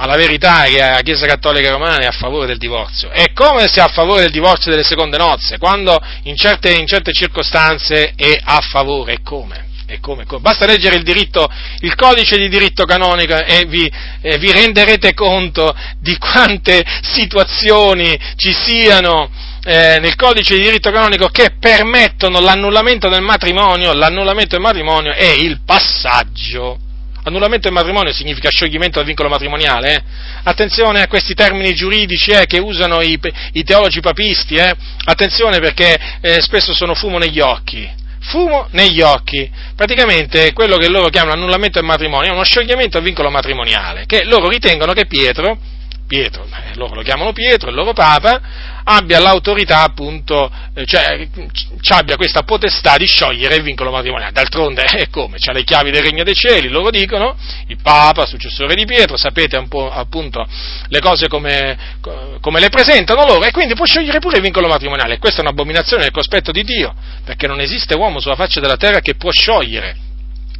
ma 0.00 0.06
la 0.06 0.16
verità 0.16 0.64
è 0.64 0.70
che 0.70 0.78
la 0.78 1.00
Chiesa 1.02 1.26
Cattolica 1.26 1.70
Romana 1.70 1.98
è 1.98 2.06
a 2.06 2.10
favore 2.10 2.46
del 2.46 2.56
divorzio. 2.56 3.10
È 3.10 3.34
come 3.34 3.68
se 3.68 3.80
è 3.80 3.82
a 3.82 3.88
favore 3.88 4.22
del 4.22 4.30
divorzio 4.30 4.70
delle 4.70 4.82
seconde 4.82 5.18
nozze, 5.18 5.58
quando 5.58 6.00
in 6.22 6.36
certe, 6.36 6.72
in 6.72 6.86
certe 6.86 7.12
circostanze 7.12 8.14
è 8.16 8.40
a 8.42 8.60
favore. 8.62 9.12
E 9.12 9.18
come? 9.22 9.68
E 9.86 10.00
come? 10.00 10.24
Basta 10.38 10.64
leggere 10.64 10.96
il, 10.96 11.02
diritto, 11.02 11.46
il 11.80 11.94
codice 11.96 12.38
di 12.38 12.48
diritto 12.48 12.86
canonico 12.86 13.44
e 13.44 13.66
vi, 13.66 13.92
eh, 14.22 14.38
vi 14.38 14.50
renderete 14.50 15.12
conto 15.12 15.76
di 15.98 16.16
quante 16.16 16.82
situazioni 17.02 18.18
ci 18.36 18.54
siano 18.54 19.28
eh, 19.64 19.98
nel 20.00 20.14
codice 20.16 20.56
di 20.56 20.62
diritto 20.62 20.90
canonico 20.90 21.28
che 21.28 21.56
permettono 21.60 22.40
l'annullamento 22.40 23.10
del 23.10 23.20
matrimonio. 23.20 23.92
L'annullamento 23.92 24.54
del 24.54 24.64
matrimonio 24.64 25.12
è 25.12 25.28
il 25.28 25.60
passaggio 25.62 26.88
Annullamento 27.24 27.68
del 27.68 27.76
matrimonio 27.76 28.12
significa 28.12 28.48
scioglimento 28.48 28.98
del 28.98 29.06
vincolo 29.06 29.28
matrimoniale. 29.28 29.94
Eh? 29.94 30.02
Attenzione 30.44 31.02
a 31.02 31.06
questi 31.06 31.34
termini 31.34 31.74
giuridici 31.74 32.30
eh, 32.30 32.46
che 32.46 32.58
usano 32.58 33.02
i, 33.02 33.18
i, 33.52 33.62
teologi 33.62 34.00
papisti. 34.00 34.54
Eh? 34.54 34.74
Attenzione 35.04 35.58
perché 35.58 35.98
eh, 36.20 36.40
spesso 36.40 36.72
sono 36.72 36.94
fumo 36.94 37.18
negli 37.18 37.40
occhi. 37.40 37.88
Fumo 38.22 38.68
negli 38.72 39.00
occhi. 39.00 39.50
Praticamente 39.76 40.52
quello 40.52 40.76
che 40.76 40.88
loro 40.88 41.08
chiamano 41.08 41.34
annullamento 41.34 41.78
del 41.78 41.88
matrimonio 41.88 42.30
è 42.30 42.32
uno 42.32 42.44
scioglimento 42.44 42.98
del 42.98 43.06
vincolo 43.06 43.30
matrimoniale, 43.30 44.04
che 44.06 44.24
loro 44.24 44.48
ritengono 44.48 44.92
che 44.92 45.06
Pietro 45.06 45.58
Pietro, 46.10 46.44
eh, 46.44 46.74
loro 46.74 46.96
lo 46.96 47.02
chiamano 47.02 47.32
Pietro, 47.32 47.68
il 47.68 47.76
loro 47.76 47.92
Papa, 47.92 48.40
abbia 48.92 49.20
l'autorità 49.20 49.82
appunto, 49.82 50.50
eh, 50.74 50.84
cioè 50.84 51.28
abbia 51.90 52.16
questa 52.16 52.42
potestà 52.42 52.96
di 52.96 53.06
sciogliere 53.06 53.54
il 53.56 53.62
vincolo 53.62 53.90
matrimoniale. 53.90 54.32
D'altronde 54.32 54.82
è 54.82 55.02
eh, 55.02 55.08
come? 55.10 55.38
C'ha 55.38 55.52
le 55.52 55.62
chiavi 55.62 55.90
del 55.90 56.02
regno 56.02 56.24
dei 56.24 56.34
cieli, 56.34 56.68
loro 56.68 56.90
dicono, 56.90 57.36
il 57.68 57.78
Papa, 57.80 58.26
successore 58.26 58.74
di 58.74 58.84
Pietro, 58.84 59.16
sapete 59.16 59.56
un 59.56 59.68
po' 59.68 59.90
appunto 59.90 60.44
le 60.88 61.00
cose 61.00 61.28
come, 61.28 61.78
come 62.40 62.60
le 62.60 62.68
presentano 62.68 63.24
loro, 63.24 63.44
e 63.44 63.52
quindi 63.52 63.74
può 63.74 63.84
sciogliere 63.84 64.18
pure 64.18 64.36
il 64.36 64.42
vincolo 64.42 64.66
matrimoniale. 64.66 65.18
Questa 65.18 65.38
è 65.38 65.42
un'abominazione 65.42 66.02
nel 66.02 66.12
cospetto 66.12 66.50
di 66.50 66.64
Dio, 66.64 66.92
perché 67.24 67.46
non 67.46 67.60
esiste 67.60 67.94
uomo 67.94 68.18
sulla 68.18 68.36
faccia 68.36 68.60
della 68.60 68.76
terra 68.76 69.00
che 69.00 69.14
può 69.14 69.30
sciogliere 69.30 70.08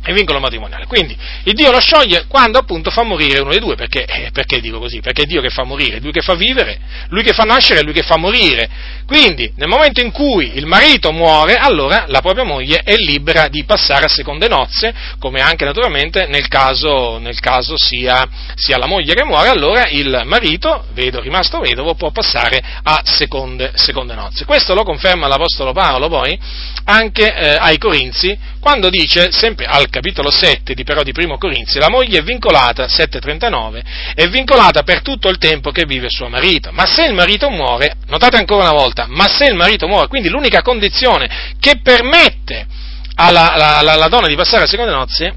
il 0.07 0.15
vincolo 0.15 0.41
matrimoniale. 0.41 0.87
Quindi 0.87 1.17
il 1.45 1.55
Dio 1.55 1.71
lo 1.71 1.81
scioglie 1.81 2.25
quando 2.27 2.59
appunto 2.59 2.91
fa 2.91 3.03
morire 3.03 3.41
uno 3.41 3.51
dei 3.51 3.61
due, 3.61 3.75
perché, 3.75 4.05
eh, 4.05 4.31
perché 4.33 4.61
dico 4.61 4.79
così? 4.79 5.01
Perché 5.01 5.23
è 5.23 5.27
Dio 5.27 5.41
che 5.41 5.51
fa 5.51 5.65
morire, 5.65 6.01
lui 6.01 6.13
che 6.13 6.23
fa 6.23 6.35
vivere, 6.35 6.79
lui 7.09 7.23
che 7.23 7.33
fa 7.33 7.45
nascere 7.45 7.81
e 7.81 7.83
lui 7.83 7.93
che 7.93 8.03
fa 8.03 8.17
morire. 8.17 8.69
Quindi 9.07 9.53
nel 9.57 9.69
momento 9.69 10.01
in 10.01 10.11
cui 10.11 10.53
il 10.55 10.67
marito 10.67 11.13
muore, 11.13 11.57
allora 11.57 12.05
la 12.07 12.21
propria 12.21 12.45
moglie 12.45 12.81
è 12.85 12.95
libera 12.95 13.49
di 13.49 13.65
passare 13.65 14.05
a 14.05 14.09
seconde 14.09 14.49
nozze, 14.49 14.95
come 15.19 15.41
anche 15.41 15.65
naturalmente 15.65 16.27
nel 16.27 16.49
caso, 16.49 17.19
nel 17.19 17.39
caso 17.41 17.77
sia, 17.77 18.27
sia, 18.55 18.79
la 18.79 18.87
moglie 18.87 19.15
che 19.15 19.25
muore, 19.25 19.49
allora 19.49 19.89
il 19.89 20.23
marito, 20.25 20.87
vedo, 20.93 21.21
rimasto 21.21 21.59
vedovo, 21.61 21.95
può 21.95 22.11
passare 22.11 22.63
a 22.83 23.03
seconde, 23.05 23.73
seconde 23.75 24.15
nozze. 24.15 24.45
Questo 24.45 24.75
lo 24.75 24.83
conferma 24.83 25.27
l'Apostolo 25.27 25.73
Paolo 25.73 26.09
poi 26.09 26.39
anche 26.85 27.35
eh, 27.35 27.57
ai 27.59 27.79
Corinzi, 27.79 28.37
quando 28.61 28.91
dice, 28.91 29.33
sempre 29.33 29.65
al 29.65 29.89
capitolo 29.89 30.31
7 30.31 30.75
di, 30.75 30.85
però 30.85 31.03
di 31.03 31.13
Primo 31.13 31.39
Corinzi, 31.39 31.79
la 31.79 31.89
moglie 31.89 32.19
è 32.19 32.23
vincolata, 32.23 32.87
739, 32.89 33.83
è 34.15 34.29
vincolata 34.29 34.83
per 34.83 35.01
tutto 35.01 35.29
il 35.29 35.39
tempo 35.39 35.71
che 35.71 35.85
vive 35.87 36.11
suo 36.11 36.29
marito, 36.29 36.71
ma 36.71 36.87
se 36.87 37.07
il 37.07 37.15
marito 37.15 37.49
muore, 37.49 37.97
notate 38.09 38.37
ancora 38.37 38.69
una 38.69 38.79
volta, 38.79 39.07
ma 39.09 39.27
se 39.27 39.47
il 39.47 39.55
marito 39.55 39.89
muore, 39.89 40.09
quindi 40.09 40.29
l'unica 40.29 40.61
condizione 40.61 41.55
che 41.59 41.81
permette 41.83 42.67
alla, 43.15 43.53
alla, 43.53 43.95
alla 43.95 44.09
donna 44.09 44.29
di 44.29 44.37
passare 44.37 44.65
a 44.65 44.69
seconde 44.69 44.93
nozze 44.93 45.35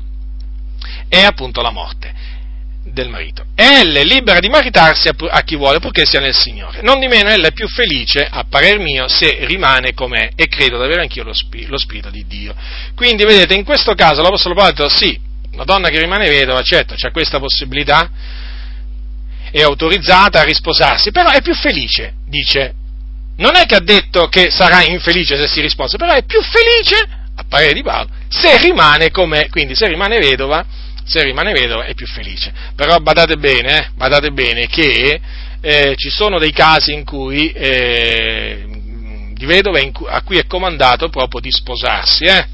è 1.07 1.21
appunto 1.21 1.61
la 1.61 1.71
morte 1.71 2.22
del 2.83 3.09
marito. 3.09 3.45
Ella 3.55 3.99
è 3.99 4.03
libera 4.03 4.39
di 4.39 4.49
maritarsi 4.49 5.07
a, 5.07 5.41
chi 5.41 5.55
vuole, 5.55 5.79
purché 5.79 6.05
sia 6.05 6.19
nel 6.19 6.35
Signore. 6.35 6.81
Non 6.81 6.99
di 6.99 7.07
meno, 7.07 7.29
ella 7.29 7.47
è 7.47 7.53
più 7.53 7.67
felice, 7.67 8.27
a 8.29 8.45
parer 8.47 8.79
mio, 8.79 9.07
se 9.07 9.45
rimane 9.45 9.93
com'è, 9.93 10.31
e 10.35 10.47
credo 10.47 10.77
di 10.77 10.83
avere 10.83 11.01
anch'io 11.01 11.23
lo, 11.23 11.33
spi, 11.33 11.65
lo, 11.65 11.77
Spirito 11.77 12.09
di 12.09 12.25
Dio. 12.27 12.53
Quindi, 12.95 13.23
vedete, 13.23 13.53
in 13.53 13.63
questo 13.63 13.93
caso 13.93 14.21
l'Apostolo 14.21 14.53
Paolo 14.53 14.69
ha 14.69 14.73
detto, 14.73 14.89
sì, 14.89 15.19
una 15.53 15.63
donna 15.63 15.89
che 15.89 15.99
rimane 15.99 16.29
vedova, 16.29 16.61
certo, 16.61 16.95
c'è 16.95 17.11
questa 17.11 17.39
possibilità, 17.39 18.09
è 19.51 19.61
autorizzata 19.61 20.41
a 20.41 20.43
risposarsi, 20.43 21.11
però 21.11 21.29
è 21.29 21.41
più 21.41 21.53
felice, 21.53 22.13
dice. 22.27 22.73
Non 23.35 23.55
è 23.55 23.65
che 23.65 23.75
ha 23.75 23.81
detto 23.81 24.27
che 24.27 24.51
sarà 24.51 24.83
infelice 24.83 25.35
se 25.37 25.47
si 25.47 25.59
risposa, 25.59 25.97
però 25.97 26.13
è 26.13 26.23
più 26.23 26.39
felice, 26.41 27.21
a 27.35 27.43
parere 27.47 27.73
di 27.73 27.81
Paolo, 27.81 28.09
se 28.27 28.57
rimane 28.57 29.09
com'è, 29.09 29.49
quindi 29.49 29.73
se 29.75 29.87
rimane 29.87 30.19
vedova, 30.19 30.63
se 31.05 31.23
rimane 31.23 31.51
vedova 31.51 31.85
è 31.85 31.93
più 31.93 32.07
felice. 32.07 32.53
Però 32.75 32.97
badate 32.97 33.37
bene, 33.37 33.77
eh, 33.77 33.89
badate 33.95 34.31
bene 34.31 34.67
che 34.67 35.19
eh, 35.61 35.93
ci 35.95 36.09
sono 36.09 36.39
dei 36.39 36.51
casi 36.51 36.93
in 36.93 37.03
cui 37.03 37.51
eh, 37.51 38.65
di 39.33 39.45
vedove 39.45 39.91
a 40.07 40.21
cui 40.21 40.37
è 40.37 40.45
comandato 40.45 41.09
proprio 41.09 41.41
di 41.41 41.51
sposarsi, 41.51 42.25
eh? 42.25 42.45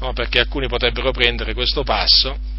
no, 0.00 0.12
perché 0.12 0.40
alcuni 0.40 0.68
potrebbero 0.68 1.10
prendere 1.10 1.54
questo 1.54 1.82
passo. 1.82 2.56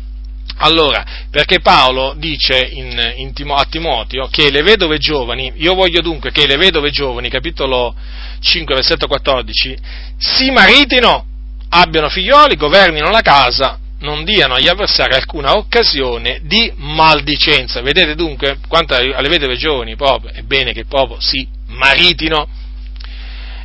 Allora, 0.62 1.06
perché 1.30 1.62
Paolo 1.62 2.16
dice 2.18 2.60
in, 2.60 3.14
in 3.18 3.34
Timo, 3.34 3.56
a 3.56 3.66
Timoteo 3.66 4.28
che 4.28 4.52
le 4.52 4.62
vedove 4.62 4.98
giovani, 4.98 5.54
io 5.56 5.74
voglio 5.74 6.02
dunque 6.02 6.32
che 6.32 6.48
le 6.48 6.58
vedove 6.58 6.90
giovani, 6.90 7.30
capitolo 7.30 7.96
5, 8.42 8.76
versetto 8.76 9.08
14, 9.08 9.78
si 10.18 10.52
maritino, 10.52 11.26
abbiano 11.70 12.10
figlioli, 12.10 12.58
governino 12.58 13.10
la 13.10 13.22
casa, 13.22 13.80
non 14.00 14.24
diano 14.24 14.56
agli 14.56 14.68
avversari 14.68 15.14
alcuna 15.14 15.58
occasione 15.58 16.42
di 16.44 16.72
maldicenza. 16.76 17.82
Vedete 17.82 18.16
dunque, 18.16 18.60
quanto 18.68 18.96
alle 18.96 19.30
vedove 19.30 19.58
giovani, 19.58 19.96
proprio, 19.96 20.32
è 20.32 20.42
bene 20.42 20.74
che 20.74 20.86
proprio 20.86 21.20
si 21.20 21.48
maritino. 21.68 22.48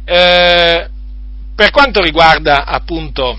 Eh, 0.05 0.89
per 1.55 1.71
quanto 1.71 2.03
riguarda 2.03 2.65
appunto, 2.65 3.39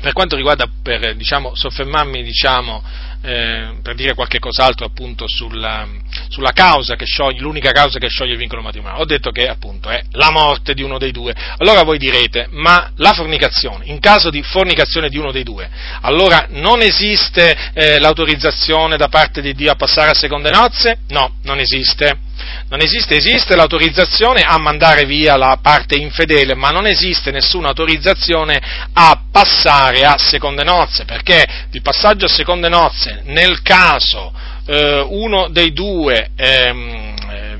per 0.00 0.12
quanto 0.12 0.36
riguarda, 0.36 0.68
per 0.82 1.16
diciamo, 1.16 1.54
soffermarmi 1.54 2.22
diciamo, 2.22 2.82
eh, 3.24 3.78
per 3.82 3.94
dire 3.94 4.12
qualche 4.14 4.38
cos'altro 4.38 4.84
appunto 4.84 5.24
sulla, 5.26 5.88
sulla 6.28 6.52
causa 6.52 6.94
scioglie, 7.04 7.40
l'unica 7.40 7.70
causa 7.70 7.98
che 7.98 8.08
scioglie 8.08 8.32
il 8.32 8.38
vincolo 8.38 8.60
matrimoniale. 8.60 9.00
Ho 9.00 9.06
detto 9.06 9.30
che 9.30 9.48
appunto 9.48 9.88
è 9.88 10.02
la 10.12 10.30
morte 10.30 10.74
di 10.74 10.82
uno 10.82 10.98
dei 10.98 11.10
due. 11.10 11.34
Allora 11.56 11.84
voi 11.84 11.96
direte, 11.96 12.48
ma 12.50 12.92
la 12.96 13.12
fornicazione, 13.14 13.86
in 13.86 13.98
caso 13.98 14.28
di 14.28 14.42
fornicazione 14.42 15.08
di 15.08 15.16
uno 15.16 15.32
dei 15.32 15.42
due, 15.42 15.68
allora 16.02 16.46
non 16.50 16.82
esiste 16.82 17.56
eh, 17.72 17.98
l'autorizzazione 17.98 18.98
da 18.98 19.08
parte 19.08 19.40
di 19.40 19.54
Dio 19.54 19.72
a 19.72 19.76
passare 19.76 20.10
a 20.10 20.14
seconde 20.14 20.50
nozze? 20.50 20.98
No, 21.08 21.36
non 21.44 21.58
esiste. 21.60 22.32
Non 22.68 22.80
esiste, 22.80 23.16
esiste 23.16 23.56
l'autorizzazione 23.56 24.42
a 24.42 24.58
mandare 24.58 25.04
via 25.04 25.36
la 25.36 25.58
parte 25.60 25.96
infedele, 25.96 26.54
ma 26.54 26.70
non 26.70 26.86
esiste 26.86 27.30
nessuna 27.30 27.68
autorizzazione 27.68 28.60
a 28.92 29.20
passare 29.30 30.02
a 30.02 30.16
seconde 30.18 30.64
nozze, 30.64 31.04
perché 31.04 31.44
il 31.70 31.82
passaggio 31.82 32.26
a 32.26 32.28
seconde 32.28 32.68
nozze 32.68 33.22
nel 33.24 33.62
caso 33.62 34.32
eh, 34.66 35.04
uno 35.08 35.48
dei 35.48 35.72
due 35.72 36.30
ehm, 36.36 37.14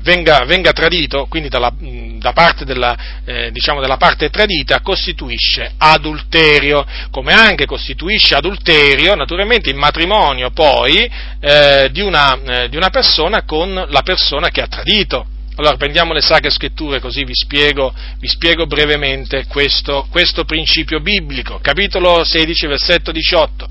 venga, 0.05 0.45
venga, 0.45 0.71
tradito, 0.71 1.25
quindi 1.27 1.49
dalla, 1.49 1.73
da 2.25 2.33
parte 2.33 2.65
della, 2.65 2.97
eh, 3.23 3.51
diciamo 3.51 3.81
della 3.81 3.97
parte 3.97 4.31
tradita, 4.31 4.79
costituisce 4.81 5.73
adulterio, 5.77 6.83
come 7.11 7.33
anche 7.33 7.67
costituisce 7.67 8.33
adulterio 8.33 9.13
naturalmente 9.13 9.69
il 9.69 9.75
matrimonio 9.75 10.49
poi 10.49 11.07
eh, 11.39 11.89
di, 11.91 12.01
una, 12.01 12.41
eh, 12.41 12.69
di 12.69 12.77
una 12.77 12.89
persona 12.89 13.43
con 13.43 13.71
la 13.73 14.01
persona 14.01 14.49
che 14.49 14.61
ha 14.61 14.67
tradito. 14.67 15.27
Allora 15.57 15.77
prendiamo 15.77 16.13
le 16.13 16.21
sacre 16.21 16.49
scritture 16.49 16.99
così 16.99 17.23
vi 17.23 17.35
spiego, 17.35 17.93
vi 18.17 18.27
spiego 18.27 18.65
brevemente 18.65 19.45
questo, 19.47 20.07
questo 20.09 20.45
principio 20.45 20.99
biblico. 20.99 21.59
Capitolo 21.61 22.23
16, 22.23 22.65
versetto 22.65 23.11
18 23.11 23.67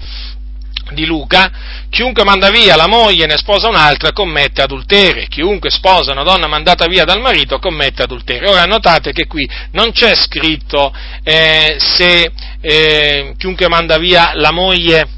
di 0.92 1.06
Luca, 1.06 1.50
chiunque 1.90 2.24
manda 2.24 2.50
via 2.50 2.76
la 2.76 2.86
moglie 2.86 3.24
e 3.24 3.26
ne 3.26 3.36
sposa 3.36 3.68
un'altra 3.68 4.12
commette 4.12 4.62
adulterio, 4.62 5.26
chiunque 5.28 5.70
sposa 5.70 6.12
una 6.12 6.22
donna 6.22 6.46
mandata 6.46 6.86
via 6.86 7.04
dal 7.04 7.20
marito 7.20 7.58
commette 7.58 8.02
adulterio. 8.02 8.50
Ora 8.50 8.64
notate 8.64 9.12
che 9.12 9.26
qui 9.26 9.48
non 9.72 9.92
c'è 9.92 10.14
scritto 10.14 10.92
eh, 11.22 11.76
se 11.78 12.32
eh, 12.60 13.34
chiunque 13.36 13.68
manda 13.68 13.98
via 13.98 14.32
la 14.34 14.52
moglie, 14.52 15.08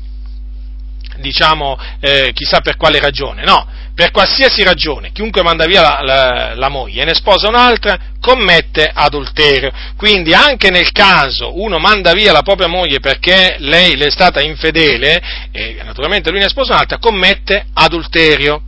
diciamo, 1.18 1.78
eh, 2.00 2.30
chissà 2.34 2.60
per 2.60 2.76
quale 2.76 3.00
ragione, 3.00 3.44
no, 3.44 3.66
per 3.96 4.10
qualsiasi 4.10 4.62
ragione, 4.62 5.10
chiunque 5.10 5.42
manda 5.42 5.64
via 5.64 5.80
la, 5.80 6.00
la, 6.02 6.54
la, 6.54 6.68
moglie 6.68 7.00
e 7.00 7.04
ne 7.06 7.14
sposa 7.14 7.48
un'altra, 7.48 7.98
commette 8.20 8.90
adulterio. 8.92 9.72
Quindi 9.96 10.34
anche 10.34 10.68
nel 10.68 10.92
caso 10.92 11.58
uno 11.58 11.78
manda 11.78 12.12
via 12.12 12.30
la 12.30 12.42
propria 12.42 12.66
moglie 12.66 13.00
perché 13.00 13.56
lei 13.58 13.96
le 13.96 14.08
è 14.08 14.10
stata 14.10 14.42
infedele, 14.42 15.48
e 15.50 15.78
naturalmente 15.82 16.30
lui 16.30 16.40
ne 16.40 16.48
sposa 16.48 16.74
un'altra, 16.74 16.98
commette 16.98 17.68
adulterio. 17.72 18.60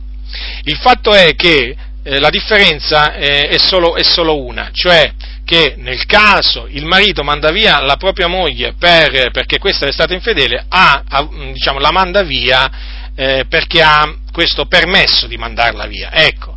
Il 0.63 0.77
fatto 0.77 1.13
è 1.13 1.35
che 1.35 1.75
eh, 2.01 2.19
la 2.19 2.31
differenza 2.31 3.13
eh, 3.13 3.49
è, 3.49 3.57
solo, 3.59 3.97
è 3.97 4.03
solo 4.03 4.43
una, 4.43 4.71
cioè 4.73 5.13
che 5.45 5.75
nel 5.77 6.07
caso 6.07 6.65
il 6.69 6.85
marito 6.85 7.23
manda 7.23 7.51
via 7.51 7.81
la 7.81 7.97
propria 7.97 8.27
moglie 8.27 8.73
per, 8.79 9.29
perché 9.29 9.59
questa 9.59 9.85
è 9.85 9.91
stata 9.91 10.15
infedele, 10.15 10.65
ha, 10.67 11.03
ha, 11.07 11.29
diciamo, 11.53 11.77
la 11.77 11.91
manda 11.91 12.23
via 12.23 12.71
eh, 13.15 13.45
perché 13.47 13.81
ha 13.83 14.11
questo 14.39 14.67
permesso 14.67 15.27
di 15.27 15.35
mandarla 15.35 15.85
via. 15.85 16.13
Ecco. 16.13 16.55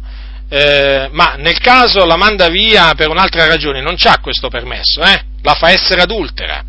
Eh, 0.48 1.08
ma 1.10 1.34
nel 1.36 1.58
caso 1.58 2.04
la 2.04 2.16
manda 2.16 2.48
via 2.48 2.94
per 2.94 3.08
un'altra 3.08 3.46
ragione, 3.46 3.80
non 3.80 3.96
c'ha 3.96 4.20
questo 4.20 4.48
permesso, 4.48 5.02
eh? 5.02 5.20
la 5.42 5.54
fa 5.54 5.70
essere 5.70 6.00
adultera. 6.00 6.62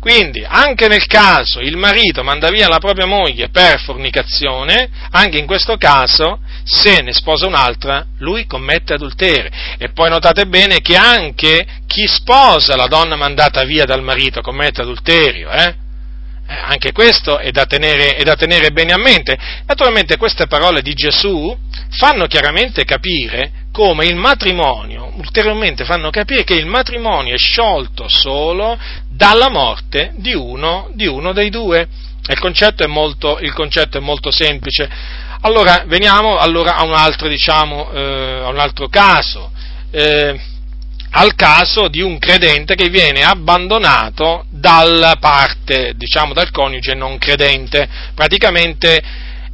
Quindi, 0.00 0.44
anche 0.44 0.88
nel 0.88 1.06
caso 1.06 1.60
il 1.60 1.76
marito 1.76 2.24
manda 2.24 2.50
via 2.50 2.66
la 2.66 2.80
propria 2.80 3.06
moglie 3.06 3.50
per 3.50 3.78
fornicazione, 3.82 4.90
anche 5.12 5.38
in 5.38 5.46
questo 5.46 5.76
caso, 5.76 6.40
se 6.64 7.02
ne 7.02 7.12
sposa 7.12 7.46
un'altra, 7.46 8.04
lui 8.18 8.44
commette 8.46 8.94
adulterio. 8.94 9.50
E 9.78 9.90
poi 9.90 10.10
notate 10.10 10.46
bene 10.46 10.80
che 10.80 10.96
anche 10.96 11.64
chi 11.86 12.08
sposa 12.08 12.74
la 12.74 12.88
donna 12.88 13.14
mandata 13.14 13.62
via 13.62 13.84
dal 13.84 14.02
marito 14.02 14.40
commette 14.40 14.80
adulterio, 14.80 15.50
eh? 15.52 15.81
Anche 16.60 16.92
questo 16.92 17.38
è 17.38 17.50
da, 17.50 17.66
tenere, 17.66 18.16
è 18.16 18.22
da, 18.22 18.34
tenere, 18.34 18.70
bene 18.70 18.92
a 18.92 18.98
mente. 18.98 19.38
Naturalmente 19.66 20.16
queste 20.16 20.46
parole 20.46 20.82
di 20.82 20.94
Gesù 20.94 21.56
fanno 21.90 22.26
chiaramente 22.26 22.84
capire 22.84 23.66
come 23.72 24.04
il 24.04 24.16
matrimonio, 24.16 25.12
ulteriormente 25.16 25.84
fanno 25.84 26.10
capire 26.10 26.44
che 26.44 26.54
il 26.54 26.66
matrimonio 26.66 27.34
è 27.34 27.38
sciolto 27.38 28.06
solo 28.06 28.78
dalla 29.08 29.48
morte 29.48 30.12
di 30.16 30.34
uno, 30.34 30.90
di 30.94 31.06
uno 31.06 31.32
dei 31.32 31.48
due. 31.48 31.88
Il 32.28 32.38
concetto, 32.38 32.86
molto, 32.86 33.38
il 33.40 33.52
concetto, 33.52 33.98
è 33.98 34.00
molto, 34.00 34.30
semplice. 34.30 34.88
Allora, 35.40 35.82
veniamo 35.86 36.36
allora 36.36 36.76
a 36.76 36.84
un 36.84 36.92
altro, 36.92 37.26
diciamo, 37.26 37.90
eh, 37.90 38.42
a 38.44 38.48
un 38.48 38.58
altro 38.58 38.88
caso. 38.88 39.50
Eh, 39.90 40.38
al 41.14 41.34
caso 41.34 41.88
di 41.88 42.00
un 42.00 42.18
credente 42.18 42.74
che 42.74 42.88
viene 42.88 43.22
abbandonato 43.22 44.46
dalla 44.48 45.16
parte, 45.18 45.92
diciamo, 45.96 46.32
dal 46.32 46.50
coniuge 46.50 46.94
non 46.94 47.18
credente. 47.18 47.88
Praticamente 48.14 49.02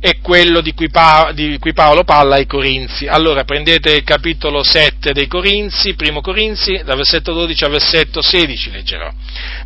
è 0.00 0.20
quello 0.20 0.60
di 0.60 0.72
cui, 0.74 0.88
pa- 0.88 1.32
di 1.34 1.58
cui, 1.58 1.72
Paolo 1.72 2.04
parla 2.04 2.36
ai 2.36 2.46
Corinzi. 2.46 3.06
Allora 3.06 3.42
prendete 3.42 3.96
il 3.96 4.04
capitolo 4.04 4.62
7 4.62 5.12
dei 5.12 5.26
Corinzi, 5.26 5.94
primo 5.94 6.20
Corinzi, 6.20 6.80
dal 6.84 6.96
versetto 6.96 7.32
12 7.32 7.64
al 7.64 7.70
versetto 7.70 8.22
16 8.22 8.70
leggerò. 8.70 9.10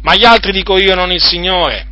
Ma 0.01 0.15
gli 0.15 0.25
altri 0.25 0.53
dico 0.53 0.79
io, 0.79 0.95
non 0.95 1.13
il 1.13 1.23
Signore. 1.23 1.92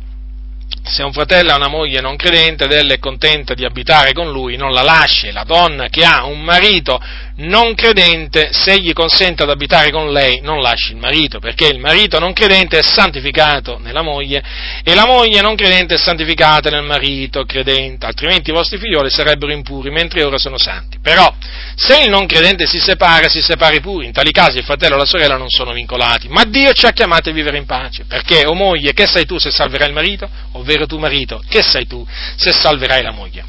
Se 0.83 1.03
un 1.03 1.13
fratello 1.13 1.51
ha 1.51 1.55
una 1.55 1.67
moglie 1.67 2.01
non 2.01 2.15
credente 2.15 2.65
ed 2.65 2.71
ella 2.71 2.93
è 2.93 2.99
contenta 2.99 3.53
di 3.53 3.63
abitare 3.63 4.13
con 4.13 4.31
lui, 4.31 4.57
non 4.57 4.71
la 4.71 4.81
lasci. 4.81 5.31
La 5.31 5.43
donna 5.43 5.87
che 5.87 6.03
ha 6.03 6.25
un 6.25 6.41
marito 6.41 6.99
non 7.37 7.73
credente, 7.75 8.49
se 8.51 8.79
gli 8.79 8.93
consente 8.93 9.45
di 9.45 9.51
abitare 9.51 9.91
con 9.91 10.11
lei, 10.11 10.39
non 10.41 10.61
lasci 10.61 10.91
il 10.91 10.97
marito, 10.97 11.39
perché 11.39 11.67
il 11.67 11.79
marito 11.79 12.19
non 12.19 12.33
credente 12.33 12.79
è 12.79 12.81
santificato 12.81 13.79
nella 13.79 14.01
moglie 14.01 14.43
e 14.83 14.93
la 14.93 15.05
moglie 15.05 15.41
non 15.41 15.55
credente 15.55 15.95
è 15.95 15.97
santificata 15.97 16.69
nel 16.69 16.83
marito 16.83 17.43
credente, 17.45 18.05
altrimenti 18.05 18.49
i 18.49 18.53
vostri 18.53 18.77
figlioli 18.77 19.09
sarebbero 19.09 19.51
impuri, 19.51 19.89
mentre 19.89 20.23
ora 20.23 20.37
sono 20.37 20.57
santi. 20.57 20.99
Però, 21.01 21.33
se 21.75 22.03
il 22.03 22.09
non 22.09 22.25
credente 22.25 22.65
si 22.65 22.79
separa, 22.79 23.29
si 23.29 23.41
separi 23.41 23.79
pure. 23.79 24.05
In 24.05 24.11
tali 24.11 24.31
casi 24.31 24.57
il 24.57 24.63
fratello 24.63 24.95
e 24.95 24.97
la 24.97 25.05
sorella 25.05 25.37
non 25.37 25.49
sono 25.49 25.73
vincolati, 25.73 26.27
ma 26.27 26.43
Dio 26.43 26.73
ci 26.73 26.85
ha 26.85 26.91
chiamati 26.91 27.29
a 27.29 27.33
vivere 27.33 27.57
in 27.57 27.65
pace, 27.65 28.05
perché, 28.07 28.45
o 28.45 28.53
moglie, 28.53 28.93
che 28.93 29.07
sai 29.07 29.25
tu 29.25 29.37
se 29.37 29.51
salverai 29.51 29.87
il 29.87 29.93
marito? 29.93 30.29
Ovvero 30.53 30.70
tu 30.87 30.97
marito, 30.97 31.41
che 31.47 31.61
sai 31.61 31.87
tu 31.87 32.05
se 32.35 32.51
salverai 32.51 33.01
la 33.01 33.11
moglie? 33.11 33.43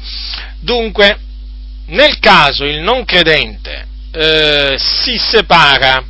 Dunque, 0.59 1.17
nel 1.87 2.19
caso 2.19 2.65
il 2.65 2.79
non 2.79 3.05
credente 3.05 3.87
eh, 4.11 4.75
si 4.77 5.17
separa 5.17 6.03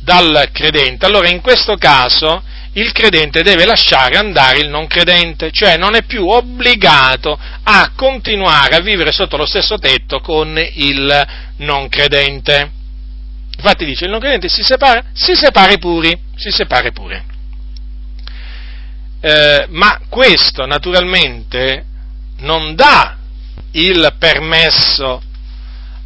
dal 0.00 0.48
credente, 0.52 1.06
allora 1.06 1.28
in 1.28 1.40
questo 1.40 1.76
caso 1.76 2.42
il 2.74 2.92
credente 2.92 3.42
deve 3.42 3.66
lasciare 3.66 4.16
andare 4.16 4.60
il 4.60 4.68
non 4.68 4.86
credente, 4.86 5.50
cioè 5.50 5.76
non 5.76 5.94
è 5.94 6.04
più 6.04 6.26
obbligato 6.26 7.38
a 7.64 7.92
continuare 7.94 8.76
a 8.76 8.80
vivere 8.80 9.12
sotto 9.12 9.36
lo 9.36 9.46
stesso 9.46 9.78
tetto 9.78 10.20
con 10.20 10.58
il 10.74 11.26
non 11.58 11.88
credente. 11.88 12.70
Infatti 13.56 13.84
dice 13.84 14.06
il 14.06 14.10
non 14.10 14.20
credente 14.20 14.48
si 14.48 14.62
separa, 14.62 15.04
si 15.12 15.34
separi 15.34 15.78
pure, 15.78 16.18
si 16.34 16.50
separi 16.50 16.92
pure. 16.92 17.24
Eh, 19.24 19.66
ma 19.68 20.00
questo 20.08 20.66
naturalmente 20.66 21.84
non 22.38 22.74
dà 22.74 23.16
il 23.70 24.16
permesso 24.18 25.22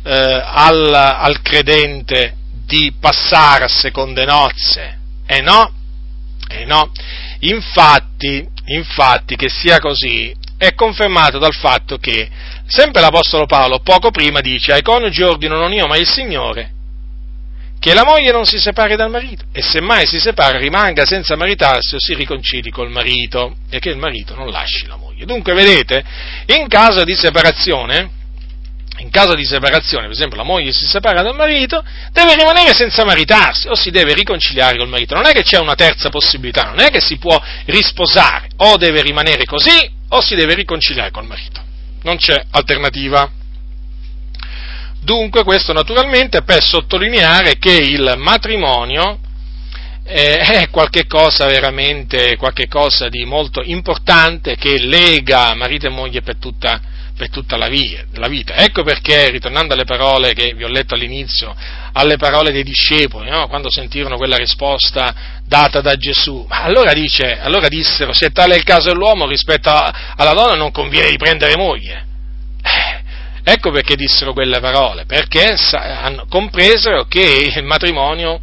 eh, 0.03 0.43
al, 0.45 0.93
al, 0.93 1.41
credente 1.41 2.37
di 2.67 2.95
passare 3.01 3.65
a 3.65 3.69
seconde 3.69 4.27
nozze. 4.27 4.99
Eh 5.27 5.41
no, 5.41 5.73
e 6.47 6.67
no. 6.67 6.93
Infatti, 7.41 8.47
infatti, 8.67 9.35
che 9.37 9.49
sia 9.49 9.79
così 9.79 10.35
è 10.59 10.75
confermato 10.75 11.39
dal 11.39 11.55
fatto 11.55 11.97
che 11.97 12.29
sempre 12.67 13.01
l'Apostolo 13.01 13.47
Paolo 13.47 13.81
poco 13.81 14.11
prima 14.11 14.41
dice 14.41 14.73
ai 14.73 14.83
coniugi 14.83 15.23
ordino 15.23 15.57
non 15.59 15.73
io 15.73 15.87
ma 15.87 15.99
il 15.99 16.07
Signore 16.09 16.76
che 17.78 17.94
la 17.94 18.05
moglie 18.05 18.32
non 18.32 18.44
si 18.44 18.59
separi 18.59 18.97
dal 18.97 19.11
marito 19.11 19.44
e 19.53 19.62
se 19.62 19.81
mai 19.81 20.07
si 20.07 20.19
separa 20.19 20.59
rimanga 20.59 21.05
senza 21.05 21.36
maritarsi 21.36 21.94
o 21.94 21.98
si 22.01 22.15
riconcili 22.15 22.70
col 22.70 22.90
marito 22.90 23.57
e 23.70 23.78
che 23.78 23.90
il 23.90 23.98
marito 23.98 24.35
non 24.35 24.51
lasci 24.51 24.86
la 24.86 24.97
moglie. 24.97 25.24
Dunque 25.24 25.55
vedete, 25.55 26.05
in 26.47 26.69
caso 26.69 27.05
di 27.05 27.15
separazione, 27.15 28.11
in 28.98 29.11
caso 29.11 29.35
di 29.35 29.44
separazione, 29.44 30.05
per 30.05 30.15
esempio 30.15 30.39
la 30.39 30.43
moglie 30.43 30.73
si 30.73 30.86
separa 30.86 31.23
dal 31.23 31.35
marito, 31.35 31.85
deve 32.12 32.35
rimanere 32.35 32.73
senza 32.73 33.05
maritarsi 33.05 33.69
o 33.69 33.74
si 33.74 33.90
deve 33.90 34.15
riconciliare 34.15 34.78
col 34.78 34.89
marito. 34.89 35.15
Non 35.15 35.27
è 35.27 35.32
che 35.32 35.43
c'è 35.43 35.59
una 35.59 35.74
terza 35.74 36.09
possibilità, 36.09 36.62
non 36.62 36.81
è 36.81 36.90
che 36.90 37.01
si 37.01 37.19
può 37.19 37.40
risposare, 37.66 38.48
o 38.57 38.77
deve 38.77 39.03
rimanere 39.03 39.44
così 39.44 39.90
o 40.09 40.20
si 40.20 40.35
deve 40.35 40.55
riconciliare 40.55 41.11
col 41.11 41.27
marito. 41.27 41.62
Non 42.03 42.16
c'è 42.16 42.43
alternativa. 42.51 43.36
Dunque 45.07 45.45
questo 45.45 45.73
naturalmente 45.73 46.43
per 46.43 46.65
sottolineare 46.65 47.59
che 47.61 47.70
il 47.70 48.15
matrimonio 48.16 49.20
eh, 50.03 50.35
è 50.65 50.69
qualcosa 50.69 51.47
veramente, 51.47 52.35
qualche 52.35 52.66
cosa 52.66 53.09
di 53.09 53.24
molto 53.24 53.62
importante 53.62 54.57
che 54.57 54.81
lega 54.81 55.55
marito 55.55 55.87
e 55.87 55.91
moglie 55.91 56.23
per 56.23 56.39
tutta, 56.39 56.81
per 57.16 57.31
tutta 57.31 57.57
la, 57.57 57.69
via, 57.69 58.05
la, 58.15 58.27
vita. 58.27 58.57
Ecco 58.57 58.83
perché, 58.83 59.31
ritornando 59.31 59.74
alle 59.74 59.85
parole 59.85 60.33
che 60.33 60.55
vi 60.55 60.65
ho 60.65 60.69
letto 60.69 60.95
all'inizio, 60.95 61.55
alle 61.93 62.16
parole 62.16 62.51
dei 62.51 62.65
discepoli, 62.65 63.31
no? 63.31 63.47
quando 63.47 63.70
sentirono 63.70 64.16
quella 64.16 64.37
risposta 64.37 65.15
data 65.45 65.81
da 65.81 65.95
Gesù, 65.95 66.45
allora, 66.49 66.93
dice, 66.93 67.39
allora 67.39 67.69
dissero, 67.69 68.12
se 68.12 68.31
tale 68.31 68.55
è 68.55 68.57
il 68.57 68.65
caso 68.65 68.89
dell'uomo 68.89 69.28
rispetto 69.28 69.70
alla 69.70 70.33
donna 70.33 70.57
non 70.57 70.73
conviene 70.73 71.11
di 71.11 71.16
prendere 71.16 71.57
moglie. 71.57 72.06
Ecco 73.48 73.70
perché 73.70 73.94
dissero 73.94 74.32
quelle 74.32 74.59
parole, 74.59 75.05
perché 75.05 75.55
compresero 76.28 77.05
che 77.05 77.52
il 77.55 77.62
matrimonio, 77.62 78.40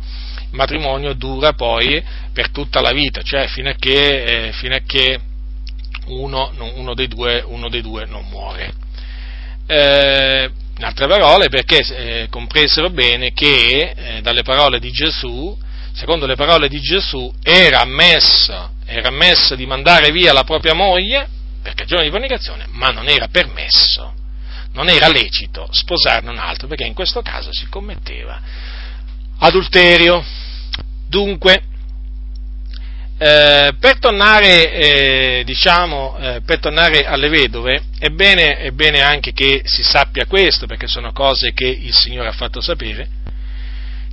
il 0.50 0.56
matrimonio, 0.56 1.12
dura 1.12 1.52
poi 1.52 2.02
per 2.32 2.52
tutta 2.52 2.80
la 2.80 2.94
vita, 2.94 3.22
cioè 3.22 3.48
fino 3.48 3.70
a 3.70 3.74
che, 3.78 4.24
eh, 4.24 4.52
fino 4.54 4.74
a 4.76 4.80
che 4.88 5.20
uno, 6.06 6.54
uno, 6.76 6.94
dei 6.94 7.10
due, 7.10 7.44
uno, 7.46 7.68
dei 7.68 7.82
due, 7.82 8.06
non 8.06 8.26
muore. 8.30 8.74
Eh, 9.68 10.50
in 10.78 10.84
altre 10.86 11.08
parole, 11.08 11.50
perché 11.50 11.80
eh, 11.80 12.28
compresero 12.30 12.90
bene 12.90 13.34
che 13.34 13.94
eh, 13.94 14.22
dalle 14.22 14.44
parole 14.44 14.80
di 14.80 14.92
Gesù, 14.92 15.54
secondo 15.92 16.26
le 16.26 16.36
parole 16.36 16.70
di 16.70 16.80
Gesù, 16.80 17.30
era 17.44 17.82
ammesso, 17.82 18.72
era 18.86 19.10
ammesso 19.10 19.56
di 19.56 19.66
mandare 19.66 20.12
via 20.12 20.32
la 20.32 20.46
propria 20.46 20.74
moglie 20.74 21.28
per 21.62 21.74
cagione 21.74 22.06
di 22.06 22.10
fornicazione, 22.10 22.68
ma 22.70 22.92
non 22.92 23.10
era 23.10 23.28
permesso, 23.28 24.23
non 24.74 24.90
era 24.90 25.08
lecito 25.08 25.68
sposarne 25.72 26.30
un 26.30 26.38
altro, 26.38 26.68
perché 26.68 26.86
in 26.86 26.94
questo 26.94 27.22
caso 27.22 27.50
si 27.52 27.68
commetteva 27.70 28.42
adulterio. 29.40 30.24
Dunque, 31.08 31.64
eh, 33.18 33.74
per, 33.80 34.00
tornare, 34.00 34.74
eh, 34.74 35.44
diciamo, 35.46 36.18
eh, 36.20 36.42
per, 36.46 36.60
tornare, 36.60 37.06
alle 37.06 37.30
vedove, 37.30 37.84
è 38.00 38.10
bene, 38.10 38.58
è 38.58 38.72
bene, 38.72 39.02
anche 39.02 39.32
che 39.32 39.62
si 39.64 39.84
sappia 39.84 40.26
questo, 40.26 40.66
perché 40.66 40.88
sono 40.88 41.12
cose 41.14 41.54
che 41.54 41.68
il 41.68 41.94
Signore 41.94 42.30
ha 42.30 42.34
fatto 42.34 42.60
sapere, 42.60 43.08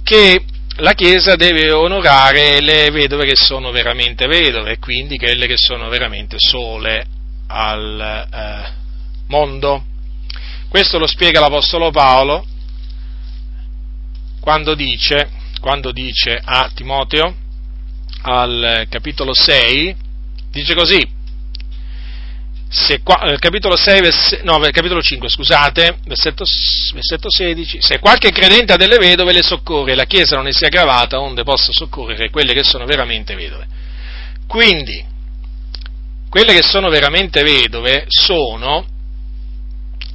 che 0.02 0.44
la 0.76 0.92
Chiesa 0.92 1.34
deve 1.36 1.72
onorare 1.72 2.60
le 2.60 2.90
vedove 2.90 3.26
che 3.26 3.36
sono 3.36 3.70
veramente 3.70 4.26
vedove, 4.26 4.72
e 4.72 4.78
quindi 4.78 5.16
quelle 5.16 5.46
che 5.46 5.56
sono 5.56 5.88
veramente 5.88 6.36
sole 6.38 7.04
al 7.48 8.28
eh, 8.32 8.72
mondo. 9.28 9.84
Questo 10.70 10.98
lo 10.98 11.08
spiega 11.08 11.40
l'Apostolo 11.40 11.90
Paolo 11.90 12.46
quando 14.38 14.76
dice, 14.76 15.28
quando 15.60 15.90
dice 15.90 16.40
a 16.40 16.70
Timoteo, 16.72 17.34
al 18.22 18.86
capitolo 18.88 19.34
6, 19.34 19.96
dice 20.52 20.74
così, 20.76 21.04
se, 22.68 23.02
eh, 23.04 23.38
capitolo, 23.40 23.76
6, 23.76 24.00
vers, 24.00 24.40
no, 24.44 24.60
capitolo 24.70 25.02
5, 25.02 25.28
scusate, 25.28 25.98
versetto, 26.04 26.44
versetto 26.94 27.28
16, 27.28 27.78
se 27.80 27.98
qualche 27.98 28.30
credente 28.30 28.72
ha 28.72 28.76
delle 28.76 28.98
vedove 28.98 29.32
le 29.32 29.42
soccorre, 29.42 29.96
la 29.96 30.04
Chiesa 30.04 30.36
non 30.36 30.44
ne 30.44 30.52
sia 30.52 30.68
gravata, 30.68 31.18
onde 31.18 31.42
possa 31.42 31.72
soccorrere 31.72 32.30
quelle 32.30 32.52
che 32.52 32.62
sono 32.62 32.84
veramente 32.84 33.34
vedove. 33.34 33.66
Quindi, 34.46 35.04
quelle 36.28 36.54
che 36.54 36.62
sono 36.62 36.90
veramente 36.90 37.42
vedove 37.42 38.04
sono, 38.06 38.98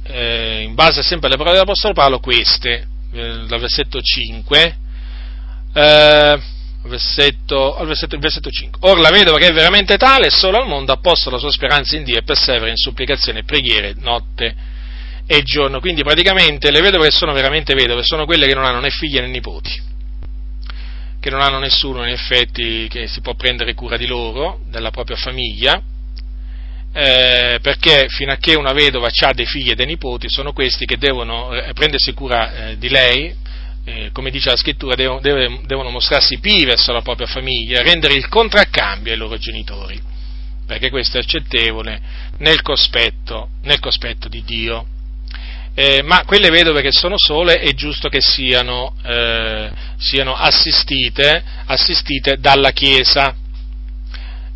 eh, 0.08 0.62
in 0.62 0.74
base 0.74 1.02
sempre 1.02 1.28
alle 1.28 1.36
parole 1.36 1.54
dell'Apostolo 1.54 1.94
Paolo, 1.94 2.18
queste, 2.18 2.86
eh, 3.12 3.44
dal 3.46 3.60
versetto 3.60 4.00
5, 4.00 4.76
eh, 5.72 6.40
versetto, 6.84 7.76
al 7.76 7.86
versetto, 7.86 8.18
versetto 8.18 8.50
5. 8.50 8.90
Or 8.90 8.98
la 8.98 9.10
vedova 9.10 9.38
che 9.38 9.48
è 9.48 9.52
veramente 9.52 9.96
tale, 9.96 10.30
solo 10.30 10.58
al 10.58 10.68
mondo, 10.68 10.92
ha 10.92 10.98
posto 10.98 11.30
la 11.30 11.38
sua 11.38 11.50
speranza 11.50 11.96
in 11.96 12.04
Dio 12.04 12.16
e 12.16 12.22
persevera 12.22 12.68
in 12.68 12.76
supplicazione 12.76 13.40
e 13.40 13.44
preghiere 13.44 13.94
notte 13.98 14.54
e 15.26 15.42
giorno. 15.42 15.80
Quindi 15.80 16.02
praticamente 16.02 16.70
le 16.70 16.80
vedove 16.80 17.06
che 17.08 17.12
sono 17.12 17.32
veramente 17.32 17.74
vedove 17.74 18.02
sono 18.02 18.24
quelle 18.24 18.46
che 18.46 18.54
non 18.54 18.64
hanno 18.64 18.80
né 18.80 18.90
figli 18.90 19.18
né 19.18 19.26
nipoti, 19.26 19.82
che 21.20 21.30
non 21.30 21.40
hanno 21.40 21.58
nessuno 21.58 22.04
in 22.04 22.12
effetti 22.12 22.86
che 22.88 23.06
si 23.08 23.20
può 23.20 23.34
prendere 23.34 23.74
cura 23.74 23.96
di 23.96 24.06
loro, 24.06 24.60
della 24.68 24.90
propria 24.90 25.16
famiglia, 25.16 25.82
eh, 26.98 27.58
perché 27.60 28.06
fino 28.08 28.32
a 28.32 28.36
che 28.36 28.54
una 28.54 28.72
vedova 28.72 29.10
ha 29.10 29.32
dei 29.34 29.44
figli 29.44 29.70
e 29.70 29.74
dei 29.74 29.84
nipoti, 29.84 30.30
sono 30.30 30.54
questi 30.54 30.86
che 30.86 30.96
devono 30.96 31.52
eh, 31.52 31.74
prendersi 31.74 32.14
cura 32.14 32.70
eh, 32.70 32.78
di 32.78 32.88
lei, 32.88 33.34
eh, 33.84 34.08
come 34.12 34.30
dice 34.30 34.48
la 34.48 34.56
scrittura, 34.56 34.94
devono, 34.94 35.20
devono 35.20 35.90
mostrarsi 35.90 36.38
pivi 36.38 36.64
verso 36.64 36.92
la 36.92 37.02
propria 37.02 37.26
famiglia, 37.26 37.82
rendere 37.82 38.14
il 38.14 38.28
contraccambio 38.28 39.12
ai 39.12 39.18
loro 39.18 39.36
genitori, 39.36 40.00
perché 40.66 40.88
questo 40.88 41.18
è 41.18 41.20
accettevole 41.20 42.00
nel 42.38 42.62
cospetto, 42.62 43.50
nel 43.64 43.78
cospetto 43.78 44.28
di 44.28 44.42
Dio. 44.42 44.86
Eh, 45.74 46.00
ma 46.02 46.24
quelle 46.24 46.48
vedove 46.48 46.80
che 46.80 46.92
sono 46.92 47.16
sole 47.18 47.56
è 47.56 47.74
giusto 47.74 48.08
che 48.08 48.22
siano, 48.22 48.94
eh, 49.04 49.70
siano 49.98 50.34
assistite, 50.34 51.44
assistite 51.66 52.38
dalla 52.38 52.70
Chiesa, 52.70 53.36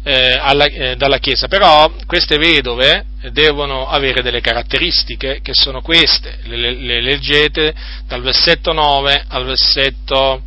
eh, 0.03 0.33
alla, 0.33 0.65
eh, 0.65 0.97
dalla 0.97 1.19
Chiesa, 1.19 1.49
però 1.49 1.93
queste 2.07 2.39
vedove 2.39 3.05
devono 3.33 3.87
avere 3.89 4.23
delle 4.23 4.41
caratteristiche 4.41 5.41
che 5.43 5.53
sono 5.53 5.83
queste, 5.83 6.39
le, 6.45 6.75
le 6.75 7.03
leggete 7.03 7.75
dal 8.07 8.23
versetto 8.23 8.73
9 8.73 9.25
al 9.29 9.45
versetto, 9.45 10.43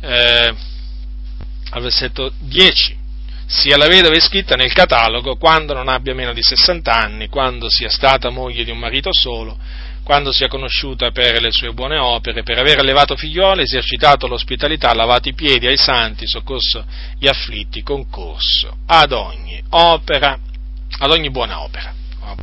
eh, 0.00 0.54
al 1.70 1.82
versetto 1.82 2.32
10. 2.38 2.96
sia 3.46 3.78
la 3.78 3.86
vedova 3.86 4.14
iscritta 4.14 4.54
nel 4.54 4.74
catalogo 4.74 5.36
quando 5.36 5.72
non 5.72 5.88
abbia 5.88 6.14
meno 6.14 6.34
di 6.34 6.42
60 6.42 6.92
anni, 6.92 7.28
quando 7.28 7.70
sia 7.70 7.88
stata 7.88 8.28
moglie 8.28 8.64
di 8.64 8.70
un 8.70 8.78
marito 8.78 9.08
solo, 9.10 9.56
quando 10.08 10.32
sia 10.32 10.48
conosciuta 10.48 11.10
per 11.10 11.38
le 11.38 11.50
sue 11.50 11.74
buone 11.74 11.98
opere, 11.98 12.42
per 12.42 12.56
aver 12.56 12.78
allevato 12.78 13.14
figlioli, 13.14 13.60
esercitato 13.60 14.26
l'ospitalità, 14.26 14.94
lavato 14.94 15.28
i 15.28 15.34
piedi 15.34 15.66
ai 15.66 15.76
santi, 15.76 16.26
soccorso 16.26 16.86
gli 17.18 17.28
afflitti, 17.28 17.82
concorso 17.82 18.74
ad 18.86 19.12
ogni 19.12 19.62
opera, 19.68 20.38
ad 21.00 21.10
ogni 21.10 21.30
buona 21.30 21.60
opera, 21.60 21.92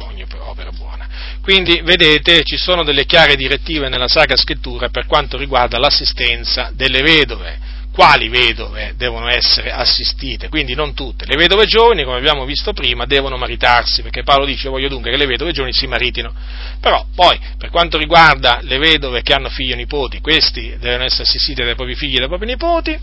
ogni 0.01 0.23
opera 0.41 0.69
buona. 0.73 1.07
Quindi, 1.41 1.81
vedete, 1.81 2.43
ci 2.43 2.55
sono 2.55 2.83
delle 2.83 3.07
chiare 3.07 3.35
direttive 3.35 3.89
nella 3.89 4.07
Sacra 4.07 4.37
Scrittura 4.37 4.89
per 4.89 5.07
quanto 5.07 5.35
riguarda 5.35 5.79
l'assistenza 5.79 6.69
delle 6.71 7.01
vedove, 7.01 7.57
quali 7.95 8.27
vedove 8.27 8.93
devono 8.97 9.29
essere 9.29 9.71
assistite, 9.71 10.49
quindi 10.49 10.75
non 10.75 10.93
tutte. 10.93 11.25
Le 11.25 11.37
vedove 11.37 11.65
giovani, 11.65 12.03
come 12.03 12.17
abbiamo 12.17 12.43
visto 12.43 12.73
prima, 12.73 13.05
devono 13.05 13.37
maritarsi, 13.37 14.01
perché 14.01 14.23
Paolo 14.23 14.43
dice 14.43 14.67
voglio 14.67 14.89
dunque 14.89 15.11
che 15.11 15.15
le 15.15 15.25
vedove 15.25 15.53
giovani 15.53 15.71
si 15.71 15.87
maritino. 15.87 16.33
Però 16.81 17.05
poi, 17.15 17.39
per 17.57 17.69
quanto 17.69 17.97
riguarda 17.97 18.59
le 18.63 18.79
vedove 18.79 19.21
che 19.21 19.31
hanno 19.31 19.47
figli 19.47 19.71
o 19.71 19.77
nipoti, 19.77 20.19
questi 20.19 20.75
devono 20.77 21.05
essere 21.05 21.23
assistiti 21.23 21.63
dai 21.63 21.75
propri 21.75 21.95
figli 21.95 22.15
e 22.15 22.19
dai 22.19 22.27
propri 22.27 22.47
nipoti, 22.47 22.99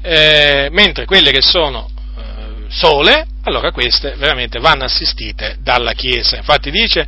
eh, 0.00 0.68
mentre 0.70 1.06
quelle 1.06 1.32
che 1.32 1.42
sono 1.42 1.90
eh, 2.16 2.66
sole, 2.68 3.26
allora 3.42 3.72
queste 3.72 4.14
veramente 4.16 4.60
vanno 4.60 4.84
assistite 4.84 5.56
dalla 5.58 5.92
Chiesa. 5.92 6.36
Infatti 6.36 6.70
dice 6.70 7.04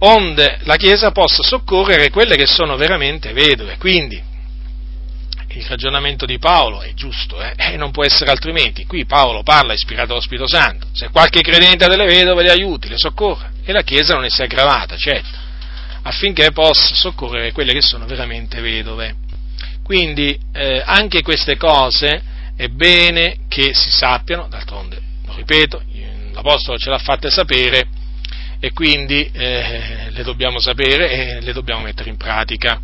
onde 0.00 0.58
la 0.64 0.76
Chiesa 0.76 1.12
possa 1.12 1.42
soccorrere 1.42 2.10
quelle 2.10 2.36
che 2.36 2.46
sono 2.46 2.76
veramente 2.76 3.32
vedove. 3.32 3.78
Quindi, 3.78 4.30
il 5.54 5.64
ragionamento 5.66 6.24
di 6.24 6.38
Paolo 6.38 6.80
è 6.80 6.94
giusto, 6.94 7.40
eh? 7.42 7.54
e 7.56 7.76
non 7.76 7.90
può 7.90 8.04
essere 8.04 8.30
altrimenti. 8.30 8.86
Qui 8.86 9.04
Paolo 9.06 9.42
parla 9.42 9.72
ispirato 9.72 10.08
dallo 10.08 10.20
Spirito 10.20 10.48
Santo. 10.48 10.86
Se 10.92 11.10
qualche 11.10 11.40
credente 11.40 11.84
ha 11.84 11.88
delle 11.88 12.06
vedove, 12.06 12.42
le 12.42 12.50
aiuti, 12.50 12.88
le 12.88 12.98
soccorra. 12.98 13.50
E 13.64 13.72
la 13.72 13.82
Chiesa 13.82 14.14
non 14.14 14.22
ne 14.22 14.30
sia 14.30 14.44
aggravata, 14.44 14.96
certo, 14.96 15.38
affinché 16.02 16.50
possa 16.52 16.94
soccorrere 16.94 17.52
quelle 17.52 17.72
che 17.72 17.82
sono 17.82 18.06
veramente 18.06 18.60
vedove. 18.60 19.16
Quindi 19.84 20.38
eh, 20.52 20.82
anche 20.84 21.22
queste 21.22 21.56
cose 21.56 22.22
è 22.56 22.68
bene 22.68 23.38
che 23.48 23.74
si 23.74 23.90
sappiano, 23.90 24.48
d'altronde, 24.48 25.00
lo 25.26 25.34
ripeto, 25.34 25.82
l'Apostolo 26.32 26.78
ce 26.78 26.90
l'ha 26.90 26.98
fatte 26.98 27.30
sapere 27.30 27.86
e 28.58 28.72
quindi 28.72 29.28
eh, 29.32 30.10
le 30.10 30.22
dobbiamo 30.22 30.60
sapere 30.60 31.10
e 31.10 31.40
le 31.40 31.52
dobbiamo 31.52 31.82
mettere 31.82 32.10
in 32.10 32.16
pratica. 32.16 32.80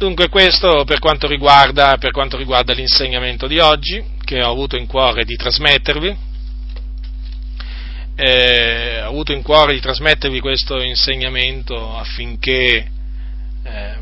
Dunque 0.00 0.30
questo 0.30 0.84
per 0.84 0.98
quanto, 0.98 1.26
riguarda, 1.26 1.98
per 1.98 2.10
quanto 2.10 2.38
riguarda 2.38 2.72
l'insegnamento 2.72 3.46
di 3.46 3.58
oggi, 3.58 4.02
che 4.24 4.42
ho 4.42 4.50
avuto 4.50 4.78
in 4.78 4.86
cuore 4.86 5.26
di 5.26 5.36
trasmettervi, 5.36 6.16
eh, 8.14 9.02
ho 9.02 9.08
avuto 9.08 9.32
in 9.32 9.42
cuore 9.42 9.74
di 9.74 9.80
trasmettervi 9.80 10.40
questo 10.40 10.80
insegnamento 10.80 11.94
affinché, 11.94 12.90
eh, 13.62 13.96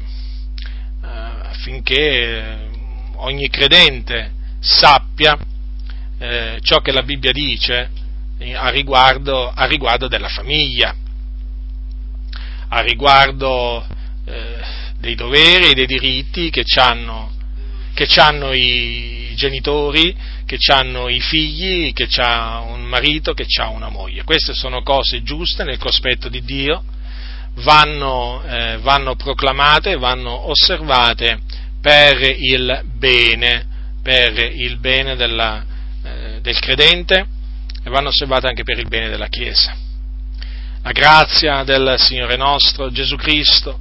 affinché 1.01 2.69
ogni 3.17 3.49
credente 3.49 4.35
sappia 4.61 5.37
eh, 6.17 6.59
ciò 6.63 6.79
che 6.81 6.93
la 6.93 7.03
Bibbia 7.03 7.33
dice 7.33 7.91
a 8.55 8.69
riguardo, 8.69 9.51
a 9.51 9.65
riguardo 9.65 10.07
della 10.07 10.29
famiglia, 10.29 10.95
a 12.69 12.81
riguardo 12.83 13.85
eh, 14.27 14.78
dei 14.99 15.15
doveri 15.15 15.71
e 15.71 15.75
dei 15.75 15.87
diritti 15.87 16.51
che 16.51 16.65
hanno, 16.77 17.33
che 17.95 18.09
hanno 18.17 18.53
i 18.53 19.33
genitori, 19.37 20.15
che 20.45 20.59
hanno 20.73 21.09
i 21.09 21.21
figli, 21.21 21.93
che 21.93 22.09
ha 22.17 22.61
un 22.61 22.83
marito, 22.83 23.33
che 23.33 23.47
ha 23.61 23.69
una 23.69 23.89
moglie. 23.89 24.25
Queste 24.25 24.55
sono 24.55 24.83
cose 24.83 25.23
giuste 25.23 25.65
nel 25.65 25.79
cospetto 25.79 26.29
di 26.29 26.43
Dio, 26.43 26.83
vanno, 27.57 28.43
eh, 28.45 28.79
vanno 28.79 29.15
proclamate, 29.15 29.97
vanno 29.97 30.49
osservate 30.49 31.39
per 31.81 32.21
il 32.21 32.83
bene, 32.85 33.67
per 34.03 34.39
il 34.39 34.79
bene 34.79 35.17
della, 35.17 35.65
eh, 36.03 36.41
del 36.41 36.59
credente 36.59 37.27
e 37.85 37.91
vanno 37.91 38.09
osservate 38.09 38.49
anche 38.49 38.65
per 38.65 38.79
il 38.79 38.89
bene 38.89 39.09
della 39.09 39.29
Chiesa. 39.29 39.77
La 40.83 40.93
grazia 40.93 41.65
del 41.65 41.97
Signore 41.99 42.37
nostro 42.37 42.91
Gesù 42.91 43.17
Cristo 43.17 43.81